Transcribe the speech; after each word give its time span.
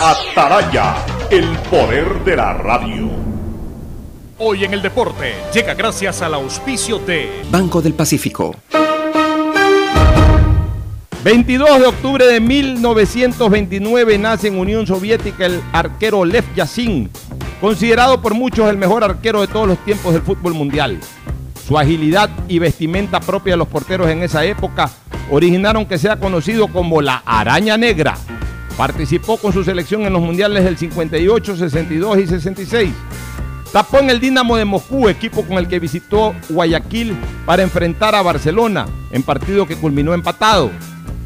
Ataraya, 0.00 0.96
el 1.30 1.46
poder 1.70 2.24
de 2.24 2.36
la 2.36 2.54
radio. 2.54 3.08
Hoy 4.38 4.64
en 4.64 4.72
el 4.72 4.82
deporte 4.82 5.34
llega 5.52 5.74
gracias 5.74 6.22
al 6.22 6.34
auspicio 6.34 6.98
de 6.98 7.42
Banco 7.50 7.82
del 7.82 7.94
Pacífico. 7.94 8.56
22 11.22 11.80
de 11.80 11.86
octubre 11.86 12.26
de 12.26 12.40
1929 12.40 14.18
nace 14.18 14.48
en 14.48 14.58
Unión 14.58 14.86
Soviética 14.86 15.44
el 15.44 15.60
arquero 15.72 16.24
Lev 16.24 16.44
Yashin, 16.54 17.10
considerado 17.60 18.22
por 18.22 18.34
muchos 18.34 18.70
el 18.70 18.78
mejor 18.78 19.04
arquero 19.04 19.42
de 19.42 19.48
todos 19.48 19.68
los 19.68 19.84
tiempos 19.84 20.14
del 20.14 20.22
fútbol 20.22 20.54
mundial. 20.54 20.98
Su 21.66 21.78
agilidad 21.78 22.30
y 22.48 22.58
vestimenta 22.58 23.20
propia 23.20 23.52
de 23.52 23.58
los 23.58 23.68
porteros 23.68 24.08
en 24.08 24.22
esa 24.22 24.44
época 24.44 24.90
originaron 25.30 25.84
que 25.84 25.98
sea 25.98 26.18
conocido 26.18 26.68
como 26.68 27.02
la 27.02 27.22
araña 27.26 27.76
negra. 27.76 28.16
Participó 28.80 29.36
con 29.36 29.52
su 29.52 29.62
selección 29.62 30.06
en 30.06 30.14
los 30.14 30.22
mundiales 30.22 30.64
del 30.64 30.78
58, 30.78 31.54
62 31.54 32.18
y 32.18 32.26
66. 32.26 32.90
Tapó 33.74 33.98
en 33.98 34.08
el 34.08 34.20
Dinamo 34.20 34.56
de 34.56 34.64
Moscú, 34.64 35.06
equipo 35.10 35.44
con 35.44 35.58
el 35.58 35.68
que 35.68 35.78
visitó 35.78 36.34
Guayaquil 36.48 37.14
para 37.44 37.62
enfrentar 37.62 38.14
a 38.14 38.22
Barcelona, 38.22 38.86
en 39.10 39.22
partido 39.22 39.66
que 39.66 39.76
culminó 39.76 40.14
empatado. 40.14 40.70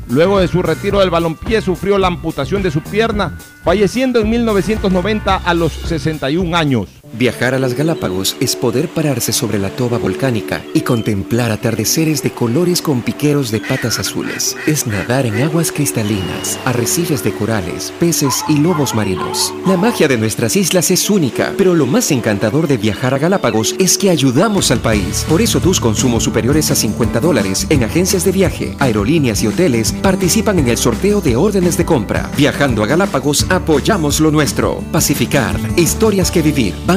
Luego 0.08 0.40
de 0.40 0.48
su 0.48 0.62
retiro 0.62 0.98
del 0.98 1.10
balompié 1.10 1.60
sufrió 1.60 1.96
la 1.96 2.08
amputación 2.08 2.60
de 2.60 2.72
su 2.72 2.80
pierna, 2.80 3.38
falleciendo 3.62 4.18
en 4.18 4.30
1990 4.30 5.36
a 5.36 5.54
los 5.54 5.74
61 5.74 6.56
años. 6.56 6.88
Viajar 7.16 7.54
a 7.54 7.60
las 7.60 7.74
Galápagos 7.74 8.36
es 8.40 8.56
poder 8.56 8.88
pararse 8.88 9.32
sobre 9.32 9.60
la 9.60 9.70
toba 9.70 9.98
volcánica 9.98 10.64
y 10.74 10.80
contemplar 10.80 11.52
atardeceres 11.52 12.24
de 12.24 12.32
colores 12.32 12.82
con 12.82 13.02
piqueros 13.02 13.52
de 13.52 13.60
patas 13.60 14.00
azules. 14.00 14.56
Es 14.66 14.88
nadar 14.88 15.24
en 15.24 15.40
aguas 15.40 15.70
cristalinas, 15.70 16.58
arrecifes 16.64 17.22
de 17.22 17.32
corales, 17.32 17.92
peces 18.00 18.44
y 18.48 18.58
lobos 18.58 18.96
marinos. 18.96 19.54
La 19.64 19.76
magia 19.76 20.08
de 20.08 20.18
nuestras 20.18 20.56
islas 20.56 20.90
es 20.90 21.08
única, 21.08 21.52
pero 21.56 21.74
lo 21.74 21.86
más 21.86 22.10
encantador 22.10 22.66
de 22.66 22.78
viajar 22.78 23.14
a 23.14 23.18
Galápagos 23.18 23.76
es 23.78 23.96
que 23.96 24.10
ayudamos 24.10 24.72
al 24.72 24.80
país. 24.80 25.24
Por 25.28 25.40
eso 25.40 25.60
tus 25.60 25.78
consumos 25.78 26.24
superiores 26.24 26.72
a 26.72 26.74
50 26.74 27.20
dólares 27.20 27.68
en 27.70 27.84
agencias 27.84 28.24
de 28.24 28.32
viaje, 28.32 28.74
aerolíneas 28.80 29.40
y 29.44 29.46
hoteles 29.46 29.92
participan 29.92 30.58
en 30.58 30.66
el 30.66 30.78
sorteo 30.78 31.20
de 31.20 31.36
órdenes 31.36 31.76
de 31.76 31.84
compra. 31.84 32.28
Viajando 32.36 32.82
a 32.82 32.88
Galápagos, 32.88 33.46
apoyamos 33.50 34.18
lo 34.18 34.32
nuestro. 34.32 34.82
Pacificar, 34.90 35.56
historias 35.76 36.32
que 36.32 36.42
vivir. 36.42 36.74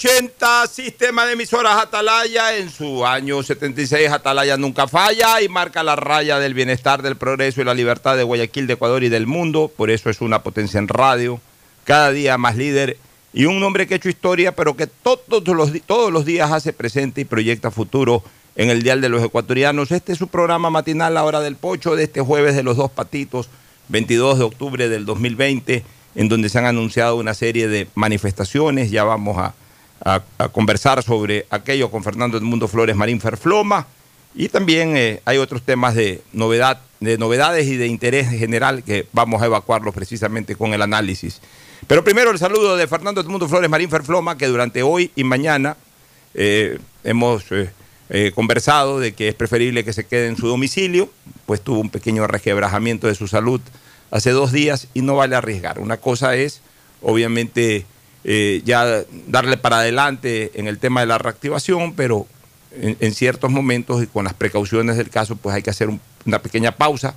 680 0.00 0.66
Sistema 0.66 1.26
de 1.26 1.34
emisoras 1.34 1.76
Atalaya. 1.76 2.56
En 2.56 2.70
su 2.70 3.04
año 3.04 3.42
76 3.42 4.10
Atalaya 4.10 4.56
nunca 4.56 4.88
falla 4.88 5.42
y 5.42 5.48
marca 5.50 5.82
la 5.82 5.94
raya 5.94 6.38
del 6.38 6.54
bienestar, 6.54 7.02
del 7.02 7.16
progreso 7.16 7.60
y 7.60 7.64
la 7.64 7.74
libertad 7.74 8.16
de 8.16 8.22
Guayaquil, 8.22 8.66
de 8.66 8.72
Ecuador 8.72 9.04
y 9.04 9.10
del 9.10 9.26
mundo. 9.26 9.70
Por 9.76 9.90
eso 9.90 10.08
es 10.08 10.22
una 10.22 10.42
potencia 10.42 10.78
en 10.78 10.88
radio. 10.88 11.38
Cada 11.84 12.12
día 12.12 12.38
más 12.38 12.56
líder 12.56 12.96
y 13.34 13.44
un 13.44 13.62
hombre 13.62 13.86
que 13.86 13.92
ha 13.92 13.96
hecho 13.98 14.08
historia, 14.08 14.56
pero 14.56 14.74
que 14.74 14.86
todos 14.86 15.46
los, 15.46 15.70
todos 15.82 16.10
los 16.10 16.24
días 16.24 16.50
hace 16.50 16.72
presente 16.72 17.20
y 17.20 17.26
proyecta 17.26 17.70
futuro 17.70 18.22
en 18.56 18.70
el 18.70 18.82
Dial 18.82 19.02
de 19.02 19.10
los 19.10 19.22
Ecuatorianos. 19.22 19.90
Este 19.90 20.12
es 20.12 20.18
su 20.18 20.28
programa 20.28 20.70
matinal, 20.70 21.12
La 21.12 21.24
Hora 21.24 21.40
del 21.40 21.56
Pocho, 21.56 21.94
de 21.94 22.04
este 22.04 22.22
jueves 22.22 22.56
de 22.56 22.62
los 22.62 22.78
dos 22.78 22.90
patitos, 22.90 23.50
22 23.88 24.38
de 24.38 24.44
octubre 24.44 24.88
del 24.88 25.04
2020, 25.04 25.84
en 26.14 26.28
donde 26.30 26.48
se 26.48 26.58
han 26.58 26.64
anunciado 26.64 27.16
una 27.16 27.34
serie 27.34 27.68
de 27.68 27.86
manifestaciones. 27.94 28.90
Ya 28.90 29.04
vamos 29.04 29.36
a, 29.36 29.52
a- 30.04 30.22
conversar 30.52 31.02
sobre 31.02 31.46
aquello 31.50 31.90
con 31.90 32.02
Fernando 32.04 32.38
Edmundo 32.38 32.68
Flores 32.68 32.96
Marín 32.96 33.20
Ferfloma. 33.20 33.86
Y 34.34 34.48
también 34.48 34.96
eh, 34.96 35.20
hay 35.24 35.38
otros 35.38 35.62
temas 35.62 35.94
de 35.94 36.22
novedad, 36.32 36.80
de 37.00 37.18
novedades 37.18 37.66
y 37.66 37.76
de 37.76 37.88
interés 37.88 38.28
general 38.30 38.84
que 38.84 39.06
vamos 39.12 39.42
a 39.42 39.46
evacuarlos 39.46 39.92
precisamente 39.94 40.54
con 40.54 40.72
el 40.72 40.82
análisis. 40.82 41.40
Pero 41.86 42.04
primero 42.04 42.30
el 42.30 42.38
saludo 42.38 42.76
de 42.76 42.86
Fernando 42.86 43.20
Edmundo 43.20 43.48
Flores 43.48 43.68
Marín 43.68 43.90
Ferfloma, 43.90 44.38
que 44.38 44.46
durante 44.46 44.82
hoy 44.82 45.10
y 45.16 45.24
mañana 45.24 45.76
eh, 46.34 46.78
hemos 47.02 47.44
eh, 47.50 48.32
conversado 48.34 49.00
de 49.00 49.14
que 49.14 49.28
es 49.28 49.34
preferible 49.34 49.82
que 49.84 49.92
se 49.92 50.04
quede 50.06 50.28
en 50.28 50.36
su 50.36 50.46
domicilio, 50.46 51.10
pues 51.46 51.60
tuvo 51.62 51.80
un 51.80 51.90
pequeño 51.90 52.26
requebrajamiento 52.28 53.08
de 53.08 53.16
su 53.16 53.26
salud 53.26 53.60
hace 54.12 54.30
dos 54.30 54.52
días 54.52 54.86
y 54.94 55.02
no 55.02 55.16
vale 55.16 55.34
arriesgar. 55.34 55.80
Una 55.80 55.96
cosa 55.96 56.36
es, 56.36 56.60
obviamente, 57.02 57.84
eh, 58.24 58.62
ya 58.64 59.04
darle 59.26 59.56
para 59.56 59.78
adelante 59.80 60.52
en 60.54 60.66
el 60.66 60.78
tema 60.78 61.00
de 61.00 61.06
la 61.06 61.18
reactivación, 61.18 61.94
pero 61.94 62.26
en, 62.72 63.14
ciertos 63.14 63.50
momentos 63.50 64.02
y 64.02 64.06
con 64.06 64.24
las 64.24 64.34
precauciones 64.34 64.96
del 64.96 65.10
caso, 65.10 65.34
pues 65.36 65.56
hay 65.56 65.62
que 65.62 65.70
hacer 65.70 65.88
un- 65.88 66.00
una 66.24 66.40
pequeña 66.40 66.72
pausa, 66.72 67.14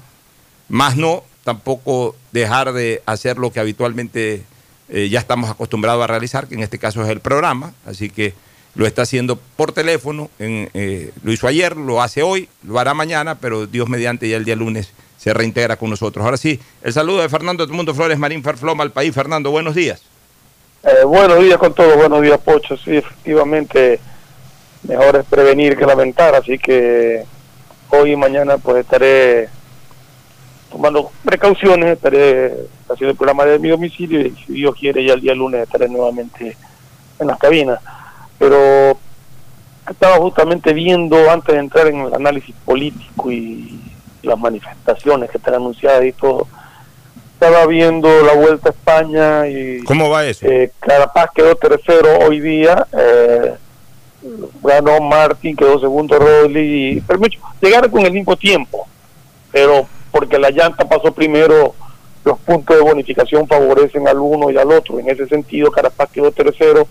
más 0.69 0.95
no 0.97 1.23
tampoco 1.43 2.15
dejar 2.31 2.73
de 2.73 3.03
hacer 3.05 3.37
lo 3.37 3.51
que 3.51 3.59
habitualmente 3.59 4.43
eh, 4.89 5.09
ya 5.09 5.19
estamos 5.19 5.49
acostumbrados 5.49 6.03
a 6.03 6.07
realizar, 6.07 6.47
que 6.47 6.55
en 6.55 6.63
este 6.63 6.79
caso 6.79 7.03
es 7.03 7.09
el 7.09 7.19
programa, 7.19 7.73
así 7.85 8.09
que 8.09 8.33
lo 8.75 8.87
está 8.87 9.03
haciendo 9.03 9.35
por 9.37 9.71
teléfono, 9.71 10.29
en, 10.39 10.69
eh, 10.73 11.11
lo 11.23 11.31
hizo 11.31 11.47
ayer, 11.47 11.77
lo 11.77 12.01
hace 12.01 12.23
hoy, 12.23 12.49
lo 12.63 12.79
hará 12.79 12.93
mañana, 12.93 13.35
pero 13.39 13.67
Dios 13.67 13.87
mediante 13.89 14.27
ya 14.27 14.37
el 14.37 14.45
día 14.45 14.55
lunes 14.55 14.89
se 15.17 15.33
reintegra 15.33 15.77
con 15.77 15.89
nosotros. 15.89 16.25
Ahora 16.25 16.37
sí, 16.37 16.59
el 16.81 16.91
saludo 16.93 17.21
de 17.21 17.29
Fernando 17.29 17.67
Mundo 17.67 17.93
Flores 17.93 18.17
Marín 18.17 18.43
Ferfloma 18.43 18.83
al 18.83 18.91
país. 18.91 19.13
Fernando, 19.13 19.51
buenos 19.51 19.75
días. 19.75 20.01
Eh, 20.85 21.05
buenos 21.05 21.39
días 21.39 21.57
con 21.57 21.73
todos, 21.73 21.95
buenos 21.95 22.21
días 22.21 22.37
Pocho, 22.41 22.75
sí, 22.75 22.97
efectivamente 22.97 24.01
mejor 24.85 25.15
es 25.15 25.23
prevenir 25.23 25.77
que 25.77 25.85
lamentar, 25.85 26.35
así 26.35 26.59
que 26.59 27.23
hoy 27.89 28.11
y 28.11 28.15
mañana 28.17 28.57
pues 28.57 28.79
estaré 28.83 29.47
tomando 30.69 31.09
precauciones, 31.23 31.95
estaré 31.95 32.67
haciendo 32.89 33.11
el 33.11 33.15
programa 33.15 33.45
de 33.45 33.59
mi 33.59 33.69
domicilio 33.69 34.19
y 34.19 34.31
si 34.31 34.53
Dios 34.55 34.75
quiere 34.75 35.05
ya 35.05 35.13
el 35.13 35.21
día 35.21 35.33
lunes 35.33 35.63
estaré 35.63 35.87
nuevamente 35.87 36.57
en 37.17 37.27
las 37.27 37.39
cabinas. 37.39 37.79
Pero 38.37 38.97
estaba 39.89 40.17
justamente 40.17 40.73
viendo 40.73 41.31
antes 41.31 41.55
de 41.55 41.61
entrar 41.61 41.87
en 41.87 42.01
el 42.01 42.13
análisis 42.13 42.53
político 42.65 43.31
y 43.31 43.79
las 44.21 44.37
manifestaciones 44.37 45.29
que 45.29 45.37
están 45.37 45.53
anunciadas 45.53 46.03
y 46.03 46.11
todo, 46.11 46.45
estaba 47.43 47.65
viendo 47.67 48.23
la 48.23 48.33
Vuelta 48.33 48.69
a 48.69 48.71
España 48.71 49.47
y... 49.47 49.83
¿Cómo 49.83 50.09
va 50.09 50.25
eso? 50.25 50.45
Eh, 50.47 50.71
Carapaz 50.79 51.29
quedó 51.35 51.55
tercero 51.55 52.19
hoy 52.19 52.39
día, 52.39 52.87
eh, 52.97 53.53
ganó 54.63 55.01
Martín, 55.01 55.55
quedó 55.55 55.77
segundo 55.79 56.17
Rodri, 56.17 56.97
y, 56.97 57.01
pero 57.01 57.19
mucho, 57.19 57.39
llegaron 57.61 57.91
con 57.91 58.05
el 58.05 58.13
mismo 58.13 58.37
tiempo, 58.37 58.87
pero 59.51 59.85
porque 60.11 60.39
la 60.39 60.51
llanta 60.51 60.87
pasó 60.87 61.11
primero, 61.13 61.75
los 62.23 62.39
puntos 62.39 62.77
de 62.77 62.81
bonificación 62.81 63.45
favorecen 63.47 64.07
al 64.07 64.19
uno 64.19 64.49
y 64.49 64.57
al 64.57 64.71
otro. 64.71 64.99
En 64.99 65.09
ese 65.09 65.27
sentido, 65.27 65.69
Carapaz 65.69 66.09
quedó 66.11 66.31
tercero 66.31 66.87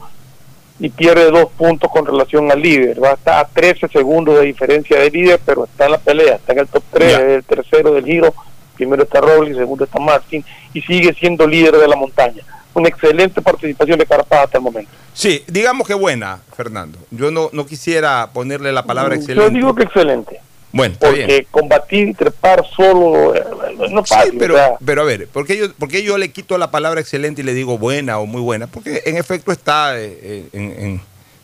y 0.78 0.90
pierde 0.90 1.30
dos 1.30 1.46
puntos 1.56 1.90
con 1.90 2.04
relación 2.04 2.50
al 2.52 2.60
líder. 2.60 3.02
Va 3.02 3.10
a 3.10 3.14
estar 3.14 3.42
a 3.42 3.48
13 3.48 3.88
segundos 3.88 4.38
de 4.38 4.44
diferencia 4.46 4.98
del 4.98 5.12
líder, 5.12 5.40
pero 5.46 5.64
está 5.64 5.86
en 5.86 5.92
la 5.92 5.98
pelea, 5.98 6.34
está 6.34 6.52
en 6.52 6.58
el 6.58 6.68
top 6.68 6.82
3, 6.92 7.10
Ya. 7.10 7.16
es 7.18 7.28
el 7.36 7.44
tercero 7.44 7.92
del 7.94 8.04
giro. 8.04 8.34
Primero 8.74 9.02
está 9.04 9.20
Robles, 9.20 9.56
segundo 9.56 9.84
está 9.84 9.98
Martín 9.98 10.44
y 10.74 10.80
sigue 10.82 11.12
siendo 11.14 11.46
líder 11.46 11.76
de 11.76 11.88
la 11.88 11.96
montaña. 11.96 12.42
Una 12.74 12.88
excelente 12.88 13.42
participación 13.42 13.98
de 13.98 14.06
Carapaz 14.06 14.44
hasta 14.44 14.58
el 14.58 14.64
momento. 14.64 14.90
Sí, 15.12 15.44
digamos 15.46 15.86
que 15.86 15.92
buena, 15.94 16.40
Fernando. 16.56 16.98
Yo 17.10 17.30
no, 17.30 17.50
no 17.52 17.66
quisiera 17.66 18.30
ponerle 18.32 18.72
la 18.72 18.84
palabra 18.84 19.14
Yo 19.14 19.20
excelente. 19.20 19.50
digo 19.54 19.74
que 19.74 19.82
excelente, 19.82 20.40
Bueno, 20.72 20.94
está 20.94 21.08
porque 21.08 21.26
bien. 21.26 21.46
combatir 21.50 22.08
y 22.08 22.14
trepar 22.14 22.64
solo 22.74 23.34
eh, 23.34 23.44
no 23.90 24.00
es 24.00 24.08
fácil. 24.08 24.32
Sí, 24.32 24.36
pero, 24.38 24.54
o 24.54 24.56
sea, 24.56 24.70
pero 24.82 25.02
a 25.02 25.04
ver, 25.04 25.28
¿por 25.28 25.46
qué, 25.46 25.58
yo, 25.58 25.70
por 25.74 25.90
qué 25.90 26.02
yo 26.02 26.16
le 26.16 26.30
quito 26.30 26.56
la 26.56 26.70
palabra 26.70 26.98
excelente 27.02 27.42
y 27.42 27.44
le 27.44 27.52
digo 27.52 27.76
buena 27.76 28.18
o 28.18 28.24
muy 28.24 28.40
buena? 28.40 28.68
Porque 28.68 29.02
en 29.04 29.18
efecto 29.18 29.52
está 29.52 30.00
eh, 30.00 30.46
en, 30.54 30.62
en- 30.78 31.00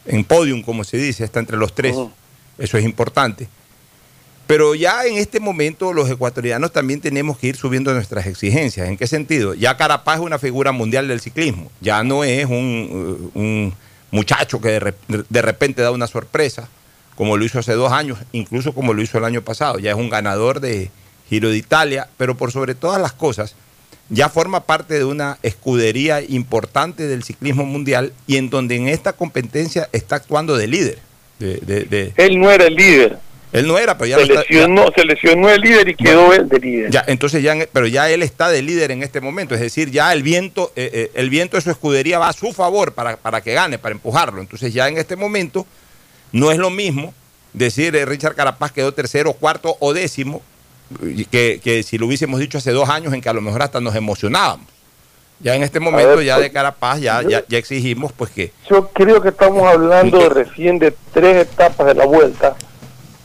en 0.07 0.25
podium, 0.25 0.63
como 0.63 0.83
se 0.85 0.97
dice, 0.97 1.25
está 1.25 1.39
entre 1.39 1.59
los 1.59 1.75
tres. 1.75 1.95
Eso 2.57 2.79
es 2.79 2.85
importante. 2.87 3.49
Pero 4.49 4.75
ya 4.75 5.05
en 5.05 5.19
este 5.19 5.39
momento 5.41 5.93
los 5.93 6.11
ecuatorianos 6.11 6.73
también 6.73 7.00
tenemos 7.03 7.37
que 7.39 7.49
ir 7.49 7.56
subiendo 7.56 7.93
nuestras 7.93 8.27
exigencias. 8.27 8.89
¿En 8.89 8.97
qué 8.97 9.06
sentido? 9.06 9.53
Ya 9.55 9.77
Carapaz 9.77 10.17
es 10.17 10.23
una 10.25 10.39
figura 10.39 10.73
mundial 10.73 11.06
del 11.06 11.21
ciclismo. 11.21 11.71
Ya 11.83 12.03
no 12.03 12.25
es 12.25 12.47
un, 12.47 13.31
un 13.35 13.75
muchacho 14.11 14.61
que 14.61 14.69
de, 14.71 14.81
rep- 14.81 15.27
de 15.29 15.43
repente 15.43 15.83
da 15.83 15.91
una 15.91 16.06
sorpresa, 16.06 16.67
como 17.15 17.37
lo 17.37 17.45
hizo 17.45 17.59
hace 17.59 17.75
dos 17.75 17.93
años, 17.93 18.19
incluso 18.33 18.73
como 18.73 18.95
lo 18.95 19.03
hizo 19.03 19.19
el 19.19 19.25
año 19.27 19.43
pasado. 19.43 19.79
Ya 19.79 19.91
es 19.91 19.97
un 19.99 20.09
ganador 20.09 20.61
de 20.61 20.91
Giro 21.29 21.50
de 21.50 21.59
Italia, 21.59 22.09
pero 22.17 22.35
por 22.35 22.50
sobre 22.50 22.75
todas 22.75 23.03
las 23.03 23.12
cosas, 23.12 23.55
ya 24.09 24.31
forma 24.31 24.65
parte 24.65 24.95
de 24.95 25.05
una 25.05 25.37
escudería 25.43 26.23
importante 26.23 27.06
del 27.06 27.23
ciclismo 27.23 27.67
mundial 27.67 28.15
y 28.27 28.39
en 28.39 28.49
donde 28.49 28.77
en 28.77 28.89
esta 28.89 29.12
competencia 29.12 29.91
está 29.93 30.17
actuando 30.17 30.56
de 30.56 30.67
líder. 30.69 30.99
De- 31.39 31.59
de- 31.59 31.85
de- 31.85 32.12
él 32.17 32.41
no 32.41 32.50
era 32.50 32.65
el 32.65 32.75
líder. 32.75 33.19
Él 33.53 33.67
no 33.67 33.79
era, 33.79 33.97
pero 33.97 34.09
ya 34.09 34.17
Se 34.19 34.27
lo 34.27 34.35
está- 34.35 34.47
ya- 34.49 34.61
lesionó, 34.61 34.87
se 34.95 35.05
lesionó 35.05 35.49
el 35.50 35.61
líder 35.61 35.89
y 35.89 35.95
quedó 35.95 36.33
él 36.35 36.49
de 36.49 36.59
líder. 36.59 36.91
ya, 36.91 37.05
entonces 37.06 37.43
ya, 37.43 37.53
en- 37.53 37.69
pero 37.73 37.87
ya 37.87 38.11
él 38.11 38.23
está 38.23 38.49
de 38.50 38.61
líder 38.62 38.91
en 38.91 39.03
este 39.03 39.21
momento, 39.21 39.55
es 39.55 39.61
decir, 39.61 39.91
ya 39.91 40.12
el 40.12 40.23
viento, 40.23 40.73
eh, 40.77 40.91
eh, 40.93 41.11
el 41.15 41.31
viento 41.31 41.56
de 41.56 41.62
su 41.62 41.71
escudería 41.71 42.19
va 42.19 42.29
a 42.29 42.33
su 42.33 42.53
favor 42.53 42.93
para, 42.93 43.17
para 43.17 43.41
que 43.41 43.55
gane, 43.55 43.79
para 43.79 43.95
empujarlo. 43.95 44.41
Entonces 44.41 44.73
ya 44.75 44.89
en 44.89 44.99
este 44.99 45.17
momento 45.17 45.67
no 46.33 46.50
es 46.53 46.59
lo 46.59 46.69
mismo 46.71 47.15
decir 47.55 47.97
eh, 47.97 48.05
Richard 48.05 48.35
Carapaz 48.35 48.71
quedó 48.73 48.93
tercero, 48.93 49.33
cuarto 49.33 49.77
o 49.81 49.95
décimo, 49.95 50.43
que, 51.31 51.61
que 51.62 51.83
si 51.83 51.99
lo 51.99 52.06
hubiésemos 52.06 52.41
dicho 52.41 52.59
hace 52.59 52.71
dos 52.73 52.89
años 52.89 53.12
en 53.12 53.21
que 53.21 53.29
a 53.29 53.33
lo 53.35 53.41
mejor 53.41 53.62
hasta 53.62 53.81
nos 53.81 53.95
emocionábamos. 53.95 54.67
Ya 55.41 55.55
en 55.55 55.62
este 55.62 55.79
momento 55.79 56.17
ver, 56.17 56.25
ya 56.27 56.35
pues, 56.35 56.47
de 56.49 56.53
Carapaz 56.53 57.00
ya, 57.00 57.23
ya, 57.23 57.45
ya 57.47 57.59
exigimos 57.59 58.12
pues 58.12 58.31
que 58.31 58.53
Yo 58.69 58.89
creo 58.89 59.23
que 59.23 59.29
estamos 59.29 59.62
hablando 59.69 60.29
recién 60.29 60.79
de 60.81 60.93
tres 61.15 61.37
etapas 61.47 61.87
de 61.87 61.95
la 61.95 62.06
vuelta 62.06 62.56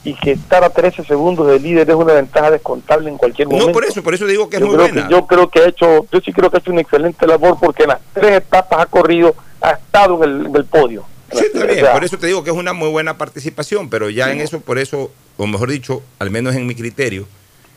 y 0.04 0.14
que 0.14 0.32
estar 0.32 0.62
a 0.62 0.70
13 0.70 1.02
segundos 1.04 1.46
de 1.48 1.58
líder 1.58 1.88
es 1.88 1.96
una 1.96 2.12
ventaja 2.12 2.50
descontable 2.50 3.08
en 3.08 3.16
cualquier 3.16 3.48
momento. 3.48 3.68
no 3.68 3.72
por 3.72 3.84
eso, 3.86 4.02
por 4.02 4.14
eso 4.14 4.26
digo 4.26 4.50
que 4.50 4.56
es 4.56 4.60
yo 4.60 4.66
muy 4.68 4.76
buena. 4.76 5.08
Que, 5.08 5.12
yo 5.12 5.26
creo 5.26 5.48
que 5.48 5.60
ha 5.60 5.66
hecho, 5.68 6.06
yo 6.12 6.20
sí 6.20 6.32
creo 6.32 6.50
que 6.50 6.58
ha 6.58 6.60
hecho 6.60 6.72
una 6.72 6.82
excelente 6.82 7.26
labor 7.26 7.56
porque 7.58 7.84
en 7.84 7.88
las 7.90 8.00
tres 8.12 8.32
etapas 8.36 8.80
ha 8.80 8.86
corrido, 8.86 9.34
ha 9.62 9.70
estado 9.72 10.22
en 10.22 10.30
el, 10.40 10.46
en 10.46 10.56
el 10.56 10.64
podio. 10.66 11.04
Sí, 11.32 11.46
está 11.46 11.64
O 11.64 11.66
bien, 11.66 11.80
sea, 11.80 11.92
por 11.94 12.04
eso 12.04 12.18
te 12.18 12.26
digo 12.26 12.44
que 12.44 12.50
es 12.50 12.56
una 12.56 12.74
muy 12.74 12.90
buena 12.90 13.16
participación, 13.16 13.88
pero 13.88 14.10
ya 14.10 14.30
en 14.30 14.40
eso, 14.40 14.60
por 14.60 14.78
eso, 14.78 15.10
o 15.38 15.46
mejor 15.46 15.70
dicho, 15.70 16.02
al 16.18 16.30
menos 16.30 16.54
en 16.54 16.66
mi 16.66 16.74
criterio, 16.74 17.26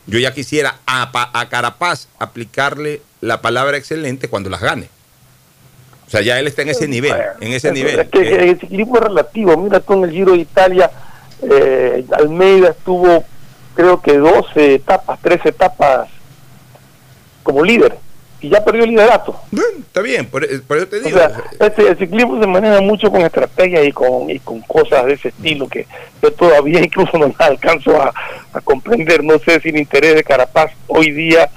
yo 0.06 0.20
ya 0.20 0.34
quisiera 0.34 0.80
a, 0.86 1.10
a 1.34 1.50
Carapaz 1.50 2.08
aplicarle 2.20 3.02
la 3.22 3.42
palabra 3.42 3.78
excelente 3.78 4.28
cuando 4.28 4.50
las 4.50 4.62
gane. 4.62 4.90
O 6.08 6.10
sea, 6.10 6.22
ya 6.22 6.40
él 6.40 6.48
está 6.48 6.62
en 6.62 6.70
ese 6.70 6.88
nivel, 6.88 7.14
en 7.42 7.52
ese 7.54 7.70
es- 7.70 7.74
nivel. 7.74 8.00
Es 8.00 8.08
que 8.10 8.20
el 8.20 8.80
es 8.80 8.88
relativo. 8.90 9.58
Mira 9.58 9.80
tú 9.80 9.94
en 9.94 10.04
el 10.06 10.12
Giro 10.12 10.32
de 10.34 10.38
Italia, 10.40 10.90
eh, 11.42 12.06
Almeida 12.18 12.70
estuvo, 12.70 13.24
creo 13.76 14.02
que 14.02 14.18
12 14.18 14.76
etapas, 14.76 15.20
13 15.22 15.50
etapas 15.50 16.10
como 17.44 17.64
líder 17.64 17.98
y 18.40 18.50
ya 18.50 18.64
perdió 18.64 18.84
el 18.84 18.92
liderato. 18.92 19.40
bueno, 19.52 19.80
está 19.80 20.02
bien, 20.02 20.28
por, 20.28 20.46
por 20.64 20.78
eso 20.78 20.88
te 20.88 20.98
O 20.98 21.02
digo. 21.02 21.18
sea, 21.18 21.32
este, 21.60 21.88
el 21.90 21.98
ciclismo 21.98 22.40
se 22.40 22.46
maneja 22.48 22.82
mucho 22.82 23.10
con 23.10 23.22
estrategias 23.22 23.86
y 23.88 23.92
con, 23.92 24.30
y 24.30 24.40
con 24.40 24.62
cosas 24.62 25.06
de 25.06 25.14
ese 25.14 25.30
estilo 25.30 25.68
que 25.68 25.88
yo 26.22 26.32
todavía 26.34 26.80
incluso 26.84 27.18
no 27.18 27.34
alcanzo 27.40 28.00
a, 28.00 28.14
a 28.54 28.62
comprender. 28.62 29.24
No 29.24 29.40
sé 29.40 29.60
si 29.62 29.70
el 29.70 29.78
interés 29.78 30.16
de 30.16 30.24
Carapaz 30.24 30.72
hoy 30.88 31.10
día 31.12 31.50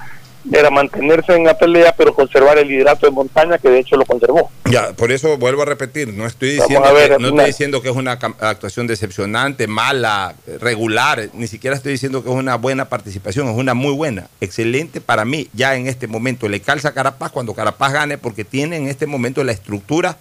era 0.51 0.69
mantenerse 0.69 1.35
en 1.35 1.43
la 1.43 1.57
pelea, 1.57 1.93
pero 1.95 2.13
conservar 2.13 2.57
el 2.57 2.67
liderato 2.67 3.05
de 3.05 3.11
montaña, 3.11 3.57
que 3.57 3.69
de 3.69 3.79
hecho 3.79 3.95
lo 3.95 4.05
conservó. 4.05 4.49
Ya, 4.65 4.93
por 4.93 5.11
eso 5.11 5.37
vuelvo 5.37 5.61
a 5.61 5.65
repetir, 5.65 6.07
no 6.13 6.25
estoy 6.25 6.53
diciendo, 6.53 6.93
ver, 6.93 7.11
que, 7.11 7.19
no 7.19 7.27
estoy 7.29 7.45
diciendo 7.45 7.81
que 7.81 7.89
es 7.89 7.95
una 7.95 8.13
actuación 8.13 8.87
decepcionante, 8.87 9.67
mala, 9.67 10.35
regular, 10.59 11.29
ni 11.33 11.47
siquiera 11.47 11.75
estoy 11.75 11.93
diciendo 11.93 12.23
que 12.23 12.29
es 12.29 12.35
una 12.35 12.55
buena 12.55 12.89
participación, 12.89 13.49
es 13.49 13.55
una 13.55 13.73
muy 13.73 13.93
buena, 13.93 14.27
excelente 14.39 15.01
para 15.01 15.25
mí, 15.25 15.47
ya 15.53 15.75
en 15.75 15.87
este 15.87 16.07
momento. 16.07 16.47
Le 16.49 16.61
calza 16.61 16.89
a 16.89 16.93
Carapaz 16.93 17.31
cuando 17.31 17.53
Carapaz 17.53 17.93
gane, 17.93 18.17
porque 18.17 18.43
tiene 18.43 18.77
en 18.77 18.87
este 18.87 19.05
momento 19.05 19.43
la 19.43 19.51
estructura 19.51 20.17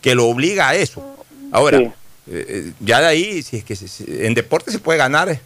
que 0.00 0.14
lo 0.14 0.26
obliga 0.26 0.68
a 0.68 0.74
eso. 0.74 1.02
Ahora, 1.50 1.78
Sí. 1.78 1.84
eh, 1.84 2.46
eh, 2.48 2.72
ya 2.80 3.00
de 3.00 3.06
ahí, 3.06 3.42
si 3.42 3.56
es 3.56 3.64
que 3.64 3.76
en 4.26 4.34
deporte 4.34 4.70
se 4.70 4.78
puede 4.78 4.98
ganar 4.98 5.28
eh, 5.28 5.40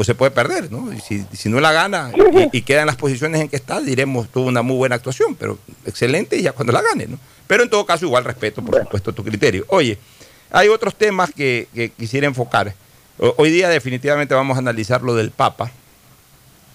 o 0.00 0.04
se 0.04 0.14
puede 0.14 0.30
perder, 0.30 0.72
¿no? 0.72 0.90
Y 0.94 1.00
si, 1.00 1.26
si 1.34 1.50
no 1.50 1.60
la 1.60 1.72
gana 1.72 2.10
y, 2.52 2.58
y 2.58 2.62
queda 2.62 2.80
en 2.80 2.86
las 2.86 2.96
posiciones 2.96 3.38
en 3.42 3.48
que 3.50 3.56
está, 3.56 3.82
diremos, 3.82 4.30
tuvo 4.30 4.46
una 4.46 4.62
muy 4.62 4.76
buena 4.76 4.94
actuación, 4.94 5.34
pero 5.34 5.58
excelente 5.84 6.40
ya 6.40 6.52
cuando 6.52 6.72
la 6.72 6.80
gane, 6.80 7.06
¿no? 7.06 7.18
Pero 7.46 7.64
en 7.64 7.68
todo 7.68 7.84
caso, 7.84 8.06
igual 8.06 8.24
respeto, 8.24 8.62
por 8.64 8.80
supuesto, 8.80 9.12
tu 9.12 9.22
criterio. 9.22 9.66
Oye, 9.68 9.98
hay 10.50 10.68
otros 10.68 10.94
temas 10.94 11.30
que, 11.36 11.68
que 11.74 11.90
quisiera 11.90 12.26
enfocar. 12.26 12.72
O- 13.18 13.34
Hoy 13.36 13.50
día 13.50 13.68
definitivamente 13.68 14.34
vamos 14.34 14.56
a 14.56 14.60
analizar 14.60 15.02
lo 15.02 15.14
del 15.14 15.32
Papa 15.32 15.70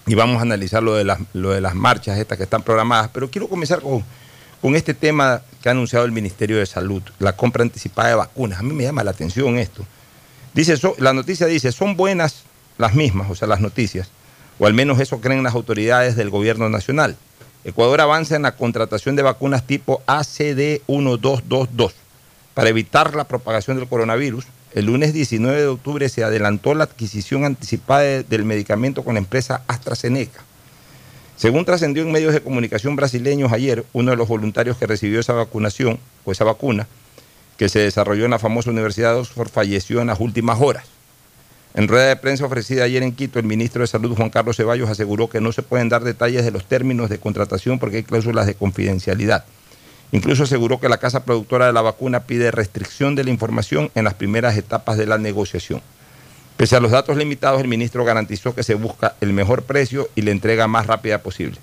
y 0.06 0.14
vamos 0.14 0.38
a 0.38 0.42
analizar 0.42 0.80
lo 0.84 0.94
de 0.94 1.02
las, 1.02 1.18
lo 1.32 1.50
de 1.50 1.60
las 1.60 1.74
marchas 1.74 2.16
estas 2.18 2.38
que 2.38 2.44
están 2.44 2.62
programadas, 2.62 3.10
pero 3.12 3.28
quiero 3.28 3.48
comenzar 3.48 3.80
con, 3.80 4.04
con 4.62 4.76
este 4.76 4.94
tema 4.94 5.42
que 5.60 5.68
ha 5.68 5.72
anunciado 5.72 6.04
el 6.04 6.12
Ministerio 6.12 6.58
de 6.58 6.66
Salud, 6.66 7.02
la 7.18 7.34
compra 7.34 7.62
anticipada 7.64 8.10
de 8.10 8.14
vacunas. 8.14 8.60
A 8.60 8.62
mí 8.62 8.72
me 8.72 8.84
llama 8.84 9.02
la 9.02 9.10
atención 9.10 9.58
esto. 9.58 9.84
Dice, 10.54 10.76
so- 10.76 10.94
la 10.98 11.12
noticia 11.12 11.46
dice, 11.48 11.72
son 11.72 11.96
buenas 11.96 12.44
las 12.78 12.94
mismas, 12.94 13.30
o 13.30 13.34
sea, 13.34 13.48
las 13.48 13.60
noticias, 13.60 14.08
o 14.58 14.66
al 14.66 14.74
menos 14.74 15.00
eso 15.00 15.20
creen 15.20 15.42
las 15.42 15.54
autoridades 15.54 16.16
del 16.16 16.30
gobierno 16.30 16.68
nacional. 16.68 17.16
Ecuador 17.64 18.00
avanza 18.00 18.36
en 18.36 18.42
la 18.42 18.56
contratación 18.56 19.16
de 19.16 19.22
vacunas 19.22 19.66
tipo 19.66 20.02
ACD1222 20.06 21.92
para 22.54 22.68
evitar 22.70 23.14
la 23.14 23.24
propagación 23.24 23.76
del 23.76 23.88
coronavirus. 23.88 24.46
El 24.72 24.86
lunes 24.86 25.12
19 25.12 25.60
de 25.60 25.66
octubre 25.66 26.08
se 26.08 26.24
adelantó 26.24 26.74
la 26.74 26.84
adquisición 26.84 27.44
anticipada 27.44 28.00
de- 28.00 28.22
del 28.24 28.44
medicamento 28.44 29.02
con 29.04 29.14
la 29.14 29.20
empresa 29.20 29.62
AstraZeneca. 29.66 30.42
Según 31.36 31.64
trascendió 31.64 32.02
en 32.02 32.12
medios 32.12 32.32
de 32.32 32.40
comunicación 32.40 32.96
brasileños 32.96 33.52
ayer, 33.52 33.84
uno 33.92 34.10
de 34.12 34.16
los 34.16 34.28
voluntarios 34.28 34.76
que 34.78 34.86
recibió 34.86 35.20
esa 35.20 35.34
vacunación 35.34 35.98
o 36.24 36.32
esa 36.32 36.44
vacuna 36.44 36.86
que 37.58 37.68
se 37.68 37.80
desarrolló 37.80 38.24
en 38.26 38.30
la 38.30 38.38
famosa 38.38 38.70
Universidad 38.70 39.12
de 39.14 39.20
Oxford 39.20 39.48
falleció 39.50 40.00
en 40.00 40.06
las 40.08 40.20
últimas 40.20 40.60
horas. 40.60 40.84
En 41.76 41.88
rueda 41.88 42.06
de 42.06 42.16
prensa 42.16 42.46
ofrecida 42.46 42.84
ayer 42.84 43.02
en 43.02 43.12
Quito, 43.12 43.38
el 43.38 43.44
ministro 43.44 43.82
de 43.82 43.86
Salud, 43.86 44.16
Juan 44.16 44.30
Carlos 44.30 44.56
Ceballos, 44.56 44.88
aseguró 44.88 45.28
que 45.28 45.42
no 45.42 45.52
se 45.52 45.62
pueden 45.62 45.90
dar 45.90 46.02
detalles 46.04 46.42
de 46.42 46.50
los 46.50 46.64
términos 46.64 47.10
de 47.10 47.18
contratación 47.18 47.78
porque 47.78 47.98
hay 47.98 48.02
cláusulas 48.02 48.46
de 48.46 48.54
confidencialidad. 48.54 49.44
Incluso 50.10 50.44
aseguró 50.44 50.80
que 50.80 50.88
la 50.88 50.96
casa 50.96 51.26
productora 51.26 51.66
de 51.66 51.74
la 51.74 51.82
vacuna 51.82 52.20
pide 52.20 52.50
restricción 52.50 53.14
de 53.14 53.24
la 53.24 53.30
información 53.30 53.90
en 53.94 54.04
las 54.04 54.14
primeras 54.14 54.56
etapas 54.56 54.96
de 54.96 55.04
la 55.04 55.18
negociación. 55.18 55.82
Pese 56.56 56.76
a 56.76 56.80
los 56.80 56.92
datos 56.92 57.18
limitados, 57.18 57.60
el 57.60 57.68
ministro 57.68 58.06
garantizó 58.06 58.54
que 58.54 58.62
se 58.62 58.74
busca 58.74 59.14
el 59.20 59.34
mejor 59.34 59.64
precio 59.64 60.08
y 60.14 60.22
la 60.22 60.30
entrega 60.30 60.66
más 60.68 60.86
rápida 60.86 61.18
posible. 61.18 61.58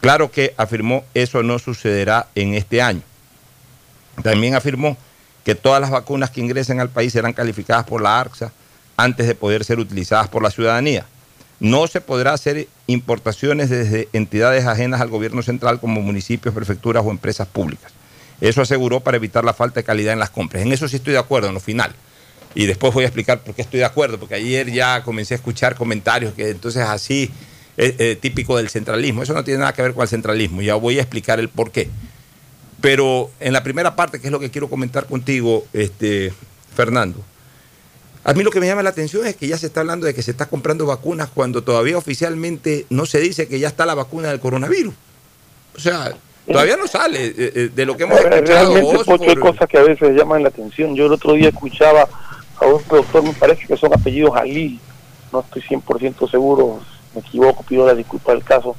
Claro 0.00 0.30
que 0.30 0.54
afirmó 0.56 1.02
eso 1.14 1.42
no 1.42 1.58
sucederá 1.58 2.28
en 2.36 2.54
este 2.54 2.80
año. 2.80 3.02
También 4.22 4.54
afirmó 4.54 4.96
que 5.44 5.56
todas 5.56 5.80
las 5.80 5.90
vacunas 5.90 6.30
que 6.30 6.42
ingresen 6.42 6.78
al 6.78 6.90
país 6.90 7.12
serán 7.12 7.32
calificadas 7.32 7.84
por 7.86 8.00
la 8.00 8.20
ARCSA 8.20 8.52
antes 8.98 9.28
de 9.28 9.34
poder 9.34 9.64
ser 9.64 9.78
utilizadas 9.78 10.28
por 10.28 10.42
la 10.42 10.50
ciudadanía. 10.50 11.06
No 11.60 11.86
se 11.86 12.00
podrá 12.00 12.34
hacer 12.34 12.68
importaciones 12.88 13.70
desde 13.70 14.08
entidades 14.12 14.66
ajenas 14.66 15.00
al 15.00 15.08
gobierno 15.08 15.42
central 15.42 15.80
como 15.80 16.02
municipios, 16.02 16.54
prefecturas 16.54 17.04
o 17.06 17.10
empresas 17.10 17.46
públicas. 17.46 17.92
Eso 18.40 18.60
aseguró 18.60 19.00
para 19.00 19.16
evitar 19.16 19.44
la 19.44 19.54
falta 19.54 19.80
de 19.80 19.84
calidad 19.84 20.12
en 20.12 20.18
las 20.18 20.30
compras. 20.30 20.62
En 20.62 20.72
eso 20.72 20.88
sí 20.88 20.96
estoy 20.96 21.12
de 21.12 21.20
acuerdo, 21.20 21.48
en 21.48 21.54
lo 21.54 21.60
final. 21.60 21.94
Y 22.54 22.66
después 22.66 22.92
voy 22.92 23.04
a 23.04 23.06
explicar 23.06 23.40
por 23.40 23.54
qué 23.54 23.62
estoy 23.62 23.80
de 23.80 23.86
acuerdo, 23.86 24.18
porque 24.18 24.34
ayer 24.34 24.70
ya 24.70 25.02
comencé 25.04 25.34
a 25.34 25.36
escuchar 25.36 25.76
comentarios 25.76 26.34
que 26.34 26.50
entonces 26.50 26.82
así 26.82 27.30
es, 27.76 27.94
eh, 27.98 28.18
típico 28.20 28.56
del 28.56 28.68
centralismo. 28.68 29.22
Eso 29.22 29.32
no 29.32 29.44
tiene 29.44 29.60
nada 29.60 29.72
que 29.72 29.82
ver 29.82 29.94
con 29.94 30.02
el 30.02 30.08
centralismo. 30.08 30.60
Ya 30.60 30.74
voy 30.74 30.98
a 30.98 31.02
explicar 31.02 31.38
el 31.38 31.48
por 31.48 31.70
qué. 31.70 31.88
Pero 32.80 33.30
en 33.38 33.52
la 33.52 33.62
primera 33.62 33.94
parte, 33.94 34.20
que 34.20 34.26
es 34.26 34.32
lo 34.32 34.40
que 34.40 34.50
quiero 34.50 34.68
comentar 34.68 35.06
contigo, 35.06 35.66
este, 35.72 36.32
Fernando, 36.74 37.24
a 38.28 38.34
mí 38.34 38.42
lo 38.42 38.50
que 38.50 38.60
me 38.60 38.66
llama 38.66 38.82
la 38.82 38.90
atención 38.90 39.26
es 39.26 39.36
que 39.36 39.48
ya 39.48 39.56
se 39.56 39.68
está 39.68 39.80
hablando 39.80 40.04
de 40.04 40.12
que 40.12 40.20
se 40.20 40.32
está 40.32 40.44
comprando 40.44 40.84
vacunas 40.84 41.30
cuando 41.32 41.62
todavía 41.62 41.96
oficialmente 41.96 42.84
no 42.90 43.06
se 43.06 43.20
dice 43.20 43.48
que 43.48 43.58
ya 43.58 43.68
está 43.68 43.86
la 43.86 43.94
vacuna 43.94 44.28
del 44.28 44.38
coronavirus. 44.38 44.92
O 45.74 45.80
sea, 45.80 46.12
todavía 46.46 46.76
no 46.76 46.86
sale 46.86 47.24
eh, 47.24 47.34
eh, 47.38 47.70
de 47.74 47.86
lo 47.86 47.96
que 47.96 48.02
hemos 48.02 48.18
escuchado. 48.18 48.74
Realmente, 48.74 49.04
porque 49.06 49.30
hay 49.30 49.36
cosas 49.36 49.66
que 49.66 49.78
a 49.78 49.82
veces 49.82 50.14
llaman 50.14 50.42
la 50.42 50.50
atención. 50.50 50.94
Yo 50.94 51.06
el 51.06 51.12
otro 51.12 51.32
día 51.32 51.48
escuchaba 51.48 52.06
a 52.60 52.66
un 52.66 52.82
doctor, 52.86 53.22
me 53.22 53.32
parece 53.32 53.66
que 53.66 53.78
son 53.78 53.94
apellidos 53.94 54.34
Jalil, 54.34 54.78
no 55.32 55.40
estoy 55.40 55.62
100% 55.62 56.30
seguro, 56.30 56.80
me 57.14 57.22
equivoco, 57.22 57.62
pido 57.62 57.86
la 57.86 57.94
disculpa 57.94 58.32
del 58.32 58.44
caso, 58.44 58.76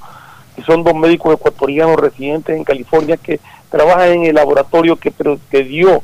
y 0.57 0.61
son 0.61 0.83
dos 0.83 0.93
médicos 0.93 1.33
ecuatorianos 1.33 1.95
residentes 1.95 2.55
en 2.55 2.63
California 2.63 3.17
que 3.17 3.39
trabajan 3.71 4.09
en 4.09 4.25
el 4.25 4.35
laboratorio 4.35 4.95
que, 4.95 5.11
que 5.49 5.63
dio 5.63 6.03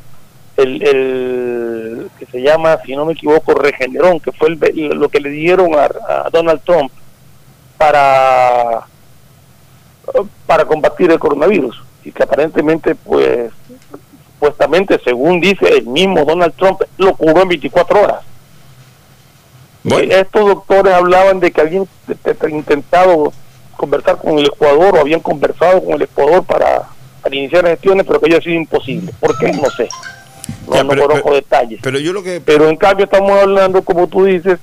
el, 0.56 0.82
el 0.82 2.10
que 2.18 2.26
se 2.26 2.40
llama, 2.40 2.78
si 2.84 2.94
no 2.96 3.04
me 3.04 3.12
equivoco, 3.12 3.54
Regeneron, 3.54 4.20
que 4.20 4.32
fue 4.32 4.48
el, 4.48 4.88
lo 4.88 5.08
que 5.08 5.20
le 5.20 5.30
dieron 5.30 5.74
a, 5.74 5.84
a 6.26 6.30
Donald 6.30 6.62
Trump 6.64 6.90
para 7.76 8.86
para 10.46 10.64
combatir 10.64 11.10
el 11.10 11.18
coronavirus. 11.18 11.82
Y 12.04 12.12
que 12.12 12.22
aparentemente 12.22 12.94
pues 12.94 13.50
supuestamente 14.34 15.00
según 15.02 15.40
dice 15.40 15.66
el 15.68 15.86
mismo 15.86 16.24
Donald 16.24 16.54
Trump 16.54 16.80
lo 16.98 17.14
curó 17.14 17.42
en 17.42 17.48
24 17.48 18.02
horas. 18.02 18.22
Estos 19.84 20.46
doctores 20.46 20.92
hablaban 20.92 21.38
de 21.38 21.52
que 21.52 21.60
habían 21.60 21.86
intentado 22.48 23.32
conversar 23.76 24.16
con 24.16 24.38
el 24.38 24.46
Ecuador 24.46 24.96
o 24.96 25.00
habían 25.00 25.20
conversado 25.20 25.84
con 25.84 25.94
el 25.94 26.02
Ecuador 26.02 26.44
para, 26.44 26.88
para 27.22 27.36
iniciar 27.36 27.66
gestiones 27.66 28.04
pero 28.06 28.20
que 28.20 28.26
haya 28.26 28.40
sido 28.40 28.56
imposible. 28.56 29.12
¿por 29.20 29.36
qué? 29.38 29.52
no 29.52 29.70
sé 29.70 29.88
no, 30.66 30.84
no 30.84 31.02
conozco 31.02 31.34
detalles 31.34 31.80
pero 31.82 31.98
yo 31.98 32.12
lo 32.12 32.22
que 32.22 32.40
pero 32.40 32.68
en 32.68 32.76
cambio 32.76 33.04
estamos 33.04 33.32
hablando 33.32 33.82
como 33.82 34.06
tú 34.06 34.24
dices 34.24 34.58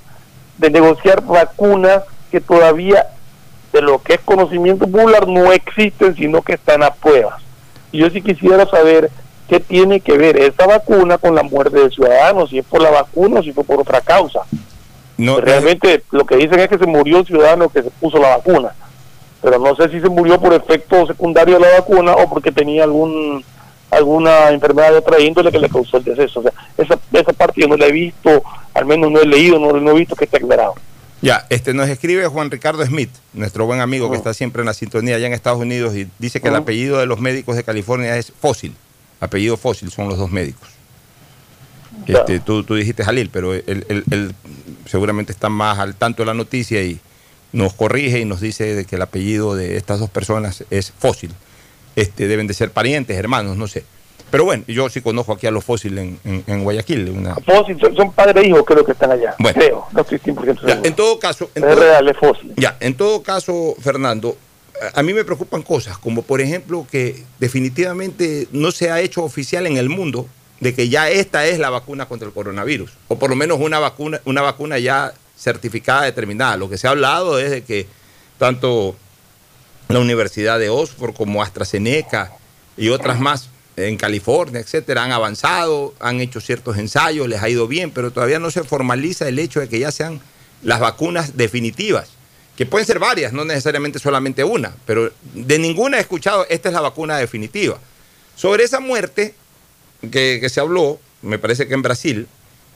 de 0.58 0.70
negociar 0.70 1.22
vacunas 1.22 2.02
que 2.30 2.40
todavía 2.40 3.06
de 3.74 3.82
lo 3.82 4.00
que 4.00 4.14
es 4.14 4.20
conocimiento 4.20 4.86
popular 4.86 5.26
no 5.26 5.52
existen, 5.52 6.14
sino 6.14 6.42
que 6.42 6.54
están 6.54 6.82
a 6.84 6.90
pruebas. 6.90 7.42
Y 7.90 7.98
yo 7.98 8.08
sí 8.08 8.22
quisiera 8.22 8.66
saber 8.66 9.10
qué 9.48 9.58
tiene 9.58 10.00
que 10.00 10.16
ver 10.16 10.36
esta 10.38 10.66
vacuna 10.66 11.18
con 11.18 11.34
la 11.34 11.42
muerte 11.42 11.80
de 11.80 11.90
ciudadanos, 11.90 12.50
si 12.50 12.58
es 12.58 12.64
por 12.64 12.80
la 12.80 12.90
vacuna 12.90 13.40
o 13.40 13.42
si 13.42 13.52
fue 13.52 13.64
por 13.64 13.80
otra 13.80 14.00
causa. 14.00 14.40
No, 15.16 15.40
Realmente 15.40 16.02
lo 16.12 16.24
que 16.24 16.36
dicen 16.36 16.60
es 16.60 16.68
que 16.68 16.78
se 16.78 16.86
murió 16.86 17.18
el 17.18 17.26
ciudadano 17.26 17.68
que 17.68 17.82
se 17.82 17.90
puso 17.90 18.18
la 18.18 18.36
vacuna, 18.36 18.74
pero 19.42 19.58
no 19.58 19.74
sé 19.74 19.88
si 19.88 20.00
se 20.00 20.08
murió 20.08 20.40
por 20.40 20.54
efecto 20.54 21.06
secundario 21.06 21.58
de 21.58 21.66
la 21.66 21.80
vacuna 21.80 22.12
o 22.12 22.28
porque 22.28 22.52
tenía 22.52 22.84
algún 22.84 23.44
alguna 23.90 24.50
enfermedad 24.50 24.90
de 24.90 24.98
otra 24.98 25.20
índole 25.20 25.52
que 25.52 25.58
le 25.58 25.68
causó 25.68 25.98
el 25.98 26.04
deceso. 26.04 26.40
O 26.40 26.42
sea, 26.42 26.52
esa, 26.76 26.98
esa 27.12 27.32
parte 27.32 27.60
yo 27.60 27.68
no 27.68 27.76
la 27.76 27.86
he 27.86 27.92
visto, 27.92 28.42
al 28.74 28.86
menos 28.86 29.10
no 29.10 29.20
he 29.20 29.26
leído, 29.26 29.58
no, 29.58 29.72
no 29.72 29.90
he 29.92 29.94
visto 29.94 30.16
que 30.16 30.24
esté 30.24 30.38
aclarado. 30.38 30.74
Ya, 31.22 31.46
este 31.48 31.72
nos 31.72 31.88
escribe 31.88 32.26
Juan 32.26 32.50
Ricardo 32.50 32.84
Smith, 32.84 33.08
nuestro 33.32 33.64
buen 33.64 33.80
amigo 33.80 34.10
que 34.10 34.16
está 34.16 34.34
siempre 34.34 34.60
en 34.60 34.66
la 34.66 34.74
sintonía 34.74 35.16
allá 35.16 35.26
en 35.26 35.32
Estados 35.32 35.58
Unidos 35.58 35.96
y 35.96 36.06
dice 36.18 36.40
que 36.40 36.48
el 36.48 36.56
apellido 36.56 36.98
de 36.98 37.06
los 37.06 37.18
médicos 37.18 37.56
de 37.56 37.64
California 37.64 38.18
es 38.18 38.30
Fósil. 38.38 38.74
Apellido 39.20 39.56
Fósil 39.56 39.90
son 39.90 40.08
los 40.08 40.18
dos 40.18 40.30
médicos. 40.30 40.68
Este, 42.06 42.40
tú, 42.40 42.64
tú, 42.64 42.74
dijiste 42.74 43.04
Jalil, 43.04 43.30
pero 43.30 43.54
él, 43.54 44.34
seguramente 44.84 45.32
está 45.32 45.48
más 45.48 45.78
al 45.78 45.94
tanto 45.94 46.22
de 46.22 46.26
la 46.26 46.34
noticia 46.34 46.82
y 46.82 47.00
nos 47.52 47.72
corrige 47.72 48.20
y 48.20 48.24
nos 48.24 48.40
dice 48.40 48.74
de 48.74 48.84
que 48.84 48.96
el 48.96 49.02
apellido 49.02 49.54
de 49.54 49.76
estas 49.76 50.00
dos 50.00 50.10
personas 50.10 50.64
es 50.70 50.92
Fósil. 50.98 51.30
Este, 51.96 52.26
deben 52.28 52.46
de 52.46 52.54
ser 52.54 52.70
parientes, 52.70 53.16
hermanos, 53.16 53.56
no 53.56 53.66
sé. 53.66 53.84
Pero 54.30 54.44
bueno, 54.44 54.64
yo 54.66 54.88
sí 54.88 55.00
conozco 55.00 55.32
aquí 55.32 55.46
a 55.46 55.52
los 55.52 55.64
fósiles 55.64 56.16
en, 56.24 56.64
Guayaquil. 56.64 57.08
Una... 57.10 57.36
Fósil, 57.36 57.78
son, 57.96 58.12
padre 58.12 58.40
e 58.40 58.48
hijo, 58.48 58.64
creo 58.64 58.84
que 58.84 58.92
están 58.92 59.12
allá. 59.12 59.36
Bueno, 59.38 59.60
creo, 59.60 59.86
no 59.92 60.00
estoy 60.00 60.18
100% 60.18 60.44
seguro. 60.60 60.80
en 60.82 60.94
todo 60.94 61.18
caso. 61.20 61.50
En 61.54 61.62
es 61.62 61.78
real, 61.78 62.08
es 62.08 62.16
fósil. 62.16 62.52
Ya, 62.56 62.76
en 62.80 62.96
todo 62.96 63.22
caso, 63.22 63.76
Fernando, 63.80 64.36
a 64.92 65.02
mí 65.02 65.14
me 65.14 65.24
preocupan 65.24 65.62
cosas, 65.62 65.98
como 65.98 66.22
por 66.22 66.40
ejemplo 66.40 66.86
que 66.90 67.22
definitivamente 67.38 68.48
no 68.50 68.72
se 68.72 68.90
ha 68.90 69.00
hecho 69.00 69.22
oficial 69.22 69.66
en 69.66 69.76
el 69.76 69.88
mundo 69.88 70.26
de 70.60 70.74
que 70.74 70.88
ya 70.88 71.08
esta 71.10 71.46
es 71.46 71.58
la 71.58 71.70
vacuna 71.70 72.06
contra 72.06 72.26
el 72.26 72.34
coronavirus, 72.34 72.92
o 73.08 73.18
por 73.18 73.30
lo 73.30 73.36
menos 73.36 73.60
una 73.60 73.78
vacuna, 73.78 74.20
una 74.24 74.42
vacuna 74.42 74.78
ya 74.78 75.12
certificada, 75.36 76.02
determinada. 76.02 76.56
Lo 76.56 76.68
que 76.68 76.78
se 76.78 76.86
ha 76.86 76.90
hablado 76.90 77.38
es 77.38 77.50
de 77.50 77.62
que 77.62 77.86
tanto 78.38 78.96
la 79.88 79.98
Universidad 79.98 80.58
de 80.58 80.70
Oxford 80.70 81.14
como 81.14 81.42
AstraZeneca 81.42 82.32
y 82.76 82.88
otras 82.88 83.20
más 83.20 83.48
en 83.76 83.96
California, 83.96 84.60
etcétera, 84.60 85.04
han 85.04 85.12
avanzado, 85.12 85.94
han 85.98 86.20
hecho 86.20 86.40
ciertos 86.40 86.78
ensayos, 86.78 87.28
les 87.28 87.42
ha 87.42 87.48
ido 87.48 87.66
bien, 87.66 87.90
pero 87.90 88.12
todavía 88.12 88.38
no 88.38 88.50
se 88.50 88.62
formaliza 88.62 89.28
el 89.28 89.38
hecho 89.38 89.60
de 89.60 89.68
que 89.68 89.80
ya 89.80 89.90
sean 89.90 90.20
las 90.62 90.80
vacunas 90.80 91.36
definitivas, 91.36 92.10
que 92.56 92.66
pueden 92.66 92.86
ser 92.86 92.98
varias, 92.98 93.32
no 93.32 93.44
necesariamente 93.44 93.98
solamente 93.98 94.44
una, 94.44 94.74
pero 94.86 95.12
de 95.34 95.58
ninguna 95.58 95.98
he 95.98 96.00
escuchado, 96.00 96.46
esta 96.48 96.68
es 96.68 96.74
la 96.74 96.80
vacuna 96.80 97.18
definitiva. 97.18 97.78
Sobre 98.36 98.64
esa 98.64 98.80
muerte 98.80 99.34
que, 100.10 100.48
se 100.48 100.60
habló, 100.60 101.00
me 101.22 101.38
parece 101.38 101.66
que 101.66 101.74
en 101.74 101.82
Brasil, 101.82 102.28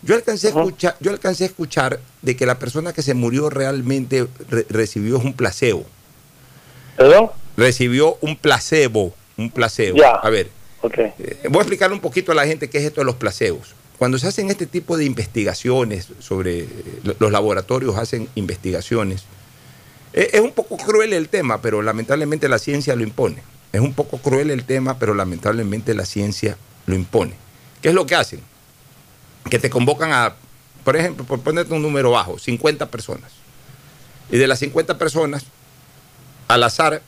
yo 0.02 0.14
alcancé, 0.14 0.48
a 0.48 0.50
escuchar, 0.50 0.96
yo 1.00 1.10
alcancé 1.10 1.44
a 1.44 1.46
escuchar 1.46 2.00
de 2.22 2.36
que 2.36 2.46
la 2.46 2.58
persona 2.58 2.92
que 2.92 3.02
se 3.02 3.14
murió 3.14 3.50
realmente 3.50 4.26
recibió 4.68 5.18
un 5.18 5.32
placebo. 5.32 5.86
¿Perdón? 6.98 7.30
Recibió 7.56 8.18
un 8.20 8.36
placebo, 8.36 9.14
un 9.36 9.50
placebo. 9.50 9.98
A 10.04 10.28
ver, 10.28 10.50
eh, 10.82 11.48
voy 11.48 11.58
a 11.58 11.62
explicar 11.62 11.92
un 11.92 12.00
poquito 12.00 12.32
a 12.32 12.34
la 12.34 12.44
gente 12.44 12.68
qué 12.68 12.78
es 12.78 12.84
esto 12.84 13.00
de 13.00 13.04
los 13.04 13.14
placebos. 13.14 13.74
Cuando 13.98 14.18
se 14.18 14.26
hacen 14.26 14.50
este 14.50 14.66
tipo 14.66 14.96
de 14.96 15.04
investigaciones 15.04 16.08
sobre 16.18 16.60
eh, 16.60 16.68
los 17.18 17.32
laboratorios, 17.32 17.96
hacen 17.96 18.28
investigaciones. 18.34 19.24
Eh, 20.12 20.30
es 20.32 20.40
un 20.40 20.52
poco 20.52 20.76
cruel 20.76 21.12
el 21.12 21.28
tema, 21.28 21.62
pero 21.62 21.82
lamentablemente 21.82 22.48
la 22.48 22.58
ciencia 22.58 22.96
lo 22.96 23.04
impone. 23.04 23.42
Es 23.72 23.80
un 23.80 23.94
poco 23.94 24.18
cruel 24.18 24.50
el 24.50 24.64
tema, 24.64 24.98
pero 24.98 25.14
lamentablemente 25.14 25.94
la 25.94 26.04
ciencia 26.04 26.56
lo 26.86 26.96
impone. 26.96 27.34
¿Qué 27.80 27.90
es 27.90 27.94
lo 27.94 28.06
que 28.06 28.16
hacen? 28.16 28.40
Que 29.48 29.60
te 29.60 29.70
convocan 29.70 30.12
a, 30.12 30.34
por 30.84 30.96
ejemplo, 30.96 31.24
por 31.24 31.40
ponerte 31.40 31.74
un 31.74 31.82
número 31.82 32.10
bajo, 32.10 32.38
50 32.38 32.90
personas. 32.90 33.30
Y 34.30 34.36
de 34.36 34.46
las 34.46 34.58
50 34.58 34.98
personas, 34.98 35.44
al 36.48 36.62
azar, 36.64 37.02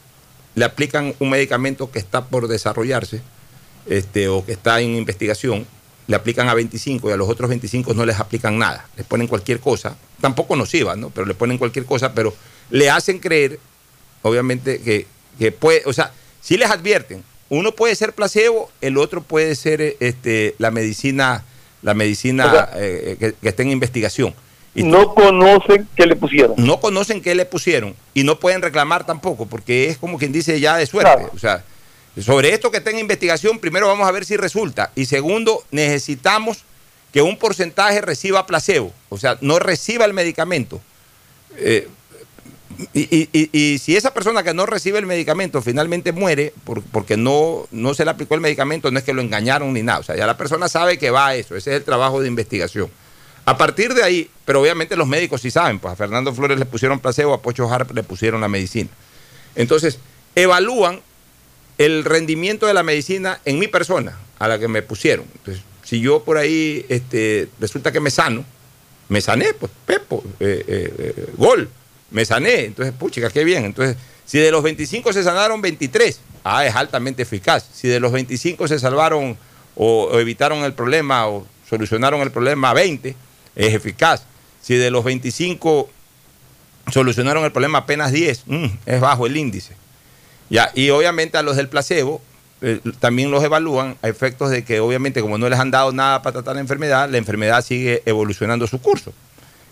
le 0.54 0.64
aplican 0.64 1.14
un 1.18 1.30
medicamento 1.30 1.90
que 1.90 1.98
está 1.98 2.26
por 2.26 2.48
desarrollarse 2.48 3.22
este, 3.86 4.28
o 4.28 4.44
que 4.44 4.52
está 4.52 4.80
en 4.80 4.94
investigación, 4.94 5.66
le 6.06 6.16
aplican 6.16 6.48
a 6.48 6.54
25 6.54 7.08
y 7.08 7.12
a 7.12 7.16
los 7.16 7.28
otros 7.28 7.48
25 7.48 7.94
no 7.94 8.04
les 8.04 8.18
aplican 8.18 8.58
nada. 8.58 8.86
Les 8.96 9.06
ponen 9.06 9.26
cualquier 9.26 9.60
cosa, 9.60 9.96
tampoco 10.20 10.56
nociva, 10.56 10.96
¿no? 10.96 11.10
Pero 11.10 11.26
le 11.26 11.34
ponen 11.34 11.56
cualquier 11.56 11.84
cosa, 11.84 12.12
pero 12.14 12.34
le 12.70 12.90
hacen 12.90 13.18
creer, 13.18 13.58
obviamente, 14.22 14.80
que, 14.80 15.06
que 15.38 15.52
puede, 15.52 15.82
o 15.86 15.92
sea, 15.92 16.12
si 16.40 16.56
les 16.56 16.70
advierten, 16.70 17.22
uno 17.48 17.72
puede 17.72 17.94
ser 17.94 18.12
placebo, 18.12 18.70
el 18.80 18.96
otro 18.96 19.22
puede 19.22 19.54
ser 19.54 19.96
este, 20.00 20.54
la 20.58 20.70
medicina, 20.70 21.44
la 21.82 21.94
medicina 21.94 22.68
eh, 22.74 23.16
que, 23.18 23.32
que, 23.32 23.48
está 23.48 23.62
en 23.62 23.70
investigación. 23.70 24.34
Y 24.74 24.84
no 24.84 25.14
conocen 25.14 25.88
qué 25.96 26.06
le 26.06 26.16
pusieron. 26.16 26.54
No 26.56 26.80
conocen 26.80 27.20
qué 27.20 27.34
le 27.34 27.44
pusieron 27.44 27.94
y 28.14 28.22
no 28.22 28.38
pueden 28.38 28.62
reclamar 28.62 29.04
tampoco, 29.04 29.46
porque 29.46 29.88
es 29.88 29.98
como 29.98 30.18
quien 30.18 30.32
dice 30.32 30.60
ya 30.60 30.76
de 30.76 30.86
suerte. 30.86 31.26
O 31.34 31.38
sea, 31.38 31.64
sobre 32.20 32.54
esto 32.54 32.70
que 32.70 32.78
está 32.78 32.90
en 32.90 32.98
investigación, 32.98 33.58
primero 33.58 33.88
vamos 33.88 34.06
a 34.08 34.12
ver 34.12 34.24
si 34.24 34.36
resulta. 34.36 34.92
Y 34.94 35.06
segundo, 35.06 35.64
necesitamos 35.72 36.64
que 37.12 37.22
un 37.22 37.36
porcentaje 37.36 38.00
reciba 38.00 38.46
placebo, 38.46 38.92
o 39.08 39.18
sea, 39.18 39.36
no 39.40 39.58
reciba 39.58 40.04
el 40.04 40.12
medicamento. 40.12 40.80
Eh, 41.56 41.88
y, 42.94 43.78
si 43.78 43.96
esa 43.96 44.14
persona 44.14 44.42
que 44.42 44.54
no 44.54 44.64
recibe 44.64 44.98
el 44.98 45.06
medicamento 45.06 45.60
finalmente 45.60 46.12
muere 46.12 46.54
porque 46.92 47.16
no, 47.16 47.66
no 47.72 47.94
se 47.94 48.04
le 48.04 48.10
aplicó 48.12 48.34
el 48.34 48.40
medicamento, 48.40 48.90
no 48.90 48.98
es 48.98 49.04
que 49.04 49.12
lo 49.12 49.20
engañaron 49.20 49.72
ni 49.72 49.82
nada. 49.82 49.98
O 49.98 50.02
sea, 50.02 50.16
ya 50.16 50.26
la 50.26 50.36
persona 50.36 50.68
sabe 50.68 50.98
que 50.98 51.10
va 51.10 51.28
a 51.28 51.34
eso. 51.34 51.56
Ese 51.56 51.70
es 51.70 51.76
el 51.76 51.84
trabajo 51.84 52.22
de 52.22 52.28
investigación. 52.28 52.90
A 53.50 53.58
partir 53.58 53.94
de 53.94 54.04
ahí, 54.04 54.30
pero 54.44 54.60
obviamente 54.60 54.94
los 54.94 55.08
médicos 55.08 55.40
sí 55.40 55.50
saben, 55.50 55.80
pues 55.80 55.92
a 55.92 55.96
Fernando 55.96 56.32
Flores 56.32 56.56
le 56.56 56.66
pusieron 56.66 57.00
placebo, 57.00 57.34
a 57.34 57.42
Pocho 57.42 57.68
Harp 57.68 57.90
le 57.90 58.04
pusieron 58.04 58.40
la 58.40 58.46
medicina. 58.46 58.88
Entonces, 59.56 59.98
evalúan 60.36 61.00
el 61.76 62.04
rendimiento 62.04 62.68
de 62.68 62.74
la 62.74 62.84
medicina 62.84 63.40
en 63.44 63.58
mi 63.58 63.66
persona, 63.66 64.16
a 64.38 64.46
la 64.46 64.60
que 64.60 64.68
me 64.68 64.82
pusieron. 64.82 65.24
Entonces, 65.34 65.64
si 65.82 66.00
yo 66.00 66.22
por 66.22 66.36
ahí 66.36 66.86
este, 66.88 67.48
resulta 67.58 67.90
que 67.90 67.98
me 67.98 68.12
sano, 68.12 68.44
me 69.08 69.20
sané, 69.20 69.52
pues 69.54 69.72
Pepo, 69.84 70.22
eh, 70.38 70.64
eh, 70.68 70.94
eh, 70.96 71.26
gol, 71.36 71.68
me 72.12 72.24
sané. 72.24 72.66
Entonces, 72.66 72.94
puchica, 72.96 73.30
qué 73.30 73.42
bien. 73.42 73.64
Entonces, 73.64 73.96
si 74.26 74.38
de 74.38 74.52
los 74.52 74.62
25 74.62 75.12
se 75.12 75.24
sanaron 75.24 75.60
23, 75.60 76.20
ah, 76.44 76.64
es 76.64 76.76
altamente 76.76 77.22
eficaz. 77.22 77.68
Si 77.74 77.88
de 77.88 77.98
los 77.98 78.12
25 78.12 78.68
se 78.68 78.78
salvaron 78.78 79.36
o, 79.74 80.04
o 80.04 80.20
evitaron 80.20 80.62
el 80.62 80.72
problema 80.72 81.26
o 81.26 81.44
solucionaron 81.68 82.20
el 82.20 82.30
problema 82.30 82.72
20, 82.74 83.16
es 83.56 83.74
eficaz. 83.74 84.24
Si 84.62 84.74
de 84.74 84.90
los 84.90 85.04
25 85.04 85.88
solucionaron 86.90 87.44
el 87.44 87.52
problema 87.52 87.78
apenas 87.78 88.12
10, 88.12 88.44
mm, 88.46 88.64
es 88.86 89.00
bajo 89.00 89.26
el 89.26 89.36
índice. 89.36 89.74
Ya, 90.48 90.70
y 90.74 90.90
obviamente 90.90 91.38
a 91.38 91.42
los 91.42 91.56
del 91.56 91.68
placebo 91.68 92.20
eh, 92.62 92.80
también 92.98 93.30
los 93.30 93.42
evalúan 93.42 93.96
a 94.02 94.08
efectos 94.08 94.50
de 94.50 94.64
que 94.64 94.80
obviamente 94.80 95.22
como 95.22 95.38
no 95.38 95.48
les 95.48 95.58
han 95.58 95.70
dado 95.70 95.92
nada 95.92 96.22
para 96.22 96.34
tratar 96.34 96.56
la 96.56 96.60
enfermedad, 96.60 97.08
la 97.08 97.16
enfermedad 97.16 97.64
sigue 97.64 98.02
evolucionando 98.04 98.66
su 98.66 98.80
curso. 98.80 99.12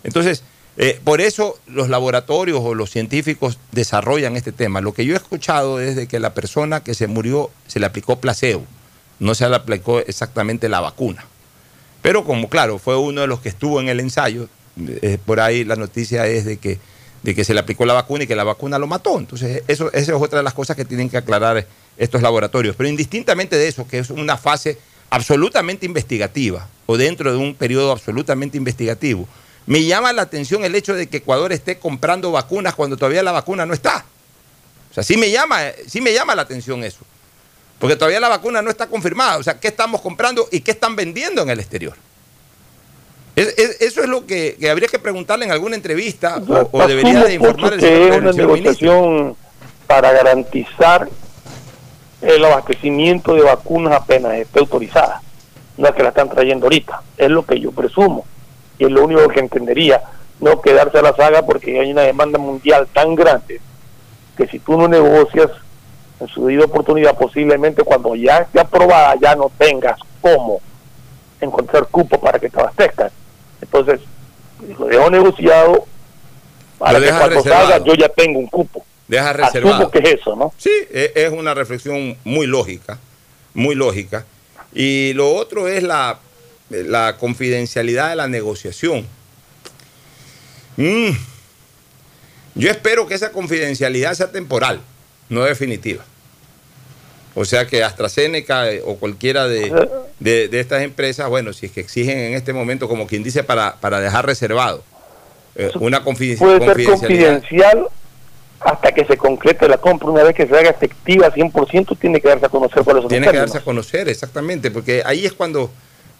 Entonces, 0.03 0.43
eh, 0.77 0.99
por 1.03 1.21
eso 1.21 1.59
los 1.67 1.89
laboratorios 1.89 2.59
o 2.63 2.73
los 2.73 2.89
científicos 2.89 3.59
desarrollan 3.71 4.37
este 4.37 4.51
tema. 4.51 4.81
Lo 4.81 4.93
que 4.93 5.05
yo 5.05 5.13
he 5.13 5.17
escuchado 5.17 5.79
es 5.79 5.95
de 5.95 6.07
que 6.07 6.19
la 6.19 6.33
persona 6.33 6.81
que 6.81 6.93
se 6.93 7.07
murió 7.07 7.51
se 7.67 7.79
le 7.79 7.85
aplicó 7.85 8.19
placebo, 8.19 8.65
no 9.19 9.35
se 9.35 9.47
le 9.49 9.55
aplicó 9.55 9.99
exactamente 9.99 10.69
la 10.69 10.79
vacuna. 10.79 11.25
Pero 12.09 12.23
como 12.23 12.49
claro, 12.49 12.79
fue 12.79 12.97
uno 12.97 13.21
de 13.21 13.27
los 13.27 13.39
que 13.39 13.49
estuvo 13.49 13.79
en 13.79 13.87
el 13.87 13.99
ensayo, 13.99 14.49
eh, 14.79 15.19
por 15.23 15.39
ahí 15.39 15.63
la 15.63 15.75
noticia 15.75 16.25
es 16.25 16.43
de 16.43 16.57
que, 16.57 16.79
de 17.21 17.35
que 17.35 17.43
se 17.43 17.53
le 17.53 17.59
aplicó 17.59 17.85
la 17.85 17.93
vacuna 17.93 18.23
y 18.23 18.27
que 18.27 18.35
la 18.35 18.43
vacuna 18.43 18.79
lo 18.79 18.87
mató. 18.87 19.19
Entonces, 19.19 19.61
eso, 19.67 19.93
esa 19.93 20.15
es 20.15 20.19
otra 20.19 20.39
de 20.39 20.43
las 20.43 20.55
cosas 20.55 20.75
que 20.75 20.85
tienen 20.85 21.07
que 21.07 21.17
aclarar 21.17 21.67
estos 21.99 22.23
laboratorios. 22.23 22.75
Pero 22.75 22.89
indistintamente 22.89 23.57
de 23.57 23.67
eso, 23.67 23.87
que 23.87 23.99
es 23.99 24.09
una 24.09 24.37
fase 24.37 24.79
absolutamente 25.11 25.85
investigativa 25.85 26.67
o 26.87 26.97
dentro 26.97 27.31
de 27.31 27.37
un 27.37 27.53
periodo 27.53 27.91
absolutamente 27.91 28.57
investigativo, 28.57 29.27
me 29.67 29.83
llama 29.83 30.11
la 30.11 30.23
atención 30.23 30.65
el 30.65 30.73
hecho 30.73 30.95
de 30.95 31.05
que 31.05 31.17
Ecuador 31.17 31.53
esté 31.53 31.77
comprando 31.77 32.31
vacunas 32.31 32.73
cuando 32.73 32.97
todavía 32.97 33.21
la 33.21 33.33
vacuna 33.33 33.67
no 33.67 33.75
está. 33.75 34.03
O 34.89 34.93
sea, 34.95 35.03
sí 35.03 35.15
me 35.15 35.29
llama, 35.29 35.59
sí 35.85 36.01
me 36.01 36.11
llama 36.11 36.33
la 36.33 36.41
atención 36.41 36.83
eso. 36.83 37.01
Porque 37.79 37.95
todavía 37.95 38.19
la 38.19 38.27
vacuna 38.29 38.61
no 38.61 38.69
está 38.69 38.87
confirmada. 38.87 39.37
O 39.37 39.43
sea, 39.43 39.59
¿qué 39.59 39.69
estamos 39.69 40.01
comprando 40.01 40.47
y 40.51 40.59
qué 40.61 40.71
están 40.71 40.95
vendiendo 40.95 41.41
en 41.41 41.49
el 41.49 41.59
exterior? 41.59 41.95
Es- 43.35 43.57
es- 43.57 43.81
eso 43.81 44.01
es 44.03 44.09
lo 44.09 44.25
que, 44.25 44.57
que 44.59 44.69
habría 44.69 44.89
que 44.89 44.99
preguntarle 44.99 45.45
en 45.45 45.51
alguna 45.51 45.75
entrevista 45.75 46.37
o, 46.45 46.69
o 46.71 46.87
debería 46.87 47.23
de 47.23 47.33
informar 47.35 47.73
el 47.73 47.79
que 47.79 47.85
una 47.87 48.01
señor 48.11 48.21
ministro. 48.23 48.47
negociación 48.47 49.35
para 49.87 50.11
garantizar 50.11 51.07
el 52.21 52.43
abastecimiento 52.43 53.33
de 53.33 53.41
vacunas 53.43 53.93
apenas 53.93 54.33
esté 54.33 54.59
autorizada. 54.59 55.21
No 55.77 55.87
es 55.87 55.95
que 55.95 56.03
la 56.03 56.09
están 56.09 56.29
trayendo 56.29 56.65
ahorita, 56.65 57.01
es 57.17 57.29
lo 57.29 57.45
que 57.45 57.57
yo 57.61 57.71
presumo. 57.71 58.25
Y 58.77 58.83
es 58.85 58.91
lo 58.91 59.05
único 59.05 59.25
que 59.29 59.39
entendería, 59.39 60.01
no 60.41 60.61
quedarse 60.61 60.97
a 60.97 61.01
la 61.01 61.15
saga 61.15 61.45
porque 61.45 61.79
hay 61.79 61.91
una 61.91 62.01
demanda 62.01 62.37
mundial 62.37 62.87
tan 62.93 63.15
grande 63.15 63.61
que 64.37 64.47
si 64.47 64.59
tú 64.59 64.77
no 64.77 64.87
negocias 64.89 65.49
en 66.19 66.27
su 66.27 66.45
debida 66.45 66.65
oportunidad, 66.65 67.17
posiblemente 67.17 67.83
cuando 67.83 68.15
ya 68.15 68.39
esté 68.39 68.59
aprobada 68.59 69.15
ya 69.21 69.35
no 69.35 69.51
tengas 69.57 69.99
cómo 70.21 70.59
encontrar 71.39 71.87
cupo 71.87 72.19
para 72.19 72.39
que 72.39 72.49
te 72.49 72.59
abastezcan. 72.59 73.09
Entonces, 73.61 74.01
lo 74.77 74.85
dejo 74.87 75.09
negociado 75.09 75.85
para 76.77 76.99
Lo 76.99 77.05
que 77.05 77.11
cuando 77.11 77.29
reservado. 77.37 77.69
salga 77.69 77.85
yo 77.85 77.93
ya 77.95 78.09
tengo 78.09 78.39
un 78.39 78.47
cupo. 78.47 78.85
Deja 79.07 79.29
Asumo 79.31 79.45
reservado. 79.45 79.91
que 79.91 79.99
es 79.99 80.09
eso, 80.19 80.35
¿no? 80.35 80.53
Sí, 80.57 80.69
e- 80.91 81.13
es 81.15 81.31
una 81.31 81.53
reflexión 81.53 82.17
muy 82.23 82.45
lógica, 82.47 82.99
muy 83.53 83.75
lógica. 83.75 84.25
Y 84.73 85.13
lo 85.13 85.33
otro 85.33 85.67
es 85.67 85.81
la, 85.83 86.19
la 86.69 87.17
confidencialidad 87.17 88.09
de 88.09 88.15
la 88.17 88.27
negociación. 88.27 89.07
Mm. 90.77 91.09
Yo 92.55 92.69
espero 92.69 93.07
que 93.07 93.15
esa 93.15 93.31
confidencialidad 93.31 94.13
sea 94.13 94.31
temporal, 94.31 94.79
no 95.29 95.43
definitiva. 95.43 96.03
O 97.35 97.45
sea 97.45 97.67
que 97.67 97.83
AstraZeneca 97.83 98.71
eh, 98.71 98.81
o 98.85 98.95
cualquiera 98.97 99.47
de, 99.47 99.69
de- 100.19 100.47
de 100.47 100.59
estas 100.59 100.81
empresas, 100.83 101.29
bueno, 101.29 101.53
si 101.53 101.67
es 101.67 101.71
que 101.71 101.81
exigen 101.81 102.17
en 102.17 102.33
este 102.33 102.53
momento, 102.53 102.87
como 102.89 103.07
quien 103.07 103.23
dice, 103.23 103.43
para, 103.43 103.75
para 103.75 103.99
dejar 103.99 104.25
reservado 104.25 104.83
eh, 105.55 105.71
una 105.79 106.03
confiden- 106.03 106.37
Puede 106.37 106.59
ser 106.59 106.83
confidencial 106.85 107.87
hasta 108.59 108.91
que 108.91 109.05
se 109.05 109.15
concrete 109.15 109.67
la 109.69 109.77
compra. 109.77 110.09
Una 110.09 110.23
vez 110.23 110.35
que 110.35 110.45
se 110.47 110.57
haga 110.57 110.69
efectiva 110.69 111.31
100%, 111.33 111.97
tiene 111.99 112.19
que 112.19 112.27
darse 112.27 112.45
a 112.47 112.49
conocer 112.49 112.83
cuáles 112.83 113.01
son 113.01 113.03
los 113.03 113.09
Tiene 113.09 113.27
que 113.31 113.37
darse 113.37 113.57
a 113.57 113.61
conocer, 113.61 114.09
exactamente, 114.09 114.69
porque 114.71 115.01
ahí 115.05 115.25
es 115.25 115.31
cuando, 115.33 115.71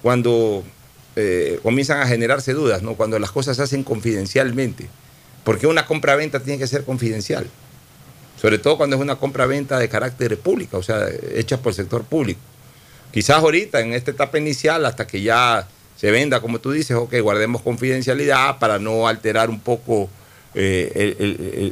cuando 0.02 0.64
eh, 1.16 1.60
comienzan 1.64 2.00
a 2.02 2.08
generarse 2.08 2.54
dudas, 2.54 2.82
¿no? 2.82 2.94
Cuando 2.96 3.20
las 3.20 3.32
cosas 3.32 3.58
se 3.58 3.64
hacen 3.64 3.84
confidencialmente. 3.84 4.88
Porque 5.44 5.68
una 5.68 5.86
compra-venta 5.86 6.40
tiene 6.40 6.60
que 6.60 6.68
ser 6.68 6.84
confidencial. 6.86 7.48
Sobre 8.42 8.58
todo 8.58 8.78
cuando 8.78 8.96
es 8.96 9.02
una 9.02 9.18
compra-venta 9.18 9.78
de 9.80 9.90
carácter 9.90 10.38
pública, 10.38 10.78
o 10.78 10.84
sea, 10.84 11.08
hecha 11.34 11.58
por 11.58 11.72
el 11.72 11.76
sector 11.76 12.04
público. 12.04 12.40
Quizás 13.12 13.38
ahorita, 13.38 13.80
en 13.82 13.94
esta 13.94 14.12
etapa 14.12 14.38
inicial, 14.38 14.86
hasta 14.86 15.06
que 15.08 15.22
ya 15.22 15.68
se 15.98 16.12
venda, 16.12 16.40
como 16.40 16.60
tú 16.60 16.72
dices, 16.72 16.96
ok, 16.96 17.16
guardemos 17.22 17.62
confidencialidad 17.62 18.60
para 18.60 18.80
no 18.80 19.08
alterar 19.08 19.50
un 19.50 19.60
poco 19.60 20.10
eh, 20.56 21.16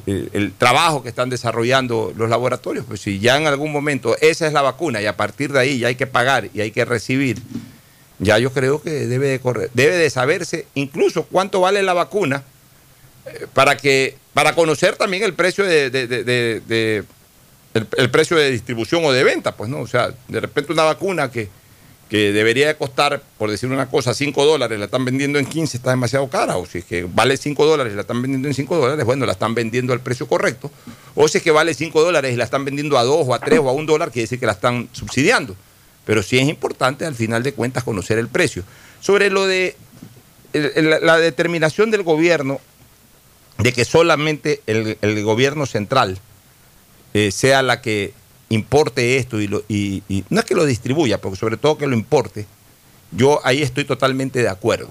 el, 0.05 0.29
el- 0.33 0.53
trabajo 0.57 1.01
que 1.01 1.09
están 1.09 1.29
desarrollando 1.29 2.13
los 2.17 2.29
laboratorios. 2.29 2.85
Pues 2.85 2.99
si 3.01 3.19
ya 3.19 3.37
en 3.37 3.47
algún 3.47 3.71
momento 3.71 4.17
esa 4.19 4.45
es 4.47 4.53
la 4.53 4.61
vacuna 4.61 5.01
y 5.01 5.05
a 5.05 5.15
partir 5.15 5.53
de 5.53 5.59
ahí 5.59 5.79
ya 5.79 5.87
hay 5.87 5.95
que 5.95 6.07
pagar 6.07 6.49
y 6.53 6.59
hay 6.61 6.71
que 6.71 6.83
recibir, 6.83 7.41
ya 8.19 8.39
yo 8.39 8.51
creo 8.51 8.81
que 8.81 8.89
debe 8.89 9.27
de, 9.29 9.39
correr, 9.39 9.69
debe 9.73 9.95
de 9.95 10.09
saberse 10.09 10.65
incluso 10.73 11.23
cuánto 11.23 11.61
vale 11.61 11.81
la 11.83 11.93
vacuna 11.93 12.43
para 13.53 13.77
que 13.77 14.15
para 14.33 14.53
conocer 14.53 14.95
también 14.95 15.23
el 15.23 15.33
precio 15.33 15.65
de, 15.65 15.89
de- 15.89 16.07
de- 16.07 16.23
de- 16.61 17.03
el, 17.73 17.87
el 17.97 18.09
precio 18.09 18.37
de 18.37 18.51
distribución 18.51 19.03
o 19.05 19.11
de 19.11 19.23
venta, 19.23 19.55
pues 19.55 19.69
no, 19.69 19.79
o 19.81 19.87
sea, 19.87 20.11
de 20.27 20.39
repente 20.39 20.71
una 20.73 20.83
vacuna 20.83 21.29
que, 21.31 21.49
que 22.09 22.31
debería 22.31 22.67
de 22.67 22.75
costar, 22.75 23.21
por 23.37 23.51
decir 23.51 23.69
una 23.69 23.89
cosa, 23.89 24.13
5 24.13 24.45
dólares, 24.45 24.79
la 24.79 24.85
están 24.85 25.05
vendiendo 25.05 25.37
en 25.39 25.45
15, 25.45 25.77
está 25.77 25.89
demasiado 25.91 26.27
cara, 26.29 26.57
o 26.57 26.65
si 26.65 26.79
es 26.79 26.85
que 26.85 27.03
vale 27.11 27.35
5 27.37 27.65
dólares 27.65 27.93
y 27.93 27.95
la 27.95 28.01
están 28.01 28.21
vendiendo 28.21 28.47
en 28.47 28.53
5 28.53 28.77
dólares, 28.77 29.05
bueno, 29.05 29.25
la 29.25 29.33
están 29.33 29.53
vendiendo 29.53 29.91
al 29.93 29.99
precio 29.99 30.27
correcto, 30.27 30.71
o 31.15 31.27
si 31.27 31.39
es 31.39 31.43
que 31.43 31.51
vale 31.51 31.73
5 31.73 32.01
dólares 32.01 32.33
y 32.33 32.37
la 32.37 32.45
están 32.45 32.63
vendiendo 32.65 32.97
a 32.97 33.03
2 33.03 33.25
o 33.27 33.33
a 33.33 33.39
3 33.39 33.59
o 33.59 33.69
a 33.69 33.73
1 33.73 33.85
dólar, 33.85 34.11
quiere 34.11 34.23
decir 34.23 34.39
que 34.39 34.45
la 34.45 34.53
están 34.53 34.87
subsidiando. 34.93 35.55
Pero 36.05 36.23
sí 36.23 36.39
es 36.39 36.47
importante 36.47 37.05
al 37.05 37.15
final 37.15 37.43
de 37.43 37.53
cuentas 37.53 37.83
conocer 37.83 38.17
el 38.17 38.29
precio. 38.29 38.63
Sobre 39.01 39.29
lo 39.29 39.45
de 39.45 39.75
la 40.53 41.17
determinación 41.17 41.91
del 41.91 42.03
gobierno 42.03 42.61
de 43.57 43.73
que 43.73 43.85
solamente 43.85 44.61
el, 44.67 44.97
el 45.01 45.23
gobierno 45.23 45.65
central 45.65 46.19
eh, 47.13 47.31
sea 47.31 47.61
la 47.61 47.81
que 47.81 48.13
importe 48.49 49.17
esto 49.17 49.41
y, 49.41 49.47
lo, 49.47 49.63
y, 49.67 50.03
y 50.07 50.23
no 50.29 50.39
es 50.39 50.45
que 50.45 50.55
lo 50.55 50.65
distribuya, 50.65 51.19
porque 51.19 51.37
sobre 51.37 51.57
todo 51.57 51.77
que 51.77 51.87
lo 51.87 51.95
importe, 51.95 52.45
yo 53.11 53.39
ahí 53.43 53.61
estoy 53.61 53.83
totalmente 53.85 54.41
de 54.41 54.49
acuerdo, 54.49 54.89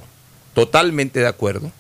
totalmente 0.55 1.21
de 1.21 1.27
acuerdo. 1.29 1.71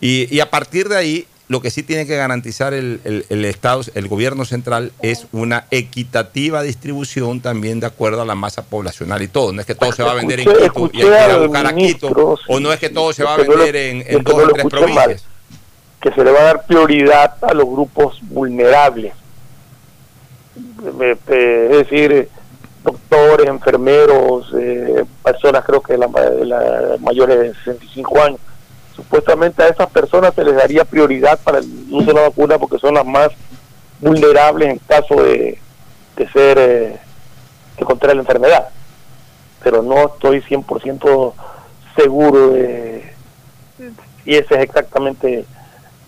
Y, 0.00 0.32
y 0.34 0.40
a 0.40 0.50
partir 0.50 0.88
de 0.88 0.96
ahí, 0.96 1.26
lo 1.48 1.60
que 1.60 1.70
sí 1.70 1.82
tiene 1.82 2.06
que 2.06 2.16
garantizar 2.16 2.72
el, 2.72 3.00
el- 3.04 3.26
el 3.28 3.44
Estado, 3.44 3.82
el 3.94 4.08
gobierno 4.08 4.44
central, 4.46 4.90
es 5.02 5.26
una 5.32 5.66
equitativa 5.70 6.62
distribución 6.62 7.40
también 7.40 7.78
de 7.78 7.86
acuerdo 7.86 8.22
a 8.22 8.24
la 8.24 8.34
masa 8.34 8.62
poblacional 8.64 9.20
y 9.22 9.28
todo. 9.28 9.52
No 9.52 9.60
es 9.60 9.66
que 9.66 9.74
todo 9.74 9.92
se 9.92 10.02
va 10.02 10.12
a 10.12 10.14
vender 10.14 10.40
en 10.40 10.46
Quito 10.46 10.90
y 10.92 10.96
hay 10.96 11.02
que 11.02 11.08
ir 11.08 11.12
a 11.30 11.36
buscar 11.46 11.66
a 11.66 11.74
Quito, 11.76 12.38
o 12.48 12.60
no 12.60 12.72
es 12.72 12.80
que 12.80 12.88
todo 12.88 13.12
se 13.12 13.22
va 13.22 13.34
a 13.34 13.36
vender 13.36 13.76
en, 13.76 14.24
dos 14.24 14.34
o 14.34 14.48
tres 14.54 14.64
provincias. 14.70 15.24
Que 16.02 16.12
se 16.12 16.24
le 16.24 16.32
va 16.32 16.40
a 16.40 16.44
dar 16.44 16.66
prioridad 16.66 17.34
a 17.42 17.54
los 17.54 17.64
grupos 17.66 18.18
vulnerables. 18.22 19.14
Eh, 21.00 21.16
eh, 21.28 21.68
Es 21.70 21.76
decir, 21.78 22.12
eh, 22.12 22.28
doctores, 22.82 23.46
enfermeros, 23.46 24.52
eh, 24.58 25.04
personas 25.22 25.64
creo 25.64 25.80
que 25.80 25.96
la, 25.96 26.08
la- 26.08 26.96
mayores 27.00 27.38
de 27.38 27.54
65 27.54 28.20
años. 28.22 28.40
Supuestamente 28.96 29.62
a 29.62 29.68
esas 29.68 29.88
personas 29.90 30.34
se 30.34 30.44
les 30.44 30.54
daría 30.54 30.84
prioridad 30.84 31.38
para 31.42 31.58
el 31.58 31.66
uso 31.90 32.06
de 32.06 32.14
la 32.14 32.22
vacuna 32.28 32.58
porque 32.58 32.78
son 32.78 32.94
las 32.94 33.06
más 33.06 33.28
vulnerables 34.00 34.68
en 34.70 34.78
caso 34.80 35.14
de, 35.22 35.58
de 36.16 36.28
ser 36.30 36.58
eh, 36.58 36.96
de 37.78 37.84
contraer 37.84 38.16
la 38.16 38.22
enfermedad. 38.22 38.68
Pero 39.62 39.82
no 39.82 40.06
estoy 40.08 40.42
100% 40.42 41.32
seguro 41.96 42.48
de 42.50 43.12
y 44.24 44.34
ese 44.36 44.54
es 44.54 44.60
exactamente 44.60 45.44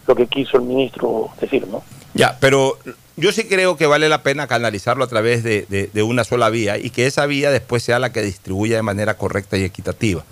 lo 0.07 0.15
que 0.15 0.27
quiso 0.27 0.57
el 0.59 0.63
ministro 0.65 1.29
decir, 1.41 1.67
¿no? 1.69 1.83
Ya, 2.15 2.37
pero 2.41 2.79
yo 3.17 3.33
sí 3.33 3.45
creo 3.45 3.77
que 3.77 3.87
vale 3.87 4.09
la 4.09 4.23
pena 4.23 4.47
canalizarlo 4.47 5.05
a 5.05 5.09
través 5.09 5.43
de, 5.43 5.67
de- 5.69 5.91
de 5.93 6.03
una 6.03 6.25
sola 6.25 6.51
vía 6.51 6.79
y 6.79 6.91
que 6.91 7.07
esa 7.07 7.27
vía 7.27 7.51
después 7.51 7.83
sea 7.83 7.99
la 7.99 8.13
que 8.13 8.23
distribuya 8.23 8.77
de 8.77 8.83
manera 8.83 9.17
correcta 9.17 9.57
y 9.57 9.65
equitativa. 9.65 10.25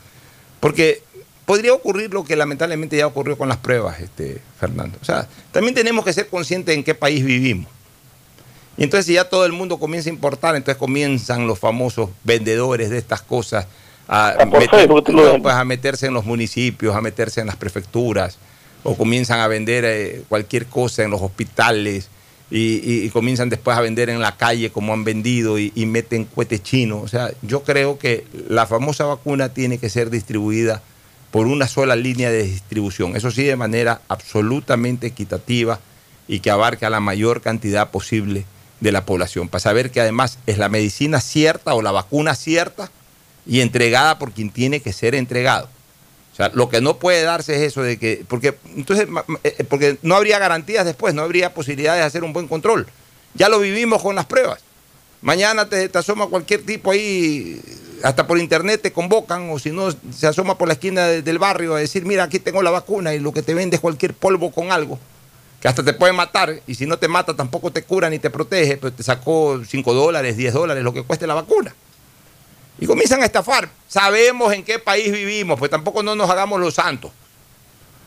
Porque 0.61 1.03
podría 1.45 1.73
ocurrir 1.75 2.13
lo 2.13 2.25
que 2.25 2.37
lamentablemente 2.37 2.97
ya 2.97 3.07
ocurrió 3.07 3.37
con 3.37 3.49
las 3.49 3.59
pruebas, 3.59 4.01
este, 4.01 4.41
Fernando. 4.61 4.99
O 5.01 5.05
sea, 5.05 5.27
también 5.51 5.75
tenemos 5.75 6.05
que 6.05 6.13
ser 6.13 6.29
conscientes 6.29 6.75
en 6.75 6.85
qué 6.85 6.95
país 6.95 7.25
vivimos. 7.25 7.67
Y 8.77 8.85
entonces 8.85 9.07
si 9.07 9.15
ya 9.15 9.29
todo 9.29 9.45
el 9.45 9.53
mundo 9.53 9.79
comienza 9.79 10.09
a 10.09 10.13
importar, 10.13 10.55
entonces 10.57 10.79
comienzan 10.79 11.47
los 11.47 11.59
famosos 11.59 12.11
vendedores 12.25 12.91
de 12.91 12.99
estas 12.99 13.21
cosas 13.23 13.67
a, 14.09 14.29
Ah, 14.39 14.45
meter- 14.47 14.89
pues, 15.43 15.55
a 15.55 15.65
meterse 15.65 16.07
en 16.07 16.15
los 16.15 16.25
municipios, 16.25 16.95
a 16.95 17.01
meterse 17.01 17.41
en 17.41 17.47
las 17.49 17.57
prefecturas, 17.57 18.39
o 18.83 18.97
comienzan 18.97 19.41
a 19.41 19.49
vender 19.49 19.85
eh, 19.85 20.23
cualquier 20.29 20.67
cosa 20.67 21.03
en 21.03 21.11
los 21.11 21.23
hospitales 21.23 22.09
y, 22.51 23.09
comienzan 23.11 23.49
después 23.49 23.77
a 23.77 23.81
vender 23.81 24.11
en 24.11 24.21
la 24.21 24.37
calle 24.37 24.71
como 24.71 24.93
han 24.93 25.05
vendido 25.05 25.59
y, 25.59 25.73
y 25.75 25.87
meten 25.87 26.27
cohetes 26.27 26.63
chinos. 26.63 27.03
O 27.03 27.09
sea, 27.09 27.31
yo 27.41 27.63
creo 27.63 27.99
que 27.99 28.27
la 28.49 28.67
famosa 28.67 29.05
vacuna 29.07 29.55
tiene 29.55 29.79
que 29.79 29.89
ser 29.89 30.11
distribuida 30.11 30.83
por 31.31 31.47
una 31.47 31.67
sola 31.67 31.97
línea 31.97 32.31
de 32.31 32.43
distribución. 32.43 33.17
Eso 33.17 33.31
sí, 33.31 33.43
de 33.43 33.57
manera 33.57 34.03
absolutamente 34.09 35.07
equitativa 35.07 35.81
y 36.29 36.41
que 36.41 36.51
abarque 36.51 36.85
a 36.85 36.91
la 36.91 37.01
mayor 37.01 37.41
cantidad 37.41 37.91
posible 37.91 38.45
de 38.81 38.93
la 38.93 39.07
población, 39.07 39.49
para 39.49 39.61
saber 39.61 39.91
que 39.91 40.01
además 40.01 40.39
es 40.47 40.59
la 40.59 40.69
medicina 40.69 41.21
cierta 41.21 41.75
o 41.75 41.83
la 41.83 41.93
vacuna 41.93 42.35
cierta 42.35 42.91
y 43.47 43.61
entregada 43.61 44.19
por 44.19 44.33
quien 44.33 44.51
tiene 44.51 44.81
que 44.81 44.93
ser 44.93 45.15
entregado. 45.15 45.69
O 46.33 46.35
sea, 46.35 46.51
lo 46.55 46.69
que 46.71 46.81
no 46.81 46.97
puede 46.97 47.23
darse 47.23 47.55
es 47.57 47.61
eso 47.73 47.83
de 47.83 47.99
que, 47.99 48.25
porque 48.27 48.55
entonces, 48.75 49.07
eh, 49.45 49.65
porque 49.69 49.99
no 50.03 50.15
habría 50.17 50.39
garantías 50.39 50.85
después, 50.87 51.15
no 51.15 51.23
habría 51.23 51.53
posibilidades 51.53 52.01
de 52.01 52.07
hacer 52.07 52.25
un 52.25 52.33
buen 52.33 52.49
control. 52.49 52.87
Ya 53.35 53.49
lo 53.51 53.61
vivimos 53.61 54.01
con 54.03 54.15
las 54.17 54.25
pruebas. 54.27 54.61
Mañana 55.21 55.69
te, 55.69 55.91
asoma 55.97 56.27
cualquier 56.29 56.63
tipo 56.65 56.91
ahí, 56.91 57.61
hasta 58.03 58.27
por 58.27 58.39
internet 58.39 58.81
te 58.83 58.93
convocan, 58.93 59.51
o 59.51 59.59
si 59.59 59.71
no, 59.71 59.89
se 60.11 60.27
asoma 60.27 60.57
por 60.59 60.69
la 60.69 60.75
esquina 60.75 61.07
de- 61.07 61.23
del 61.23 61.39
barrio 61.39 61.75
a 61.75 61.79
decir, 61.79 62.05
mira, 62.05 62.25
aquí 62.25 62.39
tengo 62.39 62.63
la 62.63 62.71
vacuna 62.71 63.15
y 63.15 63.21
lo 63.21 63.33
que 63.33 63.43
te 63.43 63.55
vende 63.55 63.77
es 63.77 63.81
cualquier 63.81 64.15
polvo 64.15 64.51
con 64.51 64.73
algo, 64.73 64.99
que 65.61 65.69
hasta 65.69 65.85
te 65.85 65.93
puede 65.93 66.13
matar, 66.13 66.61
y 66.67 66.75
si 66.75 66.87
no 66.87 66.99
te 66.99 67.07
mata 67.09 67.37
tampoco 67.37 67.71
te 67.71 67.83
cura 67.85 68.11
ni 68.11 68.19
te 68.19 68.31
protege, 68.31 68.79
pero 68.79 68.93
te 68.93 69.03
sacó 69.05 69.61
5 69.65 69.95
dólares, 69.95 70.37
10 70.37 70.55
dólares, 70.55 70.83
lo 70.83 70.93
que 70.93 71.03
cueste 71.05 71.27
la 71.27 71.35
vacuna. 71.35 71.73
Y 72.79 72.87
comienzan 72.87 73.23
a 73.23 73.27
estafar. 73.27 73.69
Sabemos 73.87 74.53
en 74.53 74.65
qué 74.65 74.79
país 74.79 75.13
vivimos, 75.13 75.59
pues 75.59 75.71
tampoco 75.71 76.03
no 76.03 76.15
nos 76.17 76.29
hagamos 76.31 76.61
los 76.61 76.75
santos. 76.75 77.11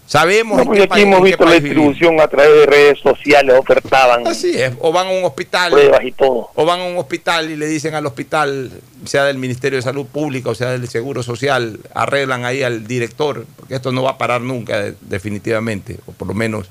Sabemos 0.08 0.58
No, 0.58 0.64
en 0.66 0.78
qué 0.78 0.84
aquí 0.84 0.88
país, 0.90 1.04
hemos 1.06 1.24
visto 1.24 1.46
la 1.46 1.52
vivimos. 1.54 1.64
distribución 1.96 2.22
a 2.22 2.28
través 2.28 2.52
de 2.54 2.66
redes 2.68 3.00
sociales, 3.00 3.56
ofertaban 3.58 4.28
Así 4.28 4.52
es, 4.56 4.74
o 4.80 4.92
van 4.92 5.08
a 5.08 5.10
un 5.10 5.24
hospital. 5.26 5.72
pruebas 5.72 6.04
y 6.04 6.12
todo. 6.12 6.52
O 6.54 6.64
van 6.64 6.80
a 6.80 6.84
un 6.84 6.98
hospital 7.00 7.50
y 7.50 7.56
le 7.56 7.66
dicen 7.66 7.96
al 7.96 8.06
hospital, 8.06 8.72
sea 9.06 9.24
del 9.24 9.40
Ministerio 9.40 9.78
de 9.78 9.82
Salud 9.82 10.06
Pública 10.06 10.52
o 10.52 10.56
sea 10.56 10.70
del 10.72 10.88
Seguro 10.90 11.24
Social, 11.24 11.80
arreglan 11.96 12.46
ahí 12.46 12.62
al 12.62 12.86
director, 12.86 13.48
porque 13.56 13.76
esto 13.76 13.92
no 13.92 14.04
va 14.04 14.12
a 14.12 14.18
parar 14.20 14.42
nunca, 14.42 14.80
de- 14.80 14.94
definitivamente, 15.02 15.98
o 16.06 16.12
por 16.12 16.28
lo 16.28 16.36
menos 16.36 16.68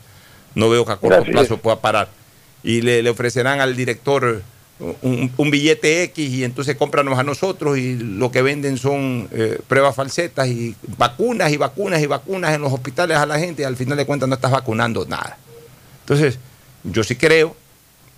no 0.54 0.70
veo 0.70 0.84
que 0.86 0.92
a 0.92 0.96
corto 0.96 1.22
Así 1.22 1.32
plazo 1.32 1.56
pueda 1.56 1.80
parar. 1.80 2.06
Y 2.62 2.82
le, 2.82 3.02
le 3.02 3.10
ofrecerán 3.10 3.60
al 3.60 3.74
director 3.74 4.42
un, 4.80 5.50
billete 5.50 6.02
X 6.04 6.28
y 6.28 6.44
entonces 6.44 6.76
cómpranos 6.76 7.18
a 7.18 7.22
nosotros 7.22 7.78
y 7.78 7.94
lo 7.96 8.30
que 8.32 8.42
venden 8.42 8.76
son 8.76 9.28
eh, 9.32 9.58
pruebas 9.68 9.94
falsetas 9.94 10.48
y 10.48 10.74
vacunas 10.98 11.52
y 11.52 11.56
vacunas 11.56 12.02
y 12.02 12.06
vacunas 12.06 12.52
en 12.54 12.60
los 12.62 12.72
hospitales 12.72 13.16
a 13.16 13.24
la 13.26 13.38
gente 13.38 13.62
y 13.62 13.64
al 13.64 13.76
final 13.76 13.96
de 13.96 14.04
cuentas 14.06 14.28
no 14.28 14.34
estás 14.34 14.50
vacunando 14.50 15.06
nada. 15.06 15.38
Entonces, 16.00 16.38
yo 16.82 17.04
sí 17.04 17.14
creo 17.16 17.56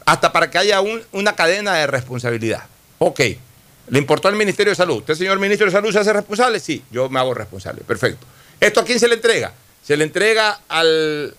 hasta 0.07 0.33
para 0.33 0.51
que 0.51 0.59
haya 0.59 0.81
un- 0.81 1.03
una 1.13 1.35
cadena 1.37 1.75
de 1.75 1.87
responsabilidad. 1.87 2.65
Ok, 2.99 3.21
le 3.89 3.99
importó 3.99 4.29
al 4.29 4.37
Ministerio 4.37 4.71
de 4.71 4.77
Salud. 4.77 4.97
¿Usted, 4.99 5.15
señor 5.15 5.39
Ministro 5.39 5.67
de 5.67 5.73
Salud, 5.73 5.93
se 5.93 5.99
hace 5.99 6.13
responsable? 6.13 6.59
Sí, 6.59 6.83
yo 6.91 7.09
me 7.11 7.19
hago 7.21 7.35
responsable. 7.35 7.83
Perfecto. 7.83 8.27
¿Esto 8.59 8.81
a 8.81 8.85
quién 8.85 8.99
se 8.99 9.09
le 9.09 9.15
entrega? 9.17 9.53
Se 9.85 9.97
le 9.97 10.05
entrega 10.05 10.61
al, 10.69 11.35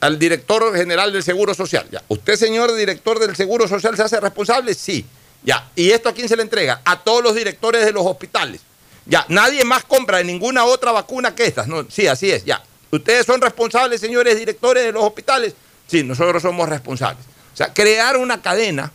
al 0.00 0.18
director 0.18 0.74
general 0.76 1.12
del 1.12 1.22
Seguro 1.22 1.54
Social. 1.54 1.86
Ya. 1.90 2.02
¿Usted, 2.08 2.36
señor 2.36 2.74
director 2.74 3.18
del 3.18 3.36
Seguro 3.36 3.68
Social, 3.68 3.96
se 3.96 4.02
hace 4.02 4.20
responsable? 4.20 4.74
Sí. 4.74 5.04
Ya. 5.42 5.68
¿Y 5.74 5.90
esto 5.90 6.08
a 6.08 6.12
quién 6.12 6.28
se 6.28 6.36
le 6.36 6.42
entrega? 6.42 6.80
A 6.84 7.02
todos 7.02 7.22
los 7.22 7.34
directores 7.34 7.84
de 7.84 7.92
los 7.92 8.04
hospitales. 8.04 8.60
Ya. 9.06 9.24
Nadie 9.28 9.64
más 9.64 9.84
compra 9.84 10.18
de 10.18 10.24
ninguna 10.24 10.64
otra 10.64 10.92
vacuna 10.92 11.34
que 11.34 11.46
estas. 11.46 11.66
No, 11.68 11.86
sí, 11.90 12.06
así 12.06 12.30
es. 12.30 12.44
Ya. 12.44 12.62
¿Ustedes 12.90 13.26
son 13.26 13.40
responsables, 13.40 14.00
señores 14.00 14.38
directores 14.38 14.84
de 14.84 14.92
los 14.92 15.02
hospitales? 15.02 15.54
Sí, 15.86 16.02
nosotros 16.02 16.42
somos 16.42 16.68
responsables. 16.68 17.24
O 17.52 17.56
sea, 17.56 17.72
crear 17.72 18.16
una 18.16 18.42
cadena, 18.42 18.92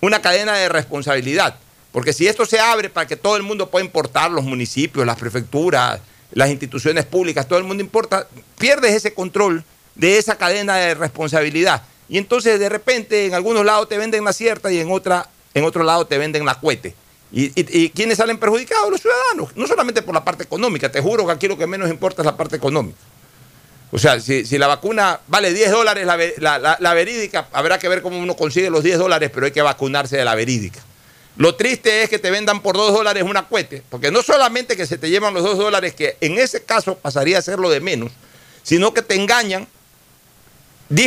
una 0.00 0.20
cadena 0.20 0.54
de 0.54 0.68
responsabilidad. 0.68 1.56
Porque 1.92 2.12
si 2.12 2.26
esto 2.26 2.44
se 2.44 2.58
abre 2.58 2.90
para 2.90 3.06
que 3.06 3.16
todo 3.16 3.36
el 3.36 3.42
mundo 3.42 3.70
pueda 3.70 3.84
importar, 3.84 4.30
los 4.30 4.44
municipios, 4.44 5.06
las 5.06 5.16
prefecturas, 5.16 6.00
las 6.32 6.50
instituciones 6.50 7.04
públicas, 7.06 7.46
todo 7.46 7.58
el 7.58 7.64
mundo 7.64 7.82
importa, 7.82 8.26
pierdes 8.58 8.94
ese 8.94 9.14
control 9.14 9.64
de 9.94 10.18
esa 10.18 10.36
cadena 10.36 10.76
de 10.76 10.94
responsabilidad. 10.94 11.82
Y 12.08 12.18
entonces 12.18 12.58
de 12.60 12.68
repente 12.68 13.26
en 13.26 13.34
algunos 13.34 13.64
lados 13.64 13.88
te 13.88 13.96
venden 13.98 14.24
la 14.24 14.32
cierta 14.32 14.70
y 14.70 14.78
en, 14.80 14.90
otra, 14.90 15.28
en 15.54 15.64
otro 15.64 15.82
lado 15.84 16.06
te 16.06 16.18
venden 16.18 16.44
la 16.44 16.54
cuete. 16.56 16.94
¿Y, 17.32 17.52
y, 17.56 17.90
quiénes 17.90 18.18
salen 18.18 18.38
perjudicados? 18.38 18.90
Los 18.90 19.00
ciudadanos. 19.00 19.56
No 19.56 19.66
solamente 19.66 20.02
por 20.02 20.14
la 20.14 20.24
parte 20.24 20.44
económica, 20.44 20.92
te 20.92 21.00
juro 21.00 21.26
que 21.26 21.32
aquí 21.32 21.48
lo 21.48 21.58
que 21.58 21.66
menos 21.66 21.90
importa 21.90 22.22
es 22.22 22.26
la 22.26 22.36
parte 22.36 22.56
económica. 22.56 22.98
O 23.90 23.98
sea, 23.98 24.20
si, 24.20 24.44
si 24.44 24.58
la 24.58 24.66
vacuna 24.66 25.20
vale 25.28 25.52
10 25.52 25.70
dólares 25.70 26.06
la, 26.06 26.16
la- 26.38 26.58
la- 26.58 26.76
la 26.80 26.94
verídica, 26.94 27.48
habrá 27.52 27.78
que 27.78 27.88
ver 27.88 28.02
cómo 28.02 28.18
uno 28.18 28.36
consigue 28.36 28.70
los 28.70 28.82
10 28.84 28.98
dólares, 28.98 29.30
pero 29.32 29.46
hay 29.46 29.52
que 29.52 29.62
vacunarse 29.62 30.16
de 30.16 30.24
la 30.24 30.34
verídica. 30.34 30.80
Lo 31.36 31.54
triste 31.56 32.02
es 32.04 32.10
que 32.10 32.18
te 32.20 32.30
vendan 32.30 32.60
por 32.62 32.76
2 32.76 32.92
dólares 32.92 33.24
una 33.24 33.46
cuete, 33.46 33.82
porque 33.90 34.10
no 34.12 34.22
solamente 34.22 34.76
que 34.76 34.86
se 34.86 34.98
te 34.98 35.10
llevan 35.10 35.34
los 35.34 35.42
2 35.42 35.58
dólares, 35.58 35.94
que 35.94 36.16
en 36.20 36.38
ese 36.38 36.62
caso 36.62 36.96
pasaría 36.96 37.38
a 37.38 37.42
ser 37.42 37.58
lo 37.58 37.70
de 37.70 37.80
menos, 37.80 38.12
sino 38.62 38.94
que 38.94 39.02
te 39.02 39.14
engañan, 39.16 39.66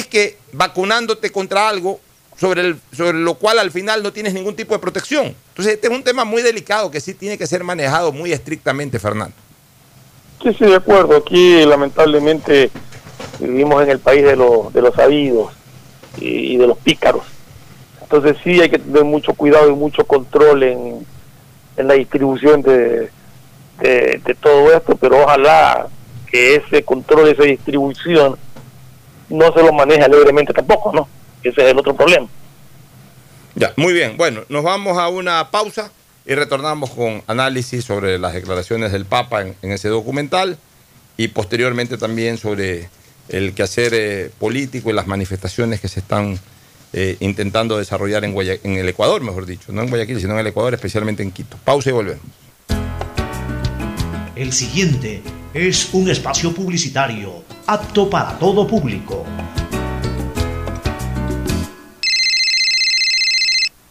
que 0.08 0.38
vacunándote 0.54 1.32
contra 1.32 1.70
algo 1.70 2.00
sobre, 2.40 2.62
el- 2.62 2.80
sobre 2.92 3.18
lo 3.18 3.36
cual 3.36 3.60
al 3.60 3.72
final 3.72 4.04
no 4.04 4.14
tienes 4.14 4.34
ningún 4.34 4.56
tipo 4.56 4.74
de 4.74 4.80
protección. 4.80 5.36
Entonces, 5.50 5.74
este 5.74 5.88
es 5.88 5.94
un 5.94 6.04
tema 6.04 6.24
muy 6.26 6.42
delicado 6.42 6.92
que 6.92 7.02
sí 7.02 7.14
tiene 7.14 7.38
que 7.38 7.48
ser 7.48 7.64
manejado 7.64 8.12
muy 8.12 8.32
estrictamente, 8.32 9.00
Fernando. 9.00 9.36
Sí, 10.44 10.54
sí, 10.54 10.66
de 10.66 10.76
acuerdo. 10.76 11.18
Aquí 11.18 11.66
lamentablemente 11.66 12.70
vivimos 13.40 13.82
en 13.84 13.90
el 13.90 14.00
país 14.00 14.24
de 14.24 14.36
los, 14.36 14.72
de 14.72 14.82
los 14.82 14.94
sabidos 14.94 15.52
y, 16.20 16.58
de 16.58 16.68
los 16.68 16.78
pícaros. 16.78 17.24
Entonces 18.02 18.38
sí 18.44 18.62
hay 18.62 18.70
que 18.70 18.80
tener 18.80 19.04
mucho 19.04 19.34
cuidado 19.34 19.70
y 19.70 19.74
mucho 19.76 20.06
control 20.06 20.64
en, 20.64 21.06
en 21.76 21.88
la 21.88 21.96
distribución 21.96 22.62
de, 22.62 23.10
de 24.24 24.38
todo 24.40 24.72
esto, 24.74 24.96
pero 24.96 25.24
ojalá 25.24 25.88
que 26.32 26.56
ese 26.56 26.84
control, 26.84 27.30
esa 27.30 27.44
distribución, 27.44 28.38
no 29.30 29.54
se 29.54 29.62
lo 29.64 29.74
maneje 29.74 30.04
alegremente 30.04 30.54
tampoco, 30.54 30.92
¿no? 30.94 31.08
Ese 31.44 31.62
es 31.64 31.72
el 31.72 31.78
otro 31.78 31.96
problema. 31.96 32.28
Ya, 33.56 33.74
muy 33.76 33.94
bien. 33.94 34.18
Bueno, 34.18 34.42
nos 34.50 34.64
vamos 34.64 34.98
a 34.98 35.08
una 35.10 35.50
pausa 35.50 35.92
y 36.26 36.36
retornamos 36.36 36.92
con 36.92 37.24
análisis 37.28 37.86
sobre 37.86 38.20
las 38.20 38.34
declaraciones 38.34 38.92
del 38.92 39.06
Papa 39.06 39.42
en, 39.42 39.56
en 39.62 39.72
ese 39.72 39.88
documental 39.90 40.58
y 41.18 41.30
posteriormente 41.30 41.98
también 41.98 42.38
sobre 42.38 42.90
el 43.30 43.54
quehacer 43.54 43.94
eh, 43.94 44.32
político 44.40 44.90
y 44.90 44.94
las 44.94 45.08
manifestaciones 45.08 45.82
que 45.82 45.88
se 45.88 46.00
están 46.00 46.40
eh, 46.94 47.18
intentando 47.20 47.78
desarrollar 47.78 48.24
en, 48.24 48.34
Guaya- 48.34 48.60
en 48.64 48.78
el 48.78 48.88
Ecuador, 48.88 49.22
mejor 49.22 49.46
dicho, 49.46 49.72
no 49.72 49.82
en 49.82 49.90
Guayaquil, 49.90 50.20
sino 50.22 50.34
en 50.34 50.40
el 50.40 50.48
Ecuador, 50.48 50.74
especialmente 50.74 51.24
en 51.24 51.32
Quito. 51.32 51.58
Pausa 51.64 51.90
y 51.90 51.94
volvemos. 51.94 52.24
El 54.36 54.54
siguiente 54.54 55.24
es 55.54 55.90
un 55.94 56.10
espacio 56.10 56.54
publicitario 56.54 57.44
apto 57.68 58.10
para 58.10 58.40
todo 58.40 58.66
público. 58.66 59.26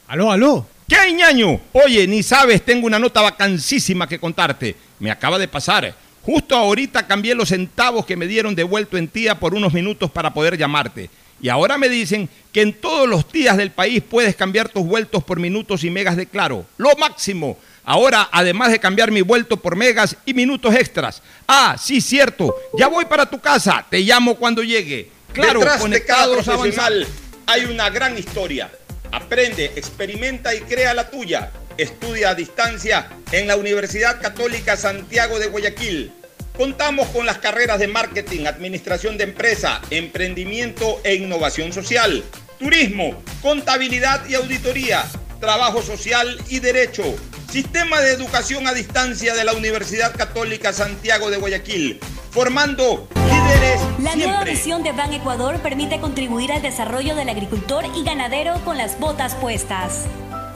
Aló, 0.09 0.33
aló. 0.33 0.67
¿Qué 0.89 0.97
hay, 0.97 1.13
ñaño? 1.13 1.61
Oye, 1.73 2.07
ni 2.07 2.23
sabes, 2.23 2.65
tengo 2.65 2.87
una 2.87 2.99
nota 2.99 3.21
vacancísima 3.21 4.09
que 4.09 4.19
contarte. 4.19 4.77
Me 4.99 5.11
acaba 5.11 5.39
de 5.39 5.49
pasar. 5.49 5.95
Justo 6.23 6.57
ahorita 6.57 7.07
cambié 7.07 7.35
los 7.35 7.51
centavos 7.51 8.07
que 8.07 8.17
me 8.17 8.27
dieron 8.27 8.55
de 8.55 8.65
vuelto 8.65 8.97
en 8.97 9.09
tía 9.09 9.39
por 9.39 9.55
unos 9.55 9.75
minutos 9.75 10.11
para 10.11 10.33
poder 10.33 10.57
llamarte. 10.57 11.11
Y 11.41 11.51
ahora 11.51 11.77
me 11.77 11.91
dicen 11.91 12.31
que 12.53 12.63
en 12.63 12.73
todos 12.73 13.07
los 13.07 13.31
días 13.31 13.59
del 13.59 13.71
país 13.71 14.03
puedes 14.03 14.35
cambiar 14.37 14.71
tus 14.71 14.87
vueltos 14.87 15.23
por 15.23 15.39
minutos 15.39 15.85
y 15.85 15.91
megas 15.91 16.17
de 16.17 16.27
claro. 16.27 16.65
Lo 16.79 16.97
máximo. 16.97 17.59
Ahora, 17.87 18.29
además 18.33 18.73
de 18.73 18.81
cambiar 18.81 19.13
mi 19.13 19.23
vuelto 19.23 19.57
por 19.57 19.77
megas 19.77 20.17
y 20.27 20.35
minutos 20.35 20.75
extras. 20.75 21.23
Ah, 21.47 21.77
sí, 21.81 22.01
cierto. 22.01 22.55
Ya 22.77 22.89
voy 22.89 23.05
para 23.05 23.31
tu 23.31 23.41
casa. 23.41 23.87
Te 23.89 24.01
llamo 24.01 24.35
cuando 24.35 24.63
llegue. 24.65 25.09
Claro, 25.33 25.61
Detrás 25.61 25.75
de 25.89 26.05
cada 26.05 26.27
conectados 26.27 26.45
profesional 26.45 26.93
avanzados. 26.95 27.09
hay 27.47 27.65
una 27.67 27.89
gran 27.91 28.19
historia. 28.19 28.71
Aprende, 29.13 29.67
experimenta 29.77 30.53
y 30.53 30.61
crea 30.63 30.95
la 30.95 31.09
tuya. 31.11 31.53
Estudia 31.79 32.31
a 32.31 32.35
distancia 32.35 33.09
en 33.31 33.47
la 33.47 33.57
Universidad 33.57 34.21
Católica 34.21 34.77
Santiago 34.77 35.39
de 35.39 35.47
Guayaquil. 35.47 36.13
Contamos 36.57 37.07
con 37.09 37.25
las 37.25 37.39
carreras 37.39 37.79
de 37.79 37.87
marketing, 37.87 38.47
administración 38.47 39.17
de 39.17 39.25
empresa, 39.25 39.81
emprendimiento 39.91 41.01
e 41.05 41.15
innovación 41.15 41.73
social, 41.73 42.25
turismo, 42.59 43.23
contabilidad 43.43 44.27
y 44.27 44.35
auditoría, 44.35 45.05
trabajo 45.41 45.83
social 45.83 46.41
y 46.49 46.61
derecho, 46.61 47.05
Sistema 47.51 48.01
de 48.01 48.13
Educación 48.13 48.67
a 48.67 48.73
Distancia 48.73 49.35
de 49.35 49.45
la 49.45 49.53
Universidad 49.53 50.15
Católica 50.15 50.73
Santiago 50.73 51.31
de 51.31 51.39
Guayaquil, 51.39 52.01
formando 52.31 53.09
líderes 53.15 53.81
La 54.01 54.17
nueva 54.17 54.45
visión 54.45 54.83
de 54.83 54.93
Ban 54.93 55.13
Ecuador 55.13 55.61
permite 55.61 56.01
contribuir 56.01 56.53
al 56.53 56.63
desarrollo 56.63 57.15
del 57.15 57.29
agricultor 57.29 57.85
y 57.95 58.05
ganadero 58.05 58.55
con 58.65 58.77
las 58.77 58.99
botas 58.99 59.35
puestas. 59.37 60.05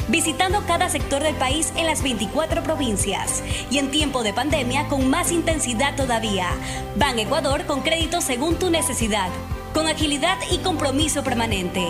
Visitando 0.09 0.63
cada 0.67 0.89
sector 0.89 1.23
del 1.23 1.35
país 1.37 1.73
en 1.77 1.87
las 1.87 2.03
24 2.03 2.63
provincias 2.63 3.43
y 3.71 3.79
en 3.79 3.91
tiempo 3.91 4.23
de 4.23 4.33
pandemia 4.33 4.89
con 4.89 5.09
más 5.09 5.31
intensidad 5.33 5.97
todavía. 5.97 6.49
Ban 6.97 7.19
Ecuador 7.19 7.65
con 7.67 7.81
crédito 7.81 8.21
según 8.21 8.57
tu 8.57 8.71
necesidad, 8.71 9.29
con 9.75 9.87
agilidad 9.87 10.39
y 10.51 10.59
compromiso 10.59 11.23
permanente. 11.23 11.87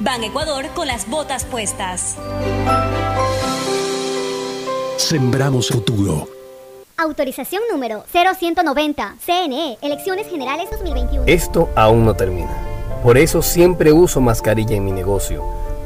Ban 0.00 0.24
Ecuador 0.24 0.66
con 0.74 0.86
las 0.86 1.08
botas 1.08 1.44
puestas. 1.44 2.16
Sembramos 4.96 5.68
futuro. 5.68 6.28
Autorización 6.96 7.62
número 7.72 8.04
0190, 8.12 9.16
CNE, 9.24 9.78
Elecciones 9.80 10.28
Generales 10.28 10.70
2021. 10.70 11.24
Esto 11.26 11.70
aún 11.74 12.04
no 12.04 12.14
termina. 12.14 12.54
Por 13.02 13.16
eso 13.16 13.40
siempre 13.40 13.92
uso 13.92 14.20
mascarilla 14.20 14.76
en 14.76 14.84
mi 14.84 14.92
negocio. 14.92 15.42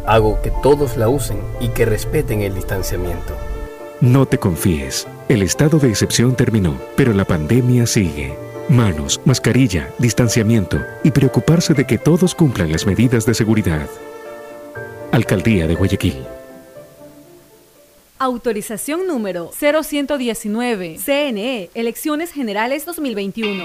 Hago 0.07 0.41
que 0.43 0.51
todos 0.63 0.97
la 0.97 1.09
usen 1.09 1.39
y 1.61 1.69
que 1.69 1.87
respeten 1.87 2.43
el 2.43 2.55
distanciamiento. 2.55 3.35
No 4.01 4.27
te 4.27 4.39
confíes. 4.39 5.07
El 5.29 5.43
estado 5.43 5.79
de 5.79 5.89
excepción 5.89 6.37
terminó, 6.37 6.79
pero 6.95 7.15
la 7.15 7.25
pandemia 7.25 7.87
sigue. 7.87 8.37
Manos, 8.69 9.21
mascarilla, 9.25 9.89
distanciamiento 9.99 10.79
y 11.03 11.11
preocuparse 11.11 11.73
de 11.73 11.87
que 11.87 11.97
todos 11.97 12.35
cumplan 12.35 12.71
las 12.71 12.87
medidas 12.87 13.25
de 13.25 13.35
seguridad. 13.35 13.89
Alcaldía 15.11 15.67
de 15.67 15.75
Guayaquil. 15.75 16.27
Autorización 18.19 19.07
número 19.07 19.51
0119. 19.59 20.99
CNE, 20.99 21.71
Elecciones 21.75 22.31
Generales 22.31 22.85
2021. 22.85 23.65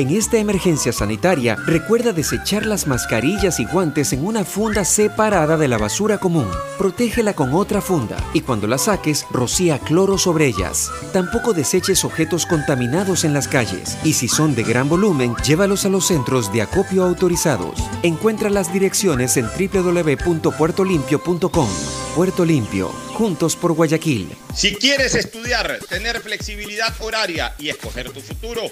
En 0.00 0.16
esta 0.16 0.38
emergencia 0.38 0.94
sanitaria, 0.94 1.58
recuerda 1.66 2.14
desechar 2.14 2.64
las 2.64 2.86
mascarillas 2.86 3.60
y 3.60 3.66
guantes 3.66 4.14
en 4.14 4.24
una 4.24 4.46
funda 4.46 4.86
separada 4.86 5.58
de 5.58 5.68
la 5.68 5.76
basura 5.76 6.16
común. 6.16 6.48
Protégela 6.78 7.34
con 7.34 7.52
otra 7.52 7.82
funda 7.82 8.16
y 8.32 8.40
cuando 8.40 8.66
la 8.66 8.78
saques, 8.78 9.26
rocía 9.30 9.78
cloro 9.78 10.16
sobre 10.16 10.46
ellas. 10.46 10.90
Tampoco 11.12 11.52
deseches 11.52 12.02
objetos 12.06 12.46
contaminados 12.46 13.24
en 13.24 13.34
las 13.34 13.46
calles 13.46 13.98
y 14.02 14.14
si 14.14 14.26
son 14.26 14.54
de 14.54 14.62
gran 14.62 14.88
volumen, 14.88 15.36
llévalos 15.44 15.84
a 15.84 15.90
los 15.90 16.06
centros 16.06 16.50
de 16.50 16.62
acopio 16.62 17.04
autorizados. 17.04 17.78
Encuentra 18.02 18.48
las 18.48 18.72
direcciones 18.72 19.36
en 19.36 19.48
www.puertolimpio.com. 19.48 21.68
Puerto 22.14 22.44
Limpio, 22.44 22.88
juntos 22.88 23.54
por 23.54 23.72
Guayaquil. 23.72 24.28
Si 24.54 24.74
quieres 24.74 25.14
estudiar, 25.14 25.78
tener 25.88 26.20
flexibilidad 26.20 26.92
horaria 27.00 27.54
y 27.58 27.68
escoger 27.68 28.10
tu 28.10 28.20
futuro, 28.20 28.62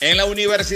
en 0.00 0.16
la 0.16 0.24
Universidad 0.24 0.75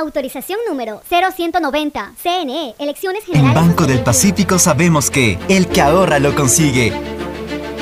Autorización 0.00 0.58
número 0.66 1.02
0190, 1.10 2.14
CNE, 2.22 2.74
Elecciones 2.78 3.22
En 3.28 3.34
Generales. 3.34 3.54
Banco 3.54 3.86
del 3.86 4.00
Pacífico 4.00 4.58
sabemos 4.58 5.10
que 5.10 5.38
el 5.50 5.68
que 5.68 5.82
ahorra 5.82 6.18
lo 6.18 6.34
consigue. 6.34 6.92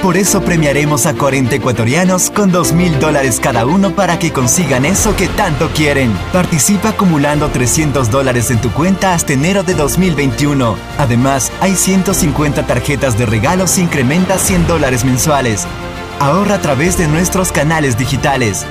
Por 0.02 0.16
eso 0.16 0.42
premiaremos 0.42 1.06
a 1.06 1.14
40 1.14 1.54
ecuatorianos 1.54 2.30
con 2.30 2.50
2 2.50 2.72
mil 2.72 2.98
dólares 2.98 3.38
cada 3.40 3.66
uno 3.66 3.94
para 3.94 4.18
que 4.18 4.32
consigan 4.32 4.84
eso 4.84 5.14
que 5.14 5.28
tanto 5.28 5.68
quieren. 5.70 6.12
Participa 6.32 6.88
acumulando 6.90 7.50
300 7.50 8.10
dólares 8.10 8.50
en 8.50 8.60
tu 8.60 8.72
cuenta 8.72 9.14
hasta 9.14 9.34
enero 9.34 9.62
de 9.62 9.74
2021. 9.74 10.76
Además, 10.98 11.52
hay 11.60 11.76
150 11.76 12.66
tarjetas 12.66 13.16
de 13.16 13.26
regalos 13.26 13.78
incrementa 13.78 14.38
100 14.38 14.66
dólares 14.66 15.04
mensuales. 15.04 15.66
Ahorra 16.18 16.56
a 16.56 16.60
través 16.60 16.98
de 16.98 17.06
nuestros 17.06 17.52
canales 17.52 17.96
digitales. 17.96 18.66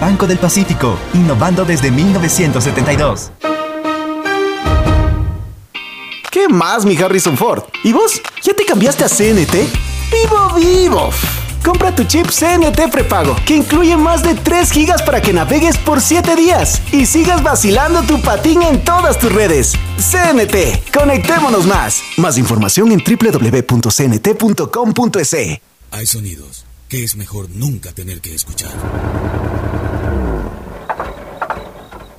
Banco 0.00 0.26
del 0.26 0.38
Pacífico, 0.38 0.96
innovando 1.14 1.64
desde 1.64 1.90
1972. 1.90 3.30
¿Qué 6.30 6.48
más, 6.48 6.84
mi 6.84 6.96
Harrison 6.96 7.36
Ford? 7.36 7.62
¿Y 7.82 7.92
vos? 7.92 8.20
¿Ya 8.42 8.54
te 8.54 8.64
cambiaste 8.64 9.04
a 9.04 9.08
CNT? 9.08 9.54
¡Vivo, 10.10 10.54
vivo! 10.56 11.10
Compra 11.64 11.94
tu 11.94 12.04
chip 12.04 12.26
CNT 12.26 12.90
prepago, 12.92 13.34
que 13.46 13.56
incluye 13.56 13.96
más 13.96 14.22
de 14.22 14.34
3 14.34 14.70
gigas 14.70 15.00
para 15.00 15.22
que 15.22 15.32
navegues 15.32 15.78
por 15.78 16.02
7 16.02 16.36
días 16.36 16.82
y 16.92 17.06
sigas 17.06 17.42
vacilando 17.42 18.02
tu 18.02 18.20
patín 18.20 18.62
en 18.62 18.84
todas 18.84 19.18
tus 19.18 19.32
redes. 19.32 19.72
CNT, 19.96 20.92
conectémonos 20.92 21.66
más. 21.66 22.02
Más 22.18 22.36
información 22.36 22.92
en 22.92 23.02
www.cnt.com.es. 23.02 23.76
Hay 25.90 26.06
sonidos 26.06 26.66
que 26.88 27.02
es 27.02 27.16
mejor 27.16 27.48
nunca 27.48 27.92
tener 27.92 28.20
que 28.20 28.34
escuchar. 28.34 28.72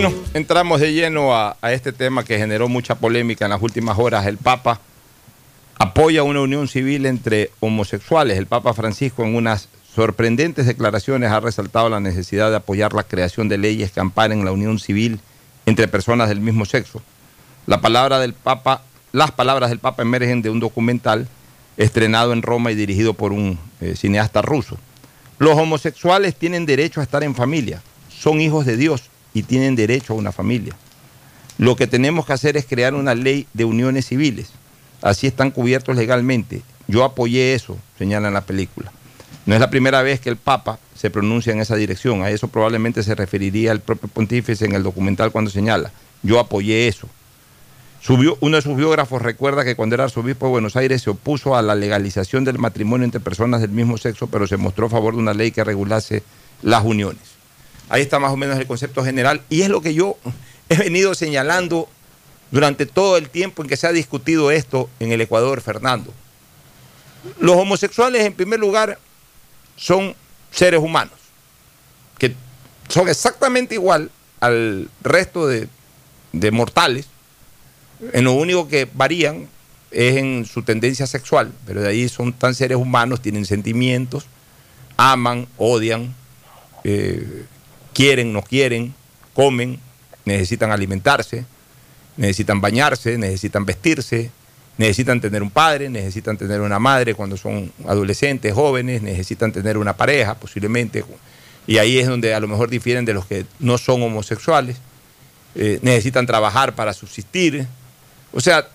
Bueno, 0.00 0.14
entramos 0.32 0.80
de 0.80 0.92
lleno 0.92 1.34
a, 1.34 1.56
este 1.72 1.92
tema 1.92 2.22
que 2.22 2.38
generó 2.38 2.68
mucha 2.68 2.94
polémica 2.94 3.46
en 3.46 3.50
las 3.50 3.60
últimas 3.60 3.98
horas. 3.98 4.26
El 4.26 4.36
Papa 4.36 4.78
apoya 5.76 6.22
una 6.22 6.40
unión 6.40 6.68
civil 6.68 7.04
entre 7.04 7.50
homosexuales. 7.58 8.38
El 8.38 8.46
Papa 8.46 8.74
Francisco 8.74 9.24
en 9.24 9.34
unas 9.34 9.68
sorprendentes 9.92 10.66
declaraciones 10.66 11.32
ha 11.32 11.40
resaltado 11.40 11.88
la 11.88 11.98
necesidad 11.98 12.50
de 12.50 12.58
apoyar 12.58 12.92
la 12.92 13.02
creación 13.02 13.48
de 13.48 13.58
leyes 13.58 13.90
que 13.90 13.98
amparen 13.98 14.44
la 14.44 14.52
unión 14.52 14.78
civil 14.78 15.18
entre 15.66 15.88
personas 15.88 16.28
del 16.28 16.38
mismo 16.38 16.64
sexo. 16.64 17.02
La 17.66 17.80
palabra 17.80 18.20
del 18.20 18.34
Papa, 18.34 18.82
las 19.10 19.32
palabras 19.32 19.68
del 19.68 19.80
Papa 19.80 20.02
emergen 20.02 20.42
de 20.42 20.50
un 20.50 20.60
documental 20.60 21.26
estrenado 21.76 22.32
en 22.32 22.42
Roma 22.42 22.70
y 22.70 22.76
dirigido 22.76 23.14
por 23.14 23.32
un 23.32 23.58
eh, 23.80 23.96
cineasta 23.96 24.42
ruso. 24.42 24.78
Los 25.40 25.58
homosexuales 25.58 26.36
tienen 26.36 26.66
derecho 26.66 27.00
a 27.00 27.02
estar 27.02 27.24
en 27.24 27.34
familia, 27.34 27.82
son 28.08 28.40
hijos 28.40 28.64
de 28.64 28.76
Dios 28.76 29.10
y 29.34 29.42
tienen 29.42 29.76
derecho 29.76 30.12
a 30.12 30.16
una 30.16 30.32
familia. 30.32 30.74
Lo 31.58 31.76
que 31.76 31.86
tenemos 31.86 32.26
que 32.26 32.32
hacer 32.32 32.56
es 32.56 32.66
crear 32.66 32.94
una 32.94 33.14
ley 33.14 33.46
de 33.52 33.64
uniones 33.64 34.06
civiles. 34.06 34.50
Así 35.02 35.26
están 35.26 35.50
cubiertos 35.50 35.96
legalmente. 35.96 36.62
Yo 36.86 37.04
apoyé 37.04 37.54
eso, 37.54 37.76
señala 37.98 38.28
en 38.28 38.34
la 38.34 38.42
película. 38.42 38.92
No 39.46 39.54
es 39.54 39.60
la 39.60 39.70
primera 39.70 40.02
vez 40.02 40.20
que 40.20 40.28
el 40.28 40.36
Papa 40.36 40.78
se 40.94 41.10
pronuncia 41.10 41.52
en 41.52 41.60
esa 41.60 41.76
dirección. 41.76 42.22
A 42.22 42.30
eso 42.30 42.48
probablemente 42.48 43.02
se 43.02 43.14
referiría 43.14 43.72
el 43.72 43.80
propio 43.80 44.08
pontífice 44.08 44.64
en 44.64 44.74
el 44.74 44.82
documental 44.82 45.32
cuando 45.32 45.50
señala. 45.50 45.90
Yo 46.22 46.38
apoyé 46.38 46.88
eso. 46.88 47.08
Subió, 48.00 48.38
uno 48.40 48.56
de 48.56 48.62
sus 48.62 48.76
biógrafos 48.76 49.20
recuerda 49.22 49.64
que 49.64 49.74
cuando 49.74 49.94
era 49.94 50.04
arzobispo 50.04 50.46
de 50.46 50.52
Buenos 50.52 50.76
Aires 50.76 51.02
se 51.02 51.10
opuso 51.10 51.56
a 51.56 51.62
la 51.62 51.74
legalización 51.74 52.44
del 52.44 52.58
matrimonio 52.58 53.04
entre 53.04 53.20
personas 53.20 53.60
del 53.60 53.70
mismo 53.70 53.98
sexo, 53.98 54.28
pero 54.28 54.46
se 54.46 54.56
mostró 54.56 54.86
a 54.86 54.90
favor 54.90 55.14
de 55.14 55.20
una 55.20 55.34
ley 55.34 55.50
que 55.50 55.64
regulase 55.64 56.22
las 56.62 56.84
uniones. 56.84 57.27
Ahí 57.88 58.02
está 58.02 58.18
más 58.18 58.32
o 58.32 58.36
menos 58.36 58.58
el 58.58 58.66
concepto 58.66 59.04
general 59.04 59.42
y 59.48 59.62
es 59.62 59.68
lo 59.68 59.80
que 59.80 59.94
yo 59.94 60.16
he 60.68 60.76
venido 60.76 61.14
señalando 61.14 61.88
durante 62.50 62.86
todo 62.86 63.16
el 63.16 63.28
tiempo 63.28 63.62
en 63.62 63.68
que 63.68 63.76
se 63.76 63.86
ha 63.86 63.92
discutido 63.92 64.50
esto 64.50 64.88
en 65.00 65.12
el 65.12 65.20
Ecuador, 65.20 65.60
Fernando. 65.60 66.12
Los 67.40 67.56
homosexuales, 67.56 68.24
en 68.24 68.32
primer 68.32 68.60
lugar, 68.60 68.98
son 69.76 70.14
seres 70.50 70.80
humanos, 70.80 71.14
que 72.18 72.34
son 72.88 73.08
exactamente 73.08 73.74
igual 73.74 74.10
al 74.40 74.88
resto 75.02 75.46
de, 75.46 75.68
mortales, 76.52 77.06
en 78.12 78.24
lo 78.24 78.32
único 78.32 78.68
que 78.68 78.88
varían 78.92 79.48
es 79.90 80.16
en 80.16 80.46
su 80.46 80.62
tendencia 80.62 81.06
sexual, 81.06 81.52
pero 81.66 81.80
de 81.80 81.88
ahí 81.88 82.08
son 82.08 82.32
tan 82.32 82.54
seres 82.54 82.78
humanos, 82.78 83.20
tienen 83.20 83.44
sentimientos, 83.44 84.26
aman, 84.96 85.48
odian, 85.56 86.14
eh, 86.84 87.44
quieren, 87.98 88.32
no 88.32 88.42
quieren, 88.42 88.94
comen, 89.34 89.80
necesitan 90.24 90.70
alimentarse, 90.70 91.44
necesitan 92.16 92.60
bañarse, 92.60 93.18
necesitan 93.18 93.66
vestirse, 93.66 94.30
necesitan 94.76 95.20
tener 95.20 95.42
un 95.42 95.50
padre, 95.50 95.90
necesitan 95.90 96.38
tener 96.38 96.60
una 96.60 96.78
madre 96.78 97.14
cuando 97.14 97.36
son 97.36 97.72
adolescentes, 97.88 98.54
jóvenes, 98.54 99.02
necesitan 99.02 99.50
tener 99.50 99.76
una 99.76 99.96
pareja 99.96 100.36
posiblemente, 100.36 101.04
y 101.66 101.78
ahí 101.78 101.98
es 101.98 102.06
donde 102.06 102.34
a 102.34 102.38
lo 102.38 102.46
mejor 102.46 102.70
difieren 102.70 103.04
de 103.04 103.14
los 103.14 103.26
que 103.26 103.46
no 103.58 103.78
son 103.78 104.00
homosexuales, 104.00 104.76
eh, 105.56 105.80
necesitan 105.82 106.24
trabajar 106.24 106.76
para 106.76 106.92
subsistir, 106.92 107.66
o 108.32 108.40
sea, 108.40 108.68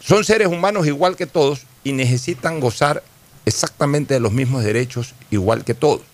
son 0.00 0.24
seres 0.24 0.48
humanos 0.48 0.88
igual 0.88 1.14
que 1.14 1.26
todos 1.26 1.60
y 1.84 1.92
necesitan 1.92 2.58
gozar 2.58 3.04
exactamente 3.46 4.14
de 4.14 4.20
los 4.20 4.32
mismos 4.32 4.64
derechos 4.64 5.14
igual 5.30 5.62
que 5.62 5.74
todos. 5.74 6.11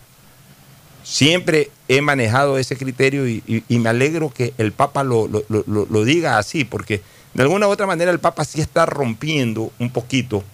Siempre 1.10 1.70
he 1.88 2.02
manejado 2.02 2.58
ese 2.58 2.76
criterio 2.76 3.26
y, 3.26 3.42
me 3.70 3.88
alegro 3.88 4.30
que 4.30 4.52
el 4.58 4.72
Papa 4.72 5.02
lo, 5.04 5.26
lo- 5.26 5.42
lo- 5.48 5.86
lo 5.88 6.04
diga 6.04 6.36
así, 6.36 6.64
porque 6.66 7.00
de 7.32 7.42
alguna 7.42 7.66
u 7.66 7.70
otra 7.70 7.86
manera 7.86 8.10
el 8.10 8.20
Papa 8.20 8.44
sí 8.44 8.60
está 8.60 8.84
rompiendo 8.84 9.72
un 9.78 9.90
poquito 9.90 10.44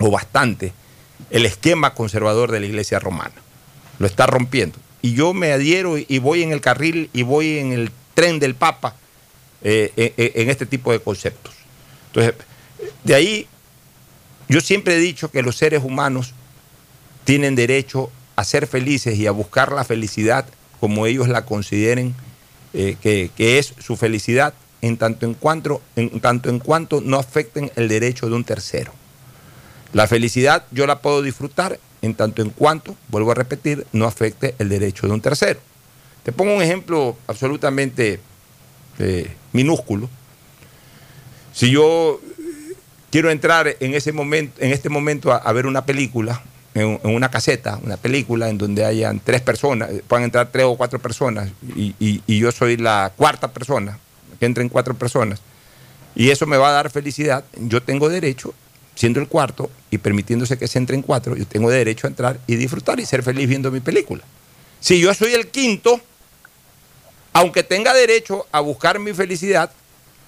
o 0.00 0.10
bastante 0.10 0.74
el 1.30 1.46
esquema 1.46 1.94
conservador 1.94 2.52
de 2.52 2.60
la 2.60 2.66
Iglesia 2.66 2.98
romana. 2.98 3.32
Lo 3.98 4.06
está 4.06 4.26
rompiendo. 4.26 4.76
Y 5.00 5.14
yo 5.14 5.32
me 5.32 5.50
adhiero 5.52 5.96
y 5.96 6.18
voy 6.18 6.42
en 6.42 6.52
el 6.52 6.60
carril 6.60 7.08
y 7.14 7.22
voy 7.22 7.58
en 7.58 7.72
el 7.72 7.90
tren 8.12 8.38
del 8.40 8.54
Papa 8.54 8.96
eh, 9.62 9.92
eh, 9.96 10.12
eh, 10.18 10.32
en 10.36 10.50
este 10.50 10.66
tipo 10.66 10.92
de 10.92 11.00
conceptos. 11.00 11.54
Entonces, 12.08 12.34
de 13.02 13.14
ahí 13.14 13.46
yo 14.46 14.60
siempre 14.60 14.94
he 14.96 14.98
dicho 14.98 15.30
que 15.30 15.40
los 15.42 15.56
seres 15.56 15.82
humanos 15.82 16.34
tienen 17.24 17.54
derecho 17.54 18.10
a 18.36 18.44
ser 18.44 18.66
felices 18.66 19.18
y 19.18 19.26
a 19.26 19.30
buscar 19.30 19.72
la 19.72 19.84
felicidad 19.84 20.46
como 20.80 21.06
ellos 21.06 21.28
la 21.28 21.44
consideren 21.44 22.14
eh, 22.72 22.96
que, 23.00 23.30
que 23.36 23.58
es 23.58 23.74
su 23.78 23.96
felicidad 23.96 24.54
en 24.82 24.98
tanto 24.98 25.24
en, 25.24 25.34
cuanto, 25.34 25.80
en 25.96 26.20
tanto 26.20 26.50
en 26.50 26.58
cuanto 26.58 27.00
no 27.00 27.18
afecten 27.18 27.70
el 27.76 27.88
derecho 27.88 28.28
de 28.28 28.34
un 28.34 28.44
tercero. 28.44 28.92
La 29.94 30.06
felicidad 30.06 30.66
yo 30.72 30.86
la 30.86 31.00
puedo 31.00 31.22
disfrutar 31.22 31.78
en 32.02 32.14
tanto 32.14 32.42
en 32.42 32.50
cuanto, 32.50 32.96
vuelvo 33.08 33.30
a 33.30 33.34
repetir, 33.34 33.86
no 33.92 34.04
afecte 34.04 34.54
el 34.58 34.68
derecho 34.68 35.06
de 35.06 35.14
un 35.14 35.22
tercero. 35.22 35.60
Te 36.22 36.32
pongo 36.32 36.54
un 36.54 36.62
ejemplo 36.62 37.16
absolutamente 37.26 38.20
eh, 38.98 39.30
minúsculo. 39.52 40.10
Si 41.52 41.70
yo 41.70 42.20
quiero 43.10 43.30
entrar 43.30 43.76
en 43.80 43.94
ese 43.94 44.12
momento, 44.12 44.60
en 44.60 44.72
este 44.72 44.88
momento 44.90 45.32
a, 45.32 45.36
a 45.36 45.52
ver 45.52 45.66
una 45.66 45.86
película, 45.86 46.42
en, 46.74 47.00
una 47.04 47.30
caseta, 47.30 47.78
una 47.82 47.96
película 47.96 48.48
en 48.48 48.58
donde 48.58 48.84
hayan 48.84 49.20
tres 49.20 49.40
personas, 49.40 49.90
eh, 49.90 50.02
puedan 50.06 50.24
entrar 50.24 50.48
tres 50.50 50.64
o 50.64 50.76
cuatro 50.76 50.98
personas, 50.98 51.50
y 51.76 52.38
yo 52.38 52.52
soy 52.52 52.76
la 52.76 53.12
cuarta 53.16 53.52
persona, 53.52 53.98
que 54.38 54.46
entren 54.46 54.68
cuatro 54.68 54.94
personas, 54.94 55.40
y 56.14 56.30
eso 56.30 56.46
me 56.46 56.56
va 56.56 56.68
a 56.68 56.72
dar 56.72 56.90
felicidad, 56.90 57.44
yo 57.56 57.82
tengo 57.82 58.08
derecho, 58.08 58.54
siendo 58.94 59.20
el 59.20 59.28
cuarto 59.28 59.70
y 59.90 59.98
permitiéndose 59.98 60.56
que 60.56 60.68
se 60.68 60.78
entren 60.78 61.02
cuatro, 61.02 61.36
yo 61.36 61.46
tengo 61.46 61.70
derecho 61.70 62.06
a 62.06 62.10
entrar 62.10 62.38
y 62.46 62.56
disfrutar 62.56 63.00
y 63.00 63.06
ser 63.06 63.22
feliz 63.22 63.48
viendo 63.48 63.70
mi 63.70 63.80
película. 63.80 64.22
Si 64.80 65.00
yo 65.00 65.12
soy 65.14 65.34
el 65.34 65.48
quinto, 65.48 66.00
aunque 67.32 67.62
tenga 67.62 67.92
derecho 67.92 68.46
a 68.52 68.60
buscar 68.60 68.98
mi 68.98 69.12
felicidad, 69.12 69.70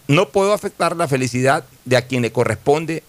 no 0.09 0.29
puedo 0.31 0.53
afectar 0.53 0.97
la 0.97 1.09
felicidad 1.09 1.65
de 1.85 1.97
a 1.97 2.07
quien 2.07 2.23
le 2.23 2.33
corresponde 2.33 3.03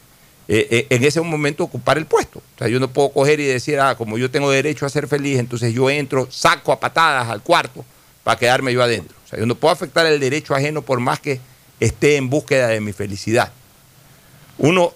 eh, 0.50 0.68
eh, 0.72 0.88
en 0.90 1.04
ese 1.04 1.20
momento 1.20 1.64
ocupar 1.64 1.98
el 1.98 2.06
puesto. 2.06 2.40
O 2.40 2.58
sea, 2.58 2.68
yo 2.70 2.80
no 2.80 2.88
puedo 2.88 3.10
coger 3.10 3.40
y 3.40 3.46
decir, 3.46 3.80
ah, 3.80 3.96
como 3.96 4.18
yo 4.18 4.32
tengo 4.32 4.50
derecho 4.50 4.86
a 4.86 4.90
ser 4.90 5.08
feliz, 5.08 5.40
entonces 5.40 5.74
yo 5.74 5.90
entro, 5.90 6.28
saco 6.32 6.72
a 6.72 6.80
patadas 6.80 7.28
al 7.28 7.42
cuarto 7.42 7.84
para 8.24 8.40
quedarme 8.40 8.74
yo 8.74 8.82
adentro. 8.82 9.18
O 9.26 9.28
sea, 9.28 9.40
yo 9.40 9.46
no 9.46 9.56
puedo 9.56 9.74
afectar 9.74 10.06
el 10.06 10.20
derecho 10.20 10.56
ajeno 10.56 10.82
por 10.82 11.00
más 11.02 11.20
que 11.20 11.42
esté 11.82 12.16
en 12.16 12.30
búsqueda 12.30 12.68
de 12.68 12.80
mi 12.80 12.94
felicidad. 12.94 13.52
Uno 14.58 14.94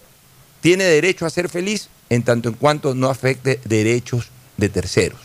tiene 0.61 0.85
derecho 0.85 1.25
a 1.25 1.29
ser 1.29 1.49
feliz 1.49 1.89
en 2.09 2.23
tanto 2.23 2.47
en 2.47 2.55
cuanto 2.55 2.95
no 2.95 3.09
afecte 3.09 3.59
derechos 3.65 4.29
de 4.55 4.69
terceros. 4.69 5.19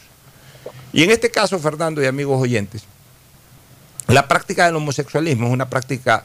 Y 0.92 1.04
en 1.04 1.10
este 1.10 1.30
caso, 1.30 1.58
Fernando 1.58 2.02
y 2.02 2.06
amigos 2.06 2.40
oyentes, 2.40 2.84
la 4.08 4.26
práctica 4.26 4.66
del 4.66 4.76
homosexualismo 4.76 5.46
es 5.46 5.52
una 5.52 5.68
práctica 5.68 6.24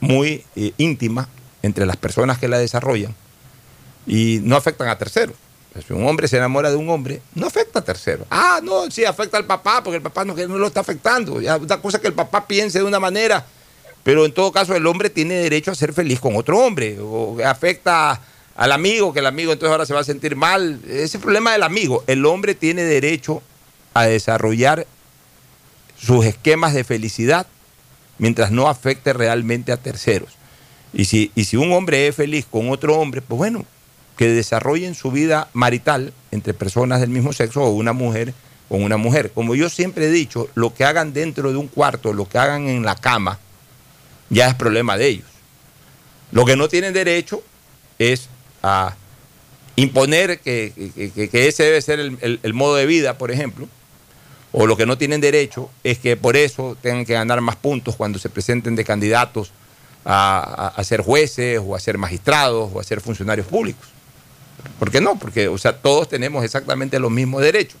muy 0.00 0.44
eh, 0.54 0.72
íntima 0.78 1.28
entre 1.62 1.84
las 1.86 1.96
personas 1.96 2.38
que 2.38 2.48
la 2.48 2.58
desarrollan 2.58 3.14
y 4.06 4.40
no 4.42 4.56
afectan 4.56 4.88
a 4.88 4.98
terceros. 4.98 5.36
Si 5.86 5.92
un 5.92 6.06
hombre 6.06 6.26
se 6.26 6.38
enamora 6.38 6.70
de 6.70 6.76
un 6.76 6.88
hombre, 6.88 7.20
no 7.34 7.46
afecta 7.46 7.80
a 7.80 7.84
terceros. 7.84 8.26
Ah, 8.30 8.60
no, 8.62 8.90
sí 8.90 9.04
afecta 9.04 9.36
al 9.36 9.44
papá, 9.44 9.82
porque 9.82 9.96
el 9.96 10.02
papá 10.02 10.24
no, 10.24 10.34
no 10.34 10.58
lo 10.58 10.66
está 10.66 10.80
afectando. 10.80 11.34
Una 11.34 11.80
cosa 11.82 12.00
que 12.00 12.06
el 12.06 12.14
papá 12.14 12.46
piense 12.46 12.78
de 12.78 12.84
una 12.84 12.98
manera, 12.98 13.44
pero 14.02 14.24
en 14.24 14.32
todo 14.32 14.52
caso 14.52 14.74
el 14.74 14.86
hombre 14.86 15.10
tiene 15.10 15.34
derecho 15.34 15.70
a 15.70 15.74
ser 15.74 15.92
feliz 15.92 16.18
con 16.18 16.36
otro 16.36 16.58
hombre. 16.58 16.98
O 17.00 17.36
afecta 17.44 18.20
al 18.54 18.72
amigo, 18.72 19.12
que 19.12 19.18
el 19.20 19.26
amigo 19.26 19.52
entonces 19.52 19.72
ahora 19.72 19.84
se 19.84 19.92
va 19.92 20.00
a 20.00 20.04
sentir 20.04 20.34
mal. 20.34 20.80
Ese 20.88 21.18
problema 21.18 21.52
del 21.52 21.62
amigo. 21.62 22.04
El 22.06 22.24
hombre 22.24 22.54
tiene 22.54 22.82
derecho 22.82 23.42
a 23.92 24.06
desarrollar 24.06 24.86
sus 25.98 26.24
esquemas 26.24 26.72
de 26.72 26.84
felicidad 26.84 27.46
mientras 28.18 28.50
no 28.50 28.68
afecte 28.68 29.12
realmente 29.12 29.72
a 29.72 29.76
terceros. 29.76 30.30
Y 30.94 31.04
si, 31.04 31.30
y 31.34 31.44
si 31.44 31.58
un 31.58 31.72
hombre 31.72 32.06
es 32.06 32.16
feliz 32.16 32.46
con 32.50 32.70
otro 32.70 32.98
hombre, 32.98 33.20
pues 33.20 33.36
bueno, 33.36 33.66
que 34.16 34.28
desarrollen 34.28 34.94
su 34.94 35.10
vida 35.10 35.48
marital 35.52 36.12
entre 36.30 36.54
personas 36.54 37.00
del 37.00 37.10
mismo 37.10 37.32
sexo 37.32 37.62
o 37.62 37.70
una 37.70 37.92
mujer 37.92 38.34
con 38.68 38.82
una 38.82 38.96
mujer. 38.96 39.30
Como 39.32 39.54
yo 39.54 39.68
siempre 39.68 40.06
he 40.06 40.10
dicho, 40.10 40.48
lo 40.54 40.74
que 40.74 40.84
hagan 40.84 41.12
dentro 41.12 41.50
de 41.50 41.58
un 41.58 41.68
cuarto, 41.68 42.12
lo 42.12 42.28
que 42.28 42.38
hagan 42.38 42.68
en 42.68 42.84
la 42.84 42.96
cama, 42.96 43.38
ya 44.30 44.48
es 44.48 44.54
problema 44.54 44.96
de 44.96 45.08
ellos. 45.08 45.26
Lo 46.32 46.44
que 46.44 46.56
no 46.56 46.68
tienen 46.68 46.92
derecho 46.92 47.42
es 47.98 48.28
a 48.62 48.96
imponer 49.76 50.40
que, 50.40 50.72
ese 51.32 51.62
debe 51.62 51.82
ser 51.82 52.00
el, 52.00 52.54
modo 52.54 52.76
de 52.76 52.86
vida, 52.86 53.18
por 53.18 53.30
ejemplo, 53.30 53.68
o 54.52 54.66
los 54.66 54.76
que 54.76 54.86
no 54.86 54.96
tienen 54.96 55.20
derecho 55.20 55.70
es 55.84 55.98
que 55.98 56.16
por 56.16 56.36
eso 56.36 56.76
tengan 56.80 57.04
que 57.04 57.12
ganar 57.12 57.40
más 57.42 57.56
puntos 57.56 57.94
cuando 57.94 58.18
se 58.18 58.30
presenten 58.30 58.74
de 58.74 58.84
candidatos 58.84 59.52
a 60.04 60.80
ser 60.84 61.02
jueces 61.02 61.60
o 61.62 61.74
a 61.74 61.80
ser 61.80 61.98
magistrados 61.98 62.70
o 62.72 62.80
a 62.80 62.84
ser 62.84 63.00
funcionarios 63.00 63.46
públicos. 63.46 63.95
¿Por 64.78 64.90
qué 64.90 65.00
no? 65.00 65.18
Porque, 65.18 65.48
o 65.48 65.58
sea, 65.58 65.76
todos 65.76 66.08
tenemos 66.08 66.44
exactamente 66.44 66.98
los 66.98 67.10
mismos 67.10 67.42
derechos. 67.42 67.78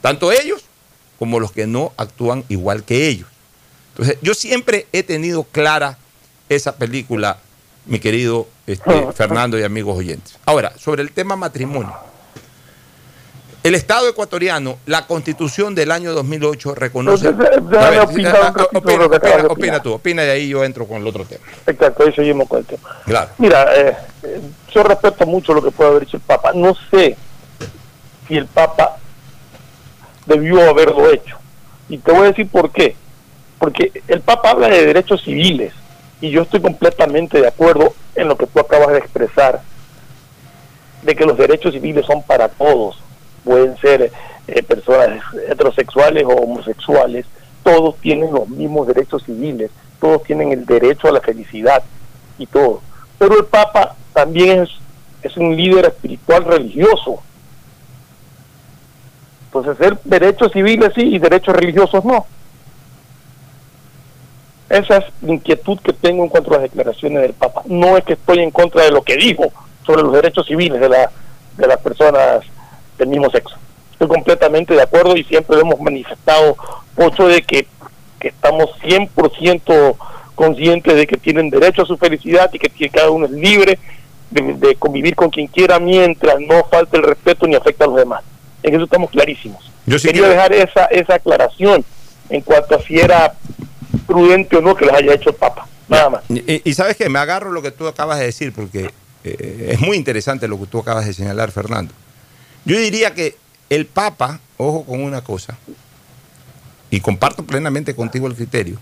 Tanto 0.00 0.32
ellos 0.32 0.64
como 1.18 1.40
los 1.40 1.52
que 1.52 1.66
no 1.66 1.92
actúan 1.96 2.44
igual 2.48 2.84
que 2.84 3.08
ellos. 3.08 3.28
Entonces, 3.90 4.16
yo 4.22 4.34
siempre 4.34 4.86
he 4.92 5.02
tenido 5.02 5.44
clara 5.44 5.98
esa 6.48 6.76
película, 6.76 7.38
mi 7.86 8.00
querido 8.00 8.48
este, 8.66 9.12
Fernando 9.12 9.58
y 9.58 9.62
amigos 9.62 9.98
oyentes. 9.98 10.38
Ahora, 10.46 10.72
sobre 10.78 11.02
el 11.02 11.12
tema 11.12 11.36
matrimonio. 11.36 11.94
El 13.62 13.74
Estado 13.74 14.08
ecuatoriano, 14.08 14.78
la 14.86 15.06
constitución 15.06 15.74
del 15.74 15.90
año 15.90 16.12
2008 16.12 16.74
reconoce... 16.74 17.28
Entonces, 17.28 17.78
A 17.78 17.90
ver, 17.90 18.00
un 18.00 19.10
ratito 19.10 19.52
opina, 19.52 19.82
tú, 19.82 19.92
opina 19.92 20.22
y 20.22 20.26
de 20.26 20.32
ahí 20.32 20.48
yo 20.48 20.64
entro 20.64 20.86
con 20.86 20.98
el 20.98 21.06
otro 21.06 21.26
tema. 21.26 21.44
Exacto, 21.66 22.04
ahí 22.04 22.12
seguimos 22.14 22.48
con 22.48 22.60
el 22.60 22.64
tema. 22.64 22.88
Claro. 23.04 23.30
Mira, 23.36 23.66
eh, 23.76 23.96
eh, 24.22 24.40
yo 24.72 24.82
respeto 24.82 25.26
mucho 25.26 25.52
lo 25.52 25.62
que 25.62 25.70
puede 25.70 25.90
haber 25.90 26.02
hecho 26.04 26.16
el 26.16 26.22
Papa. 26.22 26.52
No 26.54 26.74
sé 26.90 27.16
si 28.26 28.36
el 28.36 28.46
Papa 28.46 28.96
debió 30.24 30.70
haberlo 30.70 31.10
hecho. 31.10 31.36
Y 31.90 31.98
te 31.98 32.12
voy 32.12 32.22
a 32.22 32.30
decir 32.30 32.48
por 32.48 32.70
qué. 32.70 32.96
Porque 33.58 33.92
el 34.08 34.22
Papa 34.22 34.52
habla 34.52 34.68
de 34.68 34.86
derechos 34.86 35.22
civiles 35.22 35.74
y 36.22 36.30
yo 36.30 36.42
estoy 36.42 36.60
completamente 36.60 37.40
de 37.40 37.48
acuerdo 37.48 37.94
en 38.14 38.28
lo 38.28 38.38
que 38.38 38.46
tú 38.46 38.58
acabas 38.58 38.88
de 38.88 38.98
expresar, 38.98 39.60
de 41.02 41.14
que 41.14 41.26
los 41.26 41.36
derechos 41.36 41.74
civiles 41.74 42.06
son 42.06 42.22
para 42.22 42.48
todos. 42.48 43.02
Pueden 43.44 43.76
ser 43.78 44.10
eh, 44.46 44.62
personas 44.62 45.22
heterosexuales 45.48 46.24
o 46.24 46.30
homosexuales, 46.30 47.26
todos 47.62 47.96
tienen 47.98 48.32
los 48.32 48.48
mismos 48.48 48.86
derechos 48.86 49.22
civiles, 49.24 49.70
todos 50.00 50.22
tienen 50.24 50.52
el 50.52 50.66
derecho 50.66 51.08
a 51.08 51.12
la 51.12 51.20
felicidad 51.20 51.82
y 52.38 52.46
todo. 52.46 52.80
Pero 53.18 53.38
el 53.38 53.44
Papa 53.44 53.94
también 54.12 54.66
es, 55.22 55.36
un 55.36 55.56
líder 55.56 55.86
espiritual 55.86 56.44
religioso. 56.44 57.22
Entonces, 59.46 59.76
ser 59.76 59.98
derechos 60.04 60.50
civiles 60.52 60.92
sí 60.94 61.02
y 61.02 61.18
derechos 61.18 61.54
religiosos 61.54 62.04
no. 62.04 62.26
Esa 64.68 64.98
es 64.98 65.04
la 65.20 65.34
inquietud 65.34 65.78
que 65.80 65.92
tengo 65.92 66.22
en 66.22 66.28
cuanto 66.28 66.50
a 66.50 66.54
las 66.54 66.62
declaraciones 66.62 67.22
del 67.22 67.34
Papa. 67.34 67.62
No 67.66 67.96
es 67.96 68.04
que 68.04 68.14
estoy 68.14 68.38
en 68.38 68.50
contra 68.50 68.84
de 68.84 68.90
lo 68.90 69.02
que 69.02 69.16
dijo 69.16 69.52
sobre 69.84 70.02
los 70.02 70.12
derechos 70.12 70.46
civiles 70.46 70.80
de, 70.80 70.88
la, 70.88 71.10
de 71.56 71.66
las 71.66 71.78
personas 71.78 72.44
del 73.00 73.08
mismo 73.08 73.30
sexo. 73.30 73.56
Estoy 73.92 74.08
completamente 74.08 74.74
de 74.74 74.82
acuerdo 74.82 75.16
y 75.16 75.24
siempre 75.24 75.56
lo 75.56 75.62
hemos 75.62 75.80
manifestado, 75.80 76.56
Pocho, 76.94 77.26
de 77.26 77.42
que, 77.42 77.66
que 78.18 78.28
estamos 78.28 78.70
100% 78.82 79.96
conscientes 80.34 80.94
de 80.94 81.06
que 81.06 81.16
tienen 81.16 81.50
derecho 81.50 81.82
a 81.82 81.86
su 81.86 81.96
felicidad 81.98 82.50
y 82.52 82.58
que 82.58 82.88
cada 82.88 83.10
uno 83.10 83.26
es 83.26 83.32
libre 83.32 83.78
de, 84.30 84.54
de 84.54 84.74
convivir 84.76 85.14
con 85.14 85.28
quien 85.30 85.48
quiera 85.48 85.78
mientras 85.78 86.36
no 86.40 86.64
falte 86.70 86.96
el 86.96 87.02
respeto 87.02 87.46
ni 87.46 87.56
afecte 87.56 87.84
a 87.84 87.88
los 87.88 87.96
demás. 87.96 88.22
En 88.62 88.74
eso 88.74 88.84
estamos 88.84 89.10
clarísimos. 89.10 89.70
Yo 89.86 89.98
sí 89.98 90.08
Quería 90.08 90.22
quiero- 90.22 90.34
dejar 90.34 90.52
esa, 90.54 90.84
esa 90.86 91.14
aclaración 91.14 91.84
en 92.30 92.40
cuanto 92.42 92.76
a 92.76 92.82
si 92.82 92.98
era 92.98 93.34
prudente 94.06 94.56
o 94.56 94.60
no 94.62 94.74
que 94.74 94.86
les 94.86 94.94
haya 94.94 95.14
hecho 95.14 95.30
el 95.30 95.36
Papa. 95.36 95.66
Nada 95.88 96.08
más. 96.10 96.22
Y, 96.28 96.62
y 96.70 96.74
sabes 96.74 96.96
que 96.96 97.08
me 97.08 97.18
agarro 97.18 97.50
lo 97.50 97.60
que 97.62 97.70
tú 97.72 97.86
acabas 97.88 98.18
de 98.20 98.26
decir, 98.26 98.52
porque 98.54 98.90
eh, 99.24 99.70
es 99.72 99.80
muy 99.80 99.96
interesante 99.96 100.46
lo 100.46 100.58
que 100.58 100.66
tú 100.66 100.78
acabas 100.78 101.04
de 101.06 101.12
señalar, 101.12 101.50
Fernando. 101.50 101.92
Yo 102.64 102.78
diría 102.78 103.14
que 103.14 103.36
el 103.68 103.86
Papa, 103.86 104.40
ojo 104.56 104.84
con 104.84 105.02
una 105.02 105.22
cosa, 105.22 105.56
y 106.90 107.00
comparto 107.00 107.44
plenamente 107.44 107.94
contigo 107.94 108.26
el 108.26 108.34
criterio, 108.34 108.78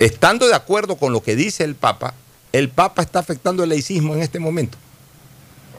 estando 0.00 0.46
de 0.46 0.54
acuerdo 0.54 0.96
con 0.96 1.12
lo 1.12 1.22
que 1.22 1.36
dice 1.36 1.64
el 1.64 1.74
Papa, 1.74 2.14
el 2.52 2.68
Papa 2.68 3.02
está 3.02 3.18
afectando 3.18 3.62
el 3.64 3.70
laicismo 3.70 4.14
en 4.14 4.22
este 4.22 4.38
momento. 4.38 4.78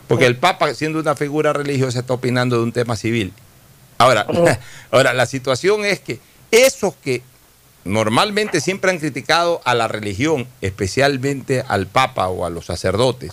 Porque 0.08 0.26
el 0.26 0.38
Papa, 0.38 0.74
siendo 0.74 1.00
una 1.00 1.16
figura 1.16 1.54
religiosa, 1.54 2.00
está 2.00 2.14
opinando 2.14 2.58
de 2.58 2.64
un 2.64 2.72
tema 2.72 2.96
civil. 2.96 3.34
Ahora, 3.98 4.28
ahora 4.92 5.14
la 5.14 5.26
situación 5.26 5.86
es 5.86 6.00
que 6.00 6.20
esos 6.52 6.96
que 6.96 7.22
normalmente 7.86 8.62
siempre 8.62 8.92
han 8.92 9.00
criticado 9.00 9.62
a 9.64 9.74
la 9.74 9.88
religión, 9.88 10.48
especialmente 10.62 11.64
al 11.68 11.88
Papa 11.88 12.28
o 12.28 12.46
a 12.46 12.50
los 12.50 12.66
sacerdotes, 12.66 13.32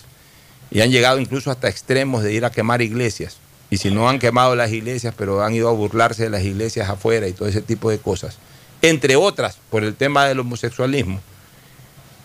y 0.71 0.81
han 0.81 0.91
llegado 0.91 1.19
incluso 1.19 1.51
hasta 1.51 1.69
extremos 1.69 2.23
de 2.23 2.33
ir 2.33 2.45
a 2.45 2.51
quemar 2.51 2.81
iglesias. 2.81 3.37
Y 3.69 3.77
si 3.77 3.89
no 3.89 4.07
han 4.07 4.19
quemado 4.19 4.55
las 4.55 4.71
iglesias, 4.71 5.13
pero 5.17 5.43
han 5.43 5.53
ido 5.53 5.69
a 5.69 5.71
burlarse 5.71 6.23
de 6.23 6.29
las 6.29 6.43
iglesias 6.43 6.89
afuera 6.89 7.27
y 7.27 7.33
todo 7.33 7.47
ese 7.47 7.61
tipo 7.61 7.89
de 7.89 7.97
cosas. 7.97 8.37
Entre 8.81 9.15
otras, 9.15 9.57
por 9.69 9.83
el 9.83 9.95
tema 9.95 10.25
del 10.25 10.39
homosexualismo. 10.39 11.21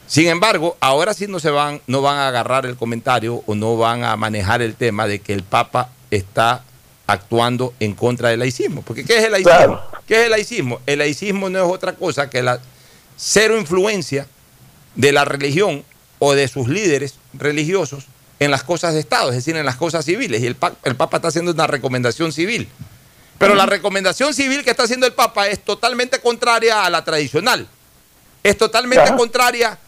Sin 0.06 0.26
embargo, 0.26 0.76
ahora 0.80 1.14
sí 1.14 1.26
no 1.26 1.38
se 1.40 1.50
van, 1.50 1.80
no 1.86 2.02
van 2.02 2.16
a 2.16 2.28
agarrar 2.28 2.66
el 2.66 2.76
comentario 2.76 3.42
o 3.46 3.54
no 3.54 3.76
van 3.76 4.04
a 4.04 4.16
manejar 4.16 4.62
el 4.62 4.74
tema 4.74 5.06
de 5.06 5.20
que 5.20 5.32
el 5.32 5.42
Papa 5.42 5.90
está 6.10 6.64
actuando 7.06 7.74
en 7.80 7.94
contra 7.94 8.28
del 8.30 8.40
laicismo. 8.40 8.82
Porque 8.82 9.04
¿qué 9.04 9.18
es 9.18 9.24
el 9.24 9.32
laicismo? 9.32 9.80
¿Qué 10.06 10.20
es 10.20 10.24
el 10.24 10.30
laicismo? 10.30 10.80
El 10.86 10.98
laicismo 10.98 11.48
no 11.50 11.58
es 11.58 11.72
otra 11.72 11.94
cosa 11.94 12.30
que 12.30 12.42
la 12.42 12.60
cero 13.16 13.58
influencia 13.58 14.26
de 14.94 15.12
la 15.12 15.24
religión 15.24 15.84
o 16.18 16.34
de 16.34 16.48
sus 16.48 16.68
líderes 16.68 17.14
religiosos 17.32 18.06
en 18.40 18.50
las 18.50 18.62
cosas 18.62 18.94
de 18.94 19.00
Estado, 19.00 19.30
es 19.30 19.36
decir, 19.36 19.56
en 19.56 19.66
las 19.66 19.76
cosas 19.76 20.04
civiles. 20.04 20.40
Y 20.42 20.46
el, 20.46 20.54
pa- 20.56 20.74
el 20.84 20.94
Papa 20.96 21.16
está 21.18 21.28
haciendo 21.28 21.52
una 21.52 21.66
recomendación 21.66 22.32
civil. 22.32 22.68
Pero 23.38 23.54
la 23.54 23.66
recomendación 23.66 24.34
civil 24.34 24.64
que 24.64 24.70
está 24.70 24.82
haciendo 24.84 25.06
el 25.06 25.12
Papa 25.12 25.48
es 25.48 25.64
totalmente 25.64 26.20
contraria 26.20 26.84
a 26.84 26.90
la 26.90 27.04
tradicional. 27.04 27.68
Es 28.42 28.56
totalmente 28.58 29.04
Ajá. 29.04 29.16
contraria 29.16 29.78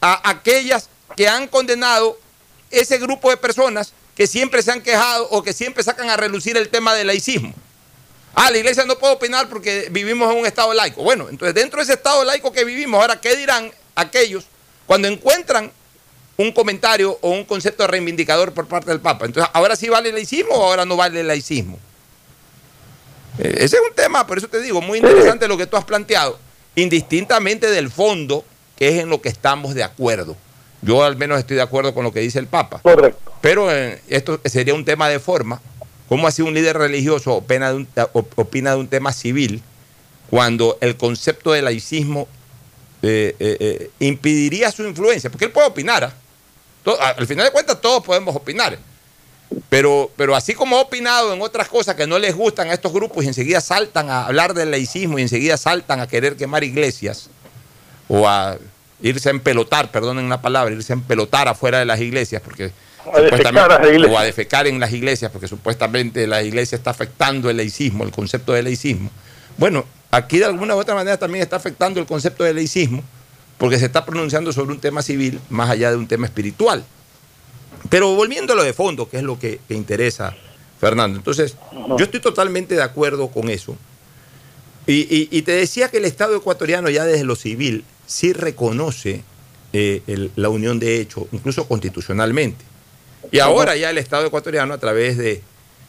a 0.00 0.30
aquellas 0.30 0.88
que 1.16 1.28
han 1.28 1.46
condenado 1.48 2.18
ese 2.70 2.98
grupo 2.98 3.30
de 3.30 3.36
personas 3.36 3.92
que 4.16 4.26
siempre 4.26 4.62
se 4.62 4.70
han 4.72 4.82
quejado 4.82 5.28
o 5.30 5.42
que 5.42 5.52
siempre 5.52 5.82
sacan 5.82 6.10
a 6.10 6.16
relucir 6.16 6.56
el 6.56 6.68
tema 6.68 6.94
del 6.94 7.06
laicismo. 7.08 7.54
Ah, 8.34 8.50
la 8.50 8.58
iglesia 8.58 8.84
no 8.84 8.98
puede 8.98 9.14
opinar 9.14 9.48
porque 9.48 9.88
vivimos 9.90 10.32
en 10.32 10.38
un 10.40 10.46
estado 10.46 10.72
laico. 10.72 11.02
Bueno, 11.02 11.28
entonces 11.28 11.54
dentro 11.54 11.78
de 11.78 11.84
ese 11.84 11.94
estado 11.94 12.24
laico 12.24 12.50
que 12.52 12.64
vivimos, 12.64 13.00
ahora, 13.00 13.20
¿qué 13.20 13.36
dirán 13.36 13.70
aquellos 13.94 14.44
cuando 14.86 15.06
encuentran 15.08 15.70
un 16.42 16.52
comentario 16.52 17.18
o 17.22 17.30
un 17.30 17.44
concepto 17.44 17.86
reivindicador 17.86 18.52
por 18.52 18.66
parte 18.66 18.90
del 18.90 19.00
Papa? 19.00 19.26
Entonces, 19.26 19.50
¿ahora 19.54 19.76
sí 19.76 19.88
vale 19.88 20.10
el 20.10 20.14
laicismo 20.16 20.54
o 20.54 20.64
ahora 20.64 20.84
no 20.84 20.96
vale 20.96 21.20
el 21.20 21.26
laicismo? 21.26 21.78
Eh, 23.38 23.54
Ese 23.58 23.76
es 23.76 23.82
un 23.88 23.94
tema, 23.94 24.26
por 24.26 24.38
eso 24.38 24.48
te 24.48 24.60
digo, 24.60 24.80
muy 24.80 24.98
interesante 24.98 25.48
lo 25.48 25.56
que 25.56 25.66
tú 25.66 25.76
has 25.76 25.84
planteado, 25.84 26.38
indistintamente 26.74 27.70
del 27.70 27.90
fondo, 27.90 28.44
que 28.76 28.88
es 28.88 29.02
en 29.02 29.08
lo 29.08 29.20
que 29.22 29.28
estamos 29.28 29.74
de 29.74 29.82
acuerdo. 29.82 30.36
Yo 30.82 31.04
al 31.04 31.16
menos 31.16 31.38
estoy 31.38 31.56
de 31.56 31.62
acuerdo 31.62 31.94
con 31.94 32.04
lo 32.04 32.12
que 32.12 32.20
dice 32.20 32.38
el 32.38 32.46
Papa. 32.46 32.80
Correcto. 32.82 33.32
Pero 33.40 33.70
eh, 33.72 34.02
esto 34.08 34.40
sería 34.44 34.74
un 34.74 34.84
tema 34.84 35.08
de 35.08 35.20
forma. 35.20 35.60
¿Cómo 36.08 36.26
así 36.26 36.42
un 36.42 36.52
líder 36.52 36.76
religioso 36.76 37.32
opina 37.34 37.70
de 37.70 37.76
un, 37.76 37.88
op- 38.12 38.38
opina 38.38 38.72
de 38.72 38.76
un 38.76 38.88
tema 38.88 39.12
civil 39.12 39.62
cuando 40.28 40.76
el 40.80 40.96
concepto 40.96 41.52
de 41.52 41.62
laicismo 41.62 42.26
eh, 43.02 43.34
eh, 43.38 43.56
eh, 43.60 43.90
impediría 44.00 44.70
su 44.72 44.82
influencia? 44.82 45.30
Porque 45.30 45.46
él 45.46 45.52
puede 45.52 45.68
opinar. 45.68 46.12
Al 47.00 47.26
final 47.26 47.46
de 47.46 47.52
cuentas 47.52 47.80
todos 47.80 48.02
podemos 48.04 48.34
opinar. 48.34 48.78
Pero, 49.68 50.10
pero 50.16 50.34
así 50.34 50.54
como 50.54 50.76
ha 50.76 50.80
opinado 50.80 51.34
en 51.34 51.42
otras 51.42 51.68
cosas 51.68 51.94
que 51.94 52.06
no 52.06 52.18
les 52.18 52.34
gustan 52.34 52.70
a 52.70 52.74
estos 52.74 52.92
grupos 52.92 53.24
y 53.24 53.28
enseguida 53.28 53.60
saltan 53.60 54.08
a 54.08 54.26
hablar 54.26 54.54
del 54.54 54.70
laicismo 54.70 55.18
y 55.18 55.22
enseguida 55.22 55.56
saltan 55.58 56.00
a 56.00 56.06
querer 56.06 56.36
quemar 56.36 56.64
iglesias 56.64 57.28
o 58.08 58.26
a 58.26 58.56
irse 59.02 59.28
a 59.28 59.32
empelotar, 59.32 59.90
perdonen 59.90 60.28
la 60.30 60.40
palabra, 60.40 60.74
irse 60.74 60.92
a 60.92 60.96
empelotar 60.96 61.48
afuera 61.48 61.78
de 61.78 61.84
las 61.84 62.00
iglesias 62.00 62.40
porque 62.42 62.66
A 63.00 63.04
supuestamente- 63.04 63.60
a 64.08 64.12
o 64.14 64.18
a 64.18 64.24
defecar 64.24 64.66
en 64.66 64.80
las 64.80 64.92
iglesias 64.92 65.30
porque 65.30 65.48
supuestamente 65.48 66.26
la 66.26 66.42
iglesia 66.42 66.76
está 66.76 66.90
afectando 66.90 67.50
el 67.50 67.56
laicismo, 67.58 68.04
el 68.04 68.10
concepto 68.10 68.52
del 68.54 68.64
laicismo. 68.64 69.10
Bueno, 69.58 69.84
aquí 70.10 70.38
de 70.38 70.46
alguna 70.46 70.74
u 70.76 70.78
otra 70.78 70.94
manera 70.94 71.18
también 71.18 71.42
está 71.42 71.56
afectando 71.56 72.00
el 72.00 72.06
concepto 72.06 72.42
del 72.44 72.56
laicismo 72.56 73.02
porque 73.62 73.78
se 73.78 73.86
está 73.86 74.04
pronunciando 74.04 74.52
sobre 74.52 74.72
un 74.72 74.80
tema 74.80 75.02
civil 75.02 75.38
más 75.48 75.70
allá 75.70 75.92
de 75.92 75.96
un 75.96 76.08
tema 76.08 76.26
espiritual. 76.26 76.84
Pero 77.88 78.12
volviendo 78.16 78.54
a 78.54 78.56
lo 78.56 78.64
de 78.64 78.72
fondo, 78.72 79.08
que 79.08 79.18
es 79.18 79.22
lo 79.22 79.38
que, 79.38 79.60
que 79.68 79.74
interesa, 79.74 80.34
Fernando. 80.80 81.16
Entonces, 81.16 81.54
yo 81.96 82.04
estoy 82.04 82.18
totalmente 82.18 82.74
de 82.74 82.82
acuerdo 82.82 83.28
con 83.28 83.48
eso. 83.48 83.76
Y, 84.88 85.02
y- 85.16 85.28
y 85.30 85.42
te 85.42 85.52
decía 85.52 85.88
que 85.92 85.98
el 85.98 86.06
Estado 86.06 86.34
ecuatoriano 86.36 86.90
ya 86.90 87.04
desde 87.04 87.22
lo 87.22 87.36
civil 87.36 87.84
sí 88.04 88.32
reconoce 88.32 89.22
eh, 89.72 90.02
el- 90.08 90.32
la 90.34 90.48
unión 90.48 90.80
de 90.80 91.00
hecho, 91.00 91.28
incluso 91.30 91.68
constitucionalmente. 91.68 92.64
Y 93.30 93.38
ahora 93.38 93.76
ya 93.76 93.90
el 93.90 93.98
Estado 93.98 94.26
ecuatoriano, 94.26 94.74
a 94.74 94.78
través 94.78 95.16
de, 95.16 95.40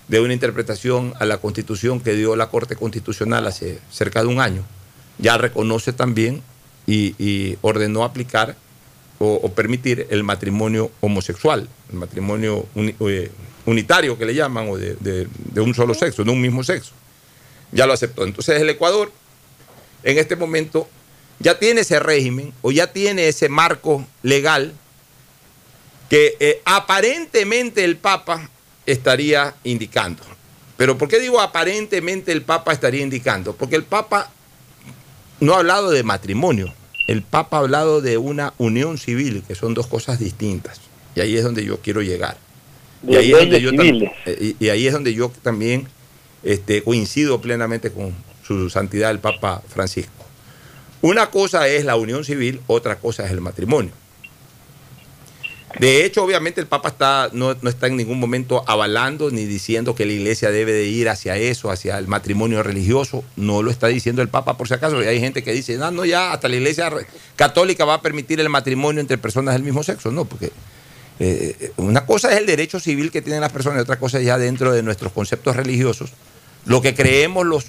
de 0.10 0.20
una 0.20 0.34
interpretación 0.34 1.16
a 1.20 1.26
la 1.26 1.38
constitución 1.40 2.00
que 2.02 2.14
dio 2.14 2.36
la 2.36 2.50
Corte 2.50 2.76
Constitucional 2.76 3.48
hace 3.48 3.80
cerca 3.92 4.22
de 4.22 4.28
un 4.28 4.40
año, 4.40 4.64
ya 5.18 5.40
reconoce 5.40 5.92
también 5.92 6.44
y, 6.88 7.58
ordenó 7.62 8.04
aplicar 8.04 8.56
o, 9.20 9.50
permitir 9.54 10.08
el 10.10 10.24
matrimonio 10.24 10.92
homosexual, 11.00 11.68
el 11.92 11.96
matrimonio 11.98 12.66
eh, 12.76 13.32
unitario 13.66 14.18
que 14.18 14.26
le 14.26 14.36
llaman, 14.36 14.68
o 14.70 14.78
de, 14.78 14.96
de- 15.00 15.28
de 15.54 15.62
un 15.62 15.74
solo 15.74 15.94
sexo, 15.94 16.24
de 16.24 16.32
un 16.32 16.42
mismo 16.42 16.64
sexo. 16.64 16.92
Ya 17.72 17.86
lo 17.86 17.94
aceptó. 17.94 18.24
Entonces 18.26 18.62
el 18.62 18.70
Ecuador, 18.70 19.12
en 20.04 20.18
este 20.18 20.36
momento, 20.36 20.90
ya 21.40 21.58
tiene 21.58 21.82
ese 21.82 22.00
régimen 22.00 22.54
o 22.62 22.72
ya 22.72 22.92
tiene 22.92 23.28
ese 23.30 23.48
marco 23.50 24.06
legal 24.22 24.74
que 26.10 26.36
eh, 26.40 26.62
aparentemente 26.66 27.84
el 27.84 27.98
Papa 27.98 28.50
estaría 28.86 29.56
indicando. 29.64 30.22
Pero 30.78 30.98
¿por 30.98 31.08
qué 31.08 31.20
digo 31.20 31.40
aparentemente 31.40 32.32
el 32.32 32.42
Papa 32.42 32.74
estaría 32.74 33.02
indicando? 33.02 33.56
Porque 33.56 33.76
el 33.76 33.84
Papa 33.84 34.30
no 35.44 35.56
ha 35.56 35.58
hablado 35.58 35.92
de 35.92 36.04
matrimonio, 36.04 36.74
el 37.08 37.22
Papa 37.22 37.58
ha 37.58 37.60
hablado 37.60 38.02
de 38.02 38.18
una 38.18 38.54
unión 38.58 38.98
civil, 38.98 39.44
que 39.48 39.56
son 39.56 39.74
dos 39.74 39.88
cosas 39.88 40.20
distintas. 40.20 40.80
Y 41.16 41.20
ahí 41.20 41.36
es 41.36 41.44
donde 41.44 41.66
yo 41.66 41.80
quiero 41.80 42.02
llegar. 42.02 42.38
Y 43.06 43.16
ahí, 43.16 43.34
es 43.34 43.40
donde 43.40 43.62
yo 43.62 43.72
eh, 44.26 44.56
y, 44.60 44.66
y 44.66 44.70
ahí 44.70 44.88
es 44.88 44.94
donde 44.94 45.14
yo 45.14 45.30
también 45.42 45.88
este, 46.44 46.82
coincido 46.82 47.42
plenamente 47.42 47.92
con 47.92 48.14
su 48.48 48.70
santidad 48.70 49.12
el 49.12 49.20
Papa 49.20 49.62
Francisco. 49.68 50.12
Una 51.02 51.30
cosa 51.30 51.68
es 51.68 51.84
la 51.84 51.98
unión 51.98 52.24
civil, 52.24 52.62
otra 52.68 52.98
cosa 52.98 53.26
es 53.26 53.32
el 53.32 53.42
matrimonio. 53.42 53.92
De 55.80 56.06
hecho, 56.06 56.24
obviamente 56.24 56.62
el 56.62 56.68
Papa 56.68 56.90
está, 56.90 57.30
no, 57.34 57.56
no 57.60 57.70
está 57.70 57.88
en 57.88 57.98
ningún 57.98 58.20
momento 58.20 58.64
avalando 58.68 59.32
ni 59.32 59.46
diciendo 59.46 59.96
que 59.96 60.06
la 60.06 60.14
iglesia 60.14 60.52
debe 60.52 60.72
de 60.72 60.86
ir 60.86 61.10
hacia 61.10 61.36
eso, 61.38 61.72
hacia 61.72 61.98
el 61.98 62.08
matrimonio 62.08 62.62
religioso. 62.62 63.24
No 63.36 63.64
lo 63.64 63.72
está 63.72 63.88
diciendo 63.88 64.22
el 64.22 64.30
Papa 64.30 64.56
por 64.56 64.68
si 64.68 64.76
acaso. 64.76 65.02
Y 65.02 65.08
hay 65.08 65.20
gente 65.20 65.44
que 65.44 65.52
dice, 65.52 65.78
no, 65.78 65.90
no, 65.90 66.06
ya 66.06 66.32
hasta 66.32 66.48
la 66.48 66.58
iglesia 66.58 66.92
católica 67.36 67.86
va 67.86 67.96
a 67.96 68.02
permitir 68.02 68.40
el 68.40 68.50
matrimonio 68.50 69.02
entre 69.02 69.18
personas 69.18 69.56
del 69.56 69.64
mismo 69.64 69.82
sexo. 69.84 70.12
No, 70.12 70.26
porque 70.26 70.52
eh, 71.20 71.72
una 71.78 72.06
cosa 72.06 72.32
es 72.32 72.38
el 72.38 72.46
derecho 72.46 72.80
civil 72.80 73.12
que 73.12 73.22
tienen 73.22 73.42
las 73.42 73.52
personas 73.52 73.80
y 73.80 73.82
otra 73.82 73.98
cosa 73.98 74.20
es 74.20 74.26
ya 74.26 74.38
dentro 74.38 74.74
de 74.74 74.84
nuestros 74.84 75.12
conceptos 75.12 75.56
religiosos. 75.56 76.12
Lo 76.66 76.82
que 76.82 76.94
creemos 76.94 77.46
los 77.46 77.66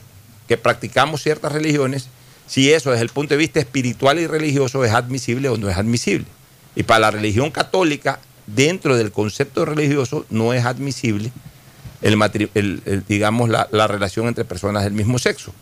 que 0.46 0.56
practicamos 0.58 1.22
ciertas 1.22 1.52
religiones, 1.52 2.08
si 2.46 2.72
eso 2.72 2.90
desde 2.90 3.04
el 3.04 3.10
punto 3.10 3.32
de 3.34 3.38
vista 3.38 3.60
espiritual 3.60 4.18
y 4.18 4.26
religioso 4.26 4.84
es 4.84 4.92
admisible 4.92 5.48
o 5.48 5.56
no 5.56 5.70
es 5.70 5.76
admisible. 5.76 6.26
Y 6.76 6.82
para 6.82 7.00
la 7.00 7.10
religión 7.10 7.50
católica, 7.50 8.20
dentro 8.46 8.96
del 8.96 9.12
concepto 9.12 9.64
religioso, 9.64 10.26
no 10.30 10.52
es 10.52 10.64
admisible 10.64 11.32
el, 12.02 13.04
digamos, 13.08 13.48
la, 13.48 13.68
la 13.70 13.86
relación 13.86 14.28
entre 14.28 14.44
personas 14.44 14.84
del 14.84 14.92
mismo 14.92 15.18
sexo. 15.18 15.52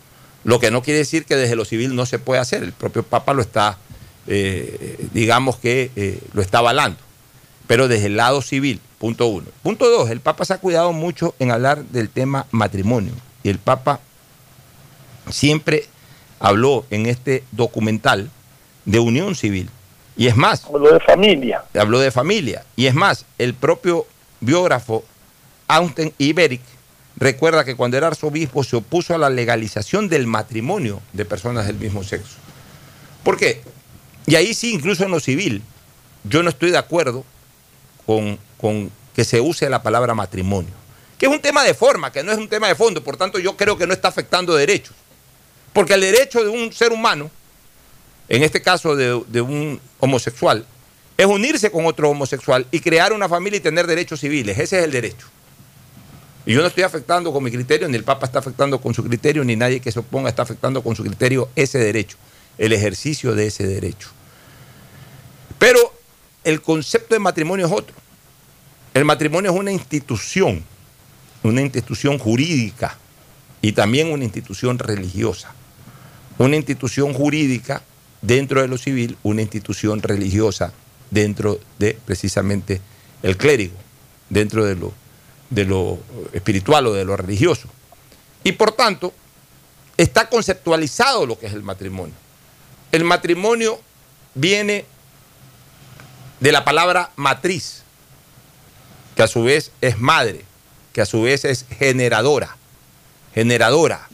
Lo 0.43 0.59
que 0.59 0.71
no 0.71 0.81
quiere 0.81 0.99
decir 0.99 1.25
que 1.25 1.35
desde 1.35 1.55
lo 1.55 1.63
civil 1.63 1.95
no 1.95 2.05
se 2.05 2.19
puede 2.19 2.41
hacer. 2.41 2.63
El 2.63 2.73
propio 2.73 3.03
Papa 3.03 3.33
lo 3.33 3.41
está, 3.41 3.77
eh, 4.27 5.07
digamos 5.13 5.57
que 5.57 5.91
eh, 5.95 6.19
lo 6.33 6.41
está 6.41 6.57
avalando. 6.57 6.99
Pero 7.65 7.87
desde 7.87 8.07
el 8.07 8.17
lado 8.17 8.41
civil, 8.41 8.81
punto 8.99 9.27
uno. 9.27 9.47
Punto 9.61 9.89
dos, 9.89 10.09
el 10.09 10.19
Papa 10.19 10.43
se 10.43 10.53
ha 10.53 10.57
cuidado 10.57 10.91
mucho 10.91 11.33
en 11.39 11.51
hablar 11.51 11.85
del 11.85 12.09
tema 12.09 12.45
matrimonio. 12.51 13.13
Y 13.41 13.49
el 13.49 13.57
Papa 13.57 14.01
siempre 15.29 15.87
habló 16.39 16.85
en 16.89 17.05
este 17.05 17.45
documental 17.53 18.29
de 18.83 18.99
unión 18.99 19.35
civil. 19.35 19.69
Y 20.15 20.27
es 20.27 20.35
más. 20.35 20.65
Habló 20.65 20.93
de 20.93 20.99
familia. 20.99 21.63
Habló 21.73 21.99
de 21.99 22.11
familia. 22.11 22.65
Y 22.75 22.85
es 22.85 22.93
más, 22.93 23.25
el 23.37 23.53
propio 23.53 24.05
biógrafo 24.39 25.03
Austen 25.67 26.13
Iberic 26.17 26.61
recuerda 27.15 27.63
que 27.63 27.75
cuando 27.75 27.97
era 27.97 28.07
arzobispo 28.07 28.63
se 28.63 28.75
opuso 28.75 29.15
a 29.15 29.17
la 29.17 29.29
legalización 29.29 30.09
del 30.09 30.27
matrimonio 30.27 31.01
de 31.13 31.25
personas 31.25 31.67
del 31.67 31.77
mismo 31.77 32.03
sexo. 32.03 32.35
¿Por 33.23 33.37
qué? 33.37 33.61
Y 34.25 34.35
ahí 34.35 34.53
sí, 34.53 34.73
incluso 34.73 35.03
en 35.03 35.11
lo 35.11 35.19
civil, 35.19 35.61
yo 36.23 36.43
no 36.43 36.49
estoy 36.49 36.71
de 36.71 36.77
acuerdo 36.77 37.23
con, 38.05 38.37
con 38.57 38.91
que 39.15 39.23
se 39.23 39.41
use 39.41 39.69
la 39.69 39.83
palabra 39.83 40.13
matrimonio. 40.13 40.71
Que 41.17 41.27
es 41.27 41.31
un 41.31 41.39
tema 41.39 41.63
de 41.63 41.73
forma, 41.73 42.11
que 42.11 42.23
no 42.23 42.31
es 42.31 42.37
un 42.37 42.49
tema 42.49 42.67
de 42.67 42.75
fondo, 42.75 43.03
por 43.03 43.17
tanto 43.17 43.39
yo 43.39 43.55
creo 43.55 43.77
que 43.77 43.87
no 43.87 43.93
está 43.93 44.09
afectando 44.09 44.55
derechos. 44.55 44.95
Porque 45.71 45.93
el 45.93 46.01
derecho 46.01 46.43
de 46.43 46.49
un 46.49 46.71
ser 46.71 46.91
humano, 46.91 47.31
en 48.29 48.43
este 48.43 48.61
caso 48.61 48.95
de, 48.95 49.41
un 49.41 49.79
homosexual, 49.99 50.65
es 51.17 51.25
unirse 51.25 51.71
con 51.71 51.85
otro 51.85 52.09
homosexual 52.09 52.65
y 52.71 52.79
crear 52.79 53.13
una 53.13 53.29
familia 53.29 53.57
y 53.57 53.61
tener 53.61 53.85
derechos 53.85 54.19
civiles. 54.19 54.57
Ese 54.57 54.79
es 54.79 54.85
el 54.85 54.91
derecho. 54.91 55.27
Y 56.45 56.53
yo 56.53 56.61
no 56.61 56.67
estoy 56.67 56.83
afectando 56.83 57.31
con 57.31 57.43
mi 57.43 57.51
criterio, 57.51 57.87
ni 57.87 57.95
el 57.95 58.03
Papa 58.03 58.25
está 58.25 58.39
afectando 58.39 58.81
con 58.81 58.93
su 58.93 59.03
criterio, 59.03 59.43
ni 59.43 59.55
nadie 59.55 59.79
que 59.79 59.91
se 59.91 59.99
oponga 59.99 60.29
está 60.29 60.41
afectando 60.41 60.83
con 60.83 60.95
su 60.95 61.03
criterio 61.03 61.49
ese 61.55 61.77
derecho, 61.79 62.17
el 62.57 62.73
ejercicio 62.73 63.33
de 63.35 63.47
ese 63.47 63.65
derecho. 63.65 64.09
Pero 65.59 65.93
el 66.43 66.61
concepto 66.61 67.15
de 67.15 67.19
matrimonio 67.19 67.65
es 67.65 67.71
otro. 67.71 67.95
El 68.93 69.05
matrimonio 69.05 69.51
es 69.51 69.57
una 69.57 69.71
institución, 69.71 70.63
una 71.43 71.61
institución 71.61 72.19
jurídica 72.19 72.97
y 73.61 73.71
también 73.71 74.11
una 74.11 74.25
institución 74.25 74.77
religiosa. 74.77 75.53
Una 76.37 76.57
institución 76.57 77.13
jurídica 77.13 77.83
dentro 78.23 78.61
de 78.61 78.67
lo 78.67 78.77
civil, 78.77 79.17
una 79.21 79.43
institución 79.43 80.01
religiosa 80.01 80.73
dentro 81.11 81.59
de 81.77 81.99
precisamente 82.05 82.81
el 83.21 83.37
clérigo, 83.37 83.75
dentro 84.29 84.65
de 84.65 84.75
lo, 85.65 85.99
espiritual 86.31 86.87
o 86.87 86.93
de 86.93 87.05
lo 87.05 87.15
religioso. 87.15 87.67
Y 88.43 88.53
por 88.53 88.71
tanto, 88.71 89.13
está 89.97 90.29
conceptualizado 90.29 91.25
lo 91.25 91.37
que 91.37 91.45
es 91.45 91.53
el 91.53 91.61
matrimonio. 91.61 92.15
El 92.91 93.03
matrimonio 93.03 93.79
viene 94.33 94.85
de 96.39 96.51
la 96.51 96.63
palabra 96.65 97.11
matriz, 97.15 97.83
que 99.15 99.23
a 99.23 99.27
su 99.27 99.43
vez 99.43 99.71
es 99.81 99.99
madre, 99.99 100.43
que 100.93 101.01
a 101.01 101.05
su 101.05 101.21
vez 101.21 101.45
es 101.45 101.65
generadora, 101.77 102.55
generadora, 103.35 104.07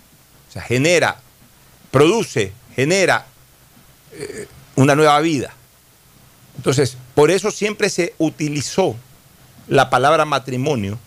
o 0.49 0.51
sea, 0.51 0.63
genera, 0.63 1.19
produce, 1.91 2.53
genera 2.75 3.27
eh, 4.13 4.47
una 4.75 4.95
nueva 4.95 5.19
vida. 5.19 5.53
Entonces, 6.57 6.97
por 7.15 7.31
eso 7.31 7.51
siempre 7.51 7.89
se 7.89 8.13
utilizó 8.17 8.95
la 9.67 9.89
palabra 9.89 10.25
matrimonio 10.25 10.97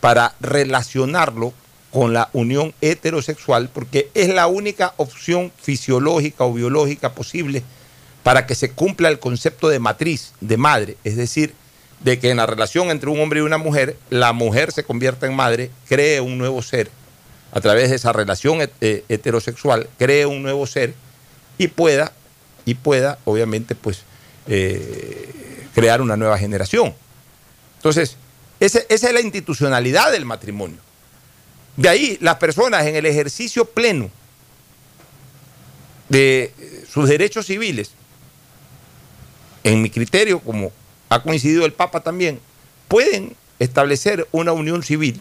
para 0.00 0.34
relacionarlo 0.40 1.52
con 1.92 2.12
la 2.12 2.28
unión 2.32 2.74
heterosexual, 2.80 3.68
porque 3.72 4.10
es 4.14 4.28
la 4.28 4.46
única 4.48 4.94
opción 4.96 5.52
fisiológica 5.62 6.44
o 6.44 6.52
biológica 6.52 7.12
posible 7.12 7.62
para 8.24 8.46
que 8.46 8.54
se 8.54 8.72
cumpla 8.72 9.08
el 9.10 9.20
concepto 9.20 9.68
de 9.68 9.78
matriz, 9.78 10.32
de 10.40 10.56
madre, 10.56 10.96
es 11.04 11.16
decir, 11.16 11.54
de 12.00 12.18
que 12.18 12.30
en 12.30 12.38
la 12.38 12.46
relación 12.46 12.90
entre 12.90 13.10
un 13.10 13.20
hombre 13.20 13.40
y 13.40 13.42
una 13.42 13.58
mujer, 13.58 13.96
la 14.10 14.32
mujer 14.32 14.72
se 14.72 14.82
convierta 14.84 15.26
en 15.26 15.34
madre, 15.36 15.70
cree 15.88 16.20
un 16.20 16.36
nuevo 16.36 16.62
ser, 16.62 16.90
a 17.52 17.60
través 17.60 17.90
de 17.90 17.96
esa 17.96 18.12
relación 18.12 18.58
het- 18.60 18.72
eh, 18.80 19.04
heterosexual, 19.08 19.88
cree 19.98 20.26
un 20.26 20.42
nuevo 20.42 20.66
ser 20.66 20.94
y 21.58 21.68
pueda, 21.68 22.12
y 22.64 22.74
pueda, 22.74 23.18
obviamente, 23.24 23.74
pues, 23.74 24.02
eh, 24.46 25.66
crear 25.74 26.00
una 26.00 26.16
nueva 26.16 26.38
generación. 26.38 26.94
Entonces, 27.76 28.16
ese- 28.60 28.86
esa 28.88 29.08
es 29.08 29.14
la 29.14 29.20
institucionalidad 29.20 30.12
del 30.12 30.24
matrimonio. 30.24 30.78
De 31.76 31.88
ahí, 31.88 32.18
las 32.20 32.36
personas 32.36 32.86
en 32.86 32.96
el 32.96 33.06
ejercicio 33.06 33.64
pleno 33.64 34.10
de 36.08 36.52
eh, 36.58 36.84
sus 36.90 37.08
derechos 37.08 37.46
civiles, 37.46 37.90
en 39.64 39.82
mi 39.82 39.90
criterio, 39.90 40.40
como 40.40 40.72
ha 41.08 41.22
coincidido 41.22 41.64
el 41.64 41.72
Papa 41.72 42.00
también, 42.00 42.40
pueden 42.88 43.34
establecer 43.58 44.26
una 44.30 44.52
unión 44.52 44.82
civil 44.82 45.20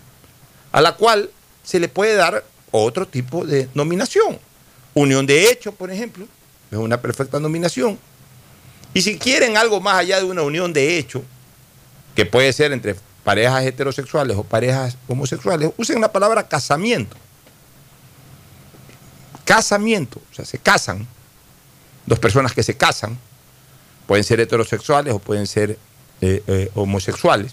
a 0.72 0.82
la 0.82 0.96
cual 0.96 1.30
se 1.64 1.80
le 1.80 1.88
puede 1.88 2.16
dar 2.16 2.44
otro 2.72 3.08
tipo 3.08 3.46
de 3.46 3.70
nominación. 3.74 4.40
Unión 4.94 5.26
de 5.26 5.50
hecho, 5.50 5.72
por 5.72 5.89
ejemplo, 5.91 6.28
es 6.72 6.78
una 6.78 7.02
perfecta 7.02 7.39
nominación. 7.39 7.98
Y 8.94 9.02
si 9.02 9.18
quieren 9.18 9.58
algo 9.58 9.82
más 9.82 9.96
allá 9.96 10.18
de 10.20 10.26
una 10.26 10.44
unión 10.44 10.72
de 10.74 10.98
hecho, 10.98 11.24
que 12.16 12.26
puede 12.26 12.54
ser 12.54 12.72
entre 12.72 12.96
parejas 13.24 13.64
heterosexuales 13.66 14.38
o 14.38 14.44
parejas 14.44 14.98
homosexuales, 15.08 15.72
usen 15.78 16.00
la 16.02 16.12
palabra 16.12 16.48
casamiento. 16.48 17.16
Casamiento, 19.46 20.22
o 20.32 20.36
sea, 20.36 20.46
se 20.46 20.58
casan, 20.58 21.06
dos 22.06 22.20
personas 22.20 22.54
que 22.54 22.64
se 22.64 22.78
casan, 22.78 23.18
pueden 24.08 24.24
ser 24.24 24.39
heterosexuales 24.39 25.14
o 25.14 25.20
pueden 25.20 25.48
ser 25.48 25.78
eh, 26.22 26.41
eh, 26.48 26.72
homosexuales, 26.76 27.52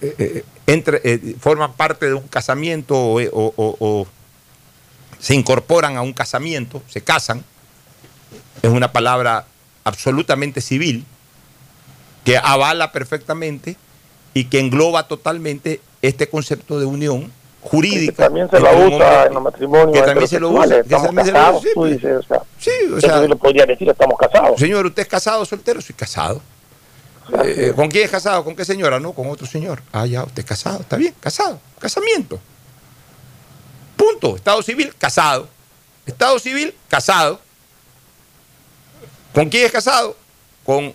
eh, 0.00 0.44
entre- 0.66 1.34
forman 1.40 1.72
parte 1.74 2.06
de 2.06 2.14
un 2.14 2.26
casamiento 2.28 2.94
o- 2.96 3.20
o- 3.20 3.76
o 3.80 4.06
se 5.18 5.34
incorporan 5.34 5.96
a 5.96 6.02
un 6.02 6.12
casamiento, 6.12 6.82
se 6.88 7.02
casan, 7.02 7.44
es 8.62 8.70
una 8.70 8.92
palabra 8.92 9.44
absolutamente 9.84 10.60
civil 10.60 11.04
que 12.24 12.36
avala 12.36 12.92
perfectamente 12.92 13.76
y 14.34 14.44
que 14.44 14.60
engloba 14.60 15.08
totalmente 15.08 15.80
este 16.02 16.28
concepto 16.28 16.78
de 16.78 16.86
unión 16.86 17.32
jurídica. 17.62 18.24
También 18.26 18.48
se 18.50 18.56
un 18.56 18.62
usa 18.62 18.74
hombre- 18.74 19.26
en 19.26 19.34
los 19.34 19.42
matrimonios 19.42 19.92
que 19.92 20.02
también 20.02 20.28
se 20.28 20.40
lo 20.40 20.50
usa, 20.50 20.68
que 20.68 20.80
Estamos 20.80 21.06
también 21.06 21.26
se 21.26 21.32
lo 21.32 21.38
casados, 21.38 21.62
usa, 21.62 21.70
tú 21.74 21.84
dices, 21.86 22.16
o 22.18 22.22
sea, 22.22 22.42
Sí, 22.58 22.70
o 22.92 22.98
eso 22.98 23.06
sea, 23.06 23.22
sí 23.22 23.28
lo 23.28 23.36
podría 23.38 23.66
decir, 23.66 23.88
estamos 23.88 24.18
casados. 24.18 24.60
Señor, 24.60 24.86
¿usted 24.86 25.02
es 25.02 25.08
casado 25.08 25.42
o 25.42 25.44
soltero? 25.44 25.80
Soy 25.80 25.94
casado. 25.94 26.40
Eh, 27.44 27.72
¿Con 27.76 27.88
quién 27.88 28.04
es 28.04 28.10
casado? 28.10 28.42
¿Con 28.44 28.56
qué 28.56 28.64
señora? 28.64 28.98
No, 29.00 29.12
con 29.12 29.28
otro 29.28 29.46
señor. 29.46 29.82
Ah, 29.92 30.06
ya, 30.06 30.22
usted 30.24 30.40
es 30.40 30.44
casado. 30.46 30.80
Está 30.80 30.96
bien, 30.96 31.14
casado. 31.20 31.60
Casamiento. 31.78 32.40
Punto. 33.98 34.36
Estado 34.36 34.62
civil, 34.62 34.94
casado. 34.96 35.48
Estado 36.06 36.38
civil, 36.38 36.74
casado. 36.88 37.40
¿Con 39.34 39.50
quién 39.50 39.66
es 39.66 39.72
casado? 39.72 40.16
Con 40.64 40.94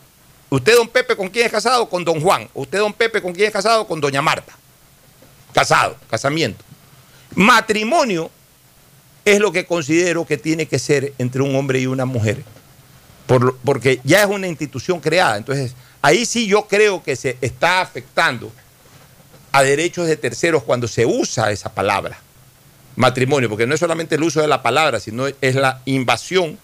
usted, 0.49 0.76
don 0.76 0.88
Pepe, 0.88 1.16
¿con 1.16 1.28
quién 1.28 1.45
es 1.45 1.51
casado? 1.51 1.88
Con 1.88 2.04
don 2.04 2.20
Juan. 2.20 2.49
Usted, 2.54 2.80
don 2.80 2.93
Pepe, 2.93 3.22
¿con 3.22 3.34
quién 3.34 3.47
es 3.47 3.54
casado? 3.54 3.86
Con 3.86 4.01
doña 4.01 4.22
Marta. 4.22 4.54
Casado, 5.54 5.97
casamiento. 6.10 6.64
Matrimonio 7.36 8.32
es 9.26 9.39
lo 9.39 9.51
que 9.51 9.66
considero 9.66 10.26
que 10.26 10.38
tiene 10.38 10.66
que 10.66 10.80
ser 10.80 11.14
entre 11.18 11.41
un 11.41 11.56
hombre 11.56 11.80
y 11.80 11.86
una 11.86 12.06
mujer. 12.06 12.43
Porque 13.64 13.99
ya 14.04 14.24
es 14.24 14.28
una 14.28 14.47
institución 14.47 14.99
creada. 14.99 15.38
Entonces, 15.38 15.76
ahí 16.01 16.26
sí 16.26 16.47
yo 16.47 16.68
creo 16.68 17.04
que 17.04 17.16
se 17.16 17.38
está 17.41 17.82
afectando 17.82 18.51
a 19.51 19.62
derechos 19.62 20.08
de 20.08 20.18
terceros 20.18 20.64
cuando 20.64 20.88
se 20.88 21.06
usa 21.06 21.51
esa 21.51 21.72
palabra, 21.74 22.20
matrimonio, 22.96 23.50
porque 23.50 23.68
no 23.68 23.74
es 23.74 23.80
solamente 23.80 24.16
el 24.16 24.24
uso 24.24 24.41
de 24.41 24.48
la 24.48 24.62
palabra, 24.62 25.00
sino 25.00 25.28
es 25.28 25.56
la 25.56 25.82
invasión 25.86 26.58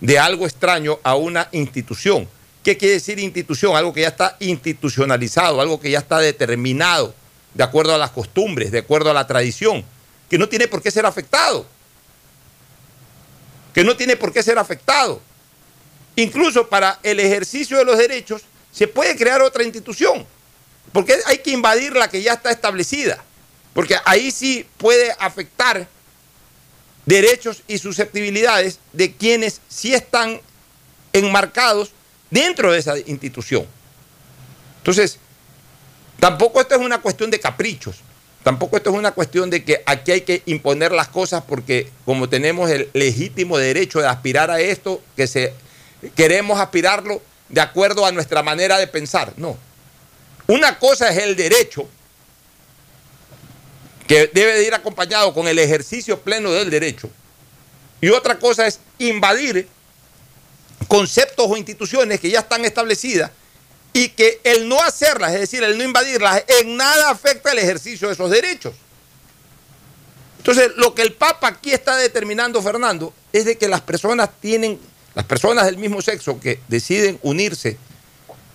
de 0.00 0.18
algo 0.18 0.46
extraño 0.46 0.98
a 1.02 1.14
una 1.14 1.48
institución. 1.52 2.28
¿Qué 2.62 2.76
quiere 2.76 2.94
decir 2.94 3.18
institución? 3.18 3.74
Algo 3.74 3.92
que 3.92 4.02
ya 4.02 4.08
está 4.08 4.36
institucionalizado, 4.40 5.60
algo 5.60 5.80
que 5.80 5.90
ya 5.90 5.98
está 5.98 6.18
determinado 6.18 7.14
de 7.54 7.64
acuerdo 7.64 7.94
a 7.94 7.98
las 7.98 8.10
costumbres, 8.10 8.70
de 8.70 8.78
acuerdo 8.78 9.10
a 9.10 9.14
la 9.14 9.26
tradición, 9.26 9.84
que 10.28 10.38
no 10.38 10.48
tiene 10.48 10.68
por 10.68 10.82
qué 10.82 10.90
ser 10.90 11.06
afectado. 11.06 11.66
Que 13.74 13.84
no 13.84 13.96
tiene 13.96 14.16
por 14.16 14.32
qué 14.32 14.42
ser 14.42 14.58
afectado. 14.58 15.20
Incluso 16.16 16.68
para 16.68 16.98
el 17.02 17.20
ejercicio 17.20 17.78
de 17.78 17.84
los 17.84 17.98
derechos 17.98 18.42
se 18.70 18.88
puede 18.88 19.16
crear 19.16 19.42
otra 19.42 19.64
institución. 19.64 20.26
Porque 20.92 21.16
hay 21.26 21.38
que 21.38 21.50
invadir 21.50 21.94
la 21.94 22.08
que 22.08 22.22
ya 22.22 22.34
está 22.34 22.50
establecida. 22.50 23.22
Porque 23.74 23.96
ahí 24.04 24.30
sí 24.30 24.66
puede 24.78 25.14
afectar 25.18 25.88
derechos 27.06 27.62
y 27.66 27.78
susceptibilidades 27.78 28.78
de 28.92 29.14
quienes 29.14 29.60
sí 29.68 29.94
están 29.94 30.40
enmarcados 31.12 31.90
dentro 32.30 32.72
de 32.72 32.78
esa 32.78 32.98
institución. 32.98 33.66
Entonces, 34.78 35.18
tampoco 36.18 36.60
esto 36.60 36.74
es 36.74 36.80
una 36.80 37.00
cuestión 37.00 37.30
de 37.30 37.40
caprichos. 37.40 37.96
Tampoco 38.42 38.76
esto 38.76 38.90
es 38.90 38.96
una 38.96 39.12
cuestión 39.12 39.50
de 39.50 39.64
que 39.64 39.82
aquí 39.86 40.10
hay 40.10 40.22
que 40.22 40.42
imponer 40.46 40.90
las 40.90 41.08
cosas 41.08 41.44
porque 41.46 41.88
como 42.04 42.28
tenemos 42.28 42.70
el 42.70 42.90
legítimo 42.92 43.56
derecho 43.56 44.00
de 44.00 44.08
aspirar 44.08 44.50
a 44.50 44.60
esto, 44.60 45.00
que 45.16 45.28
se, 45.28 45.54
queremos 46.16 46.58
aspirarlo 46.58 47.22
de 47.48 47.60
acuerdo 47.60 48.04
a 48.04 48.10
nuestra 48.10 48.42
manera 48.42 48.78
de 48.78 48.88
pensar. 48.88 49.32
No. 49.36 49.56
Una 50.48 50.78
cosa 50.78 51.10
es 51.10 51.18
el 51.18 51.36
derecho, 51.36 51.88
que 54.12 54.26
debe 54.26 54.52
de 54.52 54.64
ir 54.66 54.74
acompañado 54.74 55.32
con 55.32 55.48
el 55.48 55.58
ejercicio 55.58 56.20
pleno 56.20 56.52
del 56.52 56.68
derecho. 56.68 57.08
Y 57.98 58.10
otra 58.10 58.38
cosa 58.38 58.66
es 58.66 58.78
invadir 58.98 59.66
conceptos 60.86 61.46
o 61.48 61.56
instituciones 61.56 62.20
que 62.20 62.28
ya 62.28 62.40
están 62.40 62.62
establecidas 62.66 63.30
y 63.94 64.10
que 64.10 64.38
el 64.44 64.68
no 64.68 64.82
hacerlas, 64.82 65.32
es 65.32 65.40
decir, 65.40 65.62
el 65.62 65.78
no 65.78 65.84
invadirlas, 65.84 66.44
en 66.60 66.76
nada 66.76 67.08
afecta 67.08 67.52
el 67.52 67.58
ejercicio 67.60 68.08
de 68.08 68.12
esos 68.12 68.30
derechos. 68.30 68.74
Entonces, 70.36 70.72
lo 70.76 70.94
que 70.94 71.00
el 71.00 71.14
Papa 71.14 71.48
aquí 71.48 71.72
está 71.72 71.96
determinando, 71.96 72.60
Fernando, 72.60 73.14
es 73.32 73.46
de 73.46 73.56
que 73.56 73.66
las 73.66 73.80
personas 73.80 74.28
tienen, 74.42 74.78
las 75.14 75.24
personas 75.24 75.64
del 75.64 75.78
mismo 75.78 76.02
sexo 76.02 76.38
que 76.38 76.60
deciden 76.68 77.18
unirse, 77.22 77.78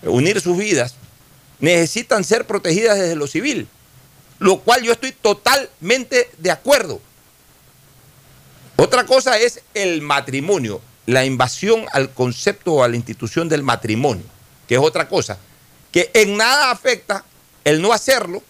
unir 0.03 0.39
sus 0.39 0.55
vidas, 0.55 0.93
necesitan 1.59 2.23
ser 2.23 2.45
protegidas 2.45 2.99
desde 2.99 3.15
lo 3.15 3.25
civil, 3.25 3.67
lo 4.39 4.59
cual 4.59 4.83
yo 4.83 4.91
estoy 4.91 5.11
totalmente 5.11 6.29
de 6.37 6.51
acuerdo. 6.51 6.99
Otra 8.75 9.05
cosa 9.05 9.37
es 9.39 9.61
el 9.73 10.01
matrimonio, 10.01 10.81
la 11.05 11.25
invasión 11.25 11.85
al 11.93 12.11
concepto 12.11 12.73
o 12.73 12.83
a 12.83 12.87
la 12.87 12.95
institución 12.95 13.49
del 13.49 13.63
matrimonio, 13.63 14.23
que 14.67 14.75
es 14.75 14.81
otra 14.81 15.07
cosa, 15.07 15.39
que 15.91 16.11
en 16.13 16.37
nada 16.37 16.69
afecta 16.69 17.23
el 17.63 17.81
no 17.81 17.91
hacerlo 17.91 18.43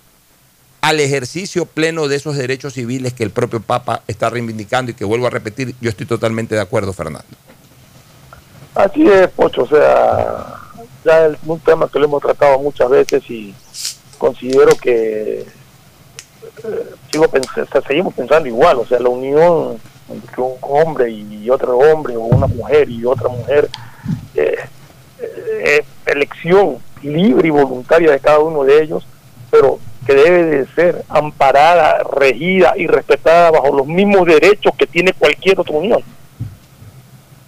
al 0.82 1.00
ejercicio 1.00 1.66
pleno 1.66 2.08
de 2.08 2.18
esos 2.18 2.36
derechos 2.36 2.74
civiles 2.74 3.14
que 3.14 3.24
el 3.24 3.32
propio 3.32 3.62
Papa 3.62 4.04
está 4.08 4.30
reivindicando 4.30 4.92
y 4.92 4.94
que 4.94 5.06
vuelvo 5.06 5.28
a 5.28 5.30
repetir, 5.30 5.76
yo 5.82 5.90
estoy 5.90 6.06
totalmente 6.06 6.56
de 6.56 6.62
acuerdo, 6.62 6.94
Fernando. 6.94 7.26
Así 8.76 9.08
es, 9.08 9.28
Pocho, 9.30 9.64
o 9.64 9.68
sea, 9.68 10.62
ya 11.04 11.28
es 11.28 11.38
un 11.46 11.60
tema 11.62 11.90
que 11.90 12.00
lo 12.00 12.06
hemos 12.06 12.22
tratado 12.22 12.60
muchas 12.60 12.90
veces 12.90 13.24
y 13.30 13.56
considero 14.18 14.76
que 14.76 15.46
eh, 16.64 16.86
sigo 17.12 17.26
pens- 17.26 17.62
o 17.62 17.66
sea, 17.66 17.82
seguimos 17.82 18.14
pensando 18.14 18.48
igual, 18.48 18.78
o 18.80 18.86
sea, 18.86 19.00
la 19.00 19.10
unión 19.10 19.78
entre 20.10 20.42
un 20.42 20.54
hombre 20.62 21.10
y 21.12 21.50
otro 21.50 21.78
hombre, 21.78 22.16
o 22.16 22.22
una 22.22 22.48
mujer 22.48 22.90
y 22.90 23.04
otra 23.06 23.28
mujer, 23.30 23.70
eh, 24.36 24.56
eh, 25.20 25.82
es 25.82 26.14
elección 26.14 26.78
libre 27.04 27.48
y 27.48 27.52
voluntaria 27.52 28.12
de 28.12 28.20
cada 28.20 28.40
uno 28.40 28.64
de 28.64 28.82
ellos, 28.84 29.06
pero 29.52 29.80
que 30.06 30.14
debe 30.16 30.44
de 30.46 30.66
ser 30.68 31.04
amparada, 31.10 32.02
regida 32.04 32.74
y 32.78 32.88
respetada 32.88 33.52
bajo 33.52 33.76
los 33.76 33.86
mismos 33.88 34.26
derechos 34.26 34.74
que 34.78 34.88
tiene 34.88 35.12
cualquier 35.14 35.60
otra 35.60 35.76
unión. 35.76 36.02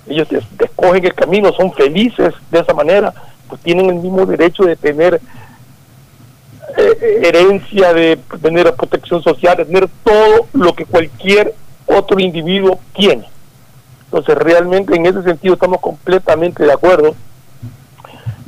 Ellos 0.08 0.28
es- 0.32 0.44
escogen 0.60 1.06
el 1.06 1.14
camino, 1.14 1.54
son 1.54 1.72
felices 1.74 2.34
de 2.52 2.60
esa 2.60 2.74
manera, 2.74 3.14
pues 3.48 3.62
tienen 3.62 3.86
el 3.90 3.96
mismo 3.96 4.26
derecho 4.26 4.64
de 4.64 4.76
tener 4.76 5.22
eh, 6.78 7.22
herencia, 7.24 7.94
de 7.94 8.20
tener 8.42 8.74
protección 8.76 9.22
social, 9.22 9.58
de 9.58 9.66
tener 9.66 9.90
todo 10.04 10.48
lo 10.54 10.74
que 10.74 10.86
cualquier 10.86 11.54
otro 11.86 12.20
individuo 12.20 12.80
tiene. 12.94 13.28
Entonces, 14.06 14.36
realmente 14.36 14.96
en 14.96 15.06
ese 15.06 15.24
sentido 15.24 15.54
estamos 15.54 15.80
completamente 15.82 16.64
de 16.64 16.74
acuerdo. 16.74 17.16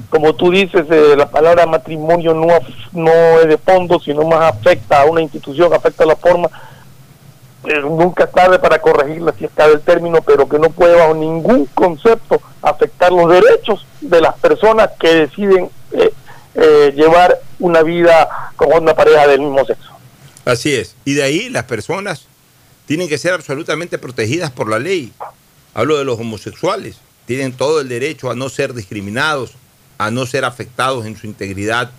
Como 0.10 0.34
tú 0.36 0.52
dices, 0.52 0.86
eh, 0.90 1.16
la 1.16 1.30
palabra 1.30 1.66
matrimonio 1.66 2.34
no, 2.34 2.48
no 2.94 3.12
es 3.40 3.48
de 3.48 3.58
fondo, 3.58 4.00
sino 4.00 4.24
más 4.24 4.54
afecta 4.54 5.02
a 5.02 5.06
una 5.06 5.22
institución, 5.22 5.74
afecta 5.74 6.04
a 6.04 6.08
la 6.08 6.16
forma 6.16 6.50
eh, 7.64 7.80
nunca 7.80 8.24
es 8.24 8.32
tarde 8.32 8.58
para 8.58 8.80
corregirla 8.80 9.34
si 9.38 9.46
está 9.46 9.66
el 9.66 9.82
término, 9.82 10.22
pero 10.26 10.50
que 10.50 10.58
no 10.58 10.72
puede 10.72 10.96
bajo 10.96 11.14
ningún 11.14 11.68
concepto 11.68 12.42
afectar 12.62 13.12
los 13.12 13.30
derechos 13.30 13.86
de 14.02 14.20
las 14.20 14.34
personas 14.40 14.90
que 15.00 15.14
deciden 15.14 15.70
eh, 15.92 16.12
eh, 16.56 16.94
llevar 16.96 17.42
una 17.60 17.82
vida 17.82 18.52
con 18.56 18.74
una 18.74 18.94
pareja 18.94 19.28
del 19.28 19.42
mismo 19.42 19.66
sexo. 19.66 19.92
Así 20.46 20.74
es. 20.74 20.96
Y 21.06 21.14
de 21.14 21.24
ahí 21.24 21.50
las 21.50 21.66
personas 21.66 22.26
tienen 22.86 23.08
que 23.08 23.18
ser 23.18 23.34
absolutamente 23.34 23.98
protegidas 23.98 24.52
por 24.52 24.70
la 24.70 24.80
ley. 24.80 25.14
Hablo 25.74 25.98
de 25.98 26.06
los 26.06 26.20
homosexuales. 26.20 26.98
Tienen 27.26 27.54
todo 27.54 27.80
el 27.80 27.88
derecho 27.88 28.30
a 28.30 28.36
no 28.36 28.50
ser 28.50 28.74
discriminados, 28.74 29.52
a 29.98 30.12
no 30.12 30.26
ser 30.26 30.44
afectados 30.44 31.06
en 31.06 31.16
su 31.16 31.28
integridad 31.28 31.92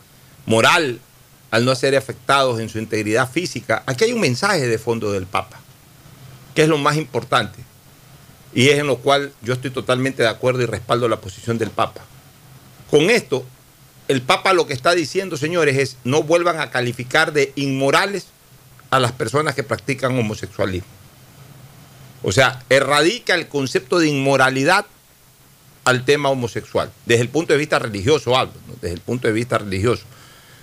moral, 0.45 1.01
al 1.51 1.65
no 1.65 1.75
ser 1.75 1.97
afectados 1.97 2.61
en 2.61 2.69
su 2.69 2.79
integridad 2.79 3.31
física. 3.31 3.83
Aquí 3.87 4.05
hay 4.05 4.13
un 4.13 4.21
mensaje 4.21 4.67
de 4.67 4.79
fondo 4.79 5.13
del 5.13 5.27
Papa, 5.27 5.61
que 6.55 6.63
es 6.63 6.69
lo 6.69 6.79
más 6.79 6.97
importante. 6.97 7.61
Y 8.55 8.69
es 8.69 8.79
en 8.79 8.87
lo 8.87 8.99
cual 8.99 9.33
yo 9.41 9.55
estoy 9.55 9.71
totalmente 9.71 10.23
de 10.23 10.29
acuerdo 10.29 10.63
y 10.63 10.67
respaldo 10.67 11.09
la 11.09 11.21
posición 11.21 11.57
del 11.57 11.71
Papa. 11.71 12.03
Con 12.91 13.09
esto, 13.09 13.47
el 14.09 14.23
Papa 14.23 14.53
lo 14.53 14.67
que 14.67 14.73
está 14.73 14.95
diciendo, 14.95 15.37
señores, 15.37 15.77
es 15.77 15.97
no 16.05 16.23
vuelvan 16.23 16.61
a 16.61 16.71
calificar 16.71 17.33
de 17.33 17.53
inmorales 17.57 18.27
a 18.91 19.01
las 19.01 19.13
personas 19.13 19.55
que 19.55 19.63
practican 19.63 20.19
homosexualismo. 20.19 20.89
O 22.23 22.33
sea, 22.33 22.63
erradica 22.69 23.35
el 23.35 23.49
concepto 23.49 23.99
de 23.99 24.09
inmoralidad 24.09 24.87
al 25.85 26.05
tema 26.05 26.29
homosexual, 26.29 26.93
desde 27.07 27.23
el 27.23 27.29
punto 27.29 27.53
de 27.53 27.59
vista 27.59 27.79
religioso 27.79 28.37
hablo, 28.37 28.53
¿no? 28.69 28.75
desde 28.81 28.95
el 28.95 29.01
punto 29.01 29.27
de 29.27 29.35
vista 29.35 29.59
religioso. 29.59 30.05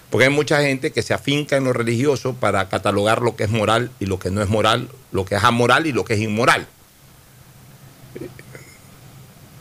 Porque 0.09 0.25
hay 0.25 0.31
mucha 0.31 0.61
gente 0.61 0.91
que 0.91 1.01
se 1.01 1.13
afinca 1.13 1.57
en 1.57 1.65
lo 1.65 1.73
religioso 1.73 2.33
para 2.33 2.67
catalogar 2.69 3.21
lo 3.21 3.35
que 3.35 3.43
es 3.43 3.49
moral 3.49 3.91
y 3.99 4.05
lo 4.05 4.17
que 4.17 4.31
no 4.31 4.41
es 4.41 4.49
moral, 4.49 4.89
lo 5.11 5.25
que 5.25 5.35
es 5.35 5.43
amoral 5.43 5.85
y 5.87 5.91
lo 5.91 6.05
que 6.05 6.13
es 6.13 6.21
inmoral. 6.21 6.67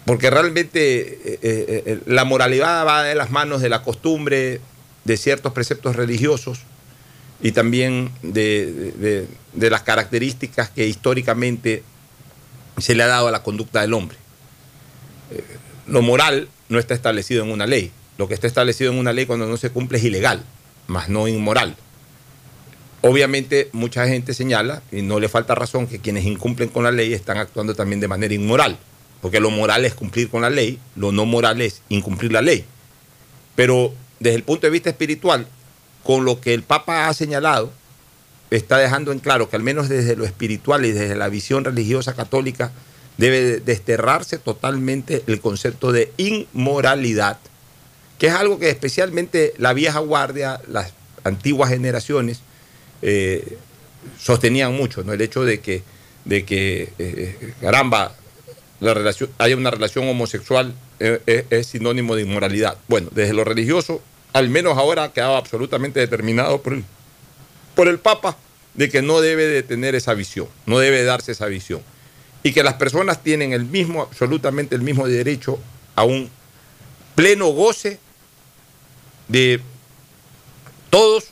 Porque 0.09 0.31
realmente 0.31 1.01
eh, 1.01 1.39
eh, 1.43 1.83
eh, 1.85 2.01
la 2.07 2.25
moralidad 2.25 2.87
va 2.87 3.03
de 3.03 3.15
las 3.15 3.31
manos 3.31 3.61
de 3.61 3.69
la 3.69 3.83
costumbre, 3.83 4.59
de 5.05 5.17
ciertos 5.19 5.53
preceptos 5.53 5.97
religiosos 5.97 6.61
y 7.43 7.53
también 7.53 8.11
de, 8.23 9.27
de- 9.53 9.71
las 9.71 9.83
características 9.83 10.71
que 10.71 10.87
históricamente 10.87 11.83
se 12.79 12.95
le 12.95 13.03
ha 13.03 13.07
dado 13.07 13.29
a 13.29 13.31
la 13.31 13.43
conducta 13.43 13.83
del 13.83 13.93
hombre. 13.93 14.17
Lo 15.87 16.01
moral 16.01 16.49
no 16.71 16.79
está 16.79 16.95
establecido 16.95 17.45
en 17.45 17.51
una 17.51 17.67
ley. 17.67 17.93
Lo 18.17 18.29
que 18.29 18.35
está 18.35 18.47
establecido 18.47 18.91
en 18.91 18.99
una 18.99 19.13
ley 19.13 19.27
cuando 19.27 19.47
no 19.47 19.59
se 19.59 19.69
cumple 19.69 19.99
es 19.99 20.05
ilegal, 20.05 20.43
más 20.87 21.11
no 21.11 21.29
inmoral. 21.29 21.77
Obviamente 23.03 23.69
mucha 23.73 24.09
gente 24.09 24.33
señala, 24.33 24.83
y 24.91 25.03
no 25.03 25.21
le 25.21 25.29
falta 25.29 25.55
razón, 25.55 25.87
que 25.87 25.99
quienes 25.99 26.25
incumplen 26.25 26.71
con 26.71 26.85
la 26.85 26.93
ley 26.93 27.13
están 27.13 27.37
actuando 27.37 27.75
también 27.75 28.01
de 28.01 28.09
manera 28.09 28.33
inmoral, 28.33 28.79
porque 29.21 29.41
lo 29.41 29.51
moral 29.51 29.85
es 29.85 29.95
cumplir 29.95 30.29
con 30.29 30.43
la 30.43 30.51
ley, 30.51 30.79
lo 30.97 31.13
no 31.13 31.27
moral 31.27 31.61
es 31.61 31.83
incumplir 31.89 32.33
la 32.33 32.43
ley. 32.43 32.65
Pero 33.55 33.93
desde 34.21 34.37
el 34.37 34.43
punto 34.43 34.67
de 34.67 34.71
vista 34.71 34.91
espiritual, 34.91 35.47
con 36.05 36.25
lo 36.25 36.41
que 36.41 36.55
el 36.55 36.63
Papa 36.63 37.09
ha 37.09 37.15
señalado, 37.15 37.73
está 38.51 38.79
dejando 38.79 39.13
en 39.13 39.19
claro 39.19 39.51
que 39.51 39.57
al 39.57 39.63
menos 39.63 39.89
desde 39.89 40.17
lo 40.17 40.25
espiritual 40.25 40.85
y 40.87 40.93
desde 40.93 41.17
la 41.17 41.29
visión 41.29 41.65
religiosa 41.65 42.15
católica 42.15 42.73
debe 43.19 43.61
desterrarse 43.61 44.39
totalmente 44.39 45.25
el 45.27 45.41
concepto 45.41 45.93
de 45.93 46.13
inmoralidad, 46.17 47.39
que 48.19 48.29
es 48.29 48.33
algo 48.33 48.59
que 48.59 48.71
especialmente 48.71 49.55
la 49.59 49.73
vieja 49.73 49.99
guardia, 49.99 50.61
las 50.69 50.93
antiguas 51.25 51.71
generaciones, 51.71 52.41
eh, 53.03 53.59
sostenían 54.19 54.75
mucho, 54.75 55.03
¿no? 55.03 55.13
El 55.13 55.21
hecho 55.21 55.45
de 55.45 55.61
que, 55.61 55.83
de 56.25 56.45
que 56.45 56.93
eh, 56.99 57.55
caramba, 57.61 58.15
la 58.81 58.95
relación, 58.95 59.31
haya 59.39 59.57
una 59.57 59.71
relación 59.71 60.09
homosexual 60.09 60.75
eh, 61.01 61.21
es, 61.27 61.45
es 61.51 61.67
sinónimo 61.67 62.15
de 62.15 62.23
inmoralidad. 62.23 62.79
Bueno, 62.89 63.09
desde 63.13 63.33
lo 63.33 63.45
religioso, 63.45 64.01
al 64.33 64.49
menos 64.49 64.79
ahora 64.79 65.05
ha 65.05 65.13
quedado 65.13 65.37
absolutamente 65.37 66.01
determinado 66.01 66.63
por 66.63 66.75
el, 66.75 66.85
por 67.75 67.89
el 67.89 67.99
Papa 67.99 68.37
de 68.75 68.89
que 68.89 69.03
no 69.03 69.21
debe 69.21 69.47
de 69.47 69.63
tener 69.63 69.95
esa 69.95 70.15
visión, 70.15 70.49
no 70.67 70.79
debe 70.79 71.03
darse 71.03 71.33
esa 71.33 71.47
visión. 71.47 71.83
Y 72.45 72.53
que 72.53 72.63
las 72.63 72.75
personas 72.75 73.23
tienen 73.23 73.53
el 73.53 73.65
mismo, 73.65 74.03
absolutamente 74.03 74.77
el 74.77 74.83
mismo 74.83 75.09
derecho 75.09 75.59
a 75.97 76.05
un 76.05 76.31
pleno 77.17 77.49
goce 77.49 77.99
de 79.27 79.61
todos, 80.91 81.31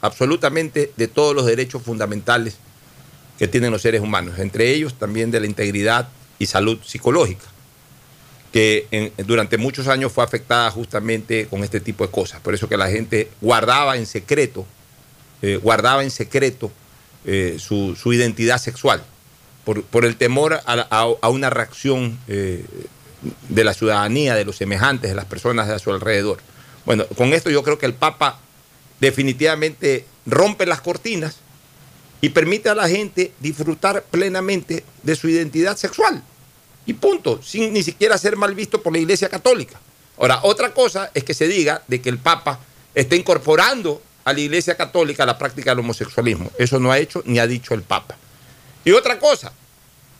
absolutamente 0.00 0.92
de 0.96 1.08
todos 1.08 1.34
los 1.34 1.46
derechos 1.46 1.82
fundamentales 1.82 2.58
que 3.38 3.48
tienen 3.48 3.72
los 3.72 3.82
seres 3.82 4.00
humanos, 4.00 4.38
entre 4.38 4.70
ellos 4.70 4.94
también 4.94 5.32
de 5.32 5.40
la 5.40 5.46
integridad 5.46 6.08
y 6.38 6.46
salud 6.46 6.78
psicológica, 6.84 7.44
que 8.52 9.12
durante 9.26 9.58
muchos 9.58 9.86
años 9.88 10.12
fue 10.12 10.24
afectada 10.24 10.70
justamente 10.70 11.46
con 11.46 11.62
este 11.64 11.80
tipo 11.80 12.06
de 12.06 12.10
cosas. 12.10 12.40
Por 12.40 12.54
eso 12.54 12.68
que 12.68 12.76
la 12.76 12.88
gente 12.88 13.30
guardaba 13.40 13.96
en 13.96 14.06
secreto, 14.06 14.64
eh, 15.42 15.56
guardaba 15.62 16.02
en 16.02 16.10
secreto 16.10 16.70
eh, 17.24 17.56
su, 17.58 17.96
su 17.96 18.12
identidad 18.12 18.58
sexual, 18.58 19.02
por, 19.64 19.82
por 19.82 20.04
el 20.04 20.16
temor 20.16 20.54
a, 20.64 20.86
a- 21.20 21.28
una 21.28 21.50
reacción 21.50 22.18
eh, 22.28 22.64
de 23.48 23.64
la 23.64 23.74
ciudadanía, 23.74 24.34
de 24.34 24.44
los 24.44 24.56
semejantes, 24.56 25.10
de 25.10 25.16
las 25.16 25.24
personas 25.24 25.68
a 25.68 25.78
su 25.78 25.90
alrededor. 25.90 26.38
Bueno, 26.84 27.04
con 27.16 27.34
esto 27.34 27.50
yo 27.50 27.62
creo 27.62 27.78
que 27.78 27.86
el 27.86 27.94
Papa 27.94 28.38
definitivamente 29.00 30.06
rompe 30.24 30.66
las 30.66 30.80
cortinas 30.80 31.38
y 32.20 32.30
permite 32.30 32.68
a 32.68 32.74
la 32.74 32.88
gente 32.88 33.32
disfrutar 33.40 34.02
plenamente 34.04 34.84
de 35.02 35.16
su 35.16 35.28
identidad 35.28 35.76
sexual. 35.76 36.22
Y 36.86 36.94
punto, 36.94 37.42
sin 37.42 37.72
ni 37.72 37.82
siquiera 37.82 38.16
ser 38.16 38.36
mal 38.36 38.54
visto 38.54 38.82
por 38.82 38.92
la 38.92 38.98
Iglesia 38.98 39.28
Católica. 39.28 39.80
Ahora, 40.18 40.40
otra 40.42 40.72
cosa 40.72 41.10
es 41.12 41.24
que 41.24 41.34
se 41.34 41.46
diga 41.48 41.82
de 41.86 42.00
que 42.00 42.08
el 42.08 42.18
Papa 42.18 42.58
está 42.94 43.16
incorporando 43.16 44.00
a 44.24 44.32
la 44.32 44.40
Iglesia 44.40 44.76
Católica 44.76 45.26
la 45.26 45.36
práctica 45.36 45.70
del 45.70 45.80
homosexualismo. 45.80 46.50
Eso 46.58 46.80
no 46.80 46.90
ha 46.90 46.98
hecho 46.98 47.22
ni 47.26 47.38
ha 47.38 47.46
dicho 47.46 47.74
el 47.74 47.82
Papa. 47.82 48.16
Y 48.84 48.92
otra 48.92 49.18
cosa, 49.18 49.52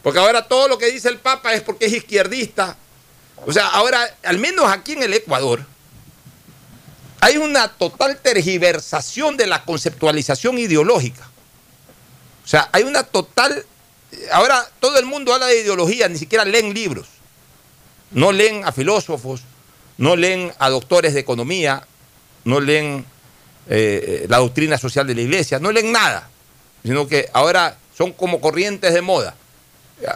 porque 0.03 0.19
ahora 0.19 0.47
todo 0.47 0.69
lo 0.69 0.77
que 0.77 0.91
dice 0.91 1.09
el 1.09 1.19
Papa 1.19 1.55
es 1.55 1.63
porque 1.63 1.87
es 1.87 1.93
izquierdista. 1.93 2.77
O 3.47 3.53
sea, 3.53 3.69
ahora, 3.69 4.17
al 4.25 4.39
menos 4.39 4.71
aquí 4.71 4.93
en 4.93 5.03
el 5.03 5.15
Ecuador, 5.15 5.65
hay 7.21 7.37
una 7.39 7.69
total 7.69 8.19
tergiversación 8.19 9.37
de 9.37 9.47
la 9.47 9.65
conceptualización 9.65 10.59
ideológica. 10.59 11.29
O 12.47 12.49
sea, 12.49 12.69
hay 12.73 12.85
una 12.85 13.03
total... 13.03 13.67
Ahora 14.33 14.65
todo 14.79 14.99
el 15.01 15.05
mundo 15.05 15.35
habla 15.35 15.47
de 15.47 15.63
ideología, 15.63 16.09
ni 16.09 16.17
siquiera 16.17 16.45
leen 16.45 16.73
libros. 16.73 17.09
No 18.13 18.31
leen 18.31 18.65
a 18.65 18.71
filósofos, 18.71 19.43
no 19.99 20.15
leen 20.15 20.53
a 20.61 20.71
doctores 20.71 21.13
de 21.13 21.21
economía, 21.21 21.85
no 22.45 22.61
leen 22.61 23.05
eh, 23.69 24.27
la 24.29 24.39
doctrina 24.39 24.79
social 24.79 25.09
de 25.09 25.17
la 25.17 25.23
iglesia, 25.23 25.59
no 25.59 25.73
leen 25.73 25.91
nada, 25.91 26.31
sino 26.85 27.09
que 27.09 27.29
ahora 27.33 27.77
son 27.99 28.13
como 28.13 28.41
corrientes 28.41 28.95
de 28.95 29.03
moda. 29.03 29.35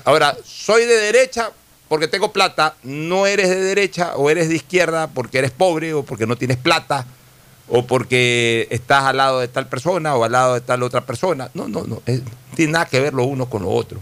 Ahora, 0.05 0.37
soy 0.45 0.85
de 0.85 0.97
derecha 0.99 1.51
porque 1.89 2.07
tengo 2.07 2.33
plata, 2.33 2.76
no 2.85 3.26
eres 3.26 3.49
de 3.49 3.61
derecha 3.61 4.14
o 4.14 4.31
eres 4.31 4.49
de 4.49 4.55
izquierda 4.55 5.09
porque 5.09 5.39
eres 5.39 5.51
pobre 5.51 5.95
o 5.95 6.05
porque 6.05 6.28
no 6.28 6.37
tienes 6.37 6.59
plata 6.59 7.07
o 7.71 7.87
porque 7.87 8.66
estás 8.71 9.05
al 9.05 9.16
lado 9.18 9.41
de 9.41 9.49
tal 9.49 9.68
persona 9.68 10.14
o 10.16 10.25
al 10.25 10.33
lado 10.33 10.55
de 10.55 10.61
tal 10.61 10.83
otra 10.83 11.07
persona. 11.07 11.51
No, 11.55 11.68
no, 11.68 11.85
no, 11.85 12.03
es- 12.07 12.23
tiene 12.57 12.73
nada 12.73 12.87
que 12.87 13.01
ver 13.01 13.14
lo 13.14 13.25
uno 13.25 13.49
con 13.49 13.62
lo 13.62 13.71
otro. 13.71 14.01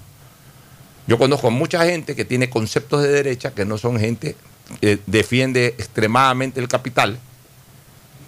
Yo 1.06 1.18
conozco 1.18 1.50
mucha 1.50 1.84
gente 1.84 2.16
que 2.16 2.24
tiene 2.24 2.50
conceptos 2.50 3.02
de 3.02 3.08
derecha 3.08 3.52
que 3.52 3.64
no 3.64 3.78
son 3.78 3.98
gente 4.00 4.36
que 4.80 4.98
defiende 5.06 5.68
extremadamente 5.78 6.60
el 6.60 6.68
capital, 6.68 7.18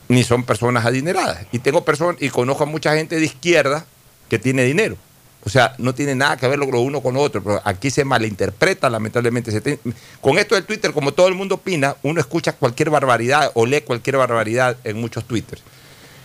ni 0.08 0.24
son 0.24 0.44
personas 0.44 0.84
adineradas. 0.86 1.44
Y 1.52 1.58
tengo 1.58 1.84
personas, 1.84 2.16
y 2.20 2.30
conozco 2.30 2.64
a 2.64 2.66
mucha 2.66 2.94
gente 2.96 3.16
de 3.16 3.24
izquierda 3.24 3.84
que 4.28 4.38
tiene 4.38 4.64
dinero. 4.64 4.96
O 5.42 5.48
sea, 5.48 5.74
no 5.78 5.94
tiene 5.94 6.14
nada 6.14 6.36
que 6.36 6.46
ver 6.46 6.58
lo 6.58 6.66
uno 6.80 7.00
con 7.00 7.14
lo 7.14 7.20
otro, 7.20 7.42
pero 7.42 7.62
aquí 7.64 7.90
se 7.90 8.04
malinterpreta, 8.04 8.90
lamentablemente. 8.90 9.78
Con 10.20 10.38
esto 10.38 10.54
del 10.54 10.64
Twitter, 10.64 10.92
como 10.92 11.12
todo 11.12 11.28
el 11.28 11.34
mundo 11.34 11.54
opina, 11.54 11.96
uno 12.02 12.20
escucha 12.20 12.52
cualquier 12.52 12.90
barbaridad 12.90 13.50
o 13.54 13.64
lee 13.64 13.80
cualquier 13.80 14.18
barbaridad 14.18 14.76
en 14.84 15.00
muchos 15.00 15.24
Twitters. 15.24 15.62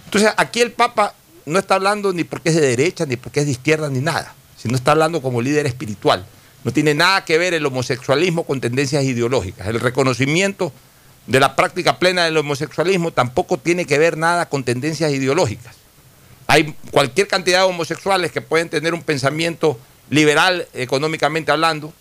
Entonces, 0.06 0.32
aquí 0.36 0.60
el 0.60 0.72
Papa 0.72 1.14
no 1.46 1.60
está 1.60 1.76
hablando 1.76 2.12
ni 2.12 2.26
porque 2.26 2.50
es 2.50 2.56
de 2.56 2.62
derecha, 2.62 3.06
ni 3.06 3.16
porque 3.16 3.40
es 3.40 3.46
de 3.46 3.54
izquierda, 3.54 3.90
ni 3.90 4.00
nada, 4.00 4.34
sino 4.58 4.76
está 4.76 4.92
hablando 4.92 5.22
como 5.22 5.42
líder 5.42 5.66
espiritual. 5.66 6.26
No 6.66 6.74
tiene 6.74 6.94
nada 6.94 7.24
que 7.24 7.38
ver 7.38 7.54
el 7.54 7.66
homosexualismo 7.66 8.44
con 8.44 8.60
tendencias 8.60 9.04
ideológicas. 9.06 9.68
El 9.68 9.80
reconocimiento 9.80 10.74
de 11.28 11.40
la 11.40 11.56
práctica 11.56 12.00
plena 12.00 12.26
del 12.26 12.36
homosexualismo 12.38 13.12
tampoco 13.12 13.58
tiene 13.58 13.86
que 13.86 13.98
ver 13.98 14.18
nada 14.18 14.50
con 14.50 14.64
tendencias 14.64 15.12
ideológicas. 15.12 15.76
Hay 16.48 16.76
cualquier 16.92 17.28
cantidad 17.28 17.60
de 17.60 17.66
homosexuales 17.66 18.32
que 18.32 18.42
pueden 18.42 18.70
tener 18.70 18.94
un 18.94 19.02
pensamiento 19.02 19.80
liberal 20.10 20.68
económicamente 20.74 21.52
hablando, 21.52 21.92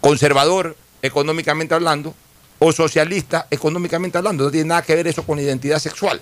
conservador 0.00 0.76
económicamente 1.02 1.74
hablando, 1.74 2.14
o 2.58 2.72
socialista 2.72 3.46
económicamente 3.50 4.16
hablando. 4.16 4.44
No 4.44 4.50
tiene 4.50 4.68
nada 4.68 4.82
que 4.82 4.94
ver 4.94 5.06
eso 5.06 5.22
con 5.24 5.36
la 5.36 5.42
identidad 5.42 5.78
sexual. 5.78 6.20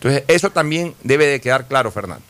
Entonces, 0.00 0.24
eso 0.28 0.50
también 0.50 0.94
debe 1.02 1.26
de 1.26 1.40
quedar 1.40 1.66
claro, 1.66 1.90
Fernando. 1.90 2.24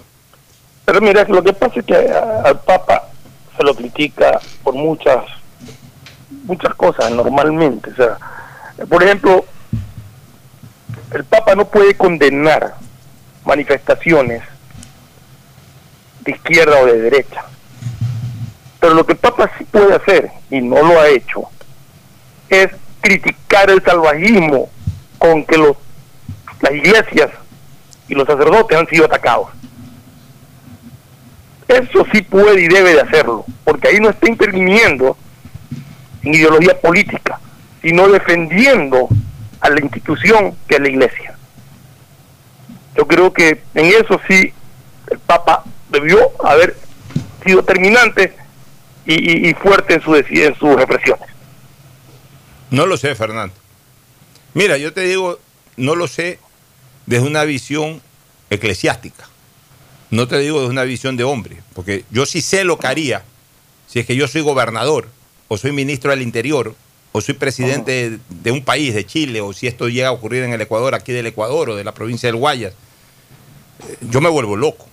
Pero 0.85 1.01
mira, 1.01 1.25
lo 1.25 1.43
que 1.43 1.53
pasa 1.53 1.81
es 1.81 1.85
que 1.87 1.95
a- 1.95 2.43
al 2.45 2.61
Papa 2.61 3.09
se 3.57 3.63
lo 3.63 3.75
critica 3.75 4.41
por 4.63 4.75
muchas 4.75 5.25
muchas 6.45 6.75
cosas 6.75 7.11
normalmente. 7.11 7.91
O 7.91 7.97
sea, 7.97 8.19
por 8.89 9.03
ejemplo, 9.03 9.45
el 11.13 11.25
Papa 11.25 11.55
no 11.55 11.69
puede 11.69 11.97
condenar 11.97 12.77
manifestaciones 13.47 14.43
de 16.21 16.33
izquierda 16.33 16.81
o 16.81 16.87
de 16.87 17.01
derecha. 17.01 17.45
Pero 18.81 18.95
lo 18.95 19.07
que 19.07 19.15
Papa 19.15 19.51
sí 19.57 19.65
puede 19.65 19.95
hacer, 19.95 20.31
y 20.51 20.61
no 20.61 20.83
lo 20.83 21.01
ha 21.01 21.09
hecho, 21.09 21.49
es 22.49 22.69
criticar 23.01 23.71
el 23.71 23.83
salvajismo 23.83 24.69
con 25.19 25.45
que 25.45 25.57
los, 25.57 25.77
las 26.61 26.73
iglesias 26.73 27.31
y 28.09 28.15
los 28.15 28.27
sacerdotes 28.27 28.77
han 28.77 28.87
sido 28.89 29.07
atacados. 29.07 29.49
Eso 31.69 32.07
sí 32.13 32.23
puede 32.23 32.61
y 32.63 32.69
debe 32.69 32.95
de 32.95 33.01
hacerlo, 33.01 33.45
porque 33.65 33.89
ahí 33.89 33.99
no 33.99 34.11
está 34.11 34.29
interviniendo 34.29 35.17
en 36.23 36.35
ideología 36.35 36.81
política, 36.81 37.41
sino 37.83 38.09
defendiendo 38.09 39.09
a 39.61 39.71
la 39.71 39.81
institución 39.81 40.55
que 40.69 40.77
es 40.77 40.81
la 40.81 40.89
iglesia. 40.89 41.36
Yo 42.97 43.07
creo 43.07 43.33
que 43.33 43.63
en 43.75 43.87
eso 43.87 44.21
sí 44.29 44.53
el 45.11 45.19
Papa 45.21 45.65
debió 45.91 46.31
haber 46.45 46.77
sido 47.45 47.63
terminante 47.63 48.35
y, 49.05 49.15
y- 49.47 49.49
y 49.51 49.55
fuerte 49.55 49.95
en, 49.95 50.03
su, 50.03 50.15
en 50.17 50.55
sus 50.59 50.73
expresiones. 50.77 51.29
No 52.71 52.87
lo 52.87 52.97
sé, 52.97 53.15
Fernando. 53.15 53.55
Mira, 54.55 54.77
yo 54.79 54.93
te 54.93 55.03
digo, 55.03 55.39
no 55.77 55.95
lo 55.95 56.09
sé 56.09 56.39
desde 57.07 57.27
una 57.27 57.45
visión 57.45 58.01
eclesiástica. 58.51 59.29
No 60.11 60.27
te 60.29 60.39
digo 60.39 60.59
desde 60.61 60.71
una 60.73 60.85
visión 60.85 61.17
de 61.17 61.25
hombre, 61.25 61.59
porque 61.75 62.05
yo 62.11 62.27
sí 62.27 62.41
sé 62.41 62.65
lo 62.65 62.79
que 62.79 62.87
haría 62.87 63.23
si 63.87 64.01
es 64.01 64.07
que 64.07 64.17
yo 64.17 64.27
soy 64.27 64.41
gobernador, 64.41 65.09
o 65.49 65.57
soy 65.59 65.71
ministro 65.73 66.11
del 66.11 66.23
Interior, 66.23 66.75
o 67.13 67.21
soy 67.21 67.35
presidente 67.35 68.11
de, 68.11 68.19
de 68.31 68.51
un 68.51 68.65
país, 68.65 68.95
de 68.95 69.07
Chile, 69.07 69.41
o 69.41 69.53
si 69.53 69.69
esto 69.69 69.89
llega 69.89 70.09
a 70.09 70.13
ocurrir 70.13 70.43
en 70.43 70.53
el 70.53 70.61
Ecuador, 70.61 70.95
aquí 70.95 71.13
del 71.13 71.27
Ecuador, 71.27 71.71
o 71.71 71.77
de 71.77 71.85
la 71.85 71.95
provincia 71.95 72.29
del 72.29 72.37
Guayas. 72.37 72.73
Eh, 73.89 73.97
Yo 74.11 74.21
me 74.21 74.29
vuelvo 74.29 74.57
loco. 74.57 74.87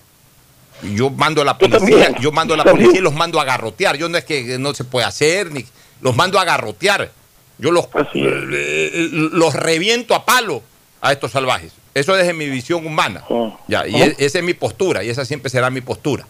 Yo 0.82 1.10
mando 1.10 1.42
a 1.42 1.46
la 1.46 1.58
policía, 1.58 2.14
yo 2.20 2.32
mando 2.34 2.54
a 2.54 2.58
la 2.58 2.64
policía 2.66 2.98
y 3.00 3.02
los 3.02 3.14
mando 3.14 3.40
a 3.40 3.46
garrotear. 3.46 3.96
Yo 3.98 4.10
no 4.10 4.18
es 4.18 4.26
que 4.26 4.58
no 4.60 4.74
se 4.74 4.84
puede 4.84 5.06
hacer, 5.06 5.52
ni 5.52 5.66
los 6.02 6.16
mando 6.16 6.40
a 6.40 6.44
garrotear. 6.46 7.10
Yo 7.58 7.72
los, 7.72 7.88
eh, 8.16 9.10
los 9.12 9.54
reviento 9.54 10.14
a 10.16 10.26
palo 10.26 10.62
a 11.02 11.12
estos 11.14 11.32
salvajes. 11.32 11.72
Eso 11.94 12.16
desde 12.16 12.34
mi 12.34 12.50
visión 12.50 12.86
humana. 12.86 13.24
Ya, 13.68 13.88
y 13.88 13.96
e- 14.02 14.16
esa 14.18 14.40
es 14.40 14.44
mi 14.44 14.54
postura, 14.54 15.04
y 15.04 15.10
esa 15.10 15.24
siempre 15.26 15.50
será 15.50 15.70
mi 15.70 15.80
postura. 15.82 16.26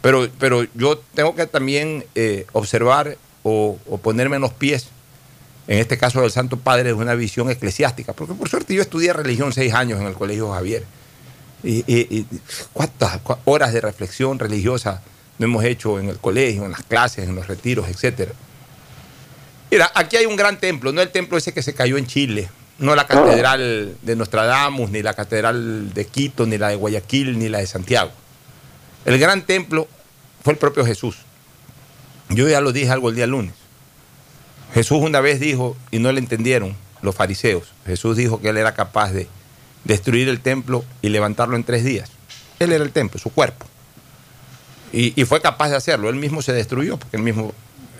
Pero, 0.00 0.28
pero 0.38 0.64
yo 0.74 0.98
tengo 1.14 1.34
que 1.34 1.46
también 1.46 2.04
eh, 2.14 2.46
observar 2.52 3.16
o, 3.42 3.78
o 3.88 3.98
ponerme 3.98 4.36
en 4.36 4.42
los 4.42 4.52
pies, 4.52 4.88
en 5.66 5.78
este 5.78 5.98
caso 5.98 6.20
del 6.20 6.30
Santo 6.30 6.56
Padre, 6.56 6.84
de 6.84 6.92
una 6.92 7.14
visión 7.14 7.50
eclesiástica. 7.50 8.12
Porque 8.12 8.34
por 8.34 8.48
suerte 8.48 8.74
yo 8.74 8.82
estudié 8.82 9.12
religión 9.12 9.52
seis 9.52 9.72
años 9.74 10.00
en 10.00 10.06
el 10.06 10.14
Colegio 10.14 10.52
Javier. 10.52 10.84
Y 11.64 12.26
cuántas 12.72 13.20
horas 13.44 13.72
de 13.72 13.80
reflexión 13.80 14.38
religiosa 14.38 15.02
no 15.38 15.46
hemos 15.46 15.64
hecho 15.64 16.00
en 16.00 16.08
el 16.08 16.18
colegio, 16.18 16.64
en 16.64 16.72
las 16.72 16.82
clases, 16.82 17.28
en 17.28 17.34
los 17.34 17.46
retiros, 17.46 17.88
etcétera. 17.88 18.32
Mira, 19.70 19.90
aquí 19.94 20.16
hay 20.16 20.26
un 20.26 20.36
gran 20.36 20.58
templo, 20.58 20.92
no 20.92 21.00
el 21.00 21.10
templo 21.10 21.38
ese 21.38 21.54
que 21.54 21.62
se 21.62 21.72
cayó 21.72 21.96
en 21.96 22.06
Chile, 22.06 22.50
no 22.78 22.94
la 22.94 23.06
catedral 23.06 23.96
de 24.02 24.16
Nostradamus, 24.16 24.90
ni 24.90 25.02
la 25.02 25.14
catedral 25.14 25.94
de 25.94 26.04
Quito, 26.04 26.46
ni 26.46 26.58
la 26.58 26.68
de 26.68 26.76
Guayaquil, 26.76 27.38
ni 27.38 27.48
la 27.48 27.58
de 27.58 27.66
Santiago. 27.66 28.10
El 29.04 29.18
gran 29.18 29.42
templo 29.42 29.88
fue 30.42 30.52
el 30.52 30.58
propio 30.58 30.84
Jesús. 30.84 31.16
Yo 32.28 32.48
ya 32.48 32.60
lo 32.60 32.72
dije 32.72 32.90
algo 32.90 33.08
el 33.08 33.14
día 33.14 33.26
lunes. 33.26 33.54
Jesús 34.74 34.98
una 34.98 35.20
vez 35.20 35.40
dijo, 35.40 35.76
y 35.90 35.98
no 35.98 36.12
le 36.12 36.18
entendieron 36.18 36.76
los 37.02 37.14
fariseos, 37.14 37.72
Jesús 37.86 38.16
dijo 38.16 38.40
que 38.40 38.48
él 38.50 38.56
era 38.56 38.74
capaz 38.74 39.12
de 39.12 39.28
destruir 39.84 40.28
el 40.28 40.40
templo 40.40 40.84
y 41.02 41.08
levantarlo 41.08 41.56
en 41.56 41.64
tres 41.64 41.84
días. 41.84 42.10
Él 42.58 42.72
era 42.72 42.84
el 42.84 42.90
templo, 42.92 43.18
su 43.18 43.30
cuerpo. 43.30 43.66
Y, 44.92 45.20
y 45.20 45.24
fue 45.24 45.40
capaz 45.40 45.70
de 45.70 45.76
hacerlo. 45.76 46.08
Él 46.10 46.16
mismo 46.16 46.42
se 46.42 46.52
destruyó 46.52 46.96
porque 46.98 47.16
él 47.16 47.22
mismo 47.22 47.52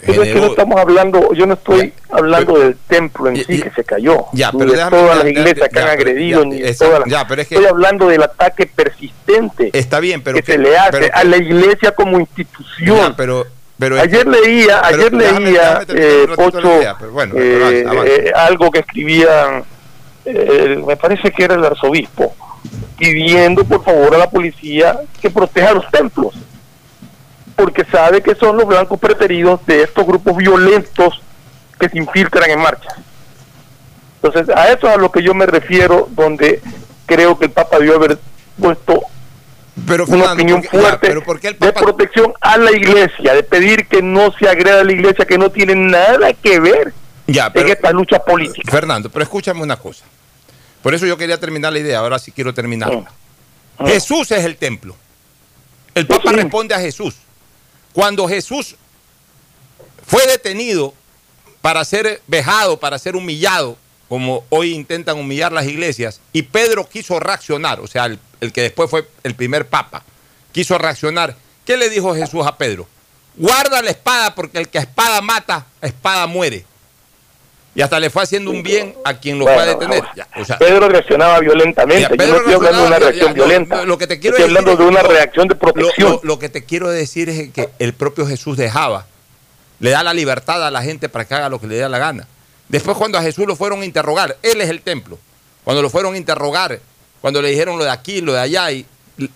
Pero 0.05 0.23
es 0.23 0.33
que 0.35 0.41
no 0.41 0.47
estamos 0.49 0.79
hablando, 0.79 1.33
yo 1.33 1.47
no 1.47 1.55
estoy 1.55 1.93
hablando 2.11 2.59
del 2.59 2.77
templo 2.87 3.31
en 3.31 3.37
sí 3.37 3.63
que 3.63 3.71
se 3.71 3.83
cayó, 3.85 4.27
Ya, 4.33 4.53
ni 4.53 4.59
pero 4.59 4.73
de 4.73 4.77
déjame- 4.79 4.91
todas 4.91 5.17
las 5.19 5.27
iglesias 5.27 5.69
que 5.73 5.79
han 5.81 5.89
agredido, 5.89 6.45
ni 6.45 6.61
de 6.61 6.75
todas 6.75 7.01
las... 7.01 7.09
ya, 7.09 7.27
pero 7.27 7.41
es 7.43 7.49
que- 7.49 7.55
Estoy 7.55 7.69
hablando 7.71 8.09
del 8.09 8.23
ataque 8.23 8.67
persistente 8.67 9.71
Está 9.73 10.01
bien, 10.01 10.23
pero 10.23 10.39
que, 10.39 10.45
se 10.53 10.59
le 10.59 10.77
hace 10.77 10.91
pero- 10.93 11.15
a 11.15 11.25
la 11.25 11.37
iglesia 11.39 11.93
como 11.95 12.21
institución. 12.21 13.15
Pero, 13.17 13.47
pero 13.79 13.99
ayer 14.01 14.27
leía, 14.27 14.85
ayer 14.85 15.13
leía, 15.15 15.83
algo 18.35 18.71
que 18.71 18.81
escribían, 18.81 19.65
eh, 20.25 20.83
me 20.87 20.97
parece 20.97 21.31
que 21.31 21.45
era 21.45 21.55
el 21.55 21.65
arzobispo, 21.65 22.35
pidiendo 22.99 23.65
por 23.65 23.85
favor 23.85 24.15
a 24.15 24.19
la 24.19 24.31
policía 24.31 25.01
que 25.21 25.31
proteja 25.31 25.73
los 25.73 25.91
templos, 25.91 26.35
porque 27.57 27.85
sabe 27.85 28.23
que 28.23 28.35
son 28.35 28.57
los 28.57 28.67
blancos 28.67 28.99
preferidos 28.99 29.65
de 29.67 29.83
estos 29.83 30.07
grupos 30.07 30.37
violentos 30.37 31.21
que 31.79 31.89
se 31.89 31.99
infiltran 31.99 32.51
en 32.51 32.61
marcha. 32.61 32.89
Entonces, 34.23 34.55
a 34.57 34.69
eso 34.73 34.87
es 34.89 34.95
a 34.95 34.99
lo 34.99 35.11
que 35.11 35.23
yo 35.23 35.35
me 35.35 35.47
refiero, 35.47 36.09
donde 36.13 36.63
creo 37.07 37.37
que 37.39 37.47
el 37.47 37.51
Papa 37.51 37.79
debió 37.79 37.97
haber 37.97 38.19
puesto 38.61 39.01
Pero, 39.87 40.05
una 40.05 40.13
Fernando, 40.29 40.33
opinión 40.35 40.63
¿por 40.63 40.71
qué- 40.71 40.77
ya, 40.77 40.83
fuerte 40.83 41.09
pero 41.09 41.25
¿por 41.25 41.41
qué 41.41 41.49
el 41.49 41.59
de 41.59 41.73
protección 41.73 42.33
a 42.41 42.57
la 42.57 42.71
iglesia, 42.71 43.35
de 43.35 43.43
pedir 43.43 43.89
que 43.89 44.01
no 44.01 44.31
se 44.39 44.49
agreda 44.49 44.81
a 44.81 44.85
la 44.85 44.93
iglesia, 44.93 45.25
que 45.25 45.39
no 45.39 45.51
tiene 45.51 45.75
nada 45.75 46.33
que 46.35 46.61
ver 46.61 46.95
Ya, 47.27 47.53
pero- 47.53 47.67
en 47.67 47.73
esta 47.73 47.91
lucha 47.93 48.19
política. 48.19 48.71
Fernando, 48.71 49.11
pero 49.11 49.23
escúchame 49.23 49.63
una 49.63 49.77
cosa. 49.77 50.05
Por 50.83 50.95
eso 50.95 51.07
yo 51.07 51.17
quería 51.17 51.39
terminar 51.39 51.73
la 51.73 51.79
idea, 51.79 51.99
ahora 52.01 52.19
sí 52.19 52.33
quiero 52.33 52.53
terminarla. 52.53 53.11
Ah. 53.79 53.87
Jesús 53.87 54.31
es 54.33 54.45
el 54.45 54.57
templo. 54.57 54.97
El 55.95 56.07
Papa 56.07 56.33
responde 56.33 56.75
a 56.75 56.81
Jesús. 56.81 57.15
Cuando 57.93 58.27
Jesús 58.27 58.77
fue 60.07 60.27
detenido 60.27 60.95
para 61.61 61.85
ser 61.85 62.21
vejado, 62.27 62.81
para 62.81 62.99
ser 62.99 63.15
humillado, 63.15 63.77
como 64.09 64.45
hoy 64.51 64.73
intentan 64.75 65.19
humillar 65.19 65.53
las 65.53 65.67
iglesias, 65.67 66.21
y 66.33 66.43
Pedro 66.43 66.89
quiso 66.89 67.21
reaccionar, 67.21 67.81
o 67.81 67.87
sea, 67.87 68.07
el, 68.07 68.19
el 68.41 68.53
que 68.53 68.63
después 68.63 68.91
fue 68.91 69.09
el 69.23 69.35
primer 69.35 69.69
papa, 69.69 70.03
quiso 70.53 70.77
reaccionar. 70.79 71.37
¿Qué 71.65 71.77
le 71.77 71.89
dijo 71.89 72.15
Jesús 72.15 72.45
a 72.47 72.57
Pedro? 72.59 72.89
Guarda 73.37 73.81
la 73.81 73.91
espada 73.91 74.35
porque 74.35 74.59
el 74.59 74.69
que 74.69 74.79
a 74.79 74.83
espada 74.83 75.21
mata, 75.23 75.67
a 75.81 75.87
espada 75.87 76.27
muere. 76.27 76.67
Y 77.75 77.81
hasta 77.81 77.99
le 77.99 78.11
fue 78.11 78.23
haciendo 78.23 78.51
un 78.51 78.63
bien 78.63 78.95
a 79.05 79.15
quien 79.15 79.39
lo 79.39 79.47
fue 79.47 79.55
a 79.55 79.57
Bueno, 79.57 79.73
detener. 79.79 80.05
Ya, 80.15 80.29
o 80.37 80.45
sea, 80.45 80.59
Pedro 80.59 80.89
reaccionaba 80.91 81.41
violentamente. 81.41 82.17
Yo 82.19 82.27
no 82.27 82.37
estoy 82.37 82.53
hablando 82.55 82.81
de 82.83 82.87
una 82.87 82.99
ya, 82.99 83.05
reacción 83.07 83.29
ya, 83.29 83.33
violenta. 83.33 83.77
no, 83.77 83.85
lo 83.87 83.97
que 83.99 84.07
te 84.07 84.19
quiero 84.21 84.37
estoy 84.37 84.51
decir 84.53 84.59
hablando 84.59 84.73
es 84.73 84.87
de 84.87 84.99
una 84.99 85.03
reacción 85.09 85.49
de 85.49 85.55
Lo, 85.55 85.59
protección. 85.61 86.13
lo- 86.13 86.21
lo 86.23 86.39
que 86.39 86.49
te 86.51 86.65
quiero 86.65 86.91
decir 86.91 87.31
es 87.31 87.51
que 87.51 87.71
el 87.79 87.95
propio 87.95 88.27
Jesús 88.27 88.59
dejaba, 88.59 89.07
le 89.81 89.91
da 89.91 90.03
la 90.03 90.13
libertad 90.13 90.67
a 90.67 90.71
la 90.71 90.83
gente 90.83 91.09
para 91.09 91.25
que 91.25 91.35
haga 91.35 91.49
lo 91.49 91.59
que 91.61 91.67
le 91.67 91.77
dé 91.77 91.89
la 91.89 91.99
gana. 91.99 92.27
Después 92.69 92.97
cuando 92.97 93.17
a 93.17 93.23
Jesús 93.23 93.47
lo 93.47 93.57
fueron 93.57 93.81
a 93.81 93.85
interrogar, 93.87 94.37
él 94.43 94.61
es 94.61 94.69
el 94.69 94.83
templo, 94.83 95.19
cuando 95.65 95.81
lo 95.83 95.89
fueron 95.89 96.13
a 96.15 96.19
interrogar, 96.19 96.79
cuando 97.23 97.41
le 97.41 97.49
dijeron 97.49 97.79
lo 97.79 97.85
de 97.85 97.91
aquí, 97.91 98.21
lo 98.21 98.35
de 98.35 98.41
allá, 98.41 98.71
y 98.71 98.87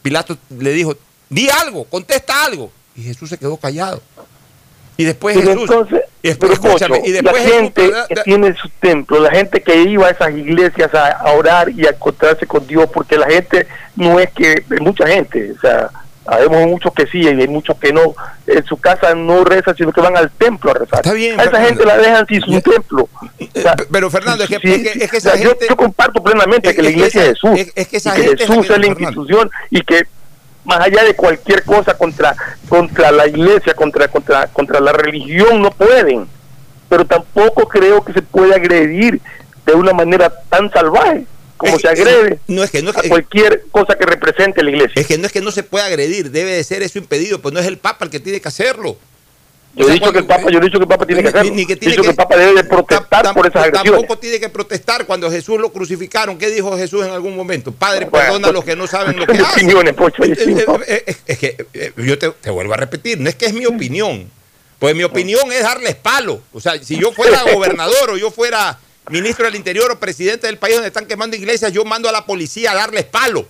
Pilato 0.03 0.37
le 0.59 0.71
dijo, 0.73 0.95
di 1.31 1.49
algo, 1.49 1.85
contesta 1.85 2.45
algo. 2.45 2.71
Y 2.95 3.03
Jesús 3.03 3.31
se 3.31 3.39
quedó 3.39 3.57
callado. 3.57 4.03
Y 4.99 5.05
después 5.05 5.37
Jesús... 5.37 5.53
entonces, 5.63 6.03
y 6.23 6.29
después, 6.29 6.53
escúchame, 6.53 7.03
y 7.05 7.11
después 7.13 7.35
la 7.35 7.41
Jesús- 7.43 7.55
gente 7.55 7.91
da- 7.91 8.07
que 8.09 8.15
da- 8.15 8.23
tiene 8.25 8.55
su 8.57 8.69
templo, 8.81 9.21
la 9.21 9.31
gente 9.31 9.61
que 9.63 9.83
iba 9.83 10.07
a 10.07 10.11
esas 10.11 10.31
iglesias 10.33 10.93
a, 10.95 11.09
a 11.13 11.33
orar 11.33 11.69
y 11.71 11.87
a 11.87 11.91
encontrarse 11.91 12.47
con 12.47 12.67
Dios, 12.67 12.89
porque 12.93 13.17
la 13.19 13.27
gente 13.29 13.67
no 13.95 14.19
es 14.19 14.31
que, 14.33 14.65
mucha 14.81 15.07
gente, 15.07 15.53
o 15.57 15.61
sea, 15.61 15.91
sabemos 16.25 16.67
muchos 16.67 16.93
que 16.95 17.07
sí 17.07 17.21
y 17.21 17.29
hay 17.29 17.47
muchos 17.47 17.77
que 17.79 17.93
no, 17.93 18.15
en 18.49 18.65
su 18.65 18.77
casa 18.79 19.15
no 19.15 19.45
rezan, 19.45 19.77
sino 19.77 19.93
que 19.93 20.01
van 20.01 20.17
al 20.17 20.31
templo 20.33 20.73
a 20.73 20.75
rezar. 20.75 20.99
Está 21.01 21.13
bien, 21.13 21.39
a 21.39 21.43
esa 21.45 21.53
Fernando. 21.53 21.69
gente 21.69 21.87
la 21.87 21.97
dejan 21.99 22.27
sin 22.27 22.41
su 22.41 22.61
templo. 22.63 23.09
O 23.23 23.61
sea, 23.61 23.77
pero 23.93 24.11
Fernando, 24.11 24.43
es 24.45 24.51
que, 24.51 24.59
sí, 24.59 24.73
es 24.75 24.93
que- 24.93 25.05
es 25.05 25.11
que 25.11 25.17
o 25.19 25.21
sea, 25.21 25.35
esa 25.35 25.43
yo- 25.45 25.51
gente... 25.51 25.67
yo, 25.69 25.77
comparto 25.77 26.23
plenamente 26.25 26.71
es- 26.71 26.75
que 26.77 26.83
la 26.83 26.89
es 26.89 26.95
que 26.95 26.99
iglesia 26.99 27.21
esa- 27.23 27.31
es 27.31 27.41
Jesús, 27.41 27.73
es- 27.77 27.87
que 27.89 27.97
esa 27.99 28.11
y 28.11 28.17
que 28.23 28.27
gente 28.29 28.47
Jesús 28.47 28.67
que- 28.67 28.73
es 28.73 28.79
la 28.81 28.87
institución 28.87 29.51
y 29.71 29.81
que 29.83 30.03
más 30.67 30.81
allá 30.81 31.05
de 31.05 31.15
cualquier 31.15 31.65
cosa 31.65 31.97
contra 31.97 32.37
contra 32.69 33.11
la 33.11 33.27
iglesia, 33.27 33.75
contra 33.75 34.09
contra 34.09 34.49
contra 34.49 34.81
la 34.81 34.93
religión 34.93 35.63
no 35.63 35.71
pueden, 35.71 36.27
pero 36.89 37.05
tampoco 37.05 37.69
creo 37.69 38.05
que 38.05 38.13
se 38.13 38.23
puede 38.23 38.55
agredir 38.55 39.21
de 39.65 39.73
una 39.73 39.93
manera 39.93 40.33
tan 40.51 40.71
salvaje 40.71 41.25
como 41.57 41.79
se 41.79 41.89
agrede 41.89 42.39
no 42.49 42.63
es 42.63 42.71
que 42.71 42.83
no 42.83 42.91
es 42.91 42.99
a 42.99 43.03
cualquier 43.09 43.65
cosa 43.71 43.97
que 43.97 44.05
represente 44.05 44.63
la 44.63 44.71
iglesia. 44.71 45.01
Es 45.01 45.07
que 45.07 45.19
no 45.19 45.27
es 45.27 45.33
que 45.33 45.41
no 45.41 45.51
se 45.51 45.63
pueda 45.63 45.87
agredir, 45.87 46.31
debe 46.31 46.53
de 46.53 46.65
ser 46.65 46.83
eso 46.83 46.99
impedido, 46.99 47.41
pues 47.41 47.55
no 47.55 47.61
es 47.61 47.67
el 47.67 47.79
Papa 47.79 48.05
el 48.05 48.11
que 48.11 48.21
tiene 48.21 48.41
que 48.41 48.49
hacerlo. 48.49 48.99
Yo 49.77 49.89
he 49.89 49.93
dicho 49.93 50.11
que 50.11 50.19
el 50.21 50.27
Papa, 50.27 50.51
yo 50.51 50.59
he 50.59 50.63
dicho 50.63 50.79
que 50.79 50.85
el 50.85 50.89
Papa 50.89 51.07
tiene 51.07 51.23
que 51.23 51.29
hacerlo. 51.29 51.53
Ni 51.55 51.67
que 51.67 51.75
He 51.75 51.77
dicho 51.77 51.97
que 51.97 52.03
que- 52.03 52.09
el 52.09 52.17
Papa 52.17 52.37
debe 52.37 52.55
de 52.55 52.65
protestar 52.65 53.23
Tam- 53.27 53.35
por 53.35 53.47
esas 53.47 53.63
agresiones. 53.65 53.93
Tampoco 53.93 54.19
tiene 54.19 54.41
que 54.41 54.49
protestar 54.49 55.05
cuando 55.07 55.31
Jesús 55.31 55.61
lo 55.61 55.71
crucificaron. 55.71 56.39
¿Qué 56.39 56.49
dijo 56.51 56.77
Jesús 56.79 57.05
en 57.05 57.11
algún 57.13 57.37
momento? 57.37 57.73
Padre, 57.73 58.07
Bueno, 58.07 58.27
perdona 58.27 58.49
a 58.49 58.51
pues, 58.51 58.55
los 58.55 58.65
que 58.65 58.75
no 58.77 58.87
saben 58.87 59.17
lo 59.19 59.27
que 59.27 59.33
hacen. 59.39 59.69
ahí 59.69 59.77
Eh, 59.77 60.35
eh, 60.39 60.65
¿no? 60.67 60.75
eh, 60.77 61.05
eh, 61.07 61.17
Es 61.27 61.39
que 61.39 61.67
yo 61.99 62.19
te, 62.19 62.31
te 62.31 62.51
vuelvo 62.51 62.73
a 62.73 62.79
repetir, 62.79 63.21
no 63.21 63.29
es 63.29 63.35
que 63.35 63.47
es 63.47 63.53
mi 63.53 63.67
opinión. 63.67 64.31
Pues 64.79 64.95
mi 64.95 65.05
opinión 65.05 65.53
es 65.53 65.63
darles 65.63 65.95
palo. 65.95 66.41
O 66.53 66.61
sea, 66.61 66.83
si 66.83 66.99
yo 66.99 67.13
fuera 67.13 67.43
gobernador 67.53 68.11
o 68.11 68.17
yo 68.17 68.31
fuera 68.31 68.79
ministro 69.11 69.45
del 69.45 69.55
Interior 69.57 69.91
o 69.91 69.99
presidente 70.01 70.47
del 70.47 70.59
país 70.59 70.75
donde 70.77 70.89
están 70.89 71.07
quemando 71.07 71.37
iglesias, 71.37 71.71
yo 71.73 71.85
mando 71.85 72.09
a 72.09 72.13
la 72.13 72.25
policía 72.25 72.73
a 72.73 72.75
darles 72.75 73.05
palo. 73.05 73.47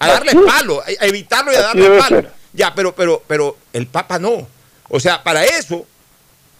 A 0.00 0.08
darles 0.08 0.34
palo, 0.46 0.80
a 0.82 1.06
evitarlo 1.06 1.52
y 1.52 1.56
a 1.56 1.62
darles 1.62 1.90
palo. 2.02 2.22
Ya, 2.52 2.74
pero, 2.74 2.94
pero, 2.94 3.22
pero 3.26 3.56
el 3.72 3.86
Papa 3.86 4.18
no. 4.18 4.46
O 4.88 5.00
sea, 5.00 5.22
para 5.22 5.44
eso, 5.44 5.86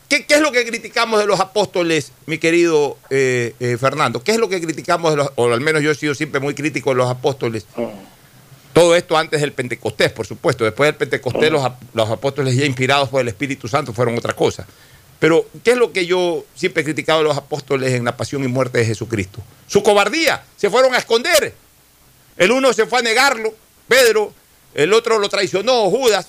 ¿qué, 0.09 0.25
es 0.29 0.41
lo 0.41 0.53
que 0.53 0.65
criticamos 0.67 1.21
de 1.21 1.27
los 1.27 1.41
apóstoles, 1.41 2.13
mi 2.27 2.39
querido 2.39 2.99
eh, 3.11 3.55
eh, 3.61 3.77
Fernando? 3.79 4.23
¿Qué 4.23 4.33
es 4.33 4.39
lo 4.39 4.49
que 4.49 4.61
criticamos 4.61 5.13
de 5.13 5.17
los, 5.17 5.31
o 5.37 5.53
al 5.53 5.61
menos 5.61 5.83
yo 5.83 5.91
he 5.91 5.95
sido 5.95 6.15
siempre 6.15 6.41
muy 6.41 6.55
crítico 6.55 6.91
de 6.91 6.97
los 6.97 7.11
apóstoles? 7.11 7.67
Todo 8.73 8.95
esto 8.95 9.17
antes 9.17 9.41
del 9.41 9.53
Pentecostés, 9.53 10.13
por 10.13 10.27
supuesto. 10.27 10.65
Después 10.65 10.89
del 10.89 10.97
Pentecostés, 10.97 11.51
los, 11.51 11.67
los 11.95 12.11
apóstoles 12.11 12.55
ya 12.55 12.65
inspirados 12.65 13.09
por 13.09 13.21
el 13.21 13.29
Espíritu 13.29 13.67
Santo 13.67 13.93
fueron 13.93 14.17
otra 14.17 14.35
cosa. 14.35 14.67
Pero, 15.19 15.47
¿qué 15.65 15.73
es 15.73 15.77
lo 15.77 15.93
que 15.93 16.07
yo 16.07 16.45
siempre 16.55 16.83
he 16.83 16.85
criticado 16.85 17.21
de 17.21 17.25
los 17.25 17.37
apóstoles 17.37 17.93
en 17.95 18.05
la 18.05 18.17
pasión 18.17 18.45
y 18.45 18.49
muerte 18.49 18.79
de 18.79 18.85
Jesucristo? 18.85 19.43
Su 19.67 19.83
cobardía. 19.83 20.45
Se 20.57 20.71
fueron 20.71 20.95
a 20.95 20.99
esconder. 20.99 21.55
El 22.37 22.53
uno 22.53 22.73
se 22.73 22.87
fue 22.87 23.01
a 23.01 23.03
negarlo, 23.03 23.53
Pedro. 23.89 24.33
El 24.75 24.93
otro 24.93 25.19
lo 25.19 25.29
traicionó, 25.29 25.91
Judas. 25.91 26.29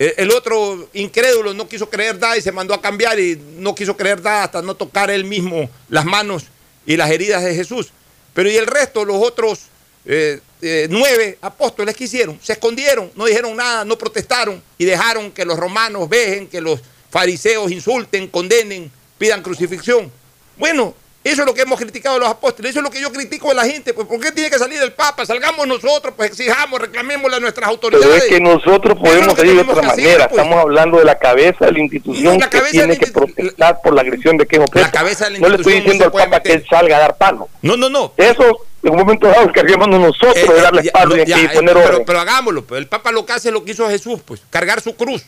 El 0.00 0.14
el 0.16 0.30
otro 0.30 0.88
incrédulo 0.94 1.52
no 1.52 1.68
quiso 1.68 1.90
creer 1.90 2.18
nada 2.18 2.34
y 2.38 2.40
se 2.40 2.50
mandó 2.50 2.72
a 2.72 2.80
cambiar 2.80 3.20
y 3.20 3.38
no 3.58 3.74
quiso 3.74 3.94
creer 3.98 4.22
nada 4.22 4.44
hasta 4.44 4.62
no 4.62 4.74
tocar 4.74 5.10
él 5.10 5.24
mismo 5.24 5.68
las 5.90 6.06
manos 6.06 6.44
y 6.86 6.96
las 6.96 7.10
heridas 7.10 7.44
de 7.44 7.54
Jesús. 7.54 7.90
Pero 8.32 8.50
y 8.50 8.56
el 8.56 8.66
resto, 8.66 9.04
los 9.04 9.22
otros 9.22 9.60
eh, 10.06 10.40
eh, 10.62 10.86
nueve 10.88 11.36
apóstoles 11.42 11.94
que 11.94 12.04
hicieron, 12.04 12.40
se 12.42 12.54
escondieron, 12.54 13.12
no 13.14 13.26
dijeron 13.26 13.54
nada, 13.54 13.84
no 13.84 13.98
protestaron 13.98 14.62
y 14.78 14.86
dejaron 14.86 15.32
que 15.32 15.44
los 15.44 15.58
romanos 15.58 16.08
vejen, 16.08 16.48
que 16.48 16.62
los 16.62 16.80
fariseos 17.10 17.70
insulten, 17.70 18.26
condenen, 18.28 18.90
pidan 19.18 19.42
crucifixión. 19.42 20.10
Bueno, 20.56 20.94
eso 21.22 21.42
es 21.42 21.46
lo 21.46 21.52
que 21.52 21.60
hemos 21.62 21.78
criticado 21.78 22.14
de 22.14 22.20
los 22.20 22.30
apóstoles, 22.30 22.70
eso 22.70 22.80
es 22.80 22.82
lo 22.84 22.90
que 22.90 23.00
yo 23.00 23.12
critico 23.12 23.48
de 23.50 23.54
la 23.54 23.66
gente. 23.66 23.92
Pues, 23.92 24.06
¿Por 24.06 24.18
qué 24.20 24.32
tiene 24.32 24.48
que 24.48 24.58
salir 24.58 24.80
el 24.82 24.92
Papa? 24.92 25.26
Salgamos 25.26 25.66
nosotros, 25.66 26.14
pues 26.16 26.30
exijamos, 26.30 26.80
reclamémosle 26.80 27.36
a 27.36 27.40
nuestras 27.40 27.68
Pero 27.68 27.72
autoridades. 27.98 28.22
es 28.24 28.28
que 28.30 28.40
nosotros 28.40 28.96
es 28.96 29.00
podemos 29.02 29.34
que 29.34 29.40
salir 29.42 29.54
de 29.56 29.60
otra 29.60 29.80
que 29.82 29.86
hacer, 29.88 30.04
manera. 30.04 30.28
pues. 30.28 30.38
Estamos 30.40 30.58
hablando 30.62 30.98
de 30.98 31.04
la 31.04 31.18
cabeza 31.18 31.66
de 31.66 31.72
la 31.72 31.78
institución 31.80 32.38
La 32.38 32.48
que 32.48 32.60
tiene 32.70 32.96
que 32.98 33.06
protestar 33.08 33.80
por 33.82 33.94
la 33.94 34.00
agresión 34.00 34.38
de 34.38 34.46
Quejo 34.46 34.64
La 34.72 34.90
cabeza 34.90 35.26
de 35.26 35.32
la 35.32 35.38
No 35.40 35.48
le 35.50 35.56
estoy 35.56 35.74
no 35.74 35.80
diciendo 35.80 36.04
al 36.06 36.12
Papa 36.12 36.42
que 36.42 36.52
él 36.54 36.64
salga 36.70 36.96
a 36.96 37.00
dar 37.00 37.16
palo. 37.18 37.48
No, 37.60 37.76
no, 37.76 37.90
no. 37.90 38.14
Eso, 38.16 38.66
en 38.82 38.90
un 38.92 38.96
momento 39.00 39.26
dado, 39.28 39.42
encarguémonos 39.42 40.00
nosotros 40.00 40.36
Eh, 40.38 40.46
de 40.50 40.58
eh, 40.58 40.62
darle 40.62 40.82
ya, 40.84 40.92
palo 40.92 41.16
no, 41.16 41.22
y, 41.22 41.30
eh, 41.32 41.50
poner 41.52 41.74
pero, 41.74 41.86
orden. 41.86 42.02
pero 42.06 42.20
hagámoslo. 42.20 42.64
pues. 42.64 42.78
El 42.80 42.86
Papa 42.86 43.12
lo 43.12 43.26
que 43.26 43.34
hace 43.34 43.50
lo 43.50 43.62
que 43.62 43.72
hizo 43.72 43.86
Jesús, 43.90 44.20
pues, 44.24 44.40
cargar 44.48 44.80
su 44.80 44.96
cruz, 44.96 45.22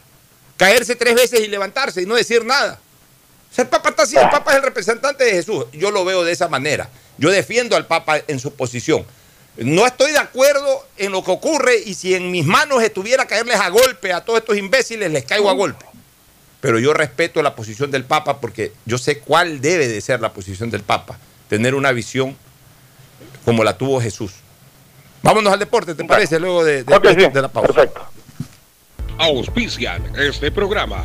caerse 0.56 0.96
tres 0.96 1.14
veces 1.14 1.40
y 1.40 1.48
levantarse 1.48 2.00
y 2.00 2.06
no 2.06 2.14
decir 2.14 2.44
nada. 2.46 2.80
O 3.52 3.54
sea, 3.54 3.64
el 3.64 3.68
Papa 3.68 3.90
está 3.90 4.02
así, 4.04 4.16
el 4.16 4.30
Papa 4.30 4.52
es 4.52 4.56
el 4.56 4.62
representante 4.62 5.24
de 5.24 5.32
Jesús. 5.32 5.66
Yo 5.72 5.90
lo 5.90 6.04
veo 6.06 6.24
de 6.24 6.32
esa 6.32 6.48
manera. 6.48 6.88
Yo 7.18 7.30
defiendo 7.30 7.76
al 7.76 7.86
Papa 7.86 8.18
en 8.26 8.40
su 8.40 8.54
posición. 8.54 9.04
No 9.58 9.86
estoy 9.86 10.12
de 10.12 10.18
acuerdo 10.18 10.86
en 10.96 11.12
lo 11.12 11.22
que 11.22 11.30
ocurre 11.30 11.76
y 11.84 11.92
si 11.94 12.14
en 12.14 12.30
mis 12.30 12.46
manos 12.46 12.82
estuviera 12.82 13.26
caerles 13.26 13.60
a 13.60 13.68
golpe 13.68 14.12
a 14.14 14.24
todos 14.24 14.38
estos 14.40 14.56
imbéciles, 14.56 15.10
les 15.10 15.24
caigo 15.26 15.50
a 15.50 15.52
golpe. 15.52 15.84
Pero 16.62 16.78
yo 16.78 16.94
respeto 16.94 17.42
la 17.42 17.54
posición 17.54 17.90
del 17.90 18.04
Papa 18.04 18.40
porque 18.40 18.72
yo 18.86 18.96
sé 18.96 19.18
cuál 19.18 19.60
debe 19.60 19.86
de 19.88 20.00
ser 20.00 20.20
la 20.20 20.32
posición 20.32 20.70
del 20.70 20.82
Papa. 20.82 21.18
Tener 21.50 21.74
una 21.74 21.92
visión 21.92 22.34
como 23.44 23.62
la 23.64 23.76
tuvo 23.76 24.00
Jesús. 24.00 24.32
Vámonos 25.22 25.52
al 25.52 25.58
deporte, 25.58 25.94
¿te 25.94 26.04
parece? 26.04 26.40
Luego 26.40 26.64
de, 26.64 26.84
de- 26.84 27.28
de 27.30 27.42
la 27.42 27.48
pausa. 27.48 27.72
Perfecto. 27.74 28.00
Auspician 29.18 30.02
este 30.18 30.50
programa. 30.50 31.04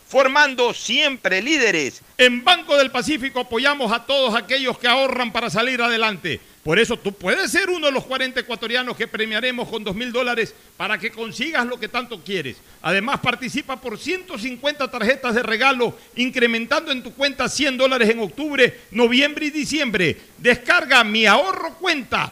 formando 0.11 0.73
siempre 0.73 1.41
líderes. 1.41 2.01
En 2.17 2.43
Banco 2.43 2.75
del 2.75 2.91
Pacífico 2.91 3.39
apoyamos 3.39 3.93
a 3.93 4.05
todos 4.05 4.35
aquellos 4.35 4.77
que 4.77 4.89
ahorran 4.89 5.31
para 5.31 5.49
salir 5.49 5.81
adelante. 5.81 6.41
Por 6.63 6.77
eso 6.77 6.97
tú 6.97 7.13
puedes 7.13 7.49
ser 7.49 7.69
uno 7.69 7.87
de 7.87 7.93
los 7.93 8.03
40 8.03 8.41
ecuatorianos 8.41 8.97
que 8.97 9.07
premiaremos 9.07 9.69
con 9.69 9.85
2 9.85 9.95
mil 9.95 10.11
dólares 10.11 10.53
para 10.75 10.97
que 10.97 11.11
consigas 11.11 11.65
lo 11.65 11.79
que 11.79 11.87
tanto 11.87 12.21
quieres. 12.23 12.57
Además, 12.81 13.21
participa 13.21 13.79
por 13.79 13.97
150 13.97 14.91
tarjetas 14.91 15.33
de 15.33 15.43
regalo, 15.43 15.97
incrementando 16.17 16.91
en 16.91 17.01
tu 17.01 17.13
cuenta 17.13 17.47
100 17.47 17.77
dólares 17.77 18.09
en 18.09 18.19
octubre, 18.19 18.81
noviembre 18.91 19.45
y 19.45 19.49
diciembre. 19.49 20.17
Descarga 20.37 21.05
mi 21.05 21.25
ahorro 21.25 21.75
cuenta. 21.79 22.31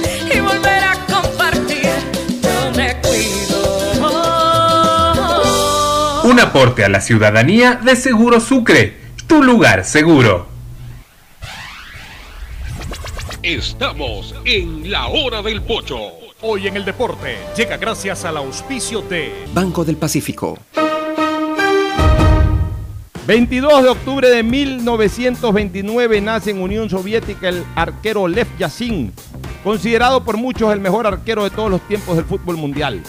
aporte 6.51 6.83
a 6.83 6.89
la 6.89 6.99
ciudadanía 6.99 7.79
de 7.81 7.95
Seguro 7.95 8.41
Sucre, 8.41 8.97
tu 9.25 9.41
lugar 9.41 9.85
seguro. 9.85 10.47
Estamos 13.41 14.35
en 14.43 14.91
la 14.91 15.07
hora 15.07 15.41
del 15.41 15.61
pocho. 15.61 15.97
Hoy 16.41 16.67
en 16.67 16.75
el 16.75 16.83
deporte 16.83 17.37
llega 17.55 17.77
gracias 17.77 18.25
al 18.25 18.35
auspicio 18.35 19.01
de 19.01 19.31
Banco 19.53 19.85
del 19.85 19.95
Pacífico. 19.95 20.59
22 23.25 23.83
de 23.83 23.89
octubre 23.89 24.29
de 24.29 24.43
1929 24.43 26.19
nace 26.19 26.51
en 26.51 26.61
Unión 26.61 26.89
Soviética 26.89 27.47
el 27.47 27.63
arquero 27.75 28.27
Lev 28.27 28.47
Yashin, 28.59 29.13
considerado 29.63 30.25
por 30.25 30.35
muchos 30.35 30.73
el 30.73 30.81
mejor 30.81 31.07
arquero 31.07 31.45
de 31.45 31.49
todos 31.51 31.71
los 31.71 31.79
tiempos 31.87 32.17
del 32.17 32.25
fútbol 32.25 32.57
mundial. 32.57 33.01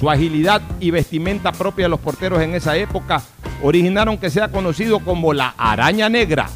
Su 0.00 0.08
agilidad 0.08 0.62
y 0.80 0.90
vestimenta 0.90 1.52
propia 1.52 1.84
de 1.84 1.90
los 1.90 2.00
porteros 2.00 2.40
en 2.40 2.54
esa 2.54 2.74
época 2.74 3.22
originaron 3.62 4.16
que 4.16 4.30
sea 4.30 4.48
conocido 4.48 5.00
como 5.00 5.34
la 5.34 5.52
araña 5.58 6.08
negra. 6.08 6.48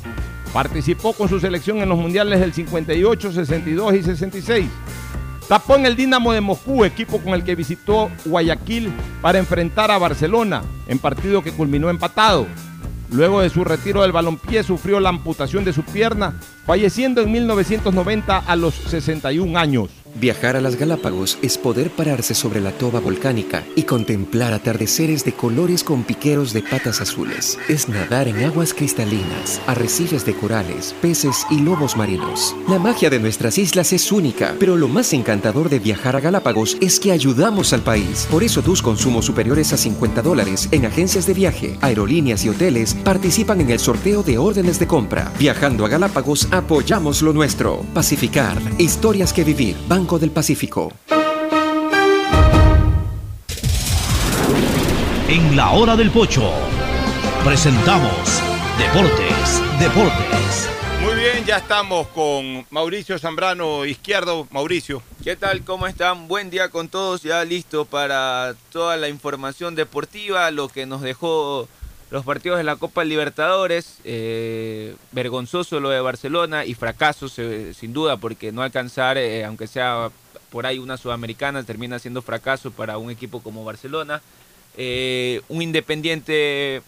Participó 0.55 1.13
con 1.13 1.29
su 1.29 1.39
selección 1.39 1.77
en 1.83 1.91
los 1.91 1.99
mundiales 1.99 2.41
del 2.41 2.55
58, 2.55 3.33
62 3.33 3.95
y 3.97 4.03
66. 4.03 4.67
Tapó 5.47 5.77
en 5.77 5.85
el 5.85 5.95
Dinamo 5.95 6.33
de 6.33 6.41
Moscú, 6.41 6.87
equipo 6.87 7.19
con 7.19 7.35
el 7.35 7.45
que 7.45 7.55
visitó 7.55 8.11
Guayaquil 8.25 8.91
para 9.21 9.39
enfrentar 9.39 9.91
a 9.91 9.99
Barcelona, 9.99 10.63
en 10.89 10.99
partido 10.99 11.43
que 11.43 11.53
culminó 11.53 11.91
empatado. 11.91 12.47
Luego 13.11 13.43
de 13.43 13.51
su 13.51 13.63
retiro 13.63 14.01
del 14.01 14.13
balompié 14.13 14.63
sufrió 14.63 15.01
la 15.01 15.11
amputación 15.11 15.67
de 15.67 15.75
su 15.75 15.83
pierna, 15.83 16.41
falleciendo 16.65 17.21
en 17.21 17.31
1990 17.31 18.39
a 18.39 18.57
los 18.57 18.75
61 18.75 19.59
años. 19.59 19.91
Viajar 20.17 20.55
a 20.55 20.61
las 20.61 20.77
Galápagos 20.77 21.39
es 21.43 21.59
poder 21.59 21.91
pararse 21.91 22.35
sobre 22.35 22.61
la 22.61 22.71
toba 22.71 23.01
volcánica 23.01 23.65
y 23.75 23.83
contemplar 23.83 24.53
atardeceres 24.53 25.25
de 25.25 25.33
colores 25.33 25.83
con 25.83 26.05
piqueros 26.05 26.53
de 26.53 26.63
patas 26.63 27.01
azules. 27.01 27.59
Es 27.69 27.89
nadar 27.89 28.29
en 28.29 28.45
aguas 28.45 28.75
cristalinas, 28.75 29.61
arrecifes 29.67 30.25
de 30.25 30.35
corales, 30.35 30.95
peces 31.03 31.45
y 31.51 31.59
lobos 31.59 31.97
marinos. 31.97 32.55
La 32.69 32.79
magia 32.79 33.11
de 33.11 33.19
nuestras 33.19 33.59
islas 33.59 33.93
es 33.93 34.13
única, 34.13 34.55
pero 34.61 34.77
lo 34.77 34.87
más 34.87 35.13
encantador 35.13 35.69
de 35.69 35.81
viajar 35.81 36.15
a 36.15 36.21
Galápagos 36.21 36.77
es 36.81 37.01
que 37.01 37.11
ayudamos 37.11 37.73
al 37.73 37.83
país. 37.83 38.29
Por 38.31 38.45
eso 38.45 38.63
tus 38.63 38.83
consumos 38.83 39.25
superiores 39.25 39.73
a 39.73 39.77
50 39.77 40.23
dólares 40.23 40.69
en 40.71 40.87
agencias 40.87 41.27
de 41.27 41.35
viaje, 41.35 41.77
aerolíneas 41.81 42.45
y 42.45 42.51
hoteles 42.51 42.95
participan 42.95 43.61
en 43.63 43.71
el 43.71 43.81
sorteo 43.81 44.23
de 44.23 44.39
órdenes 44.39 44.79
de 44.79 44.87
compra. 44.87 45.33
Viajando 45.41 45.85
a 45.85 45.89
Galápagos 45.89 46.47
apoyamos 46.53 47.21
lo 47.21 47.33
nuestro. 47.33 47.85
Pacificar, 47.93 48.63
historias 48.79 49.33
que 49.33 49.43
vivir. 49.43 49.75
Banco 50.05 50.19
del 50.19 50.33
Pacífico. 50.33 50.93
En 55.29 55.57
la 55.57 55.71
hora 55.71 55.97
del 55.97 56.11
pocho 56.11 56.53
presentamos 57.43 58.13
Deportes, 58.77 59.63
Deportes. 59.81 60.69
Muy 61.01 61.15
bien, 61.15 61.47
ya 61.47 61.57
estamos 61.57 62.07
con 62.09 62.67
Mauricio 62.69 63.19
Zambrano 63.19 63.87
Izquierdo. 63.87 64.47
Mauricio. 64.51 65.03
¿Qué 65.23 65.37
tal? 65.37 65.65
¿Cómo 65.65 65.87
están? 65.87 66.29
Buen 66.29 66.51
día 66.51 66.69
con 66.69 66.91
todos, 66.91 67.23
ya 67.23 67.43
listo 67.43 67.87
para 67.87 68.55
toda 68.73 68.99
la 68.99 69.09
información 69.09 69.75
deportiva, 69.75 70.51
lo 70.51 70.69
que 70.69 70.85
nos 70.85 71.01
dejó 71.01 71.67
los 72.11 72.25
partidos 72.25 72.59
de 72.59 72.65
la 72.65 72.77
Copa 72.77 73.05
Libertadores, 73.05 73.99
eh, 74.05 74.95
vergonzoso 75.13 75.81
lo 75.81 75.91
de 75.91 76.01
Barcelona 76.01 76.65
y 76.65 76.75
fracaso 76.75 77.29
sin 77.29 77.93
duda 77.93 78.19
porque 78.19 78.53
no 78.53 78.63
alcanzar, 78.63 79.19
eh, 79.19 79.45
aunque 79.45 79.67
sea 79.67 80.11
por 80.51 80.67
ahí 80.67 80.79
una 80.79 80.97
sudamericana, 80.97 81.65
termina 81.65 81.99
siendo 81.99 82.23
fracaso 82.23 82.71
para 82.71 82.99
un 82.99 83.11
equipo 83.11 83.43
como 83.43 83.65
Barcelona. 83.65 84.23
Eh, 84.77 85.41
un 85.49 85.63
Independiente, 85.63 86.83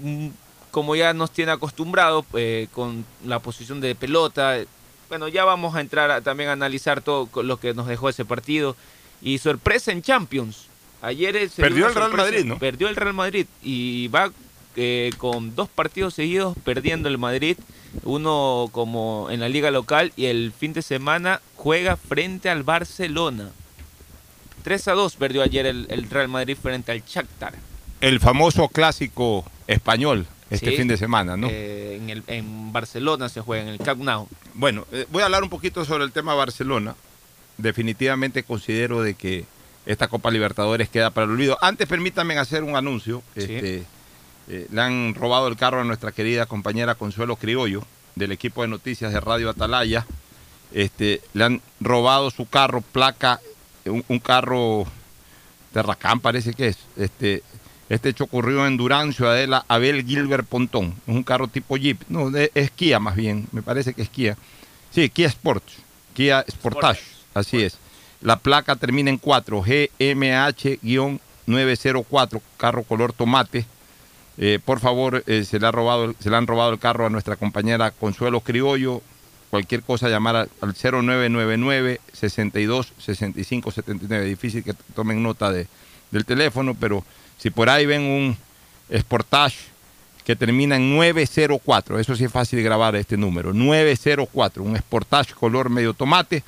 mm, 0.00 0.28
como 0.70 0.96
ya 0.96 1.12
nos 1.12 1.30
tiene 1.30 1.52
acostumbrado, 1.52 2.24
con 2.72 3.04
la 3.26 3.40
posición 3.40 3.80
de 3.80 3.94
pelota. 3.94 4.56
Bueno, 5.08 5.28
ya 5.28 5.44
vamos 5.44 5.74
a 5.74 5.80
entrar 5.80 6.22
también 6.22 6.48
a 6.48 6.52
analizar 6.52 7.02
todo 7.02 7.28
lo 7.42 7.58
que 7.58 7.74
nos 7.74 7.86
dejó 7.88 8.08
ese 8.08 8.24
partido. 8.24 8.76
Y 9.20 9.38
sorpresa 9.38 9.92
en 9.92 10.02
Champions. 10.02 10.71
Ayer 11.02 11.50
se 11.50 11.60
Perdió 11.60 11.88
el 11.88 11.94
Real 11.94 12.06
sorpresa. 12.10 12.30
Madrid, 12.30 12.44
¿no? 12.46 12.58
Perdió 12.58 12.88
el 12.88 12.96
Real 12.96 13.12
Madrid 13.12 13.46
y 13.62 14.08
va 14.08 14.30
eh, 14.76 15.10
con 15.18 15.54
dos 15.54 15.68
partidos 15.68 16.14
seguidos 16.14 16.56
perdiendo 16.64 17.08
el 17.08 17.18
Madrid. 17.18 17.56
Uno 18.04 18.68
como 18.72 19.28
en 19.30 19.40
la 19.40 19.48
liga 19.50 19.70
local 19.70 20.12
y 20.16 20.26
el 20.26 20.52
fin 20.58 20.72
de 20.72 20.80
semana 20.82 21.40
juega 21.56 21.96
frente 21.96 22.48
al 22.48 22.62
Barcelona. 22.62 23.50
3 24.62 24.88
a 24.88 24.92
2 24.92 25.16
perdió 25.16 25.42
ayer 25.42 25.66
el, 25.66 25.86
el 25.90 26.08
Real 26.08 26.28
Madrid 26.28 26.56
frente 26.60 26.92
al 26.92 27.02
Shakhtar. 27.04 27.54
El 28.00 28.20
famoso 28.20 28.68
clásico 28.68 29.44
español 29.66 30.26
este 30.50 30.70
Sí, 30.70 30.76
fin 30.76 30.88
de 30.88 30.96
semana, 30.96 31.36
¿no? 31.36 31.48
eh, 31.50 31.98
en, 32.00 32.10
el, 32.10 32.22
en 32.26 32.72
Barcelona 32.72 33.28
se 33.28 33.40
juega, 33.40 33.62
en 33.64 33.68
el 33.70 33.78
Camp 33.78 34.02
Nou. 34.02 34.28
Bueno, 34.54 34.86
eh, 34.92 35.06
voy 35.10 35.22
a 35.22 35.24
hablar 35.26 35.42
un 35.42 35.48
poquito 35.48 35.84
sobre 35.84 36.04
el 36.04 36.12
tema 36.12 36.34
Barcelona. 36.34 36.94
Definitivamente 37.58 38.42
considero 38.42 39.02
de 39.02 39.14
que 39.14 39.44
esta 39.86 40.08
Copa 40.08 40.30
Libertadores 40.30 40.88
queda 40.88 41.10
para 41.10 41.24
el 41.24 41.32
olvido. 41.32 41.58
Antes 41.60 41.88
permítanme 41.88 42.38
hacer 42.38 42.62
un 42.62 42.76
anuncio. 42.76 43.22
Este, 43.34 43.82
eh, 44.48 44.66
le 44.70 44.80
han 44.80 45.14
robado 45.14 45.48
el 45.48 45.56
carro 45.56 45.80
a 45.80 45.84
nuestra 45.84 46.12
querida 46.12 46.46
compañera 46.46 46.94
Consuelo 46.94 47.36
Criollo 47.36 47.84
del 48.14 48.32
equipo 48.32 48.62
de 48.62 48.68
noticias 48.68 49.12
de 49.12 49.20
Radio 49.20 49.50
Atalaya. 49.50 50.06
Este, 50.72 51.20
le 51.34 51.44
han 51.44 51.60
robado 51.80 52.30
su 52.30 52.48
carro, 52.48 52.80
placa, 52.80 53.40
un, 53.84 54.04
un 54.08 54.18
carro 54.18 54.86
de 55.74 55.82
Racán 55.82 56.20
parece 56.20 56.52
que 56.54 56.68
es. 56.68 56.78
Este, 56.96 57.42
este 57.88 58.08
hecho 58.10 58.24
ocurrió 58.24 58.66
en 58.66 58.76
Durancio, 58.76 59.28
Adela, 59.28 59.64
Abel 59.68 60.04
Gilbert 60.06 60.46
Pontón. 60.46 60.94
Es 61.06 61.14
un 61.14 61.22
carro 61.22 61.48
tipo 61.48 61.76
Jeep. 61.76 62.00
No, 62.08 62.30
de- 62.30 62.50
es 62.54 62.70
Kia 62.70 62.98
más 63.00 63.16
bien. 63.16 63.46
Me 63.52 63.62
parece 63.62 63.92
que 63.94 64.02
es 64.02 64.08
Kia. 64.08 64.36
Sí, 64.90 65.08
Kia 65.10 65.28
Sports. 65.28 65.74
Kia 66.14 66.44
Sportage. 66.50 67.00
Así 67.34 67.62
es. 67.62 67.78
La 68.22 68.38
placa 68.38 68.76
termina 68.76 69.10
en 69.10 69.18
4. 69.18 69.62
GMH-904. 69.62 72.40
Carro 72.56 72.84
color 72.84 73.12
tomate. 73.12 73.66
Eh, 74.38 74.58
por 74.64 74.80
favor, 74.80 75.22
eh, 75.26 75.44
se, 75.44 75.60
le 75.60 75.66
ha 75.66 75.72
robado, 75.72 76.14
se 76.18 76.30
le 76.30 76.36
han 76.36 76.46
robado 76.46 76.72
el 76.72 76.78
carro 76.78 77.04
a 77.04 77.10
nuestra 77.10 77.36
compañera 77.36 77.90
Consuelo 77.90 78.40
Criollo. 78.40 79.02
Cualquier 79.50 79.82
cosa, 79.82 80.08
llamar 80.08 80.36
al, 80.36 80.48
al 80.62 80.74
0999 80.74 82.00
62 82.14 82.94
65 82.98 83.70
79. 83.70 84.24
Difícil 84.24 84.64
que 84.64 84.72
tomen 84.94 85.22
nota 85.22 85.52
de, 85.52 85.66
del 86.10 86.24
teléfono, 86.24 86.74
pero 86.78 87.04
si 87.38 87.50
por 87.50 87.68
ahí 87.68 87.84
ven 87.84 88.00
un 88.02 88.34
Sportage 88.96 89.72
que 90.24 90.36
termina 90.36 90.76
en 90.76 90.94
904, 90.94 91.98
eso 91.98 92.14
sí 92.14 92.24
es 92.24 92.32
fácil 92.32 92.62
grabar 92.62 92.94
este 92.94 93.16
número, 93.16 93.52
904, 93.52 94.62
un 94.62 94.76
Sportage 94.76 95.34
color 95.34 95.68
medio 95.68 95.94
tomate, 95.94 96.44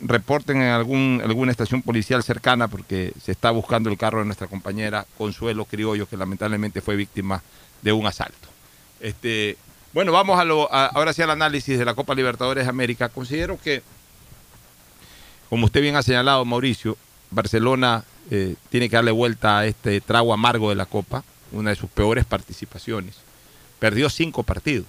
reporten 0.00 0.58
en 0.62 0.68
algún, 0.68 1.20
alguna 1.24 1.50
estación 1.50 1.82
policial 1.82 2.22
cercana 2.22 2.68
porque 2.68 3.12
se 3.22 3.32
está 3.32 3.50
buscando 3.50 3.90
el 3.90 3.98
carro 3.98 4.20
de 4.20 4.26
nuestra 4.26 4.46
compañera 4.46 5.06
Consuelo 5.16 5.64
Criollo, 5.64 6.08
que 6.08 6.16
lamentablemente 6.16 6.80
fue 6.80 6.94
víctima 6.96 7.42
de 7.82 7.92
un 7.92 8.06
asalto. 8.06 8.48
Este, 9.00 9.56
bueno, 9.92 10.12
vamos 10.12 10.38
a 10.38 10.44
lo, 10.44 10.72
a- 10.72 10.86
ahora 10.86 11.12
sí 11.12 11.22
al 11.22 11.30
análisis 11.30 11.78
de 11.78 11.84
la 11.84 11.94
Copa 11.94 12.14
Libertadores 12.14 12.64
de 12.64 12.70
América. 12.70 13.08
Considero 13.08 13.58
que, 13.60 13.82
como 15.48 15.64
usted 15.66 15.80
bien 15.80 15.96
ha 15.96 16.02
señalado, 16.02 16.44
Mauricio, 16.44 16.96
Barcelona 17.30 18.04
eh, 18.30 18.54
tiene 18.70 18.88
que 18.88 18.96
darle 18.96 19.10
vuelta 19.10 19.58
a 19.58 19.66
este 19.66 20.00
trago 20.00 20.32
amargo 20.32 20.68
de 20.70 20.76
la 20.76 20.86
Copa, 20.86 21.24
una 21.52 21.70
de 21.70 21.76
sus 21.76 21.90
peores 21.90 22.24
participaciones. 22.24 23.16
Perdió 23.78 24.10
cinco 24.10 24.42
partidos. 24.42 24.86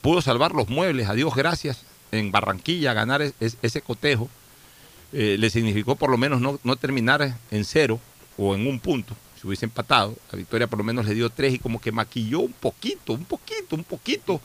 Pudo 0.00 0.20
salvar 0.20 0.52
los 0.52 0.68
muebles, 0.68 1.08
a 1.08 1.14
Dios 1.14 1.34
gracias, 1.34 1.82
en 2.14 2.30
Barranquilla, 2.32 2.92
ganar 2.94 3.22
es- 3.22 3.34
es- 3.40 3.56
ese 3.62 3.80
cotejo. 3.82 4.28
eh, 5.16 5.36
le 5.38 5.48
significó 5.48 5.94
por 5.94 6.10
lo 6.10 6.16
menos 6.18 6.40
no, 6.40 6.58
no 6.64 6.74
terminar 6.74 7.36
en 7.52 7.64
cero 7.64 8.00
o 8.36 8.54
en 8.56 8.66
un 8.66 8.80
punto. 8.80 9.14
Si 9.40 9.46
hubiese 9.46 9.64
empatado, 9.64 10.16
la 10.32 10.36
victoria 10.38 10.66
por 10.66 10.78
lo 10.78 10.84
menos 10.84 11.06
le 11.06 11.14
dio 11.14 11.30
tres 11.30 11.54
y 11.54 11.60
como 11.60 11.80
que 11.80 11.92
maquilló 11.92 12.40
un 12.40 12.52
poquito, 12.52 13.12
un 13.12 13.24
poquito, 13.24 13.76
un 13.76 13.84
poquito 13.84 14.40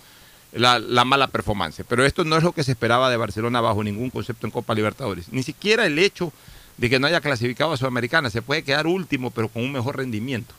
la, 0.51 0.77
la 0.77 1.05
mala 1.05 1.25
performance. 1.27 1.83
Pero 1.87 2.05
esto 2.05 2.23
no 2.23 2.37
es 2.37 2.43
lo 2.43 2.51
que 2.51 2.63
se 2.63 2.73
esperaba 2.73 3.09
de 3.09 3.17
Barcelona 3.17 3.61
bajo 3.61 3.83
ningún 3.83 4.11
concepto 4.11 4.45
en 4.45 4.51
Copa 4.51 4.75
Libertadores. 4.75 5.31
Ni 5.33 5.41
siquiera 5.41 5.87
el 5.87 5.97
hecho 5.97 6.31
de 6.77 6.87
que 6.87 6.99
no 6.99 7.07
haya 7.07 7.19
clasificado 7.21 7.71
a 7.73 7.77
Sudamericana. 7.77 8.29
Se 8.29 8.43
puede 8.43 8.61
quedar 8.63 8.85
último, 8.85 9.31
pero 9.31 9.49
con 9.49 9.63
un 9.63 9.71
mejor 9.71 9.97
rendimiento. 9.97 10.53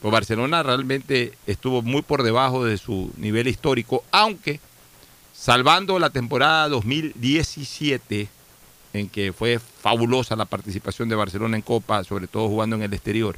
Pues 0.00 0.12
Barcelona 0.12 0.62
realmente 0.62 1.32
estuvo 1.48 1.82
muy 1.82 2.02
por 2.02 2.22
debajo 2.22 2.64
de 2.64 2.78
su 2.78 3.12
nivel 3.16 3.48
histórico, 3.48 4.04
aunque 4.12 4.60
salvando 5.42 5.98
la 5.98 6.10
temporada 6.10 6.68
2017, 6.68 8.28
en 8.92 9.08
que 9.08 9.32
fue 9.32 9.58
fabulosa 9.58 10.36
la 10.36 10.44
participación 10.44 11.08
de 11.08 11.16
Barcelona 11.16 11.56
en 11.56 11.62
Copa, 11.62 12.04
sobre 12.04 12.28
todo 12.28 12.48
jugando 12.48 12.76
en 12.76 12.82
el 12.82 12.94
exterior, 12.94 13.36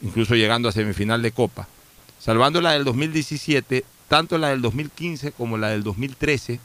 incluso 0.00 0.36
llegando 0.36 0.68
a 0.68 0.72
semifinal 0.72 1.20
de 1.20 1.32
Copa. 1.32 1.66
Salvando 2.20 2.60
la 2.60 2.72
del 2.72 2.84
2017, 2.84 3.84
tanto 4.06 4.38
la 4.38 4.50
del 4.50 4.62
2015 4.62 5.32
como 5.32 5.58
la 5.58 5.70
del 5.70 5.82
2013 5.82 6.60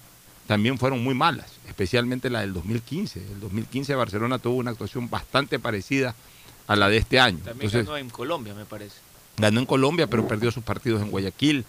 también 0.45 0.77
fueron 0.77 1.03
muy 1.03 1.15
malas, 1.15 1.47
especialmente 1.67 2.29
la 2.29 2.41
del 2.41 2.53
2015. 2.53 3.25
El 3.31 3.39
2015 3.39 3.95
Barcelona 3.95 4.37
tuvo 4.37 4.57
una 4.57 4.69
actuación 4.69 5.09
bastante 5.09 5.57
parecida 5.57 6.13
a 6.67 6.75
la 6.75 6.89
de 6.89 6.97
este 6.97 7.19
año. 7.19 7.39
También 7.39 7.71
Entonces, 7.71 7.87
ganó 7.87 7.97
en 7.97 8.11
Colombia, 8.11 8.53
me 8.53 8.65
parece. 8.65 8.97
ganó 9.35 9.61
en 9.61 9.65
Colombia, 9.65 10.05
pero 10.05 10.27
perdió 10.27 10.51
sus 10.51 10.63
partidos 10.63 11.01
en 11.01 11.09
Guayaquil. 11.09 11.65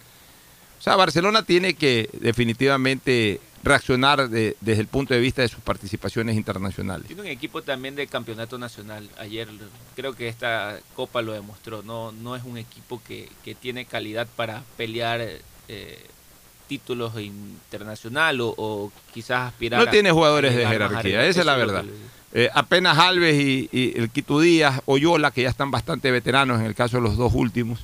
O 0.79 0.81
sea, 0.81 0.95
Barcelona 0.95 1.43
tiene 1.43 1.73
que 1.73 2.09
definitivamente 2.13 3.39
reaccionar 3.63 4.29
de- 4.29 4.55
desde 4.61 4.81
el 4.81 4.87
punto 4.87 5.13
de 5.15 5.19
vista 5.19 5.41
de 5.41 5.47
sus 5.47 5.59
participaciones 5.61 6.35
internacionales. 6.35 7.07
Tiene 7.07 7.23
un 7.23 7.27
equipo 7.27 7.63
también 7.63 7.95
de 7.95 8.05
campeonato 8.05 8.57
nacional. 8.59 9.09
Ayer 9.17 9.47
creo 9.95 10.13
que 10.13 10.27
esta 10.27 10.77
copa 10.95 11.21
lo 11.23 11.33
demostró. 11.33 11.81
No, 11.81 12.11
no 12.11 12.35
es 12.35 12.43
un 12.43 12.57
equipo 12.59 13.01
que, 13.07 13.27
que 13.43 13.55
tiene 13.55 13.85
calidad 13.85 14.27
para 14.35 14.63
pelear 14.77 15.21
eh, 15.67 16.05
títulos 16.67 17.13
internacional 17.19 18.41
o, 18.41 18.53
o 18.57 18.91
quizás 19.13 19.47
aspirar 19.47 19.81
No 19.81 19.87
a- 19.87 19.91
tiene 19.91 20.09
a 20.09 20.13
jugadores 20.13 20.55
de 20.55 20.67
jerarquía, 20.67 21.25
esa 21.25 21.39
es 21.39 21.45
la 21.45 21.55
verdad. 21.55 21.85
Eh, 22.33 22.49
apenas 22.53 22.97
Alves 22.97 23.35
y, 23.35 23.69
y 23.71 23.97
el 23.97 24.09
Quito 24.09 24.39
Díaz, 24.39 24.81
Oyola, 24.85 25.31
que 25.31 25.43
ya 25.43 25.49
están 25.49 25.71
bastante 25.71 26.11
veteranos 26.11 26.59
en 26.59 26.65
el 26.67 26.75
caso 26.75 26.97
de 26.97 27.03
los 27.03 27.17
dos 27.17 27.33
últimos. 27.33 27.79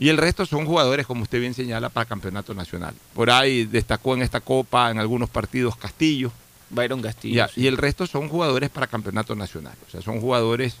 Y 0.00 0.08
el 0.08 0.16
resto 0.16 0.46
son 0.46 0.64
jugadores, 0.64 1.06
como 1.06 1.24
usted 1.24 1.38
bien 1.40 1.52
señala, 1.52 1.90
para 1.90 2.06
campeonato 2.06 2.54
nacional. 2.54 2.94
Por 3.12 3.30
ahí 3.30 3.66
destacó 3.66 4.14
en 4.14 4.22
esta 4.22 4.40
copa, 4.40 4.90
en 4.90 4.98
algunos 4.98 5.28
partidos, 5.28 5.76
Castillo. 5.76 6.32
Byron 6.70 7.02
Castillo. 7.02 7.34
Ya, 7.34 7.48
sí. 7.48 7.60
Y 7.60 7.66
el 7.66 7.76
resto 7.76 8.06
son 8.06 8.30
jugadores 8.30 8.70
para 8.70 8.86
campeonato 8.86 9.34
nacional. 9.34 9.74
O 9.86 9.90
sea, 9.90 10.00
son 10.00 10.18
jugadores 10.22 10.76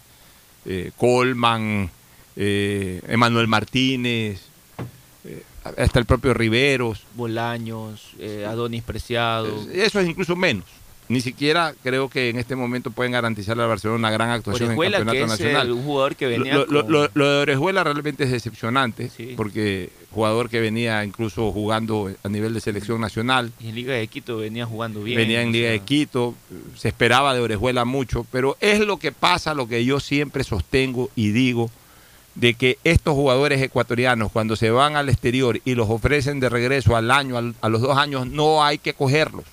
eh, 0.64 0.92
Colman, 0.96 1.90
eh, 2.34 3.02
Emanuel 3.08 3.46
Martínez, 3.46 4.40
eh, 5.26 5.42
hasta 5.76 5.98
el 5.98 6.06
propio 6.06 6.32
Riveros. 6.32 7.02
Bolaños, 7.14 8.12
eh, 8.18 8.46
Adonis 8.48 8.82
Preciado. 8.82 9.66
Eso 9.70 10.00
es 10.00 10.08
incluso 10.08 10.34
menos. 10.34 10.64
Ni 11.10 11.20
siquiera 11.20 11.74
creo 11.82 12.08
que 12.08 12.28
en 12.30 12.38
este 12.38 12.54
momento 12.54 12.92
pueden 12.92 13.10
garantizarle 13.12 13.64
al 13.64 13.68
Barcelona 13.68 13.98
una 13.98 14.10
gran 14.12 14.30
actuación 14.30 14.68
Orejuela, 14.68 14.98
en 14.98 15.02
que 15.02 15.06
campeonato 15.06 15.34
es 15.34 15.40
nacional. 15.40 15.68
eh, 15.68 15.72
un 15.72 15.82
jugador 15.84 16.14
que 16.14 16.26
venía 16.28 16.54
Lo, 16.54 16.66
lo- 16.66 16.82
con- 16.84 16.92
lo- 16.92 17.10
lo 17.14 17.30
de 17.30 17.38
Orejuela 17.42 17.82
realmente 17.82 18.22
es 18.24 18.30
decepcionante, 18.30 19.10
porque 19.36 19.90
jugador 20.12 20.48
que 20.48 20.60
venía 20.60 21.04
incluso 21.04 21.50
jugando 21.50 22.12
a 22.22 22.28
nivel 22.28 22.54
de 22.54 22.60
selección 22.60 23.00
nacional, 23.00 23.50
y 23.60 23.68
en 23.70 23.74
Liga 23.74 23.94
de 23.94 24.06
Quito 24.06 24.36
venía 24.36 24.66
jugando 24.66 25.02
bien. 25.02 25.16
venía 25.16 25.42
en 25.42 25.48
o 25.48 25.52
Liga 25.52 25.64
sea, 25.66 25.72
de 25.72 25.80
Quito, 25.80 26.34
se 26.76 26.86
esperaba 26.88 27.34
de 27.34 27.40
Orejuela 27.40 27.84
mucho, 27.84 28.24
pero 28.30 28.56
es 28.60 28.78
lo 28.78 28.96
que 28.98 29.10
pasa, 29.10 29.52
lo 29.52 29.66
que 29.66 29.84
yo 29.84 29.98
siempre 29.98 30.44
sostengo 30.44 31.10
y 31.16 31.30
digo, 31.32 31.70
de 32.36 32.54
que 32.54 32.78
estos 32.84 33.14
jugadores 33.14 33.60
ecuatorianos 33.60 34.30
cuando 34.30 34.54
se 34.54 34.70
van 34.70 34.94
al 34.94 35.08
exterior 35.08 35.60
y 35.64 35.74
los 35.74 35.90
ofrecen 35.90 36.38
de 36.38 36.48
regreso 36.48 36.94
al 36.94 37.10
año, 37.10 37.36
al- 37.36 37.56
a 37.60 37.68
los 37.68 37.80
dos 37.80 37.98
años, 37.98 38.28
no 38.28 38.62
hay 38.62 38.78
que 38.78 38.94
cogerlos, 38.94 39.44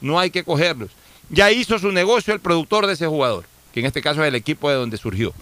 no 0.00 0.18
hay 0.18 0.30
que 0.30 0.44
cogerlos. 0.44 0.90
Ya 1.28 1.50
hizo 1.50 1.78
su 1.78 1.90
negocio 1.92 2.32
el 2.34 2.40
productor 2.40 2.86
de 2.86 2.94
ese 2.94 3.06
jugador, 3.06 3.44
que 3.72 3.80
en 3.80 3.86
este 3.86 4.02
caso 4.02 4.22
es 4.22 4.28
el 4.28 4.34
equipo 4.34 4.70
de 4.70 4.76
donde 4.76 4.96
surgió. 4.96 5.32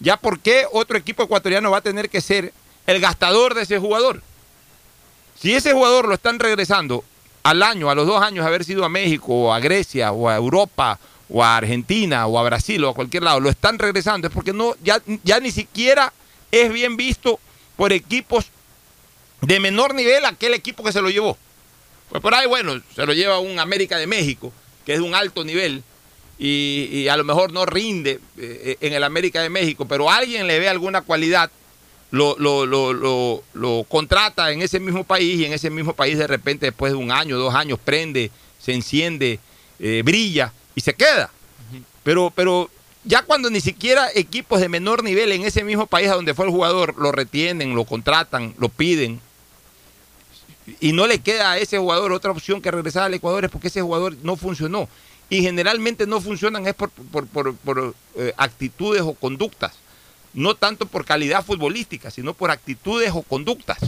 Ya 0.00 0.16
por 0.16 0.40
qué 0.40 0.66
otro 0.72 0.96
equipo 0.96 1.22
ecuatoriano 1.22 1.70
va 1.70 1.78
a 1.78 1.82
tener 1.82 2.08
que 2.10 2.20
ser 2.20 2.52
el 2.86 3.00
gastador 3.00 3.54
de 3.54 3.62
ese 3.62 3.78
jugador. 3.78 4.22
Si 5.40 5.54
ese 5.54 5.72
jugador 5.72 6.08
lo 6.08 6.14
están 6.14 6.38
regresando 6.38 7.04
al 7.42 7.62
año, 7.62 7.90
a 7.90 7.94
los 7.94 8.06
dos 8.06 8.22
años 8.22 8.44
haber 8.44 8.64
sido 8.64 8.84
a 8.84 8.88
México, 8.88 9.26
o 9.34 9.52
a 9.52 9.60
Grecia, 9.60 10.12
o 10.12 10.28
a 10.28 10.36
Europa, 10.36 10.98
o 11.28 11.42
a 11.42 11.56
Argentina, 11.56 12.26
o 12.26 12.38
a 12.38 12.42
Brasil, 12.42 12.82
o 12.84 12.90
a 12.90 12.94
cualquier 12.94 13.22
lado, 13.22 13.40
lo 13.40 13.50
están 13.50 13.78
regresando, 13.78 14.28
es 14.28 14.34
porque 14.34 14.52
no, 14.52 14.74
ya, 14.82 15.02
ya 15.22 15.40
ni 15.40 15.50
siquiera 15.50 16.12
es 16.50 16.72
bien 16.72 16.96
visto 16.96 17.38
por 17.76 17.92
equipos 17.92 18.46
de 19.42 19.60
menor 19.60 19.94
nivel 19.94 20.24
aquel 20.24 20.54
equipo 20.54 20.82
que 20.82 20.92
se 20.92 21.02
lo 21.02 21.10
llevó. 21.10 21.36
Pues 22.08 22.22
por 22.22 22.34
ahí, 22.34 22.46
bueno, 22.46 22.80
se 22.94 23.04
lo 23.04 23.12
lleva 23.12 23.40
un 23.40 23.58
América 23.58 23.98
de 23.98 24.06
México, 24.06 24.52
que 24.84 24.94
es 24.94 25.00
de 25.00 25.04
un 25.04 25.14
alto 25.14 25.44
nivel, 25.44 25.82
y, 26.38 26.88
y 26.92 27.08
a 27.08 27.16
lo 27.16 27.24
mejor 27.24 27.52
no 27.52 27.66
rinde 27.66 28.20
eh, 28.36 28.76
en 28.80 28.92
el 28.92 29.02
América 29.04 29.42
de 29.42 29.48
México, 29.48 29.86
pero 29.86 30.10
alguien 30.10 30.46
le 30.46 30.58
ve 30.58 30.68
alguna 30.68 31.02
cualidad, 31.02 31.50
lo, 32.10 32.36
lo, 32.38 32.66
lo, 32.66 32.92
lo, 32.92 33.42
lo 33.54 33.84
contrata 33.88 34.52
en 34.52 34.62
ese 34.62 34.78
mismo 34.78 35.04
país 35.04 35.40
y 35.40 35.44
en 35.44 35.52
ese 35.52 35.70
mismo 35.70 35.94
país 35.94 36.18
de 36.18 36.26
repente 36.26 36.66
después 36.66 36.92
de 36.92 36.98
un 36.98 37.10
año, 37.10 37.36
dos 37.36 37.54
años, 37.54 37.78
prende, 37.82 38.30
se 38.58 38.72
enciende, 38.72 39.40
eh, 39.78 40.02
brilla 40.04 40.52
y 40.74 40.80
se 40.80 40.94
queda. 40.94 41.30
Pero, 42.04 42.32
pero 42.34 42.70
ya 43.04 43.22
cuando 43.22 43.50
ni 43.50 43.60
siquiera 43.60 44.08
equipos 44.14 44.60
de 44.60 44.68
menor 44.68 45.02
nivel 45.02 45.32
en 45.32 45.42
ese 45.42 45.64
mismo 45.64 45.86
país 45.86 46.08
a 46.08 46.14
donde 46.14 46.34
fue 46.34 46.46
el 46.46 46.52
jugador 46.52 46.94
lo 46.98 47.12
retienen, 47.12 47.74
lo 47.74 47.84
contratan, 47.84 48.54
lo 48.58 48.68
piden, 48.68 49.20
y 50.80 50.92
no 50.92 51.06
le 51.06 51.20
queda 51.20 51.52
a 51.52 51.58
ese 51.58 51.78
jugador 51.78 52.12
otra 52.12 52.30
opción 52.32 52.60
que 52.60 52.70
regresar 52.70 53.04
al 53.04 53.14
Ecuador 53.14 53.44
es 53.44 53.50
porque 53.50 53.68
ese 53.68 53.82
jugador 53.82 54.16
no 54.22 54.36
funcionó. 54.36 54.88
Y 55.28 55.42
generalmente 55.42 56.06
no 56.06 56.20
funcionan 56.20 56.66
es 56.66 56.74
por, 56.74 56.90
por- 56.90 57.26
por- 57.26 57.54
por, 57.56 57.94
eh, 58.16 58.32
actitudes 58.36 59.02
o 59.02 59.14
conductas. 59.14 59.72
No 60.34 60.54
tanto 60.54 60.86
por 60.86 61.04
calidad 61.04 61.44
futbolística, 61.44 62.10
sino 62.10 62.34
por 62.34 62.50
actitudes 62.50 63.10
o 63.14 63.22
conductas. 63.22 63.78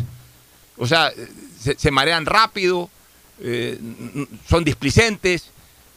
O 0.76 0.86
sea, 0.86 1.08
eh, 1.08 1.76
se, 1.76 1.90
marean 1.90 2.26
rápido, 2.26 2.88
eh, 3.40 3.78
son 4.48 4.64
displicentes, 4.64 5.50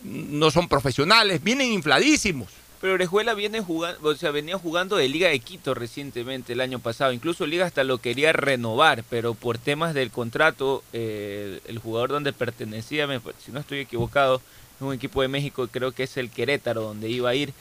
no 0.03 0.52
son 0.52 0.68
profesionales, 0.68 1.41
vienen 1.44 1.72
infladísimos. 1.72 2.49
Pero 2.82 2.94
Orejuela 2.95 3.36
viene 3.36 3.62
jugando, 3.62 4.10
o 4.10 4.16
sea, 4.16 4.32
venía 4.32 4.58
jugando 4.58 4.95
de 4.95 5.08
Liga 5.08 5.30
de 5.30 5.40
Quito 5.40 5.76
recientemente 5.76 6.53
el 6.53 6.62
año 6.62 6.80
pasado. 6.80 7.14
Incluso 7.14 7.45
Liga 7.45 7.66
hasta 7.68 7.84
lo 7.84 7.99
quería 7.99 8.34
renovar, 8.34 9.03
pero 9.08 9.36
por 9.36 9.60
temas 9.60 9.94
del 9.94 10.10
contrato, 10.10 10.84
eh, 10.91 11.60
el 11.68 11.78
jugador 11.78 12.10
donde 12.10 12.34
pertenecía, 12.34 13.06
me- 13.06 13.22
si 13.45 13.52
no 13.52 13.60
estoy 13.60 13.80
equivocado, 13.82 14.41
es 14.78 14.82
un 14.82 14.94
equipo 14.94 15.22
de 15.22 15.28
México, 15.28 15.68
creo 15.72 15.91
que 15.91 16.03
es 16.03 16.18
el 16.18 16.32
Querétaro, 16.32 16.82
donde 16.82 17.08
iba 17.10 17.30
a 17.30 17.36
ir. 17.36 17.53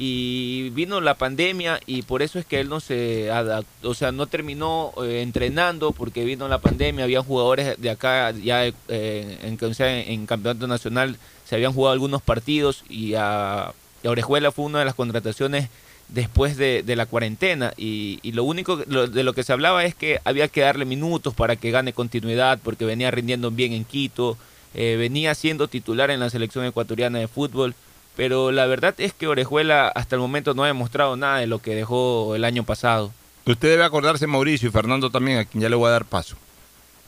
Y 0.00 0.70
vino 0.70 1.00
la 1.00 1.14
pandemia 1.14 1.80
y 1.84 2.02
por 2.02 2.22
eso 2.22 2.38
es 2.38 2.46
que 2.46 2.60
él 2.60 2.68
no 2.68 2.78
se 2.78 3.32
adaptó, 3.32 3.90
o 3.90 3.94
sea, 3.94 4.12
no 4.12 4.28
terminó 4.28 4.92
eh, 5.02 5.22
entrenando 5.22 5.90
porque 5.90 6.24
vino 6.24 6.46
la 6.46 6.58
pandemia. 6.60 7.02
Había 7.02 7.20
jugadores 7.24 7.80
de 7.80 7.90
acá 7.90 8.30
ya 8.30 8.64
eh, 8.64 8.74
en, 9.42 9.58
o 9.60 9.74
sea, 9.74 9.98
en 10.00 10.24
campeonato 10.26 10.68
nacional, 10.68 11.16
se 11.44 11.56
habían 11.56 11.72
jugado 11.72 11.94
algunos 11.94 12.22
partidos 12.22 12.84
y 12.88 13.14
a, 13.14 13.72
Orejuela 14.10 14.52
fue 14.52 14.64
una 14.64 14.80
de 14.80 14.84
las 14.84 14.94
contrataciones 14.94 15.68
después 16.08 16.56
de, 16.56 16.82
la 16.96 17.06
cuarentena 17.06 17.72
y, 17.76 18.20
lo 18.32 18.44
único 18.44 18.76
de 18.76 19.22
lo 19.22 19.32
que 19.34 19.42
se 19.42 19.52
hablaba 19.52 19.84
es 19.84 19.94
que 19.94 20.20
había 20.24 20.48
que 20.48 20.62
darle 20.62 20.84
minutos 20.84 21.34
para 21.34 21.56
que 21.56 21.70
gane 21.70 21.92
continuidad 21.92 22.58
porque 22.62 22.84
venía 22.84 23.10
rindiendo 23.10 23.50
bien 23.50 23.72
en 23.72 23.84
Quito, 23.84 24.36
eh, 24.74 24.96
venía 24.98 25.34
siendo 25.34 25.68
titular 25.68 26.10
en 26.10 26.20
la 26.20 26.30
selección 26.30 26.64
ecuatoriana 26.64 27.18
de 27.18 27.28
fútbol, 27.28 27.74
pero 28.16 28.52
la 28.52 28.66
verdad 28.66 28.94
es 28.98 29.12
que 29.12 29.28
Orejuela 29.28 29.88
hasta 29.88 30.16
el 30.16 30.20
momento 30.20 30.54
no 30.54 30.64
ha 30.64 30.68
demostrado 30.68 31.16
nada 31.16 31.38
de 31.38 31.46
lo 31.46 31.60
que 31.60 31.74
dejó 31.74 32.34
el 32.34 32.44
año 32.44 32.64
pasado. 32.64 33.12
Usted 33.46 33.68
debe 33.68 33.84
acordarse, 33.84 34.26
Mauricio 34.26 34.68
y 34.68 34.72
Fernando 34.72 35.10
también, 35.10 35.38
a 35.38 35.44
quien 35.44 35.62
ya 35.62 35.68
le 35.68 35.76
voy 35.76 35.88
a 35.88 35.92
dar 35.92 36.04
paso, 36.04 36.36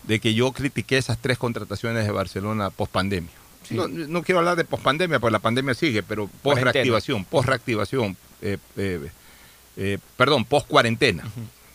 de 0.04 0.20
que 0.20 0.32
yo 0.34 0.52
critiqué 0.52 0.96
esas 0.96 1.18
tres 1.18 1.36
contrataciones 1.36 2.06
de 2.06 2.12
Barcelona 2.12 2.70
post 2.70 2.92
pandemia. 2.92 3.39
No, 3.70 3.88
no 3.88 4.22
quiero 4.22 4.38
hablar 4.40 4.56
de 4.56 4.64
post 4.64 4.82
pandemia, 4.82 5.18
porque 5.20 5.32
la 5.32 5.38
pandemia 5.38 5.74
sigue, 5.74 6.02
pero 6.02 6.26
post 6.26 6.42
Cuarentena. 6.42 6.72
reactivación, 6.72 7.24
post 7.24 7.48
reactivación, 7.48 8.16
eh, 8.42 8.58
eh, 8.76 9.10
eh, 9.76 9.98
perdón, 10.16 10.44
post 10.44 10.66
cuarentena. 10.66 11.24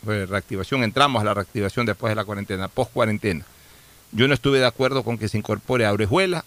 Pues, 0.04 0.30
reactivación, 0.30 0.84
entramos 0.84 1.22
a 1.22 1.26
la 1.26 1.34
reactivación 1.34 1.86
después 1.86 2.12
de 2.12 2.16
la 2.16 2.26
cuarentena, 2.26 2.68
post 2.68 2.92
cuarentena. 2.92 3.46
Yo 4.12 4.28
no 4.28 4.34
estuve 4.34 4.60
de 4.60 4.66
acuerdo 4.66 5.04
con 5.04 5.18
que 5.18 5.28
se 5.28 5.38
incorpore 5.38 5.86
a 5.86 5.94
Orejuela, 5.94 6.46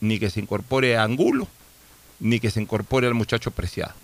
ni 0.00 0.18
que 0.18 0.30
se 0.30 0.40
incorpore 0.40 0.96
a 0.96 1.04
Angulo, 1.04 1.48
ni 2.20 2.40
que 2.40 2.50
se 2.50 2.60
incorpore 2.60 3.06
al 3.06 3.14
muchacho 3.14 3.50
preciado. 3.50 3.94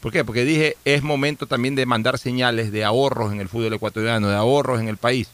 ¿Por 0.00 0.12
qué? 0.12 0.24
Porque 0.24 0.44
dije, 0.44 0.76
es 0.84 1.02
momento 1.02 1.46
también 1.46 1.74
de 1.74 1.86
mandar 1.86 2.18
señales 2.18 2.70
de 2.72 2.84
ahorros 2.84 3.32
en 3.32 3.40
el 3.40 3.48
fútbol 3.48 3.74
ecuatoriano, 3.74 4.28
de 4.28 4.36
ahorros 4.36 4.80
en 4.80 4.88
el 4.88 4.96
país. 4.96 5.28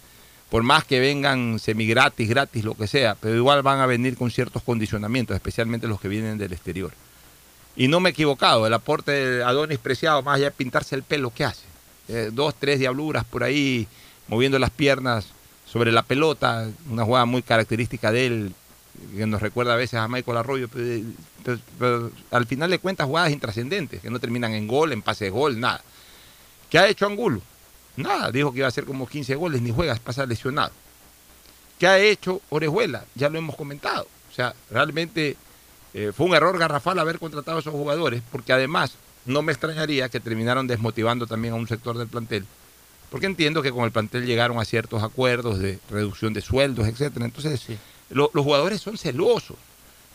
Por 0.55 0.63
más 0.63 0.85
que 0.85 1.01
vengan 1.01 1.59
semigratis, 1.59 2.29
gratis, 2.29 2.63
lo 2.63 2.77
que 2.77 2.87
sea, 2.87 3.17
pero 3.17 3.35
igual 3.35 3.63
van 3.63 3.81
a 3.81 3.87
venir 3.87 4.17
con 4.17 4.31
ciertos 4.31 4.63
condicionamientos, 4.63 5.35
especialmente 5.35 5.89
los 5.89 6.01
que 6.01 6.07
vienen 6.07 6.39
del 6.39 6.53
exterior. 6.53 6.93
Y 7.75 7.89
no 7.89 7.99
me 7.99 8.11
he 8.11 8.13
equivocado, 8.13 8.65
el 8.65 8.73
aporte 8.73 9.11
de 9.11 9.43
Adonis 9.43 9.81
Preciado, 9.81 10.23
más 10.23 10.37
allá 10.37 10.45
de 10.45 10.51
pintarse 10.53 10.95
el 10.95 11.03
pelo, 11.03 11.33
¿qué 11.35 11.45
hace? 11.45 11.65
Eh, 12.07 12.31
dos, 12.33 12.55
tres 12.57 12.79
diabluras 12.79 13.25
por 13.25 13.43
ahí, 13.43 13.89
moviendo 14.29 14.57
las 14.61 14.71
piernas 14.71 15.27
sobre 15.67 15.91
la 15.91 16.05
pelota, 16.05 16.71
una 16.89 17.03
jugada 17.03 17.25
muy 17.25 17.43
característica 17.43 18.13
de 18.13 18.27
él, 18.27 18.55
que 19.17 19.27
nos 19.27 19.43
recuerda 19.43 19.73
a 19.73 19.77
veces 19.77 19.99
a 19.99 20.07
Michael 20.07 20.37
Arroyo, 20.37 20.69
pero, 21.81 22.13
al 22.31 22.47
final 22.47 22.71
de 22.71 22.79
cuentas 22.79 23.09
jugadas 23.09 23.33
intrascendentes, 23.33 24.01
que 24.01 24.09
no 24.09 24.21
terminan 24.21 24.53
en 24.53 24.69
gol, 24.69 24.93
en 24.93 25.03
pase 25.03 25.25
de 25.25 25.31
gol, 25.31 25.59
nada. 25.59 25.83
¿Qué 26.71 26.79
ha 26.79 26.87
hecho 26.87 27.07
Angulo? 27.07 27.43
Nada, 27.97 28.31
dijo 28.31 28.53
que 28.53 28.59
iba 28.59 28.67
a 28.67 28.69
hacer 28.69 28.85
como 28.85 29.07
15 29.07 29.35
goles, 29.37 29.63
ni 29.63 29.71
juegas, 29.71 30.01
pasa 30.01 30.27
lesionado. 30.27 30.73
¿Qué 31.79 31.87
ha 31.87 31.99
hecho 31.99 32.41
Orejuela? 32.51 33.05
Ya 33.15 33.29
lo 33.29 33.39
hemos 33.39 33.57
comentado. 33.57 34.07
O 34.31 34.35
sea, 34.35 34.55
realmente 34.71 35.37
eh, 35.93 36.13
fue 36.17 36.27
un 36.27 36.35
error 36.35 36.59
garrafal 36.59 36.99
haber 36.99 37.19
contratado 37.19 37.59
a 37.59 37.61
esos 37.61 37.73
jugadores, 37.73 38.23
porque 38.33 38.53
además 38.53 38.95
no 39.27 39.43
me 39.43 39.53
extrañaría 39.53 40.09
que 40.09 40.21
terminaron 40.21 40.67
desmotivando 40.67 41.27
también 41.27 41.55
a 41.55 41.57
un 41.57 41.69
sector 41.69 41.97
del 41.97 42.09
plantel, 42.09 42.45
porque 43.11 43.27
entiendo 43.27 43.63
que 43.63 43.71
con 43.71 43.85
el 43.85 43.93
plantel 43.93 44.27
llegaron 44.27 44.59
a 44.59 44.65
ciertos 44.65 45.03
acuerdos 45.03 45.59
de 45.61 45.79
reducción 45.91 46.33
de 46.35 46.41
sueldos, 46.41 46.89
etcétera. 46.89 47.25
Entonces, 47.25 47.63
lo- 48.11 48.31
los 48.35 48.45
jugadores 48.45 48.81
son 48.81 48.99
celosos. 48.99 49.57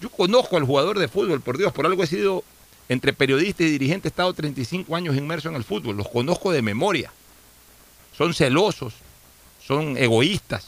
Yo 0.01 0.10
conozco 0.10 0.57
al 0.57 0.64
jugador 0.65 0.99
de 0.99 1.07
fútbol, 1.07 1.41
por 1.41 1.57
Dios, 1.57 1.72
por 1.73 1.85
algo 1.85 2.03
he 2.03 2.07
sido 2.07 2.43
entre 2.89 3.14
periodista 3.14 3.64
y 3.64 3.69
dirigente, 3.69 4.07
he 4.07 4.11
estado 4.11 4.34
35 4.34 4.95
años 4.95 5.15
inmerso 5.15 5.49
en 5.49 5.56
el 5.56 5.64
fútbol, 5.64 5.95
los 5.97 6.10
conozco 6.10 6.51
de 6.51 6.61
memoria. 6.61 7.11
Son 8.19 8.33
celosos, 8.33 8.95
son 9.65 9.95
egoístas, 9.95 10.65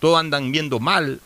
todo 0.00 0.16
andan 0.16 0.50
viendo 0.50 0.80
mal, 0.80 1.20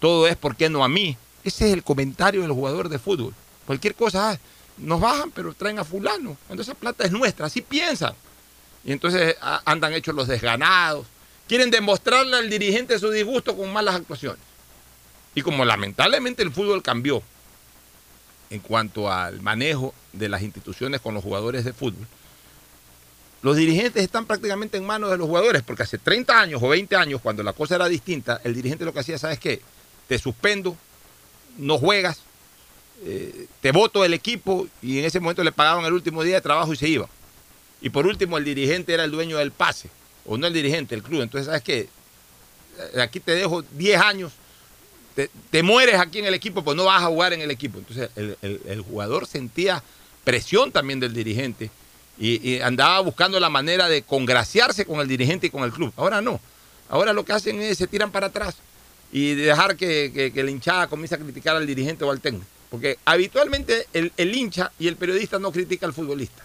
todo 0.00 0.26
es 0.26 0.34
por 0.34 0.56
qué 0.56 0.68
no 0.68 0.82
a 0.82 0.88
mí. 0.88 1.16
Ese 1.44 1.68
es 1.68 1.74
el 1.74 1.84
comentario 1.84 2.42
del 2.42 2.50
jugador 2.50 2.88
de 2.88 2.98
fútbol. 2.98 3.32
Cualquier 3.66 3.94
cosa, 3.94 4.32
ah, 4.32 4.38
nos 4.78 5.00
bajan, 5.00 5.30
pero 5.30 5.54
traen 5.54 5.78
a 5.78 5.84
fulano. 5.84 6.36
Cuando 6.48 6.60
esa 6.60 6.74
plata 6.74 7.04
es 7.04 7.12
nuestra, 7.12 7.46
así 7.46 7.62
piensan. 7.62 8.14
Y 8.84 8.90
entonces 8.90 9.36
andan 9.64 9.92
hechos 9.92 10.12
los 10.12 10.26
desganados. 10.26 11.06
Quieren 11.46 11.70
demostrarle 11.70 12.38
al 12.38 12.50
dirigente 12.50 12.98
su 12.98 13.08
disgusto 13.08 13.56
con 13.56 13.72
malas 13.72 13.94
actuaciones. 13.94 14.42
Y 15.36 15.42
como 15.42 15.64
lamentablemente 15.64 16.42
el 16.42 16.50
fútbol 16.50 16.82
cambió 16.82 17.22
en 18.50 18.58
cuanto 18.58 19.08
al 19.08 19.40
manejo 19.40 19.94
de 20.12 20.28
las 20.28 20.42
instituciones 20.42 21.00
con 21.00 21.14
los 21.14 21.22
jugadores 21.22 21.64
de 21.64 21.72
fútbol, 21.72 22.08
los 23.42 23.56
dirigentes 23.56 24.02
están 24.02 24.24
prácticamente 24.26 24.76
en 24.76 24.84
manos 24.84 25.10
de 25.10 25.18
los 25.18 25.26
jugadores, 25.28 25.62
porque 25.62 25.82
hace 25.84 25.98
30 25.98 26.40
años 26.40 26.62
o 26.62 26.68
20 26.68 26.96
años, 26.96 27.20
cuando 27.20 27.42
la 27.42 27.52
cosa 27.52 27.76
era 27.76 27.88
distinta, 27.88 28.40
el 28.44 28.54
dirigente 28.54 28.84
lo 28.84 28.92
que 28.92 29.00
hacía, 29.00 29.18
¿sabes 29.18 29.38
qué? 29.38 29.60
Te 30.08 30.18
suspendo, 30.18 30.76
no 31.58 31.78
juegas, 31.78 32.20
eh, 33.04 33.46
te 33.60 33.72
voto 33.72 34.02
del 34.02 34.14
equipo 34.14 34.66
y 34.82 34.98
en 34.98 35.04
ese 35.04 35.20
momento 35.20 35.44
le 35.44 35.52
pagaban 35.52 35.84
el 35.84 35.92
último 35.92 36.22
día 36.22 36.36
de 36.36 36.40
trabajo 36.40 36.72
y 36.72 36.76
se 36.76 36.88
iban. 36.88 37.08
Y 37.80 37.90
por 37.90 38.06
último, 38.06 38.38
el 38.38 38.44
dirigente 38.44 38.94
era 38.94 39.04
el 39.04 39.10
dueño 39.10 39.36
del 39.36 39.52
pase, 39.52 39.90
o 40.24 40.38
no 40.38 40.46
el 40.46 40.52
dirigente, 40.54 40.94
el 40.94 41.02
club. 41.02 41.20
Entonces, 41.22 41.46
¿sabes 41.46 41.62
qué? 41.62 41.88
Eh, 42.94 43.00
Aquí 43.00 43.20
te 43.20 43.32
dejo 43.32 43.62
10 43.72 44.00
años, 44.00 44.32
te, 45.14 45.30
te 45.50 45.62
mueres 45.62 45.96
aquí 46.00 46.18
en 46.18 46.24
el 46.26 46.34
equipo, 46.34 46.64
pues 46.64 46.76
no 46.76 46.84
vas 46.86 47.02
a 47.02 47.06
jugar 47.06 47.32
en 47.32 47.42
el 47.42 47.50
equipo. 47.50 47.78
Entonces, 47.78 48.10
el- 48.16 48.36
el 48.66 48.80
jugador 48.80 49.26
sentía 49.26 49.82
presión 50.24 50.72
también 50.72 50.98
del 51.00 51.12
dirigente 51.14 51.70
y, 52.18 52.60
andaba 52.60 53.00
buscando 53.00 53.38
la 53.38 53.50
manera 53.50 53.88
de 53.88 54.02
congraciarse 54.02 54.86
con 54.86 55.00
el 55.00 55.08
dirigente 55.08 55.48
y 55.48 55.50
con 55.50 55.64
el 55.64 55.72
club. 55.72 55.92
Ahora 55.96 56.20
no. 56.20 56.40
Ahora 56.88 57.12
lo 57.12 57.24
que 57.24 57.32
hacen 57.32 57.60
es 57.60 57.78
se 57.78 57.86
tiran 57.86 58.10
para 58.10 58.28
atrás 58.28 58.56
y 59.12 59.34
dejar 59.34 59.76
que, 59.76 60.30
que, 60.32 60.42
la 60.42 60.50
hinchada 60.50 60.86
comience 60.86 61.14
a 61.14 61.18
criticar 61.18 61.56
al 61.56 61.66
dirigente 61.66 62.04
o 62.04 62.10
al 62.10 62.20
técnico. 62.20 62.46
Porque 62.70 62.98
habitualmente 63.04 63.86
el, 63.92 64.12
el 64.16 64.34
hincha 64.34 64.72
y 64.78 64.88
el 64.88 64.96
periodista 64.96 65.38
no 65.38 65.52
critica 65.52 65.86
al 65.86 65.92
futbolista. 65.92 66.42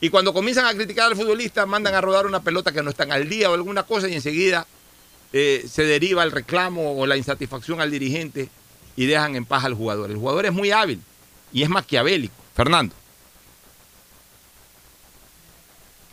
Y 0.00 0.10
cuando 0.10 0.32
comienzan 0.32 0.66
a 0.66 0.74
criticar 0.74 1.06
al 1.06 1.16
futbolista, 1.16 1.66
mandan 1.66 1.94
a 1.94 2.00
rodar 2.00 2.26
una 2.26 2.40
pelota 2.40 2.70
que 2.70 2.82
no 2.82 2.90
están 2.90 3.10
al 3.10 3.28
día 3.28 3.50
o 3.50 3.54
alguna 3.54 3.82
cosa 3.82 4.08
y 4.08 4.14
enseguida 4.14 4.66
eh, 5.32 5.66
se 5.68 5.84
deriva 5.84 6.22
el 6.22 6.30
reclamo 6.30 6.98
o 6.98 7.06
la 7.06 7.16
insatisfacción 7.16 7.80
al 7.80 7.90
dirigente 7.90 8.48
y 8.96 9.06
dejan 9.06 9.34
en 9.34 9.44
paz 9.44 9.64
al 9.64 9.74
jugador. 9.74 10.10
El 10.10 10.16
jugador 10.16 10.46
es 10.46 10.52
muy 10.52 10.70
hábil 10.70 11.00
y 11.52 11.62
es 11.62 11.68
maquiavélico. 11.68 12.34
Fernando. 12.54 12.94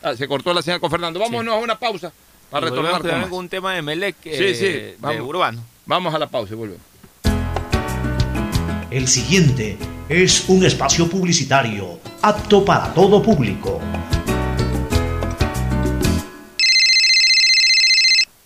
Ah, 0.06 0.14
se 0.14 0.28
cortó 0.28 0.54
la 0.54 0.62
señal 0.62 0.78
con 0.78 0.88
Fernando. 0.88 1.18
Vámonos 1.18 1.52
a 1.52 1.58
una 1.58 1.76
pausa 1.76 2.12
para 2.48 2.68
Y 2.68 2.70
retornar 2.70 3.02
con 3.02 3.20
más. 3.22 3.32
un 3.32 3.48
tema 3.48 3.74
de 3.74 3.82
Melec 3.82 4.14
Sí, 4.22 4.30
eh, 4.30 4.54
sí, 4.54 4.64
de 4.64 4.96
vamos. 5.00 5.22
Urbano. 5.22 5.64
Vamos 5.84 6.14
a 6.14 6.18
la 6.20 6.28
pausa 6.28 6.54
y 6.54 6.56
volvemos. 6.56 6.82
El 8.88 9.08
siguiente 9.08 9.76
es 10.08 10.44
un 10.48 10.64
espacio 10.64 11.10
publicitario 11.10 11.98
apto 12.22 12.64
para 12.64 12.94
todo 12.94 13.20
público. 13.20 13.80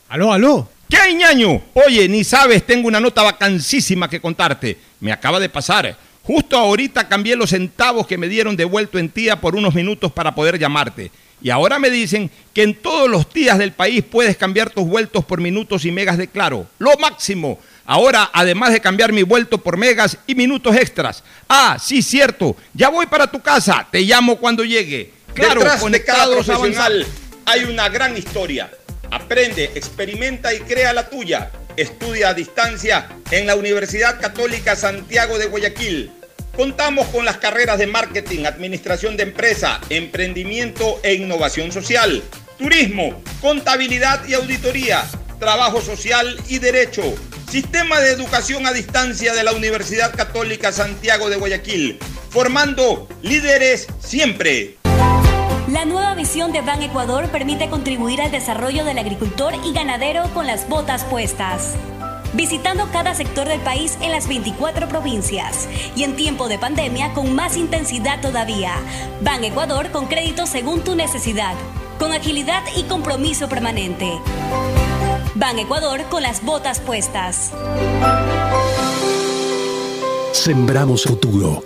Aló, 0.09 0.33
aló. 0.33 0.67
¿Qué, 0.89 1.13
ñaño? 1.13 1.61
Oye, 1.75 2.09
ni 2.09 2.25
sabes, 2.25 2.65
tengo 2.65 2.89
una 2.89 3.01
nota 3.01 3.23
vacancísima 3.23 4.09
que 4.09 4.19
contarte. 4.19 4.79
Me 5.01 5.13
acaba 5.13 5.39
de 5.39 5.51
pasar. 5.51 5.95
Justo 6.23 6.57
ahorita 6.57 7.07
cambié 7.07 7.37
los 7.37 7.51
centavos 7.51 8.07
que 8.07 8.17
me 8.17 8.29
dieron 8.29 8.57
de 8.57 8.65
vuelto 8.65 8.99
en 8.99 9.11
tía 9.11 9.39
por 9.43 9.57
unos 9.57 9.75
minutos 9.75 10.11
para 10.11 10.35
poder 10.35 10.59
llamarte. 10.59 11.11
Y 11.43 11.51
ahora 11.51 11.79
me 11.79 11.91
dicen 11.91 12.31
que 12.53 12.63
en 12.63 12.75
todos 12.75 13.09
los 13.09 13.33
días 13.33 13.59
del 13.59 13.73
país 13.73 14.05
puedes 14.09 14.37
cambiar 14.37 14.71
tus 14.71 14.87
vueltos 14.87 15.25
por 15.25 15.41
minutos 15.41 15.85
y 15.85 15.93
megas 15.93 16.19
de 16.19 16.29
claro. 16.29 16.67
Lo 16.79 16.97
máximo. 16.99 17.59
Ahora, 17.87 18.31
además 18.33 18.73
de 18.73 18.81
cambiar 18.81 19.13
mi 19.13 19.23
vuelto 19.23 19.59
por 19.59 19.77
megas 19.77 20.17
y 20.27 20.35
minutos 20.35 20.77
extras. 20.77 21.25
Ah, 21.49 21.77
sí, 21.83 22.03
cierto. 22.03 22.57
Ya 22.75 22.89
voy 22.89 23.07
para 23.07 23.31
tu 23.31 23.41
casa. 23.41 23.87
Te 23.91 24.01
llamo 24.03 24.37
cuando 24.37 24.65
llegue. 24.65 25.13
Claro, 25.35 25.61
Detrás 25.61 25.65
de 25.65 26.05
cada 26.05 26.27
conectados 26.27 26.47
profesional 26.47 26.93
avanzados. 26.93 27.07
hay 27.47 27.65
una 27.65 27.89
gran 27.89 28.17
historia. 28.17 28.71
Aprende, 29.11 29.65
experimenta 29.75 30.53
y 30.55 30.61
crea 30.61 30.93
la 30.93 31.09
tuya. 31.09 31.51
Estudia 31.77 32.29
a 32.29 32.35
distancia 32.35 33.09
en 33.31 33.47
la 33.47 33.57
Universidad 33.57 34.21
Católica 34.21 34.77
Santiago 34.77 35.39
de 35.39 35.47
Guayaquil. 35.47 36.13
Contamos 36.57 37.07
con 37.09 37.25
las 37.25 37.39
carreras 37.39 37.79
de 37.79 37.87
marketing, 37.87 38.45
administración 38.45 39.17
de 39.17 39.23
empresa, 39.23 39.81
emprendimiento 39.89 41.01
e 41.03 41.15
innovación 41.15 41.73
social, 41.73 42.23
turismo, 42.59 43.23
contabilidad 43.41 44.27
y 44.27 44.35
auditoría, 44.35 45.05
trabajo 45.39 45.81
social 45.81 46.37
y 46.49 46.59
derecho. 46.59 47.03
Sistema 47.49 48.01
de 48.01 48.13
educación 48.13 48.67
a 48.67 48.73
distancia 48.73 49.33
de 49.33 49.43
la 49.43 49.53
Universidad 49.53 50.15
Católica 50.15 50.73
Santiago 50.73 51.31
de 51.31 51.37
Guayaquil, 51.37 51.99
formando 52.31 53.09
líderes 53.23 53.87
siempre. 54.01 54.77
La 55.69 55.85
nueva 55.85 56.15
visión 56.15 56.53
de 56.53 56.63
Ban 56.63 56.83
Ecuador 56.83 57.29
permite 57.31 57.69
contribuir 57.71 58.21
al 58.21 58.33
desarrollo 58.33 58.85
del 58.85 58.99
agricultor 58.99 59.55
y 59.65 59.73
ganadero 59.73 60.25
con 60.35 60.47
las 60.47 60.69
botas 60.69 61.05
puestas. 61.05 61.75
Visitando 62.33 62.89
cada 62.93 63.15
sector 63.15 63.49
del 63.49 63.61
país 63.61 63.99
en 64.01 64.13
las 64.13 64.29
24 64.29 64.89
provincias 64.89 65.69
y 65.97 66.05
en 66.05 66.15
tiempo 66.15 66.49
de 66.49 66.59
pandemia 66.59 67.13
con 67.13 67.35
más 67.35 67.57
intensidad 67.57 68.21
todavía. 68.21 68.75
Ban 69.21 69.43
Ecuador 69.43 69.91
con 69.91 70.07
crédito 70.07 70.47
según 70.47 70.83
tu 70.83 70.95
necesidad, 70.95 71.55
con 71.99 72.13
agilidad 72.13 72.63
y 72.77 72.85
compromiso 72.85 73.49
permanente. 73.49 74.13
Ban 75.35 75.59
Ecuador 75.59 76.03
con 76.09 76.23
las 76.23 76.45
botas 76.45 76.79
puestas. 76.79 77.53
Sembramos 80.33 81.03
futuro. 81.03 81.65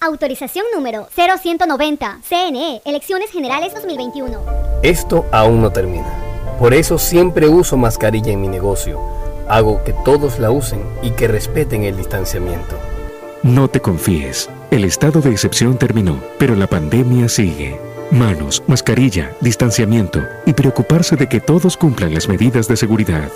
Autorización 0.00 0.64
número 0.72 1.08
0190. 1.12 2.20
CNE, 2.22 2.82
Elecciones 2.84 3.30
Generales 3.30 3.74
2021. 3.74 4.40
Esto 4.84 5.26
aún 5.32 5.60
no 5.60 5.70
termina. 5.72 6.06
Por 6.60 6.72
eso 6.72 6.98
siempre 6.98 7.48
uso 7.48 7.76
mascarilla 7.76 8.32
en 8.32 8.40
mi 8.40 8.48
negocio. 8.48 9.00
Hago 9.48 9.82
que 9.82 9.94
todos 10.04 10.38
la 10.38 10.50
usen 10.50 10.80
y 11.02 11.10
que 11.12 11.26
respeten 11.26 11.84
el 11.84 11.96
distanciamiento. 11.96 12.78
No 13.42 13.68
te 13.68 13.80
confíes. 13.80 14.50
El 14.70 14.84
estado 14.84 15.20
de 15.22 15.30
excepción 15.30 15.78
terminó, 15.78 16.20
pero 16.38 16.54
la 16.54 16.66
pandemia 16.66 17.28
sigue. 17.28 17.80
Manos, 18.10 18.62
mascarilla, 18.66 19.32
distanciamiento 19.40 20.22
y 20.44 20.52
preocuparse 20.52 21.16
de 21.16 21.28
que 21.28 21.40
todos 21.40 21.76
cumplan 21.76 22.12
las 22.12 22.28
medidas 22.28 22.68
de 22.68 22.76
seguridad. 22.76 23.30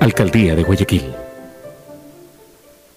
Alcaldía 0.00 0.54
de 0.54 0.62
Guayaquil. 0.62 1.12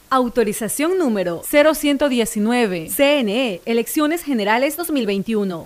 Autorización 0.10 0.98
número 0.98 1.42
0119. 1.44 2.90
CNE, 2.90 3.62
Elecciones 3.66 4.24
Generales 4.24 4.78
2021. 4.78 5.66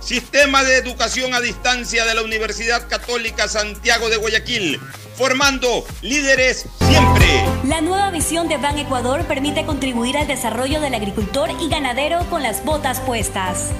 Sistema 0.00 0.64
de 0.64 0.78
Educación 0.78 1.34
a 1.34 1.40
Distancia 1.40 2.06
de 2.06 2.14
la 2.14 2.22
Universidad 2.22 2.88
Católica 2.88 3.48
Santiago 3.48 4.08
de 4.08 4.16
Guayaquil, 4.16 4.80
formando 5.14 5.84
líderes 6.00 6.64
siempre. 6.78 7.44
La 7.64 7.82
nueva 7.82 8.10
visión 8.10 8.48
de 8.48 8.56
Ban 8.56 8.78
Ecuador 8.78 9.26
permite 9.26 9.66
contribuir 9.66 10.16
al 10.16 10.26
desarrollo 10.26 10.80
del 10.80 10.94
agricultor 10.94 11.50
y 11.60 11.68
ganadero 11.68 12.24
con 12.30 12.42
las 12.42 12.64
botas 12.64 13.00
puestas. 13.00 13.72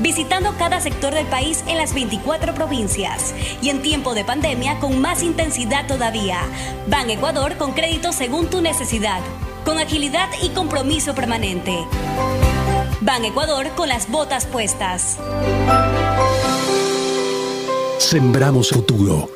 Visitando 0.00 0.56
cada 0.58 0.80
sector 0.80 1.14
del 1.14 1.26
país 1.26 1.62
en 1.68 1.78
las 1.78 1.94
24 1.94 2.54
provincias 2.54 3.32
y 3.62 3.68
en 3.68 3.80
tiempo 3.80 4.14
de 4.14 4.24
pandemia 4.24 4.80
con 4.80 5.00
más 5.00 5.22
intensidad 5.22 5.86
todavía. 5.86 6.40
Ban 6.88 7.08
Ecuador 7.10 7.56
con 7.56 7.74
crédito 7.74 8.12
según 8.12 8.50
tu 8.50 8.60
necesidad, 8.60 9.20
con 9.64 9.78
agilidad 9.78 10.28
y 10.42 10.48
compromiso 10.48 11.14
permanente. 11.14 11.78
Ban 13.02 13.24
Ecuador 13.24 13.68
con 13.76 13.88
las 13.88 14.10
botas 14.10 14.44
puestas. 14.44 15.18
Sembramos 17.98 18.70
futuro. 18.70 19.30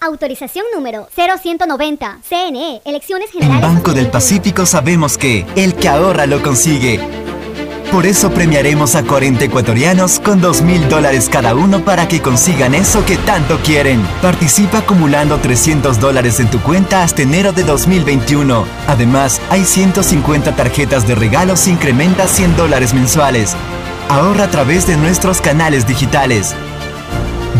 Autorización 0.00 0.66
número 0.74 1.08
0190. 1.14 2.20
CNE, 2.28 2.82
Elecciones 2.84 3.30
En 3.34 3.40
Generales. 3.40 3.62
Banco 3.62 3.92
del 3.92 4.08
Pacífico 4.08 4.66
sabemos 4.66 5.18
que 5.18 5.46
el 5.56 5.74
que 5.74 5.88
ahorra 5.88 6.26
lo 6.26 6.42
consigue. 6.42 7.00
Por 7.92 8.06
eso 8.06 8.30
premiaremos 8.30 8.94
a 8.94 9.02
40 9.02 9.44
ecuatorianos 9.44 10.18
con 10.18 10.40
2 10.40 10.62
mil 10.62 10.88
dólares 10.88 11.28
cada 11.30 11.54
uno 11.54 11.84
para 11.84 12.08
que 12.08 12.22
consigan 12.22 12.74
eso 12.74 13.04
que 13.04 13.18
tanto 13.18 13.58
quieren. 13.58 14.00
Participa 14.22 14.78
acumulando 14.78 15.36
300 15.36 16.00
dólares 16.00 16.40
en 16.40 16.50
tu 16.50 16.58
cuenta 16.62 17.02
hasta 17.02 17.20
enero 17.20 17.52
de 17.52 17.64
2021. 17.64 18.64
Además, 18.88 19.42
hay 19.50 19.66
150 19.66 20.56
tarjetas 20.56 21.06
de 21.06 21.14
regalos 21.14 21.68
incrementa 21.68 22.26
100 22.26 22.56
dólares 22.56 22.94
mensuales. 22.94 23.54
Ahorra 24.08 24.44
a 24.44 24.50
través 24.50 24.86
de 24.86 24.96
nuestros 24.96 25.42
canales 25.42 25.86
digitales. 25.86 26.54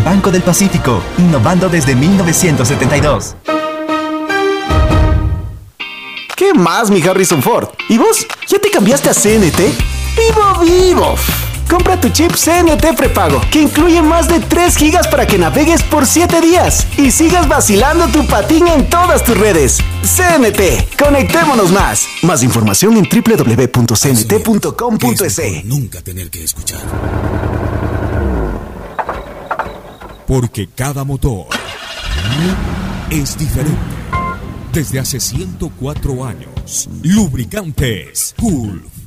Banco 0.03 0.31
del 0.31 0.41
Pacífico, 0.41 1.03
innovando 1.19 1.69
desde 1.69 1.95
1972. 1.95 3.35
¿Qué 6.35 6.55
más, 6.55 6.89
mi 6.89 7.03
Harrison 7.03 7.43
Ford? 7.43 7.69
¿Y 7.87 7.99
vos? 7.99 8.25
¿Ya 8.47 8.57
te 8.57 8.71
cambiaste 8.71 9.09
a 9.09 9.13
CNT? 9.13 9.92
¡Vivo, 10.15 10.59
vivo! 10.61 11.15
Compra 11.69 11.99
tu 11.99 12.09
chip 12.09 12.31
CNT 12.35 12.95
prepago, 12.95 13.41
que 13.49 13.61
incluye 13.61 14.01
más 14.01 14.27
de 14.27 14.39
3 14.39 14.77
gigas 14.77 15.07
para 15.07 15.25
que 15.25 15.37
navegues 15.39 15.81
por 15.83 16.05
7 16.05 16.41
días 16.41 16.85
y 16.97 17.09
sigas 17.09 17.47
vacilando 17.47 18.07
tu 18.09 18.27
patín 18.27 18.67
en 18.67 18.89
todas 18.89 19.23
tus 19.23 19.37
redes. 19.37 19.79
CNT, 20.03 20.95
conectémonos 20.97 21.71
más. 21.71 22.05
Más 22.21 22.43
información 22.43 22.97
en 22.97 23.07
www.cnt.com.es. 23.09 23.95
Nunca 25.65 26.01
tener 26.01 26.29
que 26.29 26.43
escuchar. 26.43 26.81
Porque 30.27 30.69
cada 30.75 31.03
motor 31.03 31.47
es 33.09 33.37
diferente. 33.37 33.79
Desde 34.71 34.99
hace 34.99 35.19
104 35.19 36.25
años, 36.25 36.89
lubricantes 37.03 38.35
Gulf 38.37 39.02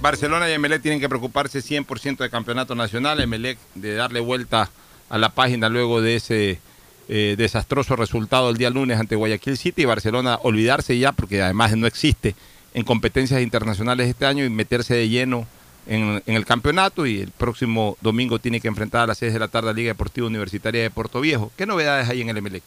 Barcelona 0.00 0.48
y 0.48 0.52
Emelec 0.52 0.80
tienen 0.80 0.98
que 0.98 1.08
preocuparse 1.08 1.60
100% 1.60 2.18
del 2.18 2.30
campeonato 2.30 2.74
nacional. 2.74 3.20
Emelec 3.20 3.58
de 3.74 3.94
darle 3.94 4.20
vuelta 4.20 4.70
a 5.08 5.18
la 5.18 5.28
página 5.30 5.68
luego 5.68 6.00
de 6.00 6.16
ese 6.16 6.58
eh, 7.08 7.34
desastroso 7.36 7.96
resultado 7.96 8.48
el 8.48 8.56
día 8.56 8.70
lunes 8.70 8.98
ante 8.98 9.16
Guayaquil 9.16 9.58
City. 9.58 9.82
Y 9.82 9.84
Barcelona 9.84 10.38
olvidarse 10.42 10.98
ya, 10.98 11.12
porque 11.12 11.42
además 11.42 11.76
no 11.76 11.86
existe 11.86 12.34
en 12.72 12.84
competencias 12.84 13.42
internacionales 13.42 14.08
este 14.08 14.24
año 14.24 14.44
y 14.44 14.48
meterse 14.48 14.94
de 14.94 15.08
lleno 15.08 15.46
en, 15.86 16.22
el 16.24 16.46
campeonato. 16.46 17.06
Y 17.06 17.20
el 17.20 17.30
próximo 17.30 17.98
domingo 18.00 18.38
tiene 18.38 18.60
que 18.60 18.68
enfrentar 18.68 19.02
a 19.02 19.06
las 19.08 19.18
6 19.18 19.34
de 19.34 19.38
la 19.38 19.48
tarde 19.48 19.70
a 19.70 19.74
Liga 19.74 19.88
Deportiva 19.88 20.26
Universitaria 20.26 20.82
de 20.82 20.90
Puerto 20.90 21.20
Viejo. 21.20 21.52
¿Qué 21.58 21.66
novedades 21.66 22.08
hay 22.08 22.22
en 22.22 22.30
el 22.30 22.38
Emelec? 22.38 22.62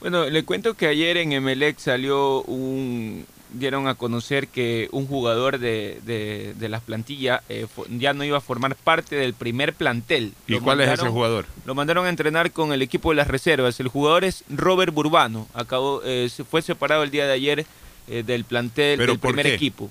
Bueno, 0.00 0.28
le 0.28 0.44
cuento 0.44 0.74
que 0.74 0.88
ayer 0.88 1.18
en 1.18 1.32
Emelec 1.32 1.78
salió 1.78 2.42
un, 2.42 3.24
dieron 3.54 3.88
a 3.88 3.94
conocer 3.94 4.48
que 4.48 4.88
un 4.92 5.06
jugador 5.06 5.58
de, 5.58 6.00
de, 6.04 6.54
de 6.58 6.68
las 6.68 6.82
plantillas 6.82 7.40
eh, 7.48 7.66
ya 7.90 8.12
no 8.12 8.24
iba 8.24 8.38
a 8.38 8.40
formar 8.40 8.76
parte 8.76 9.16
del 9.16 9.34
primer 9.34 9.74
plantel. 9.74 10.32
¿Y 10.46 10.52
Lo 10.52 10.60
cuál 10.60 10.80
es 10.80 10.90
ese 10.90 11.08
jugador? 11.08 11.46
Lo 11.64 11.74
mandaron 11.74 12.06
a 12.06 12.08
entrenar 12.08 12.52
con 12.52 12.72
el 12.72 12.82
equipo 12.82 13.10
de 13.10 13.16
las 13.16 13.28
reservas. 13.28 13.80
El 13.80 13.88
jugador 13.88 14.24
es 14.24 14.44
Robert 14.48 14.92
Burbano. 14.92 15.46
Acabó, 15.54 16.02
eh, 16.04 16.28
fue 16.50 16.62
separado 16.62 17.02
el 17.02 17.10
día 17.10 17.26
de 17.26 17.32
ayer 17.32 17.66
eh, 18.08 18.22
del 18.24 18.44
plantel 18.44 18.98
¿Pero 18.98 19.12
del 19.12 19.20
primer 19.20 19.46
qué? 19.46 19.54
equipo. 19.54 19.90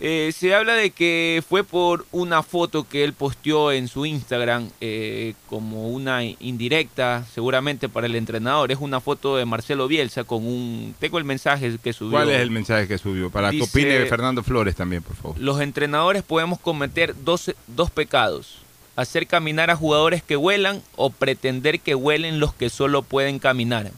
Eh, 0.00 0.32
se 0.36 0.54
habla 0.54 0.74
de 0.74 0.90
que 0.90 1.42
fue 1.48 1.62
por 1.62 2.06
una 2.10 2.42
foto 2.42 2.88
que 2.88 3.04
él 3.04 3.12
posteó 3.12 3.70
en 3.70 3.86
su 3.88 4.06
Instagram 4.06 4.70
eh, 4.80 5.34
como 5.48 5.88
una 5.88 6.24
indirecta, 6.24 7.24
seguramente 7.32 7.88
para 7.88 8.06
el 8.06 8.16
entrenador. 8.16 8.72
Es 8.72 8.78
una 8.80 9.00
foto 9.00 9.36
de 9.36 9.44
Marcelo 9.44 9.86
Bielsa 9.86 10.24
con 10.24 10.46
un... 10.46 10.94
Tengo 10.98 11.18
el 11.18 11.24
mensaje 11.24 11.78
que 11.82 11.92
subió. 11.92 12.12
¿Cuál 12.12 12.30
es 12.30 12.40
el 12.40 12.50
mensaje 12.50 12.88
que 12.88 12.98
subió? 12.98 13.30
Para 13.30 13.50
que 13.50 13.56
Dice- 13.56 13.70
opine 13.70 14.06
Fernando 14.06 14.42
Flores 14.42 14.74
también, 14.74 15.02
por 15.02 15.16
favor. 15.16 15.38
Los 15.38 15.60
entrenadores 15.60 16.22
podemos 16.22 16.58
cometer 16.58 17.14
dos, 17.24 17.54
dos 17.66 17.90
pecados. 17.90 18.58
Hacer 18.96 19.26
caminar 19.26 19.70
a 19.70 19.76
jugadores 19.76 20.22
que 20.22 20.36
vuelan 20.36 20.80
o 20.96 21.10
pretender 21.10 21.80
que 21.80 21.94
vuelen 21.94 22.40
los 22.40 22.54
que 22.54 22.70
solo 22.70 23.02
pueden 23.02 23.38
caminar. 23.38 23.90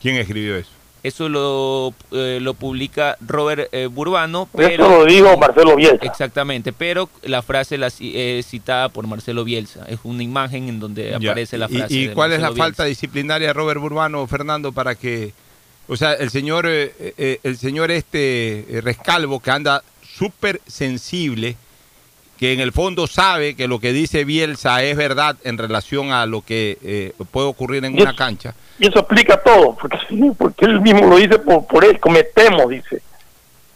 ¿Quién 0.00 0.16
escribió 0.16 0.56
eso? 0.56 0.70
Eso 1.02 1.28
lo, 1.28 1.94
eh, 2.10 2.38
lo 2.42 2.54
publica 2.54 3.16
Robert 3.20 3.68
eh, 3.72 3.86
Burbano, 3.86 4.48
Eso 4.52 4.68
pero... 4.68 4.88
lo 4.88 5.04
dijo 5.04 5.36
Marcelo 5.38 5.76
Bielsa. 5.76 6.04
Exactamente, 6.04 6.72
pero 6.72 7.08
la 7.22 7.40
frase 7.42 7.78
la, 7.78 7.86
es 8.00 8.46
citada 8.46 8.88
por 8.88 9.06
Marcelo 9.06 9.44
Bielsa. 9.44 9.84
Es 9.88 10.00
una 10.02 10.24
imagen 10.24 10.68
en 10.68 10.80
donde 10.80 11.10
Ya. 11.10 11.16
aparece 11.30 11.56
la 11.56 11.66
¿Y- 11.70 11.76
frase. 11.76 11.94
¿Y, 11.94 12.06
de 12.08 12.14
cuál 12.14 12.32
es 12.32 12.40
la 12.40 12.52
falta 12.52 12.84
disciplinaria 12.84 13.46
de 13.48 13.52
Robert 13.52 13.80
Burbano, 13.80 14.26
Fernando, 14.26 14.72
para 14.72 14.96
que, 14.96 15.32
o 15.86 15.96
sea, 15.96 16.14
el 16.14 16.30
señor, 16.30 16.66
eh, 16.66 16.92
eh, 16.98 17.38
el 17.44 17.56
señor 17.56 17.92
este 17.92 18.66
eh, 18.78 18.80
Rescalvo 18.80 19.38
que 19.40 19.52
anda 19.52 19.84
súper 20.02 20.60
sensible, 20.66 21.56
que 22.38 22.52
en 22.52 22.60
el 22.60 22.72
fondo 22.72 23.06
sabe 23.06 23.54
que 23.54 23.68
lo 23.68 23.78
que 23.78 23.92
dice 23.92 24.24
Bielsa 24.24 24.82
es 24.82 24.96
verdad 24.96 25.36
en 25.44 25.58
relación 25.58 26.10
a 26.12 26.26
lo 26.26 26.40
que 26.42 26.76
eh, 26.82 27.12
puede 27.30 27.46
ocurrir 27.46 27.84
en 27.84 27.94
una 27.94 28.10
eso- 28.10 28.16
cancha. 28.16 28.54
Y 28.78 28.86
eso 28.88 29.00
explica 29.00 29.36
todo, 29.42 29.74
porque, 29.74 29.98
porque 30.38 30.64
él 30.66 30.80
mismo 30.80 31.06
lo 31.06 31.16
dice 31.16 31.38
por, 31.38 31.66
por 31.66 31.84
él, 31.84 31.98
cometemos, 31.98 32.68
dice, 32.68 33.02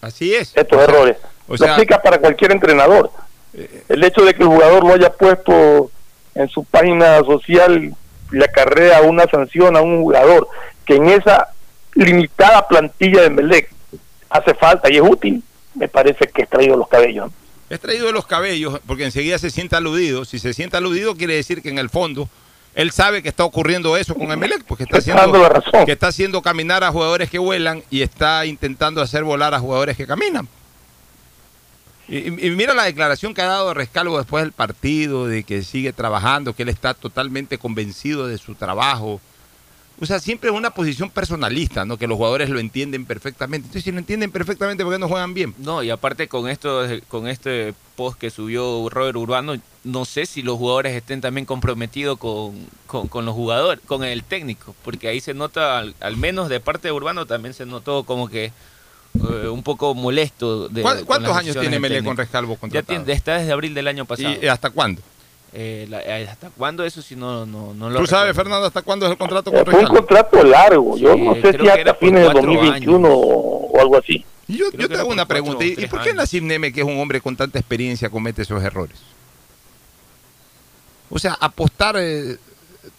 Así 0.00 0.34
es. 0.34 0.52
estos 0.56 0.78
O 0.80 0.84
sea, 0.84 0.94
errores. 0.94 1.16
o 1.48 1.56
sea- 1.56 1.66
eh, 1.66 1.70
explica 1.70 2.00
para 2.02 2.18
cualquier 2.18 2.52
entrenador. 2.52 3.10
El 3.88 4.02
hecho 4.02 4.24
de 4.24 4.32
que 4.32 4.42
el 4.42 4.48
jugador 4.48 4.82
lo 4.84 4.94
haya 4.94 5.12
puesto 5.12 5.90
en 6.34 6.48
su 6.48 6.64
página 6.64 7.18
social 7.24 7.94
le 8.30 8.44
acarrea 8.44 9.02
una 9.02 9.26
sanción 9.26 9.76
a 9.76 9.82
un 9.82 10.00
jugador 10.02 10.48
que 10.86 10.96
en 10.96 11.08
esa 11.10 11.48
limitada 11.94 12.66
plantilla 12.66 13.20
de 13.20 13.28
Melec 13.30 13.70
hace 14.30 14.54
falta 14.54 14.90
y 14.90 14.96
es 14.96 15.02
útil, 15.02 15.42
me 15.74 15.86
parece 15.88 16.26
que 16.28 16.42
es 16.42 16.48
traído 16.48 16.76
los 16.78 16.88
cabellos. 16.88 17.30
Es 17.68 17.78
traído 17.80 18.06
de 18.06 18.12
los 18.12 18.26
cabellos 18.26 18.80
porque 18.86 19.04
enseguida 19.04 19.36
se 19.38 19.50
siente 19.50 19.76
aludido. 19.76 20.24
Si 20.24 20.38
se 20.38 20.54
siente 20.54 20.78
aludido 20.78 21.14
quiere 21.16 21.34
decir 21.34 21.60
que 21.60 21.68
en 21.68 21.78
el 21.78 21.90
fondo 21.90 22.30
él 22.74 22.90
sabe 22.90 23.22
que 23.22 23.28
está 23.28 23.44
ocurriendo 23.44 23.96
eso 23.96 24.14
con 24.14 24.32
Emelec 24.32 24.64
porque 24.64 24.84
está 24.84 24.98
haciendo, 24.98 25.38
la 25.38 25.48
razón. 25.48 25.84
que 25.84 25.92
está 25.92 26.08
haciendo 26.08 26.40
caminar 26.40 26.82
a 26.84 26.90
jugadores 26.90 27.28
que 27.28 27.38
vuelan 27.38 27.82
y 27.90 28.02
está 28.02 28.46
intentando 28.46 29.02
hacer 29.02 29.24
volar 29.24 29.52
a 29.54 29.58
jugadores 29.58 29.96
que 29.96 30.06
caminan. 30.06 30.48
Y 32.08 32.30
mira 32.50 32.74
la 32.74 32.84
declaración 32.84 33.32
que 33.32 33.40
ha 33.40 33.46
dado 33.46 33.72
Rescalvo 33.72 34.18
después 34.18 34.44
del 34.44 34.52
partido, 34.52 35.26
de 35.26 35.44
que 35.44 35.62
sigue 35.62 35.94
trabajando, 35.94 36.52
que 36.52 36.64
él 36.64 36.68
está 36.68 36.92
totalmente 36.92 37.56
convencido 37.56 38.26
de 38.26 38.36
su 38.36 38.54
trabajo. 38.54 39.20
O 39.98 40.04
sea, 40.04 40.18
siempre 40.18 40.50
es 40.50 40.56
una 40.56 40.70
posición 40.70 41.08
personalista, 41.08 41.84
¿no? 41.84 41.96
Que 41.96 42.06
los 42.06 42.16
jugadores 42.16 42.50
lo 42.50 42.58
entienden 42.58 43.06
perfectamente. 43.06 43.66
Entonces, 43.66 43.84
si 43.84 43.92
lo 43.92 43.98
entienden 43.98 44.30
perfectamente, 44.30 44.84
¿por 44.84 44.92
qué 44.92 44.98
no 44.98 45.08
juegan 45.08 45.32
bien? 45.32 45.54
No, 45.58 45.82
y 45.82 45.90
aparte 45.90 46.28
con 46.28 46.48
esto, 46.48 46.86
con 47.08 47.28
este 47.28 47.72
post 47.96 48.18
que 48.18 48.30
subió 48.30 48.88
Robert 48.90 49.16
Urbano, 49.16 49.54
no 49.84 50.04
sé 50.04 50.26
si 50.26 50.42
los 50.42 50.58
jugadores 50.58 50.94
estén 50.94 51.20
también 51.20 51.44
comprometidos 51.46 52.18
con, 52.18 52.54
con, 52.86 53.08
con 53.08 53.24
los 53.24 53.34
jugadores, 53.34 53.82
con 53.86 54.04
el 54.04 54.24
técnico, 54.24 54.74
porque 54.84 55.08
ahí 55.08 55.20
se 55.20 55.34
nota, 55.34 55.78
al, 55.78 55.94
al 56.00 56.16
menos 56.16 56.48
de 56.48 56.60
parte 56.60 56.88
de 56.88 56.92
Urbano, 56.92 57.26
también 57.26 57.54
se 57.54 57.66
notó 57.66 58.04
como 58.04 58.28
que 58.28 58.52
eh, 59.14 59.48
un 59.48 59.62
poco 59.62 59.94
molesto. 59.94 60.68
De, 60.68 60.82
¿Cuán- 60.82 60.96
con 60.98 61.06
¿Cuántos 61.06 61.36
años 61.36 61.56
tiene 61.58 61.78
técnico. 61.80 62.04
con 62.06 62.16
Rescalvo 62.16 62.58
Ya 62.70 62.82
tiene, 62.82 63.12
está 63.12 63.38
desde 63.38 63.52
abril 63.52 63.74
del 63.74 63.88
año 63.88 64.04
pasado. 64.04 64.34
¿Y 64.40 64.46
hasta 64.46 64.70
cuándo? 64.70 65.02
Eh, 65.54 65.86
la- 65.90 66.00
eh, 66.00 66.26
¿Hasta 66.30 66.48
cuándo? 66.48 66.82
Eso 66.82 67.02
sí 67.02 67.14
no, 67.14 67.44
no, 67.44 67.74
no 67.74 67.90
lo 67.90 67.98
¿Tú 68.00 68.06
sabes, 68.06 68.28
recuerdo. 68.28 68.34
Fernando, 68.50 68.66
hasta 68.68 68.80
cuándo 68.80 69.04
es 69.04 69.12
el 69.12 69.18
contrato 69.18 69.52
con 69.52 69.64
Fue 69.66 69.74
un 69.74 69.80
Rescalvo? 69.80 69.94
contrato 70.06 70.42
largo, 70.44 70.96
yo 70.96 71.12
Sí, 71.14 71.20
no 71.20 71.34
sé 71.34 71.58
si 71.58 71.68
hasta 71.68 71.94
fines 71.96 72.20
de 72.22 72.32
cuatro 72.32 72.52
2021 72.52 73.08
o 73.10 73.80
algo 73.80 73.98
así. 73.98 74.24
Y 74.48 74.58
Yo, 74.58 74.70
yo 74.72 74.88
te 74.88 74.96
hago 74.96 75.10
una 75.10 75.26
pregunta. 75.26 75.64
¿Y, 75.64 75.86
por 75.86 76.02
qué. 76.02 76.12
Nassim 76.14 76.46
Neme, 76.46 76.72
que 76.72 76.80
es 76.80 76.86
un 76.86 76.98
hombre 76.98 77.20
con 77.20 77.36
tanta 77.36 77.58
experiencia, 77.58 78.10
comete 78.10 78.42
esos 78.42 78.62
errores? 78.62 78.98
O 81.10 81.18
sea, 81.18 81.36
apostar 81.40 81.96
eh, 81.98 82.38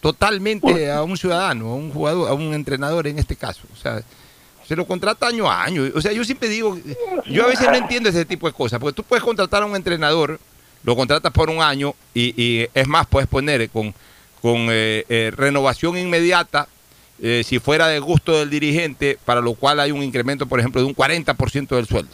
totalmente 0.00 0.90
a 0.90 1.02
un 1.02 1.16
ciudadano, 1.16 1.70
a 1.70 1.74
un 1.74 1.90
jugador, 1.90 2.28
a 2.28 2.34
un 2.34 2.54
entrenador 2.54 3.06
en 3.06 3.18
este 3.18 3.36
caso. 3.36 3.62
O 3.72 3.76
sea, 3.76 4.02
se 4.66 4.76
lo 4.76 4.86
contrata 4.86 5.26
año 5.26 5.50
a 5.50 5.62
año. 5.62 5.82
O 5.94 6.00
sea, 6.00 6.12
yo 6.12 6.24
siempre 6.24 6.48
digo, 6.48 6.78
yo 7.26 7.44
a 7.44 7.48
veces 7.48 7.68
no 7.68 7.74
entiendo 7.74 8.08
ese 8.08 8.24
tipo 8.24 8.46
de 8.46 8.52
cosas, 8.52 8.78
porque 8.78 8.94
tú 8.94 9.02
puedes 9.02 9.22
contratar 9.22 9.62
a 9.62 9.66
un 9.66 9.76
entrenador, 9.76 10.40
lo 10.82 10.96
contratas 10.96 11.32
por 11.32 11.50
un 11.50 11.62
año 11.62 11.94
y, 12.14 12.34
y 12.40 12.68
es 12.72 12.86
más, 12.86 13.06
puedes 13.06 13.28
poner 13.28 13.68
con, 13.70 13.94
con 14.40 14.68
eh, 14.70 15.04
eh, 15.08 15.32
renovación 15.34 15.96
inmediata, 15.96 16.68
eh, 17.22 17.42
si 17.44 17.58
fuera 17.58 17.88
de 17.88 18.00
gusto 18.00 18.38
del 18.38 18.50
dirigente, 18.50 19.18
para 19.24 19.40
lo 19.40 19.54
cual 19.54 19.80
hay 19.80 19.92
un 19.92 20.02
incremento, 20.02 20.46
por 20.46 20.58
ejemplo, 20.60 20.80
de 20.80 20.86
un 20.86 20.94
40% 20.96 21.68
del 21.76 21.86
sueldo. 21.86 22.10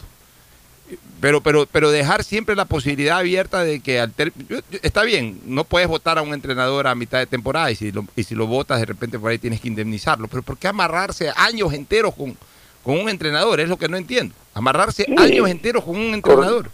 Pero, 1.21 1.39
pero, 1.41 1.67
pero 1.71 1.91
dejar 1.91 2.23
siempre 2.23 2.55
la 2.55 2.65
posibilidad 2.65 3.19
abierta 3.19 3.63
de 3.63 3.79
que 3.79 3.99
al 3.99 4.11
ter- 4.11 4.33
está 4.81 5.03
bien, 5.03 5.39
no 5.45 5.63
puedes 5.63 5.87
votar 5.87 6.17
a 6.17 6.21
un 6.23 6.33
entrenador 6.33 6.87
a 6.87 6.95
mitad 6.95 7.19
de 7.19 7.27
temporada 7.27 7.69
y 7.71 7.75
si 7.75 7.91
lo, 7.91 8.05
y 8.15 8.23
si 8.23 8.33
lo 8.35 8.47
votas 8.47 8.79
de 8.79 8.85
repente 8.87 9.19
por 9.19 9.29
ahí 9.29 9.37
tienes 9.37 9.61
que 9.61 9.67
indemnizarlo. 9.67 10.27
Pero 10.27 10.41
¿por 10.41 10.57
qué 10.57 10.67
amarrarse 10.67 11.31
años 11.35 11.73
enteros 11.73 12.15
con, 12.15 12.35
con 12.83 12.99
un 12.99 13.07
entrenador? 13.07 13.59
Es 13.59 13.69
lo 13.69 13.77
que 13.77 13.87
no 13.87 13.97
entiendo. 13.97 14.33
Amarrarse 14.55 15.05
Sí. 15.05 15.15
años 15.17 15.47
enteros 15.47 15.83
con 15.83 15.95
un 15.95 16.13
entrenador. 16.15 16.69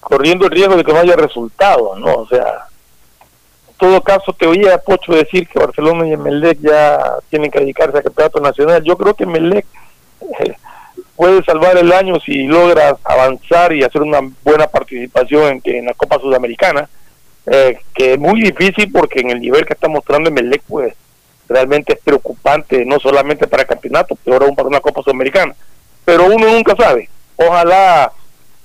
corriendo 0.00 0.44
el 0.46 0.52
riesgo 0.52 0.76
de 0.76 0.84
que 0.84 0.92
no 0.92 1.00
haya 1.00 1.16
resultados, 1.16 1.98
¿no? 1.98 2.14
O 2.14 2.28
sea, 2.28 2.66
todo 3.76 4.00
caso 4.02 4.32
te 4.32 4.46
oía 4.46 4.78
Pocho 4.78 5.12
decir 5.12 5.48
que 5.48 5.58
Barcelona 5.58 6.06
y 6.06 6.12
Emelec 6.12 6.58
ya 6.60 6.98
tienen 7.28 7.50
que 7.50 7.60
dedicarse 7.60 7.98
al 7.98 8.04
campeonato 8.04 8.40
nacional. 8.40 8.82
Yo 8.82 8.96
creo 8.96 9.14
que 9.14 9.24
Emelec 9.24 9.66
eh, 10.40 10.54
puedes 11.16 11.44
salvar 11.44 11.76
el 11.76 11.92
año 11.92 12.20
si 12.20 12.44
logras 12.44 12.94
avanzar 13.04 13.72
y 13.72 13.82
hacer 13.82 14.02
una 14.02 14.20
buena 14.42 14.66
participación 14.66 15.60
en, 15.64 15.76
en 15.76 15.86
la 15.86 15.94
Copa 15.94 16.18
Sudamericana, 16.18 16.88
eh, 17.46 17.78
que 17.94 18.14
es 18.14 18.18
muy 18.18 18.40
difícil 18.40 18.90
porque 18.92 19.20
en 19.20 19.30
el 19.30 19.40
nivel 19.40 19.66
que 19.66 19.74
está 19.74 19.88
mostrando 19.88 20.30
Emelec, 20.30 20.62
pues 20.68 20.94
realmente 21.48 21.94
es 21.94 22.00
preocupante, 22.00 22.84
no 22.84 22.98
solamente 22.98 23.46
para 23.46 23.62
el 23.62 23.68
campeonato, 23.68 24.16
peor 24.16 24.44
aún 24.44 24.56
para 24.56 24.68
una 24.68 24.80
Copa 24.80 25.02
Sudamericana. 25.02 25.54
Pero 26.04 26.26
uno 26.26 26.48
nunca 26.48 26.74
sabe. 26.76 27.08
Ojalá 27.36 28.12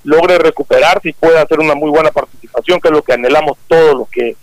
logre 0.03 0.37
recuperarse 0.37 1.09
y 1.09 1.13
pueda 1.13 1.41
hacer 1.41 1.59
una 1.59 1.75
muy 1.75 1.89
buena 1.89 2.11
participación, 2.11 2.79
que 2.79 2.87
es 2.87 2.93
lo 2.93 3.01
que 3.01 3.13
anhelamos 3.13 3.57
todos 3.67 3.95
los 3.95 4.09
que 4.09 4.35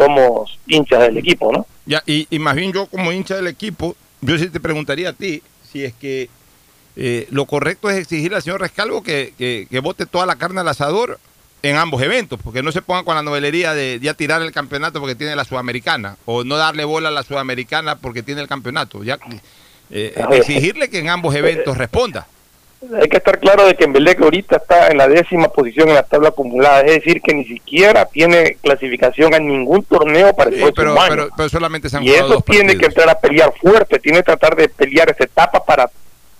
somos 0.00 0.58
hinchas 0.66 1.00
del 1.00 1.18
equipo, 1.18 1.52
¿no? 1.52 1.66
Ya, 1.86 2.02
y, 2.06 2.26
y 2.30 2.38
más 2.38 2.56
bien 2.56 2.72
yo 2.72 2.86
como 2.86 3.12
hincha 3.12 3.36
del 3.36 3.46
equipo, 3.46 3.96
yo 4.20 4.38
sí 4.38 4.48
te 4.48 4.60
preguntaría 4.60 5.10
a 5.10 5.12
ti 5.12 5.42
si 5.70 5.84
es 5.84 5.92
que 5.92 6.28
eh, 6.96 7.26
lo 7.30 7.46
correcto 7.46 7.88
es 7.90 7.98
exigirle 7.98 8.36
al 8.36 8.42
señor 8.42 8.60
Rescalvo 8.60 9.02
que, 9.02 9.34
que, 9.38 9.66
que 9.70 9.80
bote 9.80 10.06
toda 10.06 10.26
la 10.26 10.36
carne 10.36 10.60
al 10.60 10.68
asador 10.68 11.18
en 11.62 11.76
ambos 11.76 12.02
eventos, 12.02 12.40
porque 12.42 12.62
no 12.62 12.72
se 12.72 12.82
ponga 12.82 13.04
con 13.04 13.14
la 13.14 13.22
novelería 13.22 13.74
de 13.74 13.98
ya 14.02 14.14
tirar 14.14 14.42
el 14.42 14.52
campeonato 14.52 14.98
porque 15.00 15.14
tiene 15.14 15.36
la 15.36 15.44
sudamericana, 15.44 16.16
o 16.24 16.42
no 16.42 16.56
darle 16.56 16.84
bola 16.84 17.08
a 17.08 17.12
la 17.12 17.22
sudamericana 17.22 17.96
porque 17.96 18.22
tiene 18.22 18.40
el 18.40 18.48
campeonato. 18.48 19.04
Ya, 19.04 19.18
eh, 19.90 20.14
exigirle 20.32 20.88
que 20.88 20.98
en 20.98 21.08
ambos 21.10 21.34
eventos 21.34 21.76
responda. 21.76 22.26
Hay 22.98 23.08
que 23.10 23.18
estar 23.18 23.38
claro 23.38 23.66
de 23.66 23.74
que 23.74 23.84
Emelec 23.84 24.22
ahorita 24.22 24.56
está 24.56 24.88
en 24.88 24.96
la 24.96 25.06
décima 25.06 25.48
posición 25.48 25.88
en 25.90 25.96
la 25.96 26.02
tabla 26.02 26.30
acumulada, 26.30 26.80
es 26.80 26.94
decir, 27.04 27.20
que 27.20 27.34
ni 27.34 27.44
siquiera 27.44 28.06
tiene 28.06 28.56
clasificación 28.62 29.34
a 29.34 29.38
ningún 29.38 29.84
torneo 29.84 30.32
para 30.34 30.48
el 30.48 30.56
Sí, 30.56 30.62
próximo 30.62 30.94
pero, 30.94 31.00
año. 31.00 31.10
pero, 31.10 31.28
pero 31.36 31.48
solamente 31.50 31.90
se 31.90 31.98
han 31.98 32.04
y 32.04 32.10
eso 32.10 32.26
dos 32.28 32.44
tiene 32.44 32.78
que 32.78 32.86
entrar 32.86 33.10
a 33.10 33.18
pelear 33.18 33.52
fuerte, 33.60 33.98
tiene 33.98 34.18
que 34.20 34.24
tratar 34.24 34.56
de 34.56 34.68
pelear 34.70 35.10
esa 35.10 35.24
etapa 35.24 35.62
para 35.62 35.90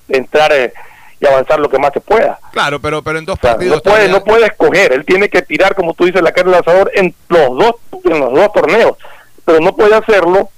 entrar 0.08 0.50
eh, 0.54 0.72
y 1.20 1.26
avanzar 1.26 1.60
lo 1.60 1.68
que 1.68 1.78
más 1.78 1.92
se 1.92 2.00
pueda. 2.00 2.38
Claro, 2.52 2.80
pero, 2.80 3.02
pero 3.02 3.18
en 3.18 3.26
dos 3.26 3.36
O 3.36 3.40
sea, 3.42 3.50
partidos. 3.52 3.76
no 3.76 3.82
puede, 3.82 3.94
todavía- 4.06 4.18
no 4.18 4.24
puede 4.24 4.46
escoger, 4.46 4.92
él 4.94 5.04
tiene 5.04 5.28
que 5.28 5.42
tirar, 5.42 5.74
como 5.74 5.92
tú 5.92 6.06
dices, 6.06 6.22
la 6.22 6.32
carne 6.32 6.54
al 6.54 6.60
asador 6.62 6.90
en 6.94 7.14
los 7.28 7.48
dos, 7.58 7.74
en 8.04 8.18
los 8.18 8.32
dos 8.32 8.52
torneos, 8.54 8.96
pero 9.44 9.60
no 9.60 9.76
puede 9.76 9.94
hacerlo 9.94 10.48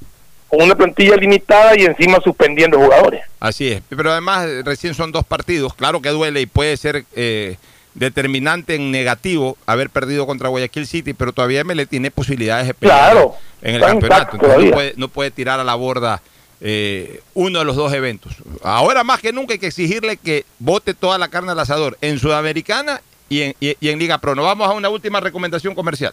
con 0.52 0.60
una 0.62 0.74
plantilla 0.74 1.16
limitada 1.16 1.74
y 1.78 1.84
encima 1.86 2.18
suspendiendo 2.22 2.78
jugadores. 2.78 3.22
Así 3.40 3.68
es, 3.68 3.80
pero 3.88 4.12
además 4.12 4.46
recién 4.66 4.92
son 4.94 5.10
dos 5.10 5.24
partidos, 5.24 5.72
claro 5.72 6.02
que 6.02 6.10
duele 6.10 6.42
y 6.42 6.46
puede 6.46 6.76
ser 6.76 7.06
eh, 7.16 7.56
determinante 7.94 8.74
en 8.74 8.90
negativo 8.90 9.56
haber 9.64 9.88
perdido 9.88 10.26
contra 10.26 10.50
Guayaquil 10.50 10.86
City, 10.86 11.14
pero 11.14 11.32
todavía 11.32 11.64
me 11.64 11.74
le 11.74 11.86
tiene 11.86 12.10
posibilidades 12.10 12.66
de 12.66 12.74
pelear 12.74 13.12
Claro, 13.12 13.34
en 13.62 13.76
el 13.76 13.80
campeonato, 13.80 14.36
entonces 14.36 14.64
no 14.66 14.70
puede, 14.72 14.94
no 14.98 15.08
puede 15.08 15.30
tirar 15.30 15.58
a 15.58 15.64
la 15.64 15.74
borda 15.74 16.20
eh, 16.60 17.22
uno 17.32 17.60
de 17.60 17.64
los 17.64 17.74
dos 17.74 17.90
eventos. 17.94 18.34
Ahora 18.62 19.04
más 19.04 19.20
que 19.20 19.32
nunca 19.32 19.54
hay 19.54 19.58
que 19.58 19.68
exigirle 19.68 20.18
que 20.18 20.44
bote 20.58 20.92
toda 20.92 21.16
la 21.16 21.28
carne 21.28 21.52
al 21.52 21.58
asador 21.60 21.96
en 22.02 22.18
Sudamericana 22.18 23.00
y 23.30 23.40
en, 23.40 23.54
y- 23.58 23.76
y 23.80 23.88
en 23.88 23.98
Liga 23.98 24.18
Pro. 24.18 24.34
Nos 24.34 24.44
vamos 24.44 24.68
a 24.68 24.72
una 24.72 24.90
última 24.90 25.18
recomendación 25.20 25.74
comercial. 25.74 26.12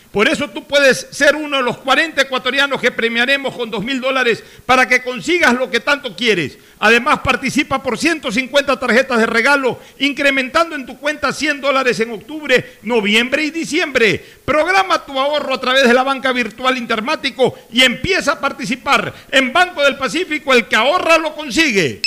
Por 0.11 0.27
eso 0.27 0.49
tú 0.49 0.65
puedes 0.65 1.07
ser 1.11 1.37
uno 1.37 1.57
de 1.57 1.63
los 1.63 1.77
40 1.77 2.21
ecuatorianos 2.23 2.81
que 2.81 2.91
premiaremos 2.91 3.55
con 3.55 3.71
2 3.71 3.81
mil 3.81 4.01
dólares 4.01 4.43
para 4.65 4.85
que 4.85 5.01
consigas 5.01 5.53
lo 5.53 5.71
que 5.71 5.79
tanto 5.79 6.17
quieres. 6.17 6.57
Además 6.79 7.19
participa 7.19 7.81
por 7.81 7.97
150 7.97 8.77
tarjetas 8.77 9.19
de 9.19 9.25
regalo, 9.25 9.79
incrementando 9.99 10.75
en 10.75 10.85
tu 10.85 10.97
cuenta 10.97 11.31
100 11.31 11.61
dólares 11.61 11.97
en 12.01 12.11
octubre, 12.11 12.77
noviembre 12.81 13.43
y 13.43 13.51
diciembre. 13.51 14.21
Programa 14.43 15.05
tu 15.05 15.17
ahorro 15.17 15.53
a 15.53 15.61
través 15.61 15.87
de 15.87 15.93
la 15.93 16.03
banca 16.03 16.33
virtual 16.33 16.77
Intermático 16.77 17.57
y 17.71 17.83
empieza 17.83 18.33
a 18.33 18.39
participar. 18.39 19.13
En 19.31 19.53
Banco 19.53 19.81
del 19.81 19.95
Pacífico 19.95 20.53
el 20.53 20.67
que 20.67 20.75
ahorra 20.75 21.17
lo 21.17 21.33
consigue. 21.33 22.01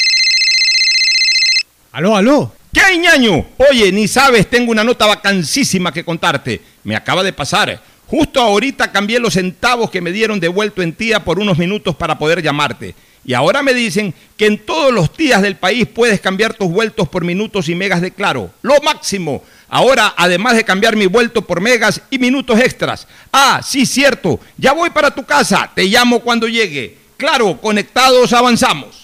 Aló, 1.93 2.17
aló. 2.17 2.53
¿Qué 2.73 2.81
hay, 2.81 2.99
ñaño? 2.99 3.47
Oye, 3.71 3.93
ni 3.93 4.09
sabes, 4.09 4.51
tengo 4.51 4.73
una 4.73 4.83
nota 4.83 5.07
vacancísima 5.07 5.93
que 5.93 6.05
contarte. 6.05 6.61
Me 6.83 6.97
acaba 6.97 7.23
de 7.23 7.33
pasar. 7.33 7.81
Justo 8.07 8.41
ahorita 8.41 8.93
cambié 8.93 9.19
los 9.19 9.35
centavos 9.35 9.91
que 9.91 10.01
me 10.01 10.13
dieron 10.13 10.41
devuelto 10.41 10.83
en 10.83 10.93
tía 10.93 11.25
por 11.25 11.39
unos 11.39 11.59
minutos 11.59 11.97
para 11.97 12.19
poder 12.19 12.43
llamarte. 12.43 12.95
Y 13.25 13.33
ahora 13.33 13.63
me 13.63 13.73
dicen 13.73 14.13
que 14.37 14.47
en 14.47 14.59
todos 14.59 14.93
los 14.93 15.17
días 15.17 15.41
del 15.41 15.57
país 15.57 15.87
puedes 15.87 16.21
cambiar 16.21 16.55
tus 16.55 16.71
vueltos 16.71 17.09
por 17.09 17.25
minutos 17.25 17.69
y 17.69 17.75
megas 17.75 18.03
de 18.03 18.11
claro. 18.11 18.51
Lo 18.61 18.81
máximo. 18.83 19.43
Ahora, 19.69 20.13
además 20.17 20.57
de 20.57 20.65
cambiar 20.65 20.95
mi 20.95 21.07
vuelto 21.07 21.43
por 21.43 21.61
megas 21.61 22.03
y 22.11 22.19
minutos 22.19 22.61
extras. 22.61 23.09
Ah, 23.33 23.61
sí, 23.65 23.87
cierto. 23.87 24.39
Ya 24.59 24.73
voy 24.73 24.91
para 24.91 25.15
tu 25.15 25.25
casa. 25.25 25.71
Te 25.75 25.85
llamo 25.85 26.21
cuando 26.21 26.47
llegue. 26.47 26.99
Claro, 27.17 27.59
conectados 27.61 28.33
avanzamos. 28.35 29.04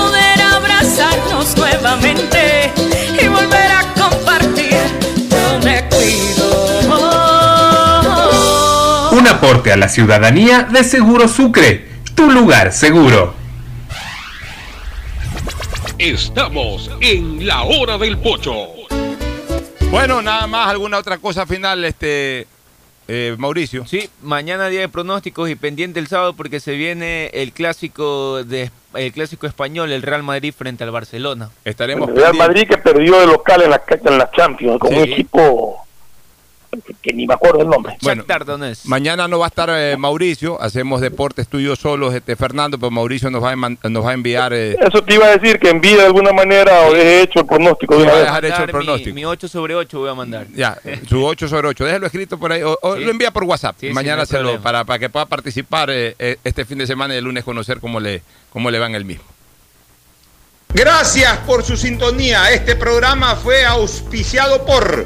poder 0.91 1.03
abrazarnos 1.03 1.57
nuevamente 1.57 2.71
y 3.21 3.27
volver 3.27 3.71
a 3.71 3.93
compartir. 3.93 4.77
Yo 5.29 5.59
me 5.63 5.87
cuido. 5.89 6.81
Un 9.11 9.27
aporte 9.27 9.71
a 9.71 9.77
la 9.77 9.87
ciudadanía 9.87 10.63
de 10.63 10.83
Seguro 10.83 11.27
Sucre, 11.27 11.87
tu 12.15 12.29
lugar 12.29 12.71
seguro. 12.71 13.35
Estamos 15.97 16.89
en 16.99 17.45
la 17.45 17.63
hora 17.63 17.97
del 17.97 18.17
pocho. 18.17 18.67
Bueno, 19.91 20.21
nada 20.21 20.47
más, 20.47 20.69
alguna 20.69 20.97
otra 20.97 21.17
cosa 21.19 21.45
final, 21.45 21.83
este 21.85 22.47
eh, 23.07 23.35
Mauricio. 23.37 23.85
Sí, 23.87 24.09
mañana 24.21 24.67
día 24.69 24.81
de 24.81 24.89
pronósticos 24.89 25.49
y 25.49 25.55
pendiente 25.55 25.99
el 25.99 26.07
sábado 26.07 26.33
porque 26.33 26.59
se 26.59 26.73
viene 26.75 27.27
el 27.33 27.51
clásico 27.51 28.43
de 28.43 28.71
el 28.93 29.13
clásico 29.13 29.47
español, 29.47 29.91
el 29.91 30.01
Real 30.01 30.21
Madrid 30.23 30.53
frente 30.57 30.83
al 30.83 30.91
Barcelona. 30.91 31.49
Estaremos 31.63 32.09
El 32.09 32.15
Real 32.17 32.33
Madrid 32.33 32.67
que 32.69 32.77
perdió 32.77 33.19
de 33.21 33.27
local 33.27 33.61
en 33.61 33.69
la, 33.71 33.81
en 34.05 34.17
la 34.17 34.29
Champions 34.31 34.79
con 34.79 34.89
Sí. 34.89 34.95
un 34.97 35.03
equipo 35.03 35.85
que, 37.01 37.13
ni 37.13 37.27
me 37.27 37.33
acuerdo 37.33 37.61
el 37.61 37.67
nombre. 37.67 37.97
Bueno, 38.01 38.23
mañana 38.85 39.27
no 39.27 39.39
va 39.39 39.45
a 39.45 39.49
estar 39.49 39.69
eh, 39.71 39.97
Mauricio, 39.97 40.61
hacemos 40.61 41.01
deportes 41.01 41.47
tuyos 41.47 41.79
solos, 41.79 42.13
este 42.13 42.35
Fernando, 42.35 42.77
pero 42.79 42.91
Mauricio 42.91 43.29
nos 43.29 43.43
va 43.43 43.51
a, 43.51 43.55
nos 43.89 44.05
va 44.05 44.11
a 44.11 44.13
enviar. 44.13 44.53
eh, 44.53 44.77
Eso 44.79 45.03
te 45.03 45.15
iba 45.15 45.25
a 45.25 45.37
decir 45.37 45.59
que 45.59 45.69
envíe 45.69 45.95
de 45.95 46.05
alguna 46.05 46.31
manera 46.31 46.81
o 46.87 46.93
deje 46.93 47.21
hecho 47.23 47.39
el 47.41 47.45
pronóstico 47.45 47.97
de 47.97 48.03
una 48.03 48.13
vez. 48.13 48.23
dejar 48.23 48.45
hecho 48.45 48.61
el 48.61 48.67
Mi- 48.67 48.71
pronóstico. 48.71 49.15
Mi, 49.15 49.25
8 49.25 49.47
sobre 49.47 49.75
8 49.75 49.99
voy 49.99 50.09
a 50.09 50.13
mandar. 50.15 50.47
Ya, 50.55 50.77
su 51.09 51.23
8 51.25 51.47
sobre 51.47 51.67
8. 51.67 51.85
Déjelo 51.85 52.05
escrito 52.05 52.37
por 52.37 52.51
ahí. 52.51 52.61
O, 52.63 52.77
o 52.81 52.95
Sí. 52.95 53.03
lo 53.03 53.11
envía 53.11 53.31
por 53.31 53.43
WhatsApp. 53.43 53.75
Sí, 53.79 53.87
sí, 53.87 53.93
Mañana 53.93 54.21
no 54.21 54.25
se 54.25 54.39
lo, 54.41 54.61
para, 54.61 54.83
para 54.85 54.99
que 54.99 55.09
pueda 55.09 55.25
participar 55.25 55.89
eh, 55.89 56.15
eh, 56.19 56.37
este 56.43 56.63
fin 56.65 56.77
de 56.77 56.87
semana 56.87 57.13
y 57.13 57.17
el 57.17 57.23
lunes 57.25 57.43
conocer 57.43 57.79
cómo 57.79 57.99
le, 57.99 58.21
cómo 58.49 58.71
le 58.71 58.79
va 58.79 58.85
en 58.87 58.95
el 58.95 59.05
mismo. 59.05 59.23
Gracias 60.73 61.37
por 61.39 61.63
su 61.63 61.75
sintonía. 61.75 62.51
Este 62.53 62.75
programa 62.77 63.35
fue 63.35 63.65
auspiciado 63.65 64.65
por 64.65 65.05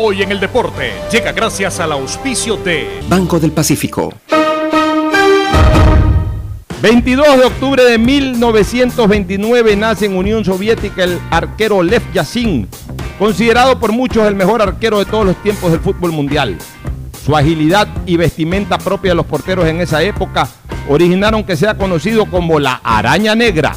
Hoy 0.00 0.22
en 0.22 0.30
el 0.30 0.38
deporte 0.38 0.92
llega 1.10 1.32
gracias 1.32 1.80
al 1.80 1.90
auspicio 1.90 2.56
de 2.56 3.00
Banco 3.08 3.40
del 3.40 3.50
Pacífico. 3.50 4.14
22 6.80 7.36
de 7.36 7.44
octubre 7.44 7.82
de 7.82 7.98
1929 7.98 9.74
nace 9.74 10.06
en 10.06 10.16
Unión 10.16 10.44
Soviética 10.44 11.02
el 11.02 11.18
arquero 11.32 11.82
Lev 11.82 12.12
Yashin, 12.12 12.68
considerado 13.18 13.80
por 13.80 13.90
muchos 13.90 14.24
el 14.28 14.36
mejor 14.36 14.62
arquero 14.62 15.00
de 15.00 15.04
todos 15.04 15.26
los 15.26 15.42
tiempos 15.42 15.72
del 15.72 15.80
fútbol 15.80 16.12
mundial. 16.12 16.56
Su 17.24 17.36
agilidad 17.36 17.88
y 18.06 18.16
vestimenta 18.16 18.78
propia 18.78 19.10
de 19.10 19.16
los 19.16 19.26
porteros 19.26 19.66
en 19.66 19.80
esa 19.80 20.00
época 20.04 20.48
originaron 20.88 21.42
que 21.42 21.56
sea 21.56 21.76
conocido 21.76 22.26
como 22.26 22.60
la 22.60 22.80
araña 22.84 23.34
negra. 23.34 23.74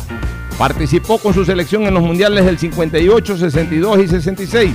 Participó 0.59 1.17
con 1.17 1.33
su 1.33 1.43
selección 1.45 1.87
en 1.87 1.95
los 1.95 2.03
mundiales 2.03 2.45
del 2.45 2.59
58, 2.59 3.37
62 3.37 3.99
y 4.03 4.07
66. 4.07 4.71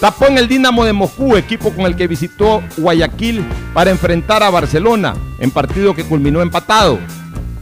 Tapó 0.00 0.26
en 0.26 0.38
el 0.38 0.46
Dinamo 0.46 0.84
de 0.84 0.92
Moscú, 0.92 1.36
equipo 1.36 1.72
con 1.72 1.84
el 1.84 1.96
que 1.96 2.06
visitó 2.06 2.62
Guayaquil 2.76 3.44
para 3.74 3.90
enfrentar 3.90 4.44
a 4.44 4.50
Barcelona, 4.50 5.14
en 5.40 5.50
partido 5.50 5.92
que 5.92 6.04
culminó 6.04 6.40
empatado. 6.40 7.00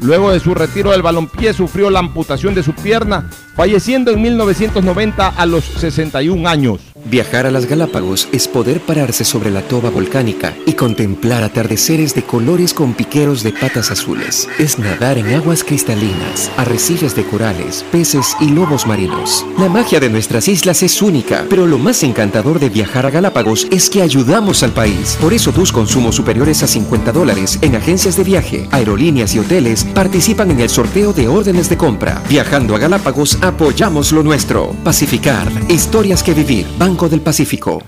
Luego 0.03 0.31
de 0.31 0.41
su 0.41 0.55
retiro 0.55 0.91
del 0.91 1.01
balompié 1.01 1.55
sufrió 1.55 1.89
la 1.89 2.01
amputación 2.01 2.55
de 2.55 2.63
su 2.63 2.75
pierna, 2.75 3.31
falleciendo 3.55 4.11
en 4.11 4.21
1990 4.21 5.29
a 5.29 5.47
los 5.47 5.65
61 5.65 6.47
años. 6.47 6.81
Viajar 7.09 7.47
a 7.47 7.53
las 7.53 7.67
Galápagos 7.67 8.29
es 8.33 8.49
poder 8.49 8.81
pararse 8.81 9.25
sobre 9.25 9.53
la 9.53 9.63
toba 9.63 9.91
volcánica 9.91 10.55
y 10.67 10.73
contemplar 10.73 11.45
atardeceres 11.45 12.17
de 12.17 12.25
colores 12.25 12.75
con 12.75 12.95
piqueros 12.95 13.45
de 13.45 13.53
patas 13.53 13.93
azules. 13.93 14.49
Es 14.59 14.81
nadar 14.81 15.17
en 15.17 15.33
aguas 15.33 15.63
cristalinas, 15.63 16.51
arrecifes 16.57 17.15
de 17.15 17.25
corales, 17.25 17.85
peces 17.93 18.37
y 18.41 18.49
lobos 18.49 18.89
marinos. 18.89 19.47
La 19.57 19.69
magia 19.69 20.01
de 20.01 20.11
nuestras 20.11 20.49
islas 20.49 20.83
es 20.83 21.01
única, 21.01 21.45
pero 21.49 21.65
lo 21.65 21.79
más 21.79 22.03
encantador 22.03 22.59
de 22.59 22.71
viajar 22.71 23.07
a 23.07 23.11
Galápagos 23.11 23.69
es 23.71 23.89
que 23.89 24.03
ayudamos 24.03 24.65
al 24.65 24.73
país. 24.73 25.17
Por 25.21 25.33
eso 25.33 25.53
tus 25.53 25.71
consumos 25.71 26.17
superiores 26.17 26.65
a 26.65 26.67
50 26.67 27.13
dólares 27.13 27.61
en 27.63 27.77
agencias 27.77 28.17
de 28.17 28.25
viaje, 28.25 28.67
aerolíneas 28.73 29.33
y 29.37 29.39
hoteles 29.39 29.85
participan 29.85 30.51
en 30.51 30.59
el 30.59 30.71
sorteo 30.71 31.13
de 31.13 31.29
órdenes 31.29 31.69
de 31.69 31.77
compra. 31.77 32.21
Viajando 32.29 32.75
a 32.75 32.81
Galápagos 32.81 33.39
apoyamos 33.43 34.11
lo 34.11 34.25
nuestro. 34.25 34.75
Pacificar, 34.83 35.49
historias 35.69 36.25
que 36.25 36.35
vivir. 36.35 36.67
Del 37.05 37.21
Pacífico. 37.21 37.83